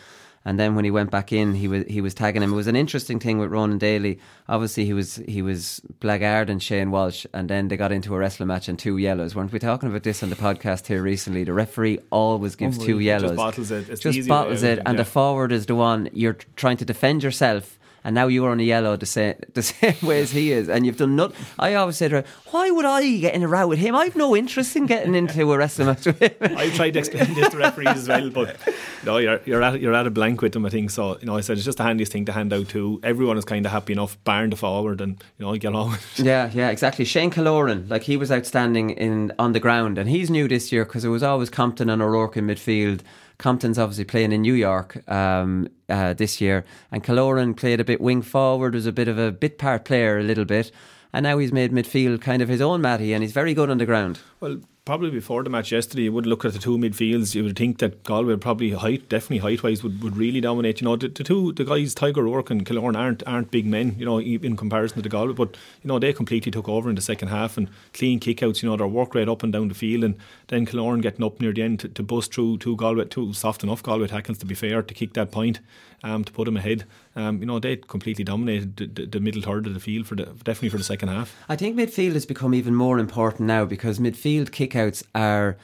And 0.47 0.59
then 0.59 0.75
when 0.75 0.85
he 0.85 0.91
went 0.91 1.09
back 1.09 1.33
in, 1.33 1.55
he 1.55 1.67
was 1.67 1.85
he 1.87 2.01
was 2.01 2.13
tagging 2.13 2.43
him. 2.43 2.53
It 2.53 2.55
was 2.55 2.67
an 2.67 2.75
interesting 2.75 3.19
thing 3.19 3.39
with 3.39 3.51
Ronan 3.51 3.79
Daly. 3.79 4.19
Obviously, 4.47 4.85
he 4.85 4.93
was 4.93 5.15
he 5.27 5.41
was 5.41 5.81
Blackguard 5.99 6.51
and 6.51 6.61
Shane 6.61 6.91
Walsh, 6.91 7.25
and 7.33 7.49
then 7.49 7.67
they 7.67 7.77
got 7.77 7.91
into 7.91 8.13
a 8.13 8.17
wrestling 8.19 8.47
match 8.47 8.69
and 8.69 8.77
two 8.77 8.97
yellows. 8.97 9.35
Weren't 9.35 9.51
we 9.51 9.57
talking 9.57 9.89
about 9.89 10.03
this 10.03 10.21
on 10.21 10.29
the 10.29 10.35
podcast 10.35 10.85
here 10.85 11.01
recently? 11.01 11.43
The 11.43 11.53
referee 11.53 11.97
always 12.11 12.55
gives 12.55 12.77
two 12.77 12.99
yellows, 12.99 13.31
Just 13.31 13.37
bottles 13.37 13.71
it. 13.71 13.89
It's 13.89 14.01
just 14.01 14.27
bottles 14.27 14.61
it, 14.61 14.79
and 14.85 14.89
yeah. 14.89 15.03
the 15.03 15.05
forward 15.05 15.51
is 15.51 15.65
the 15.65 15.75
one 15.75 16.09
you're 16.13 16.37
trying 16.55 16.77
to 16.77 16.85
defend 16.85 17.23
yourself. 17.23 17.74
And 18.05 18.13
now 18.13 18.27
you're 18.27 18.51
on 18.51 18.59
a 18.59 18.63
yellow 18.63 18.95
the 18.95 19.07
same, 19.07 19.33
the 19.55 19.63
same 19.63 19.95
way 20.03 20.21
as 20.21 20.29
he 20.29 20.51
is, 20.51 20.69
and 20.69 20.85
you've 20.85 20.97
done 20.97 21.15
nothing. 21.15 21.43
I 21.57 21.73
always 21.73 21.97
say 21.97 22.07
to 22.07 22.17
her, 22.17 22.25
"Why 22.51 22.69
would 22.69 22.85
I 22.85 23.17
get 23.17 23.33
in 23.33 23.41
a 23.41 23.47
row 23.47 23.67
with 23.67 23.79
him? 23.79 23.95
I've 23.95 24.15
no 24.15 24.35
interest 24.35 24.75
in 24.75 24.85
getting 24.85 25.15
into 25.15 25.51
a 25.51 25.57
wrestling 25.57 25.87
match 25.87 26.05
with 26.05 26.19
him." 26.19 26.31
I've 26.55 26.75
tried 26.75 26.91
to 26.91 26.99
explain 26.99 27.33
this 27.33 27.49
to 27.49 27.57
referees 27.57 27.87
as 27.87 28.07
well, 28.07 28.29
but 28.29 28.57
no, 29.03 29.17
you're 29.17 29.41
you're 29.45 29.63
at 29.63 29.81
you're 29.81 29.95
at 29.95 30.05
a 30.05 30.11
blank 30.11 30.43
with 30.43 30.53
them. 30.53 30.67
I 30.67 30.69
think 30.69 30.91
so. 30.91 31.17
You 31.19 31.25
know, 31.25 31.35
I 31.35 31.41
said 31.41 31.57
it's 31.57 31.65
just 31.65 31.79
the 31.79 31.83
handiest 31.83 32.11
thing 32.11 32.25
to 32.25 32.31
hand 32.31 32.53
out 32.53 32.69
to. 32.69 32.99
Everyone 33.01 33.39
is 33.39 33.45
kind 33.45 33.65
of 33.65 33.71
happy 33.71 33.93
enough, 33.93 34.23
barring 34.23 34.51
the 34.51 34.55
forward, 34.55 35.01
and 35.01 35.21
you 35.39 35.45
know, 35.45 35.55
get 35.57 35.73
it. 35.73 35.99
Yeah, 36.19 36.51
yeah, 36.53 36.69
exactly. 36.69 37.05
Shane 37.05 37.31
Killoran, 37.31 37.89
like 37.89 38.03
he 38.03 38.17
was 38.17 38.31
outstanding 38.31 38.91
in 38.91 39.31
on 39.39 39.53
the 39.53 39.59
ground, 39.59 39.97
and 39.97 40.07
he's 40.07 40.29
new 40.29 40.47
this 40.47 40.71
year 40.71 40.85
because 40.85 41.05
it 41.05 41.09
was 41.09 41.23
always 41.23 41.49
Compton 41.49 41.89
and 41.89 42.03
O'Rourke 42.03 42.37
in 42.37 42.45
midfield. 42.45 43.01
Compton's 43.37 43.77
obviously 43.77 44.05
playing 44.05 44.31
in 44.31 44.41
New 44.41 44.53
York 44.53 45.07
um, 45.09 45.67
uh, 45.89 46.13
this 46.13 46.39
year, 46.39 46.65
and 46.91 47.03
Killoran 47.03 47.55
played 47.55 47.79
a 47.79 47.83
bit 47.83 48.01
wing 48.01 48.21
forward, 48.21 48.73
was 48.73 48.85
a 48.85 48.91
bit 48.91 49.07
of 49.07 49.17
a 49.17 49.31
bit 49.31 49.57
part 49.57 49.85
player, 49.85 50.17
a 50.19 50.23
little 50.23 50.45
bit, 50.45 50.71
and 51.13 51.23
now 51.23 51.37
he's 51.37 51.51
made 51.51 51.71
midfield 51.71 52.21
kind 52.21 52.41
of 52.41 52.49
his 52.49 52.61
own 52.61 52.81
Matty, 52.81 53.13
and 53.13 53.23
he's 53.23 53.33
very 53.33 53.53
good 53.53 53.69
on 53.69 53.77
the 53.77 53.85
ground. 53.85 54.19
Well, 54.39 54.59
probably 54.85 55.09
before 55.09 55.43
the 55.43 55.49
match 55.49 55.71
yesterday, 55.71 56.03
you 56.03 56.13
would 56.13 56.27
look 56.27 56.45
at 56.45 56.53
the 56.53 56.59
two 56.59 56.77
midfields. 56.77 57.33
You 57.33 57.43
would 57.43 57.57
think 57.57 57.79
that 57.79 58.03
Galway 58.03 58.35
probably 58.37 58.69
height, 58.71 59.09
definitely 59.09 59.39
height 59.39 59.63
wise, 59.63 59.83
would, 59.83 60.01
would 60.03 60.15
really 60.15 60.39
dominate. 60.39 60.79
You 60.79 60.85
know, 60.85 60.95
the, 60.95 61.07
the 61.07 61.23
two 61.23 61.51
the 61.53 61.65
guys 61.65 61.95
Tadhg 61.95 62.17
O'Rourke 62.17 62.51
and 62.51 62.65
Killoran 62.65 62.95
aren't 62.95 63.25
aren't 63.27 63.51
big 63.51 63.65
men. 63.65 63.95
You 63.97 64.05
know, 64.05 64.19
in 64.19 64.55
comparison 64.55 64.97
to 64.97 65.01
the 65.01 65.09
Galway, 65.09 65.33
but 65.33 65.57
you 65.83 65.87
know 65.87 65.99
they 65.99 66.13
completely 66.13 66.51
took 66.51 66.69
over 66.69 66.89
in 66.89 66.95
the 66.95 67.01
second 67.01 67.29
half 67.29 67.57
and 67.57 67.67
clean 67.93 68.19
kickouts. 68.19 68.61
You 68.61 68.69
know, 68.69 68.77
their 68.77 68.87
work 68.87 69.15
rate 69.15 69.27
up 69.27 69.43
and 69.43 69.51
down 69.51 69.67
the 69.67 69.73
field, 69.73 70.03
and 70.03 70.17
then 70.47 70.65
Killoran 70.65 71.01
getting 71.01 71.25
up 71.25 71.41
near 71.41 71.51
the 71.51 71.63
end 71.63 71.79
to, 71.81 71.89
to 71.89 72.03
bust 72.03 72.33
through 72.33 72.59
two 72.59 72.75
Galway, 72.75 73.05
two 73.05 73.33
soft 73.33 73.63
enough 73.63 73.81
Galway 73.81 74.07
tackles 74.07 74.37
to 74.37 74.45
be 74.45 74.55
fair 74.55 74.83
to 74.83 74.93
kick 74.93 75.13
that 75.13 75.31
point. 75.31 75.59
Um, 76.03 76.23
to 76.23 76.31
put 76.31 76.45
them 76.45 76.57
ahead, 76.57 76.83
um, 77.15 77.39
you 77.39 77.45
know 77.45 77.59
they 77.59 77.77
completely 77.77 78.23
dominated 78.23 78.75
the, 78.77 78.87
the, 78.87 79.05
the 79.05 79.19
middle 79.19 79.41
third 79.41 79.67
of 79.67 79.73
the 79.73 79.79
field 79.79 80.07
for 80.07 80.15
the 80.15 80.25
definitely 80.25 80.69
for 80.69 80.77
the 80.77 80.83
second 80.83 81.09
half. 81.09 81.35
I 81.47 81.55
think 81.55 81.77
midfield 81.77 82.13
has 82.13 82.25
become 82.25 82.53
even 82.53 82.75
more 82.75 82.99
important 82.99 83.47
now 83.47 83.65
because 83.65 83.99
midfield 83.99 84.49
kickouts 84.49 85.03
are 85.13 85.57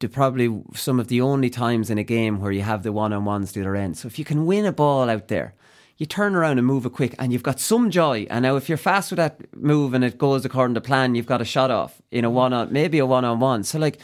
the 0.00 0.08
probably 0.08 0.62
some 0.74 1.00
of 1.00 1.08
the 1.08 1.20
only 1.20 1.50
times 1.50 1.90
in 1.90 1.98
a 1.98 2.04
game 2.04 2.40
where 2.40 2.52
you 2.52 2.62
have 2.62 2.82
the 2.82 2.92
one 2.92 3.12
on 3.12 3.24
ones 3.24 3.52
the 3.52 3.60
other 3.60 3.76
end. 3.76 3.98
So 3.98 4.06
if 4.06 4.18
you 4.18 4.24
can 4.24 4.46
win 4.46 4.64
a 4.64 4.72
ball 4.72 5.10
out 5.10 5.28
there, 5.28 5.54
you 5.96 6.06
turn 6.06 6.36
around 6.36 6.58
and 6.58 6.66
move 6.66 6.86
it 6.86 6.92
quick, 6.92 7.16
and 7.18 7.32
you've 7.32 7.42
got 7.42 7.58
some 7.58 7.90
joy. 7.90 8.24
And 8.30 8.44
now, 8.44 8.54
if 8.54 8.68
you're 8.68 8.78
fast 8.78 9.10
with 9.10 9.16
that 9.16 9.52
move 9.56 9.94
and 9.94 10.04
it 10.04 10.16
goes 10.16 10.44
according 10.44 10.74
to 10.74 10.80
plan, 10.80 11.16
you've 11.16 11.26
got 11.26 11.42
a 11.42 11.44
shot 11.44 11.72
off 11.72 12.00
in 12.12 12.24
a 12.24 12.30
one 12.30 12.52
on, 12.52 12.72
maybe 12.72 12.98
a 12.98 13.06
one 13.06 13.24
on 13.24 13.40
one. 13.40 13.64
So 13.64 13.78
like. 13.78 13.98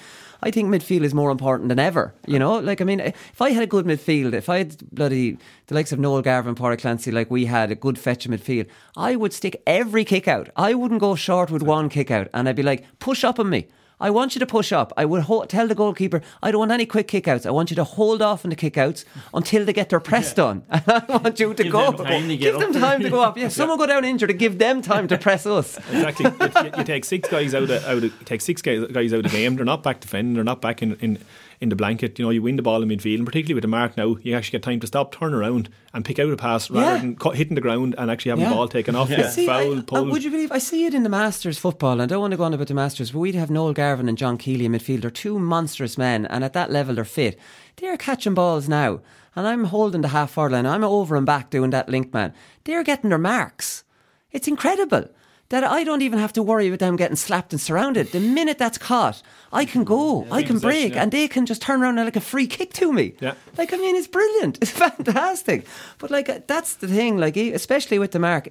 I 0.45 0.51
think 0.51 0.69
midfield 0.69 1.05
is 1.05 1.15
more 1.15 1.31
important 1.31 1.71
than 1.71 1.79
ever. 1.79 2.15
You 2.27 2.39
know, 2.39 2.59
like 2.59 2.83
I 2.83 2.85
mean, 2.85 3.01
if 3.01 3.41
I 3.41 3.51
had 3.51 3.63
a 3.63 3.67
good 3.67 3.87
midfield, 3.87 4.35
if 4.35 4.51
I 4.51 4.59
had 4.59 4.77
bloody 4.91 5.39
the 5.69 5.75
likes 5.75 5.91
of 5.91 5.99
Noel 5.99 6.21
Garvan, 6.21 6.55
Paul 6.55 6.77
Clancy, 6.77 7.11
like 7.11 7.31
we 7.31 7.47
had 7.47 7.71
a 7.71 7.75
good 7.75 7.99
fetch 7.99 8.27
of 8.27 8.33
midfield, 8.33 8.67
I 8.95 9.17
would 9.17 9.33
stick 9.33 9.63
every 9.67 10.05
kick 10.05 10.29
out. 10.29 10.51
I 10.55 10.75
wouldn't 10.75 11.01
go 11.01 11.15
short 11.15 11.51
with 11.51 11.63
one 11.63 11.89
kick 11.89 12.11
out, 12.11 12.29
and 12.35 12.47
I'd 12.47 12.57
be 12.57 12.63
like, 12.63 12.85
push 12.99 13.25
up 13.25 13.41
on 13.41 13.49
me. 13.49 13.69
I 14.01 14.11
want 14.11 14.35
you 14.35 14.39
to 14.41 14.47
push 14.47 14.73
up. 14.73 14.93
I 14.97 15.05
would 15.05 15.23
ho- 15.23 15.45
tell 15.45 15.69
the 15.69 15.75
goalkeeper, 15.75 16.21
I 16.43 16.51
don't 16.51 16.59
want 16.59 16.73
any 16.73 16.85
quick 16.87 17.09
kickouts. 17.09 17.47
I 17.47 17.51
want 17.51 17.71
you 17.71 17.77
to 17.77 17.85
hold 17.85 18.21
off 18.23 18.45
on 18.45 18.51
the 18.51 18.57
kickouts 18.57 19.05
until 19.33 19.65
they 19.65 19.73
get 19.73 19.89
their 19.89 20.01
press 20.01 20.35
done. 20.35 20.65
And 20.69 20.83
I 20.89 21.05
want 21.09 21.39
you 21.41 21.55
to 21.55 21.63
Give 21.63 21.73
go. 21.73 21.93
them 21.93 22.07
to 22.29 22.37
give 22.37 22.59
them 22.59 22.73
time 22.73 23.01
to 23.03 23.11
go 23.11 23.23
up. 23.23 23.39
Yeah, 23.39 23.49
someone 23.61 23.79
go 23.79 23.87
down 23.87 24.05
injured 24.05 24.29
to 24.29 24.35
give 24.35 24.59
them 24.59 24.83
time 24.83 25.09
to 25.09 25.17
press 25.19 25.47
us. 25.47 25.79
Exactly. 25.91 26.27
you, 26.27 26.71
you 26.79 26.85
take 26.85 27.05
six 27.05 27.29
guys 27.29 27.55
out 27.55 27.71
of, 27.71 27.85
out 27.85 28.03
of 28.05 28.25
take 28.25 28.41
six 28.41 28.61
guys, 28.63 28.85
guys 28.89 29.13
out 29.13 29.19
of 29.25 29.25
the 29.25 29.29
game. 29.31 29.57
They're 29.57 29.65
not 29.65 29.83
back 29.83 30.01
defending. 30.01 30.35
They're 30.35 30.45
not 30.45 30.61
back 30.61 30.83
in, 30.83 30.95
in 30.97 31.19
in 31.61 31.69
the 31.69 31.77
blanket. 31.77 32.19
You 32.19 32.25
know, 32.25 32.31
you 32.31 32.43
win 32.43 32.57
the 32.57 32.63
ball 32.63 32.83
in 32.83 32.89
midfield, 32.89 33.17
and 33.17 33.27
particularly 33.27 33.55
with 33.55 33.63
the 33.63 33.69
mark 33.69 33.97
now, 33.97 34.17
you 34.23 34.35
actually 34.35 34.53
get 34.59 34.63
time 34.63 34.81
to 34.81 34.87
stop, 34.87 35.13
turn 35.13 35.35
around, 35.35 35.69
and 35.93 36.05
pick 36.05 36.19
out 36.19 36.31
a 36.33 36.37
pass 36.37 36.71
rather 36.71 37.07
Yeah. 37.07 37.13
than 37.15 37.35
hitting 37.35 37.55
the 37.55 37.61
ground 37.61 37.95
and 37.99 38.11
actually 38.11 38.31
having 38.31 38.43
Yeah. 38.45 38.49
the 38.51 38.55
ball 38.55 38.69
taken 38.69 38.97
off. 38.97 39.11
Yeah. 39.11 39.29
See, 39.31 39.47
Foul, 39.47 39.85
I, 39.93 40.01
would 40.01 40.25
you 40.25 40.31
believe 40.31 40.53
I 40.53 40.59
see 40.59 40.87
it 40.87 40.95
in 40.95 41.03
the 41.03 41.09
Masters 41.09 41.59
football? 41.59 41.93
And 41.93 42.03
I 42.03 42.07
don't 42.07 42.21
want 42.21 42.33
to 42.33 42.37
go 42.37 42.45
on 42.45 42.55
about 42.55 42.69
the 42.69 42.75
Masters, 42.75 43.11
but 43.13 43.19
we'd 43.21 43.35
have 43.35 43.51
Noel 43.51 43.73
Garvan 43.73 44.09
and 44.09 44.19
John 44.19 44.37
Keeley 44.39 44.65
in 44.65 44.73
midfield. 44.73 45.03
They're 45.03 45.11
two 45.11 45.39
monstrous 45.39 45.97
men, 45.99 46.27
and 46.27 46.43
at 46.45 46.53
that 46.55 46.71
level, 46.73 46.95
they're 46.95 47.05
fit. 47.05 47.39
They're 47.77 47.97
catching 47.97 48.35
balls 48.35 48.69
now, 48.69 49.01
and 49.37 49.47
I'm 49.47 49.65
holding 49.65 50.01
the 50.03 50.09
half 50.09 50.31
forward 50.33 50.53
line. 50.53 50.67
I'm 50.67 50.85
over 50.85 51.17
and 51.17 51.27
back 51.27 51.51
doing 51.51 51.71
that 51.71 51.89
link 51.89 52.13
man. 52.13 52.33
They're 52.65 52.85
getting 52.85 53.11
their 53.11 53.19
marks. 53.19 53.85
It's 54.33 54.49
incredible 54.49 55.09
that 55.55 55.63
I 55.63 55.85
don't 55.85 56.03
even 56.03 56.19
have 56.19 56.33
to 56.33 56.43
worry 56.43 56.67
about 56.67 56.81
them 56.81 56.97
getting 56.97 57.15
slapped 57.15 57.53
and 57.53 57.61
surrounded. 57.61 58.11
The 58.11 58.19
minute 58.19 58.59
that's 58.59 58.77
caught, 58.77 59.23
I 59.53 59.65
can 59.65 59.85
go, 59.85 60.27
I 60.29 60.43
can 60.43 60.59
break, 60.59 60.95
yeah. 60.95 61.03
and 61.03 61.13
they 61.13 61.29
can 61.29 61.47
just 61.47 61.63
turn 61.63 61.81
around 61.81 61.97
and 61.97 62.07
like 62.07 62.17
a 62.17 62.21
free 62.21 62.49
kick 62.49 62.73
to 62.73 62.93
me. 62.93 63.15
Yeah. 63.21 63.35
Like, 63.57 63.73
I 63.73 63.77
mean, 63.77 63.95
it's 63.95 64.09
brilliant. 64.09 64.59
It's 64.65 64.73
fantastic. 64.73 65.67
But, 65.99 66.11
like, 66.11 66.29
uh, 66.29 66.41
that's 66.49 66.75
the 66.75 66.89
thing, 66.89 67.19
like, 67.19 67.37
especially 67.37 68.01
with 68.01 68.11
the 68.11 68.19
mark. 68.19 68.49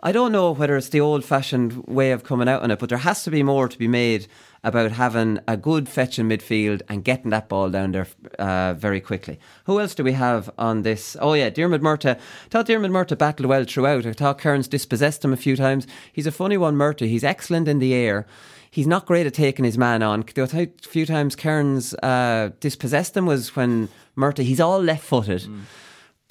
I 0.00 0.12
don't 0.12 0.32
know 0.32 0.52
whether 0.52 0.76
it's 0.76 0.90
the 0.90 1.00
old 1.00 1.24
fashioned 1.24 1.86
way 1.86 2.10
of 2.10 2.24
coming 2.24 2.48
out 2.48 2.62
on 2.62 2.70
it, 2.70 2.78
but 2.78 2.88
there 2.88 2.98
has 2.98 3.24
to 3.24 3.30
be 3.30 3.42
more 3.42 3.68
to 3.68 3.78
be 3.78 3.88
made 3.88 4.26
about 4.62 4.92
having 4.92 5.38
a 5.46 5.56
good 5.56 5.88
fetch 5.88 6.18
in 6.18 6.28
midfield 6.28 6.82
and 6.88 7.04
getting 7.04 7.30
that 7.30 7.48
ball 7.48 7.70
down 7.70 7.92
there 7.92 8.06
uh, 8.38 8.74
very 8.74 9.00
quickly. 9.00 9.38
Who 9.64 9.80
else 9.80 9.94
do 9.94 10.04
we 10.04 10.12
have 10.12 10.50
on 10.58 10.82
this? 10.82 11.16
Oh, 11.20 11.34
yeah, 11.34 11.50
Diarmuid 11.50 11.82
Murtagh. 11.82 12.16
I 12.16 12.48
thought 12.50 12.66
Diarmuid 12.66 12.90
Murtagh 12.90 13.18
battled 13.18 13.48
well 13.48 13.64
throughout. 13.64 14.06
I 14.06 14.12
thought 14.12 14.38
Kearns 14.38 14.68
dispossessed 14.68 15.24
him 15.24 15.32
a 15.32 15.38
few 15.38 15.56
times. 15.56 15.86
He's 16.12 16.26
a 16.26 16.32
funny 16.32 16.56
one, 16.56 16.76
Murtagh. 16.76 17.08
He's 17.08 17.24
excellent 17.24 17.68
in 17.68 17.78
the 17.78 17.94
air. 17.94 18.26
He's 18.70 18.86
not 18.86 19.06
great 19.06 19.26
at 19.26 19.34
taking 19.34 19.64
his 19.64 19.78
man 19.78 20.02
on. 20.02 20.24
A 20.36 20.68
few 20.80 21.06
times 21.06 21.36
Kearns 21.36 21.94
uh, 22.02 22.50
dispossessed 22.58 23.16
him 23.16 23.24
was 23.26 23.54
when 23.54 23.88
Murtagh, 24.16 24.44
he's 24.44 24.60
all 24.60 24.82
left 24.82 25.04
footed. 25.04 25.42
Mm. 25.42 25.60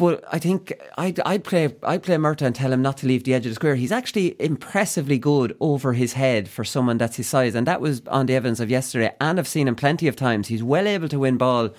But 0.03 0.21
I 0.29 0.37
think 0.37 0.73
I'd, 0.97 1.21
I'd 1.21 1.45
play 1.45 1.73
I'd 1.81 2.03
play 2.03 2.17
Murtagh 2.17 2.47
and 2.47 2.53
tell 2.53 2.73
him 2.73 2.81
not 2.81 2.97
to 2.97 3.07
leave 3.07 3.23
the 3.23 3.33
edge 3.33 3.45
of 3.45 3.51
the 3.51 3.55
square. 3.55 3.75
He's 3.75 3.89
actually 3.93 4.35
impressively 4.37 5.17
good 5.17 5.55
over 5.61 5.93
his 5.93 6.11
head 6.11 6.49
for 6.49 6.65
someone 6.65 6.97
that's 6.97 7.15
his 7.15 7.29
size, 7.29 7.55
and 7.55 7.65
that 7.67 7.79
was 7.79 8.01
on 8.07 8.25
the 8.25 8.35
evidence 8.35 8.59
of 8.59 8.69
yesterday. 8.69 9.15
And 9.21 9.39
I've 9.39 9.47
seen 9.47 9.65
him 9.65 9.77
plenty 9.77 10.09
of 10.09 10.17
times. 10.17 10.49
He's 10.49 10.61
well 10.61 10.89
able 10.89 11.07
to 11.07 11.19
win 11.19 11.37
ball 11.37 11.69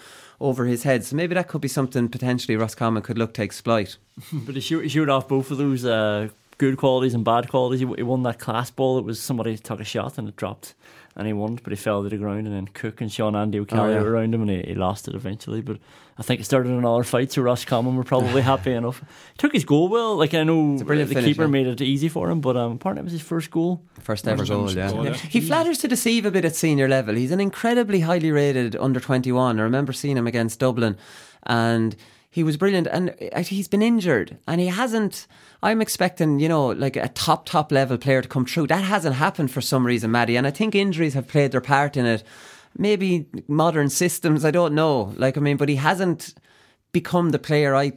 over 0.40 0.64
his 0.64 0.84
head. 0.84 1.04
So 1.04 1.16
maybe 1.16 1.34
that 1.34 1.48
could 1.48 1.60
be 1.60 1.68
something 1.68 2.08
potentially 2.08 2.56
Roscommon 2.56 3.02
could 3.02 3.18
look 3.18 3.34
to 3.34 3.42
exploit. 3.42 3.98
but 4.32 4.54
he 4.54 4.62
shoot, 4.62 4.88
shoot 4.88 5.10
off 5.10 5.28
both 5.28 5.50
of 5.50 5.58
those 5.58 5.84
uh, 5.84 6.28
good 6.56 6.78
qualities 6.78 7.12
and 7.12 7.26
bad 7.26 7.50
qualities. 7.50 7.80
He, 7.80 7.86
he 7.94 8.02
won 8.02 8.22
that 8.22 8.38
class 8.38 8.70
ball. 8.70 8.96
It 8.96 9.04
was 9.04 9.20
somebody 9.20 9.58
took 9.58 9.80
a 9.80 9.84
shot 9.84 10.16
and 10.16 10.30
it 10.30 10.36
dropped 10.36 10.72
and 11.16 11.26
he 11.26 11.32
won, 11.32 11.60
but 11.62 11.72
he 11.72 11.76
fell 11.76 12.02
to 12.02 12.08
the 12.08 12.16
ground. 12.16 12.46
And 12.46 12.54
then 12.54 12.66
Cooke 12.66 13.00
and 13.00 13.10
Sean 13.10 13.36
Andy 13.36 13.60
O'Kelly 13.60 13.94
oh, 13.94 14.00
yeah. 14.00 14.06
around 14.06 14.34
him, 14.34 14.42
and 14.42 14.50
he, 14.50 14.62
he, 14.62 14.74
lost 14.74 15.06
it 15.06 15.14
eventually. 15.14 15.60
But 15.60 15.78
I 16.18 16.22
think 16.22 16.40
it 16.40 16.44
started 16.44 16.72
another 16.72 17.04
fight, 17.04 17.30
so 17.30 17.42
Roscommon 17.42 17.96
were 17.96 18.04
probably 18.04 18.42
happy 18.52 18.72
enough. 18.72 19.00
He 19.00 19.38
took 19.38 19.52
his 19.52 19.64
goal 19.64 19.88
well. 19.88 20.16
Like 20.16 20.34
I 20.34 20.42
know 20.42 20.76
the 20.76 20.84
finish, 20.84 21.24
keeper 21.24 21.42
yeah. 21.42 21.48
made 21.48 21.66
it 21.68 21.80
easy 21.80 22.08
for 22.08 22.30
him, 22.30 22.40
but 22.40 22.56
um, 22.56 22.72
apparently 22.72 23.02
it 23.02 23.04
was 23.04 23.12
his 23.12 23.22
first 23.22 23.50
goal, 23.50 23.82
first 24.00 24.26
ever 24.26 24.44
goal. 24.44 24.70
Yeah. 24.70 24.90
Goal, 24.90 25.04
yeah. 25.04 25.14
he 25.14 25.40
flatters 25.40 25.78
to 25.78 25.88
deceive 25.88 26.26
a 26.26 26.32
bit 26.32 26.44
at 26.44 26.56
senior 26.56 26.88
level. 26.88 27.14
He's 27.14 27.30
an 27.30 27.40
incredibly 27.40 28.00
highly 28.00 28.32
rated 28.32 28.74
under 28.76 28.98
twenty 28.98 29.30
one. 29.30 29.60
I 29.60 29.62
remember 29.62 29.92
seeing 29.92 30.16
him 30.16 30.26
against 30.26 30.58
Dublin, 30.58 30.96
and 31.44 31.94
he 32.28 32.42
was 32.42 32.56
brilliant. 32.56 32.88
And 32.88 33.14
uh, 33.32 33.42
he's 33.42 33.68
been 33.68 33.82
injured, 33.82 34.38
and 34.48 34.60
he 34.60 34.66
hasn't 34.66 35.28
I'm 35.64 35.80
expecting, 35.80 36.40
you 36.40 36.48
know, 36.48 36.68
like 36.68 36.94
a 36.94 37.08
top, 37.08 37.46
top 37.46 37.72
level 37.72 37.96
player 37.96 38.20
to 38.20 38.28
come 38.28 38.44
through. 38.44 38.66
That 38.66 38.84
hasn't 38.84 39.16
happened 39.16 39.50
for 39.50 39.62
some 39.62 39.86
reason, 39.86 40.10
Matty. 40.10 40.36
And 40.36 40.46
I 40.46 40.50
think 40.50 40.74
injuries 40.74 41.14
have 41.14 41.26
played 41.26 41.52
their 41.52 41.62
part 41.62 41.96
in 41.96 42.04
it. 42.04 42.22
Maybe 42.76 43.26
modern 43.48 43.88
systems, 43.88 44.44
I 44.44 44.50
don't 44.50 44.74
know. 44.74 45.14
Like, 45.16 45.38
I 45.38 45.40
mean, 45.40 45.56
but 45.56 45.70
he 45.70 45.76
hasn't 45.76 46.34
become 46.92 47.30
the 47.30 47.38
player 47.38 47.74
I 47.74 47.92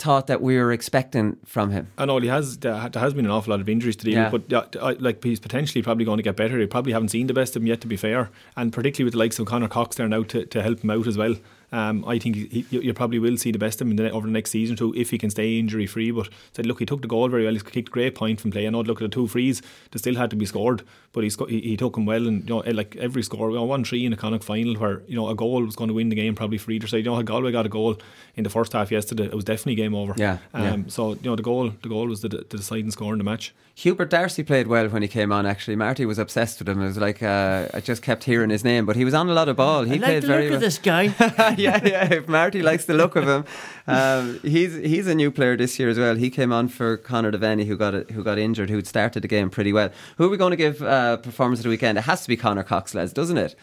thought 0.00 0.26
that 0.26 0.42
we 0.42 0.56
were 0.56 0.72
expecting 0.72 1.36
from 1.44 1.70
him. 1.70 1.86
I 1.96 2.06
know 2.06 2.18
he 2.18 2.26
has. 2.26 2.58
There 2.58 2.74
has 2.74 3.14
been 3.14 3.24
an 3.24 3.30
awful 3.30 3.52
lot 3.52 3.60
of 3.60 3.68
injuries 3.68 3.94
to 3.96 4.04
deal 4.04 4.14
yeah. 4.14 4.30
with, 4.30 4.48
but 4.48 5.00
like 5.00 5.22
he's 5.22 5.38
potentially 5.38 5.80
probably 5.80 6.04
going 6.04 6.16
to 6.16 6.24
get 6.24 6.34
better. 6.34 6.58
He 6.58 6.66
probably 6.66 6.92
haven't 6.92 7.10
seen 7.10 7.28
the 7.28 7.34
best 7.34 7.54
of 7.54 7.62
him 7.62 7.68
yet, 7.68 7.80
to 7.82 7.86
be 7.86 7.96
fair, 7.96 8.30
and 8.56 8.72
particularly 8.72 9.04
with 9.04 9.12
the 9.12 9.20
likes 9.20 9.38
of 9.38 9.46
Conor 9.46 9.68
Cox 9.68 9.94
there 9.94 10.08
now 10.08 10.24
to, 10.24 10.44
to 10.44 10.60
help 10.60 10.80
him 10.80 10.90
out 10.90 11.06
as 11.06 11.16
well. 11.16 11.36
Um, 11.72 12.04
I 12.06 12.18
think 12.18 12.36
he, 12.36 12.66
you 12.70 12.92
probably 12.92 13.18
will 13.18 13.38
see 13.38 13.50
the 13.50 13.58
best 13.58 13.80
of 13.80 13.86
him 13.86 13.96
the, 13.96 14.10
over 14.10 14.26
the 14.26 14.32
next 14.32 14.50
season 14.50 14.76
too 14.76 14.92
if 14.94 15.10
he 15.10 15.18
can 15.18 15.30
stay 15.30 15.58
injury 15.58 15.86
free. 15.86 16.10
But 16.10 16.28
said, 16.52 16.66
look, 16.66 16.78
he 16.78 16.86
took 16.86 17.00
the 17.00 17.08
goal 17.08 17.28
very 17.28 17.44
well. 17.44 17.54
He 17.54 17.60
kicked 17.60 17.88
a 17.88 17.92
great 17.92 18.14
point 18.14 18.40
from 18.40 18.50
play. 18.50 18.66
I 18.66 18.70
know, 18.70 18.82
look 18.82 19.00
at 19.00 19.10
the 19.10 19.14
two 19.14 19.26
frees, 19.26 19.62
they 19.90 19.98
still 19.98 20.16
had 20.16 20.30
to 20.30 20.36
be 20.36 20.44
scored, 20.44 20.82
but 21.12 21.24
he, 21.24 21.30
he, 21.48 21.60
he 21.60 21.76
took 21.76 21.94
them 21.94 22.04
well. 22.04 22.26
And 22.26 22.48
you 22.48 22.54
know, 22.56 22.70
like 22.72 22.96
every 22.96 23.22
score, 23.22 23.50
we 23.50 23.58
won 23.58 23.84
three 23.84 24.04
in 24.04 24.12
a 24.12 24.16
Connacht 24.16 24.44
final 24.44 24.74
where 24.74 25.02
you 25.06 25.16
know 25.16 25.28
a 25.28 25.34
goal 25.34 25.64
was 25.64 25.76
going 25.76 25.88
to 25.88 25.94
win 25.94 26.10
the 26.10 26.16
game 26.16 26.34
probably 26.34 26.58
for 26.58 26.70
either 26.70 26.86
side. 26.86 26.98
You 26.98 27.04
know, 27.04 27.22
Galway 27.22 27.52
got 27.52 27.66
a 27.66 27.70
goal 27.70 27.96
in 28.36 28.44
the 28.44 28.50
first 28.50 28.72
half 28.72 28.90
yesterday. 28.90 29.24
It 29.24 29.34
was 29.34 29.44
definitely 29.44 29.76
game 29.76 29.94
over. 29.94 30.14
Yeah. 30.16 30.38
Um, 30.52 30.62
yeah. 30.64 30.76
So 30.88 31.14
you 31.14 31.20
know 31.24 31.36
the 31.36 31.42
goal, 31.42 31.70
the 31.82 31.88
goal 31.88 32.06
was 32.06 32.20
the, 32.20 32.28
the 32.28 32.44
deciding 32.44 32.90
score 32.90 33.12
in 33.12 33.18
the 33.18 33.24
match. 33.24 33.54
Hubert 33.74 34.10
Darcy 34.10 34.42
played 34.42 34.66
well 34.66 34.88
when 34.88 35.00
he 35.00 35.08
came 35.08 35.32
on. 35.32 35.46
Actually, 35.46 35.76
Marty 35.76 36.04
was 36.04 36.18
obsessed 36.18 36.58
with 36.58 36.68
him. 36.68 36.82
It 36.82 36.86
was 36.86 36.98
like 36.98 37.22
uh, 37.22 37.68
I 37.72 37.80
just 37.80 38.02
kept 38.02 38.24
hearing 38.24 38.50
his 38.50 38.64
name, 38.64 38.84
but 38.84 38.96
he 38.96 39.04
was 39.04 39.14
on 39.14 39.30
a 39.30 39.32
lot 39.32 39.48
of 39.48 39.56
ball. 39.56 39.84
He 39.84 39.92
I 39.92 39.94
like 39.94 40.02
played 40.04 40.22
the 40.22 40.26
very 40.26 40.42
look 40.44 40.50
well. 40.50 40.56
of 40.56 40.60
this 40.60 40.78
guy. 40.78 41.06
yeah, 41.66 41.80
yeah. 41.84 42.12
If 42.12 42.28
Marty 42.28 42.62
likes 42.62 42.84
the 42.86 42.94
look 42.94 43.16
of 43.16 43.28
him, 43.28 43.44
um, 43.86 44.40
he's 44.42 44.74
he's 44.74 45.06
a 45.06 45.14
new 45.14 45.30
player 45.30 45.56
this 45.56 45.78
year 45.78 45.88
as 45.88 45.98
well. 45.98 46.16
He 46.16 46.30
came 46.30 46.52
on 46.52 46.68
for 46.68 46.96
Conor 46.96 47.30
Devaney, 47.30 47.66
who 47.66 47.76
got 47.76 48.10
who 48.10 48.24
got 48.24 48.38
injured, 48.38 48.70
who'd 48.70 48.86
started 48.86 49.22
the 49.22 49.28
game 49.28 49.50
pretty 49.50 49.72
well. 49.72 49.90
Who 50.16 50.24
are 50.24 50.28
we 50.28 50.36
going 50.36 50.50
to 50.50 50.56
give 50.56 50.82
uh, 50.82 51.18
performance 51.18 51.60
of 51.60 51.64
the 51.64 51.70
weekend? 51.70 51.98
It 51.98 52.02
has 52.02 52.22
to 52.22 52.28
be 52.28 52.36
Conor 52.36 52.64
Cox, 52.64 52.92
doesn't 52.92 53.38
it? 53.38 53.54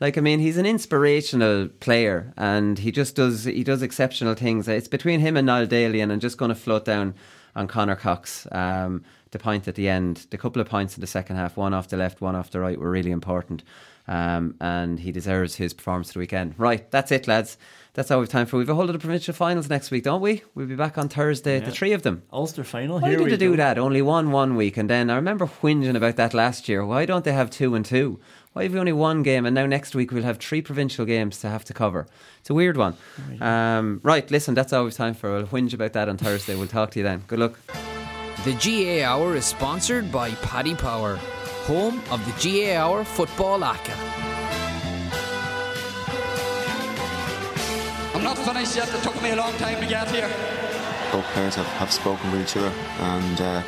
Like 0.00 0.16
I 0.16 0.20
mean, 0.20 0.38
he's 0.40 0.56
an 0.56 0.66
inspirational 0.66 1.68
player, 1.80 2.32
and 2.36 2.78
he 2.78 2.90
just 2.90 3.16
does 3.16 3.44
he 3.44 3.64
does 3.64 3.82
exceptional 3.82 4.34
things. 4.34 4.66
It's 4.68 4.88
between 4.88 5.20
him 5.20 5.36
and 5.36 5.46
Niall 5.46 5.66
Daly, 5.66 6.00
and 6.00 6.12
I'm 6.12 6.20
just 6.20 6.38
going 6.38 6.50
to 6.50 6.54
float 6.54 6.84
down 6.84 7.14
on 7.54 7.66
Conor 7.66 7.96
Cox. 7.96 8.46
Um, 8.52 9.04
the 9.32 9.38
point 9.38 9.68
at 9.68 9.74
the 9.74 9.88
end, 9.88 10.26
the 10.30 10.38
couple 10.38 10.60
of 10.60 10.68
points 10.68 10.96
in 10.96 11.00
the 11.00 11.06
second 11.06 11.36
half, 11.36 11.56
one 11.56 11.74
off 11.74 11.88
the 11.88 11.96
left, 11.96 12.20
one 12.20 12.34
off 12.34 12.50
the 12.50 12.60
right, 12.60 12.78
were 12.78 12.90
really 12.90 13.10
important. 13.10 13.62
Um, 14.10 14.56
and 14.60 14.98
he 14.98 15.12
deserves 15.12 15.54
his 15.54 15.72
performance 15.72 16.08
for 16.08 16.14
the 16.14 16.18
weekend. 16.18 16.56
Right, 16.58 16.90
that's 16.90 17.12
it, 17.12 17.28
lads. 17.28 17.56
That's 17.94 18.10
all 18.10 18.18
we've 18.18 18.28
time 18.28 18.46
for. 18.46 18.56
We've 18.56 18.68
a 18.68 18.74
whole 18.74 18.86
lot 18.86 18.96
of 18.96 19.00
provincial 19.00 19.34
finals 19.34 19.68
next 19.68 19.92
week, 19.92 20.02
don't 20.02 20.20
we? 20.20 20.42
We'll 20.54 20.66
be 20.66 20.74
back 20.74 20.98
on 20.98 21.08
Thursday, 21.08 21.58
yeah. 21.58 21.64
the 21.64 21.70
three 21.70 21.92
of 21.92 22.02
them. 22.02 22.24
Ulster 22.32 22.64
final. 22.64 22.98
Why 22.98 23.10
Here 23.10 23.18
did 23.18 23.30
they 23.30 23.36
do 23.36 23.56
that? 23.56 23.78
Only 23.78 24.02
one 24.02 24.32
one 24.32 24.56
week, 24.56 24.76
and 24.76 24.90
then 24.90 25.10
I 25.10 25.14
remember 25.14 25.46
whinging 25.46 25.96
about 25.96 26.16
that 26.16 26.34
last 26.34 26.68
year. 26.68 26.84
Why 26.84 27.06
don't 27.06 27.24
they 27.24 27.32
have 27.32 27.50
two 27.50 27.76
and 27.76 27.84
two? 27.84 28.18
Why 28.52 28.64
have 28.64 28.72
we 28.72 28.80
only 28.80 28.92
one 28.92 29.22
game, 29.22 29.46
and 29.46 29.54
now 29.54 29.66
next 29.66 29.94
week 29.94 30.10
we'll 30.10 30.24
have 30.24 30.38
three 30.38 30.60
provincial 30.60 31.04
games 31.04 31.38
to 31.40 31.48
have 31.48 31.64
to 31.66 31.72
cover? 31.72 32.08
It's 32.40 32.50
a 32.50 32.54
weird 32.54 32.76
one. 32.76 32.96
Um, 33.40 34.00
right, 34.02 34.28
listen, 34.28 34.54
that's 34.54 34.72
all 34.72 34.82
we've 34.82 34.94
time 34.94 35.14
for. 35.14 35.30
We'll 35.30 35.46
whinge 35.46 35.72
about 35.72 35.92
that 35.92 36.08
on 36.08 36.16
Thursday. 36.16 36.56
We'll 36.56 36.66
talk 36.66 36.90
to 36.92 36.98
you 36.98 37.04
then. 37.04 37.22
Good 37.28 37.38
luck. 37.38 37.58
The 38.44 38.54
GAA 38.54 39.06
Hour 39.06 39.36
is 39.36 39.44
sponsored 39.44 40.10
by 40.10 40.30
Paddy 40.30 40.74
Power, 40.74 41.20
home 41.70 42.02
of 42.10 42.18
the 42.26 42.34
GAA 42.42 42.74
Hour 42.82 43.04
Football 43.04 43.62
ACA. 43.62 43.94
I'm 48.12 48.24
not 48.24 48.36
finished 48.38 48.74
yet. 48.74 48.92
It 48.92 49.02
took 49.04 49.22
me 49.22 49.30
a 49.30 49.36
long 49.36 49.52
time 49.52 49.80
to 49.80 49.86
get 49.86 50.10
here. 50.10 50.28
Both 51.12 51.26
players 51.26 51.54
have, 51.54 51.70
have 51.82 51.92
spoken 51.92 52.32
with 52.32 52.42
each 52.42 52.56
other 52.56 52.72
and 53.14 53.40
uh, 53.40 53.62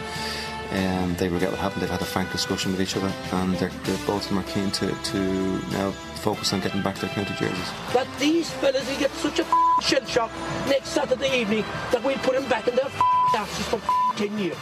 um, 0.73 1.15
they 1.15 1.29
regret 1.29 1.53
what 1.53 1.61
happened. 1.61 1.83
They've 1.83 1.97
had 1.99 2.03
a 2.03 2.13
frank 2.15 2.33
discussion 2.33 2.73
with 2.73 2.81
each 2.81 2.97
other 2.97 3.13
and 3.35 3.55
they're, 3.55 3.75
they're 3.85 4.05
both 4.05 4.25
of 4.25 4.31
them 4.31 4.39
are 4.41 4.51
keen 4.55 4.73
to, 4.73 4.87
to 4.91 5.21
now 5.71 5.93
focus 6.27 6.53
on 6.53 6.59
getting 6.59 6.83
back 6.83 6.97
their 6.97 7.11
county 7.11 7.35
jerseys. 7.39 7.71
That 7.93 8.09
these 8.19 8.51
fellas 8.51 8.85
will 8.91 8.99
get 8.99 9.13
such 9.13 9.39
a 9.39 9.47
shell 9.81 10.07
shock 10.07 10.33
next 10.67 10.89
Saturday 10.89 11.41
evening 11.41 11.65
that 11.93 12.03
we'll 12.03 12.19
put 12.19 12.35
them 12.35 12.49
back 12.49 12.67
in 12.67 12.75
their 12.75 12.91
asses 13.37 13.67
for 13.69 13.81
10 14.17 14.39
years. 14.39 14.59